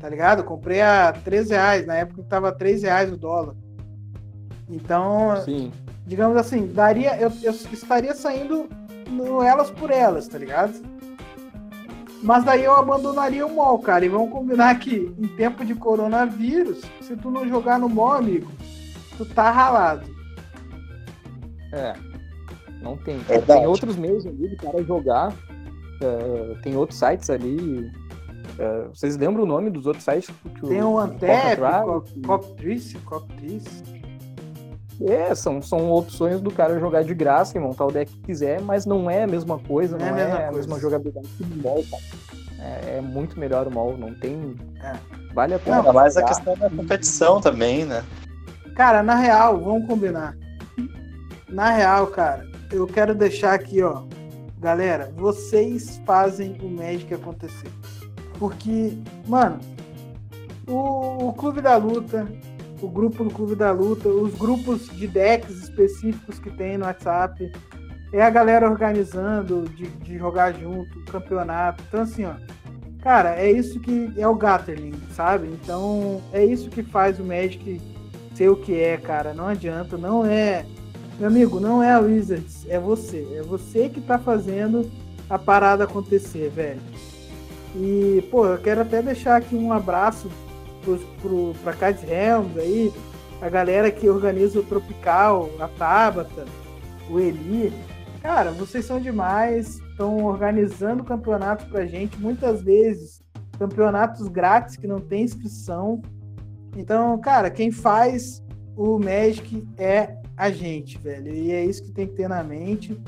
Tá 0.00 0.08
ligado? 0.08 0.38
Eu 0.38 0.44
comprei 0.44 0.80
a 0.80 1.12
3 1.12 1.50
reais, 1.50 1.84
na 1.86 1.96
época 1.96 2.22
que 2.22 2.28
tava 2.28 2.50
3 2.50 2.82
reais 2.84 3.12
o 3.12 3.16
dólar. 3.16 3.54
Então, 4.70 5.36
Sim. 5.44 5.70
Digamos 6.08 6.38
assim, 6.38 6.66
daria, 6.66 7.20
eu, 7.20 7.30
eu 7.42 7.52
estaria 7.52 8.14
saindo 8.14 8.66
no 9.10 9.42
elas 9.42 9.70
por 9.70 9.90
elas, 9.90 10.26
tá 10.26 10.38
ligado? 10.38 10.72
Mas 12.22 12.42
daí 12.44 12.64
eu 12.64 12.74
abandonaria 12.74 13.46
o 13.46 13.54
mall, 13.54 13.78
cara. 13.78 14.04
E 14.04 14.08
vamos 14.08 14.32
combinar 14.32 14.76
que 14.78 15.14
em 15.18 15.28
tempo 15.36 15.64
de 15.64 15.74
coronavírus, 15.74 16.80
se 17.00 17.14
tu 17.14 17.30
não 17.30 17.46
jogar 17.46 17.78
no 17.78 17.88
mall, 17.88 18.14
amigo, 18.14 18.50
tu 19.16 19.24
tá 19.26 19.50
ralado. 19.50 20.08
É. 21.72 21.94
Não 22.80 22.96
tem. 22.96 23.18
Verdade. 23.18 23.60
Tem 23.60 23.68
outros 23.68 23.96
meios 23.96 24.26
ali 24.26 24.48
do 24.48 24.56
cara 24.56 24.82
jogar. 24.82 25.32
é, 26.00 26.54
tem 26.62 26.74
outros 26.74 26.98
sites 26.98 27.28
ali. 27.28 27.92
é, 28.58 28.88
vocês 28.88 29.16
lembram 29.16 29.44
o 29.44 29.46
nome 29.46 29.70
dos 29.70 29.86
outros 29.86 30.04
sites? 30.04 30.34
que 30.54 30.66
Tem 30.66 30.82
o 30.82 30.98
Antep, 30.98 31.60
Coptrice, 32.26 32.98
Coptrice. 32.98 33.97
É, 35.00 35.34
são, 35.34 35.62
são 35.62 35.92
opções 35.92 36.40
do 36.40 36.50
cara 36.50 36.78
jogar 36.80 37.04
de 37.04 37.14
graça 37.14 37.56
e 37.56 37.60
montar 37.60 37.86
o 37.86 37.92
deck 37.92 38.10
que 38.10 38.22
quiser, 38.22 38.60
mas 38.60 38.84
não 38.84 39.08
é 39.08 39.22
a 39.22 39.26
mesma 39.28 39.58
coisa, 39.58 39.96
Não 39.96 40.06
não, 40.06 40.16
é 40.16 40.22
a 40.22 40.22
é, 40.22 40.24
mesma 40.24 40.34
a 40.34 40.42
coisa. 40.42 40.56
mesma 40.56 40.80
jogabilidade 40.80 41.28
que 41.28 41.42
o 41.44 41.62
cara. 41.62 42.02
É, 42.60 42.96
é 42.96 43.00
muito 43.00 43.38
melhor 43.38 43.68
o 43.68 43.70
mall, 43.72 43.96
não 43.96 44.12
tem. 44.14 44.56
É. 44.82 44.96
Vale 45.32 45.54
a 45.54 45.58
pena. 45.60 45.76
Ainda 45.76 45.92
mais 45.92 46.16
a 46.16 46.20
jogar. 46.20 46.34
questão 46.34 46.56
da 46.56 46.68
competição 46.68 47.40
também, 47.40 47.84
né? 47.84 48.04
Cara, 48.74 49.02
na 49.02 49.14
real, 49.14 49.60
vamos 49.60 49.86
combinar. 49.86 50.36
Na 51.48 51.70
real, 51.70 52.08
cara, 52.08 52.44
eu 52.72 52.86
quero 52.86 53.14
deixar 53.14 53.54
aqui, 53.54 53.82
ó. 53.82 54.02
Galera, 54.58 55.12
vocês 55.16 56.00
fazem 56.04 56.58
o 56.60 56.68
Magic 56.68 57.14
acontecer. 57.14 57.70
Porque, 58.38 58.98
mano, 59.26 59.60
o, 60.66 61.28
o 61.28 61.32
Clube 61.32 61.60
da 61.60 61.76
Luta, 61.76 62.26
o 62.80 62.88
grupo 62.88 63.24
do 63.24 63.30
Clube 63.30 63.54
da 63.54 63.70
Luta, 63.72 64.08
os 64.08 64.34
grupos 64.34 64.88
de 64.88 65.06
decks 65.06 65.62
específicos 65.62 66.38
que 66.38 66.50
tem 66.50 66.78
no 66.78 66.84
WhatsApp, 66.84 67.50
é 68.12 68.22
a 68.22 68.30
galera 68.30 68.70
organizando 68.70 69.68
de, 69.68 69.86
de 69.86 70.18
jogar 70.18 70.52
junto, 70.52 71.04
campeonato. 71.04 71.82
Então, 71.88 72.02
assim, 72.02 72.24
ó. 72.24 72.34
Cara, 73.00 73.36
é 73.36 73.50
isso 73.50 73.78
que 73.80 74.12
é 74.16 74.26
o 74.26 74.34
Gatherling, 74.34 74.94
sabe? 75.12 75.46
Então, 75.48 76.20
é 76.32 76.44
isso 76.44 76.68
que 76.68 76.82
faz 76.82 77.20
o 77.20 77.24
Magic 77.24 77.80
ser 78.34 78.48
o 78.48 78.56
que 78.56 78.74
é, 78.74 78.96
cara. 78.96 79.32
Não 79.34 79.46
adianta, 79.46 79.96
não 79.96 80.24
é. 80.24 80.64
Meu 81.18 81.28
amigo, 81.28 81.60
não 81.60 81.82
é 81.82 81.92
a 81.92 82.00
Wizards, 82.00 82.66
é 82.68 82.78
você. 82.78 83.26
É 83.36 83.42
você 83.42 83.88
que 83.88 84.00
tá 84.00 84.18
fazendo 84.18 84.90
a 85.28 85.38
parada 85.38 85.84
acontecer, 85.84 86.48
velho. 86.50 86.80
E, 87.76 88.26
pô, 88.30 88.46
eu 88.46 88.58
quero 88.58 88.80
até 88.80 89.02
deixar 89.02 89.36
aqui 89.36 89.54
um 89.54 89.72
abraço 89.72 90.28
pros, 91.20 91.54
pro, 91.62 91.74
Cades 91.74 92.02
Helms 92.04 92.56
aí, 92.56 92.92
a 93.42 93.48
galera 93.48 93.90
que 93.90 94.08
organiza 94.08 94.58
o 94.58 94.62
Tropical, 94.62 95.50
a 95.60 95.68
Tabata, 95.68 96.44
o 97.10 97.20
Eli. 97.20 97.72
Cara, 98.22 98.50
vocês 98.52 98.84
são 98.84 99.00
demais, 99.00 99.78
estão 99.90 100.24
organizando 100.24 101.04
campeonatos 101.04 101.66
pra 101.66 101.86
gente, 101.86 102.18
muitas 102.18 102.62
vezes 102.62 103.22
campeonatos 103.58 104.28
grátis 104.28 104.76
que 104.76 104.86
não 104.86 105.00
tem 105.00 105.24
inscrição. 105.24 106.00
Então, 106.76 107.18
cara, 107.18 107.50
quem 107.50 107.70
faz 107.70 108.42
o 108.76 108.98
Magic 108.98 109.66
é 109.76 110.16
a 110.36 110.50
gente, 110.50 110.96
velho. 110.98 111.34
E 111.34 111.50
é 111.50 111.64
isso 111.64 111.82
que 111.82 111.90
tem 111.90 112.06
que 112.06 112.14
ter 112.14 112.28
na 112.28 112.42
mente 112.44 112.98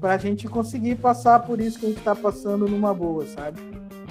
pra 0.00 0.18
gente 0.18 0.48
conseguir 0.48 0.96
passar 0.96 1.38
por 1.40 1.60
isso 1.60 1.78
que 1.78 1.86
a 1.86 1.88
gente 1.88 2.02
tá 2.02 2.16
passando 2.16 2.68
numa 2.68 2.92
boa, 2.92 3.24
sabe? 3.26 3.60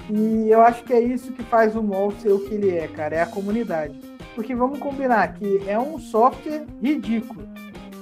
E 0.09 0.49
eu 0.49 0.61
acho 0.61 0.83
que 0.83 0.93
é 0.93 0.99
isso 0.99 1.31
que 1.31 1.43
faz 1.43 1.75
o 1.75 1.83
MOL 1.83 2.11
ser 2.11 2.31
o 2.31 2.39
que 2.39 2.53
ele 2.53 2.69
é, 2.71 2.87
cara, 2.87 3.15
é 3.15 3.21
a 3.21 3.27
comunidade. 3.27 3.99
Porque 4.35 4.55
vamos 4.55 4.79
combinar 4.79 5.33
que 5.33 5.61
é 5.67 5.77
um 5.79 5.99
software 5.99 6.65
ridículo. 6.81 7.47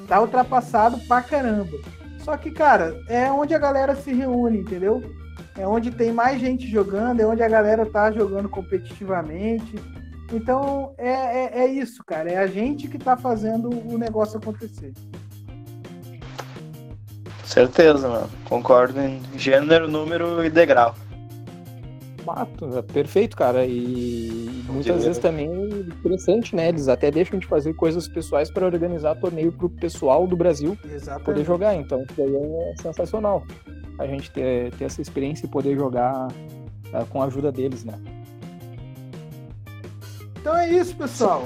Tá 0.07 0.21
ultrapassado 0.21 0.99
pra 1.07 1.21
caramba. 1.21 1.77
Só 2.19 2.35
que, 2.37 2.51
cara, 2.51 2.99
é 3.07 3.31
onde 3.31 3.53
a 3.53 3.59
galera 3.59 3.95
se 3.95 4.13
reúne, 4.13 4.59
entendeu? 4.59 5.01
É 5.57 5.67
onde 5.67 5.91
tem 5.91 6.11
mais 6.11 6.39
gente 6.39 6.67
jogando, 6.67 7.19
é 7.19 7.25
onde 7.25 7.43
a 7.43 7.49
galera 7.49 7.85
tá 7.85 8.11
jogando 8.11 8.47
competitivamente. 8.47 9.75
Então 10.31 10.93
é, 10.97 11.09
é, 11.09 11.59
é 11.63 11.67
isso, 11.67 12.03
cara. 12.05 12.31
É 12.31 12.37
a 12.37 12.47
gente 12.47 12.87
que 12.87 12.97
tá 12.97 13.17
fazendo 13.17 13.69
o 13.69 13.97
negócio 13.97 14.37
acontecer. 14.37 14.93
Certeza, 17.43 18.07
mano. 18.07 18.29
Concordo 18.45 18.99
em 19.01 19.21
gênero, 19.35 19.87
número 19.87 20.45
e 20.45 20.49
degrau. 20.49 20.95
É 22.77 22.81
perfeito, 22.81 23.35
cara. 23.35 23.65
E 23.65 24.61
muitas 24.65 24.83
Dinheiro. 24.83 25.03
vezes 25.03 25.17
também 25.17 25.49
é 25.49 25.79
interessante, 25.79 26.55
né? 26.55 26.69
Eles 26.69 26.87
até 26.87 27.09
deixam 27.11 27.39
de 27.39 27.47
fazer 27.47 27.73
coisas 27.73 28.07
pessoais 28.07 28.49
para 28.51 28.65
organizar 28.65 29.15
torneio 29.15 29.51
pro 29.51 29.69
pessoal 29.69 30.27
do 30.27 30.35
Brasil 30.35 30.75
poder 30.75 30.95
Exatamente. 30.95 31.45
jogar. 31.45 31.75
Então, 31.75 32.03
isso 32.09 32.21
aí 32.21 32.35
é 32.35 32.73
sensacional. 32.81 33.43
A 33.97 34.07
gente 34.07 34.31
ter, 34.31 34.71
ter 34.75 34.85
essa 34.85 35.01
experiência 35.01 35.45
e 35.45 35.49
poder 35.49 35.75
jogar 35.75 36.27
uh, 36.27 37.05
com 37.09 37.21
a 37.21 37.25
ajuda 37.25 37.51
deles, 37.51 37.83
né? 37.83 37.99
Então 40.39 40.55
é 40.55 40.69
isso, 40.69 40.95
pessoal. 40.95 41.45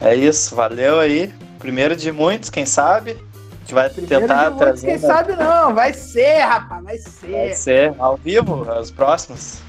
É 0.00 0.14
isso, 0.14 0.54
valeu 0.54 1.00
aí. 1.00 1.32
Primeiro 1.58 1.96
de 1.96 2.12
muitos, 2.12 2.50
quem 2.50 2.66
sabe? 2.66 3.16
A 3.62 3.64
gente 3.64 3.74
vai 3.74 3.88
Primeiro 3.90 4.20
tentar 4.20 4.34
de 4.34 4.50
muitos, 4.50 4.58
trazer. 4.58 4.86
Quem 4.88 4.98
sabe 4.98 5.36
não, 5.36 5.72
vai 5.74 5.92
ser, 5.92 6.38
rapaz, 6.40 6.82
vai 6.82 6.98
ser. 6.98 7.30
Vai 7.30 7.54
ser 7.54 7.94
ao 7.98 8.16
vivo, 8.16 8.62
os 8.80 8.90
próximos. 8.90 9.60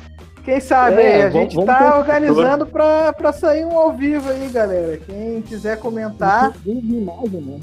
Quem 0.44 0.60
sabe, 0.60 1.02
É, 1.02 1.16
aí, 1.16 1.22
a 1.22 1.30
vamos- 1.30 1.34
gente 1.54 1.56
vamos 1.56 1.74
tá 1.74 1.98
organizando 1.98 2.66
pra, 2.66 3.14
pra 3.14 3.32
sair 3.32 3.64
um 3.66 3.78
ao 3.78 3.94
vivo 3.94 4.30
aí, 4.30 4.50
galera. 4.50 4.98
Quem 4.98 5.42
quiser 5.44 5.78
comentar, 5.80 6.54
imagem, 6.66 7.42
né? 7.42 7.60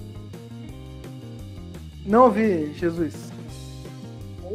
não 2.06 2.24
ouvi, 2.24 2.72
Jesus. 2.76 3.14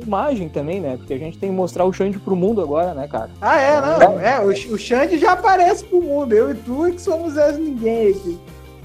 Imagem 0.01 0.49
também, 0.49 0.81
né? 0.81 0.97
Porque 0.97 1.13
a 1.13 1.17
gente 1.17 1.37
tem 1.37 1.49
que 1.49 1.55
mostrar 1.55 1.85
o 1.85 1.93
Xande 1.93 2.17
pro 2.19 2.35
mundo 2.35 2.61
agora, 2.61 2.93
né, 2.93 3.07
cara? 3.07 3.29
Ah, 3.41 3.59
é, 3.59 3.79
não. 3.81 4.19
É, 4.19 4.39
o, 4.41 4.47
o 4.49 4.77
Xande 4.77 5.17
já 5.17 5.33
aparece 5.33 5.85
pro 5.85 6.01
mundo. 6.01 6.33
Eu 6.33 6.51
e 6.51 6.55
tu 6.55 6.85
é 6.85 6.91
que 6.91 7.01
somos 7.01 7.37
as 7.37 7.57
ninguém 7.57 8.09
aqui. 8.11 8.39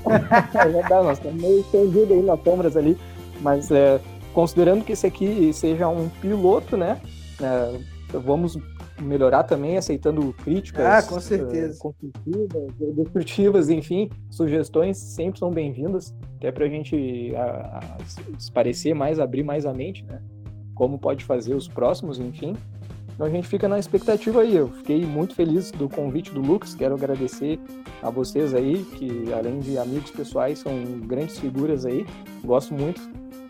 É 0.06 0.68
verdade, 0.68 1.05
nós 1.05 1.18
estamos 1.18 1.43
meio 1.43 1.60
escondidos 1.60 2.10
aí 2.10 2.22
nas 2.22 2.43
sombras 2.43 2.77
ali. 2.77 2.97
Mas 3.40 3.70
é, 3.70 4.01
considerando 4.35 4.85
que 4.85 4.93
esse 4.93 5.06
aqui 5.06 5.52
seja 5.52 5.89
um 5.89 6.09
piloto, 6.20 6.77
né? 6.77 7.01
é, 7.43 8.18
vamos 8.18 8.59
melhorar 9.01 9.44
também, 9.44 9.77
aceitando 9.77 10.32
críticas. 10.35 10.85
Ah, 10.85 11.02
com 11.02 11.20
certeza. 11.20 11.77
é, 11.77 11.78
construtivas, 11.78 12.74
destrutivas, 12.97 13.70
enfim, 13.70 14.10
sugestões 14.31 14.98
sempre 14.98 15.39
são 15.39 15.51
bem-vindas, 15.51 16.14
até 16.36 16.68
gente 16.68 17.35
a, 17.35 17.78
a, 17.78 18.39
se 18.39 18.52
parecer 18.52 18.94
mais, 18.94 19.18
abrir 19.18 19.43
mais 19.43 19.64
a 19.64 19.72
mente, 19.72 20.05
né? 20.05 20.20
Como 20.74 20.98
pode 20.98 21.24
fazer 21.24 21.55
os 21.55 21.66
próximos, 21.66 22.18
enfim. 22.18 22.55
Então 23.20 23.28
a 23.28 23.34
gente 23.34 23.48
fica 23.48 23.68
na 23.68 23.78
expectativa 23.78 24.40
aí. 24.40 24.56
Eu 24.56 24.68
fiquei 24.68 25.05
muito 25.05 25.34
feliz 25.34 25.70
do 25.70 25.90
convite 25.90 26.32
do 26.32 26.40
Lucas. 26.40 26.74
Quero 26.74 26.94
agradecer 26.94 27.60
a 28.02 28.09
vocês 28.09 28.55
aí, 28.55 28.82
que 28.97 29.30
além 29.34 29.59
de 29.59 29.76
amigos 29.76 30.10
pessoais, 30.10 30.60
são 30.60 30.72
grandes 31.01 31.38
figuras 31.38 31.84
aí. 31.84 32.06
Gosto 32.42 32.72
muito. 32.72 32.98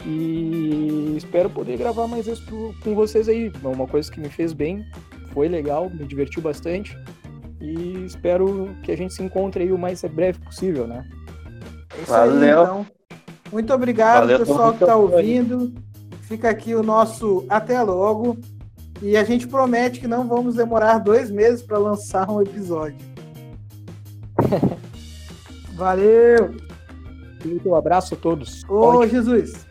E 0.05 1.15
espero 1.17 1.49
poder 1.49 1.77
gravar 1.79 2.09
mais 2.09 2.27
isso 2.27 2.45
pro- 2.47 2.75
com 2.83 2.97
vocês 2.97 3.29
aí. 3.29 3.53
É 3.63 3.69
uma 3.69 3.87
coisa 3.87 4.11
que 4.11 4.19
me 4.19 4.29
fez 4.29 4.53
bem, 4.53 4.85
foi 5.33 5.47
legal, 5.47 5.89
me 5.89 6.05
divertiu 6.05 6.43
bastante. 6.43 6.99
E 7.61 8.05
espero 8.05 8.75
que 8.83 8.91
a 8.91 8.97
gente 8.97 9.15
se 9.15 9.23
encontre 9.23 9.63
aí 9.63 9.71
o 9.71 9.79
mais 9.79 10.03
breve 10.03 10.41
possível, 10.41 10.85
né? 10.89 11.09
É 11.97 12.03
isso 12.03 12.13
aí, 12.13 12.29
Valeu. 12.29 12.63
então. 12.65 12.87
Muito 13.53 13.73
obrigado, 13.73 14.23
Valeu, 14.23 14.39
pessoal 14.41 14.73
que 14.73 14.85
tá 14.85 14.97
mundo. 14.97 15.13
ouvindo. 15.15 15.73
Fica 16.23 16.51
aqui 16.51 16.75
o 16.75 16.83
nosso 16.83 17.45
até 17.49 17.81
logo. 17.81 18.37
E 19.03 19.17
a 19.17 19.25
gente 19.25 19.49
promete 19.49 19.99
que 19.99 20.07
não 20.07 20.29
vamos 20.29 20.57
demorar 20.57 20.99
dois 20.99 21.31
meses 21.31 21.63
para 21.63 21.79
lançar 21.79 22.31
um 22.31 22.43
episódio. 22.43 22.99
Valeu! 25.73 26.55
Um 27.65 27.75
abraço 27.75 28.15
a 28.15 28.17
todos. 28.17 28.63
Ô, 28.69 29.07
Jesus! 29.07 29.70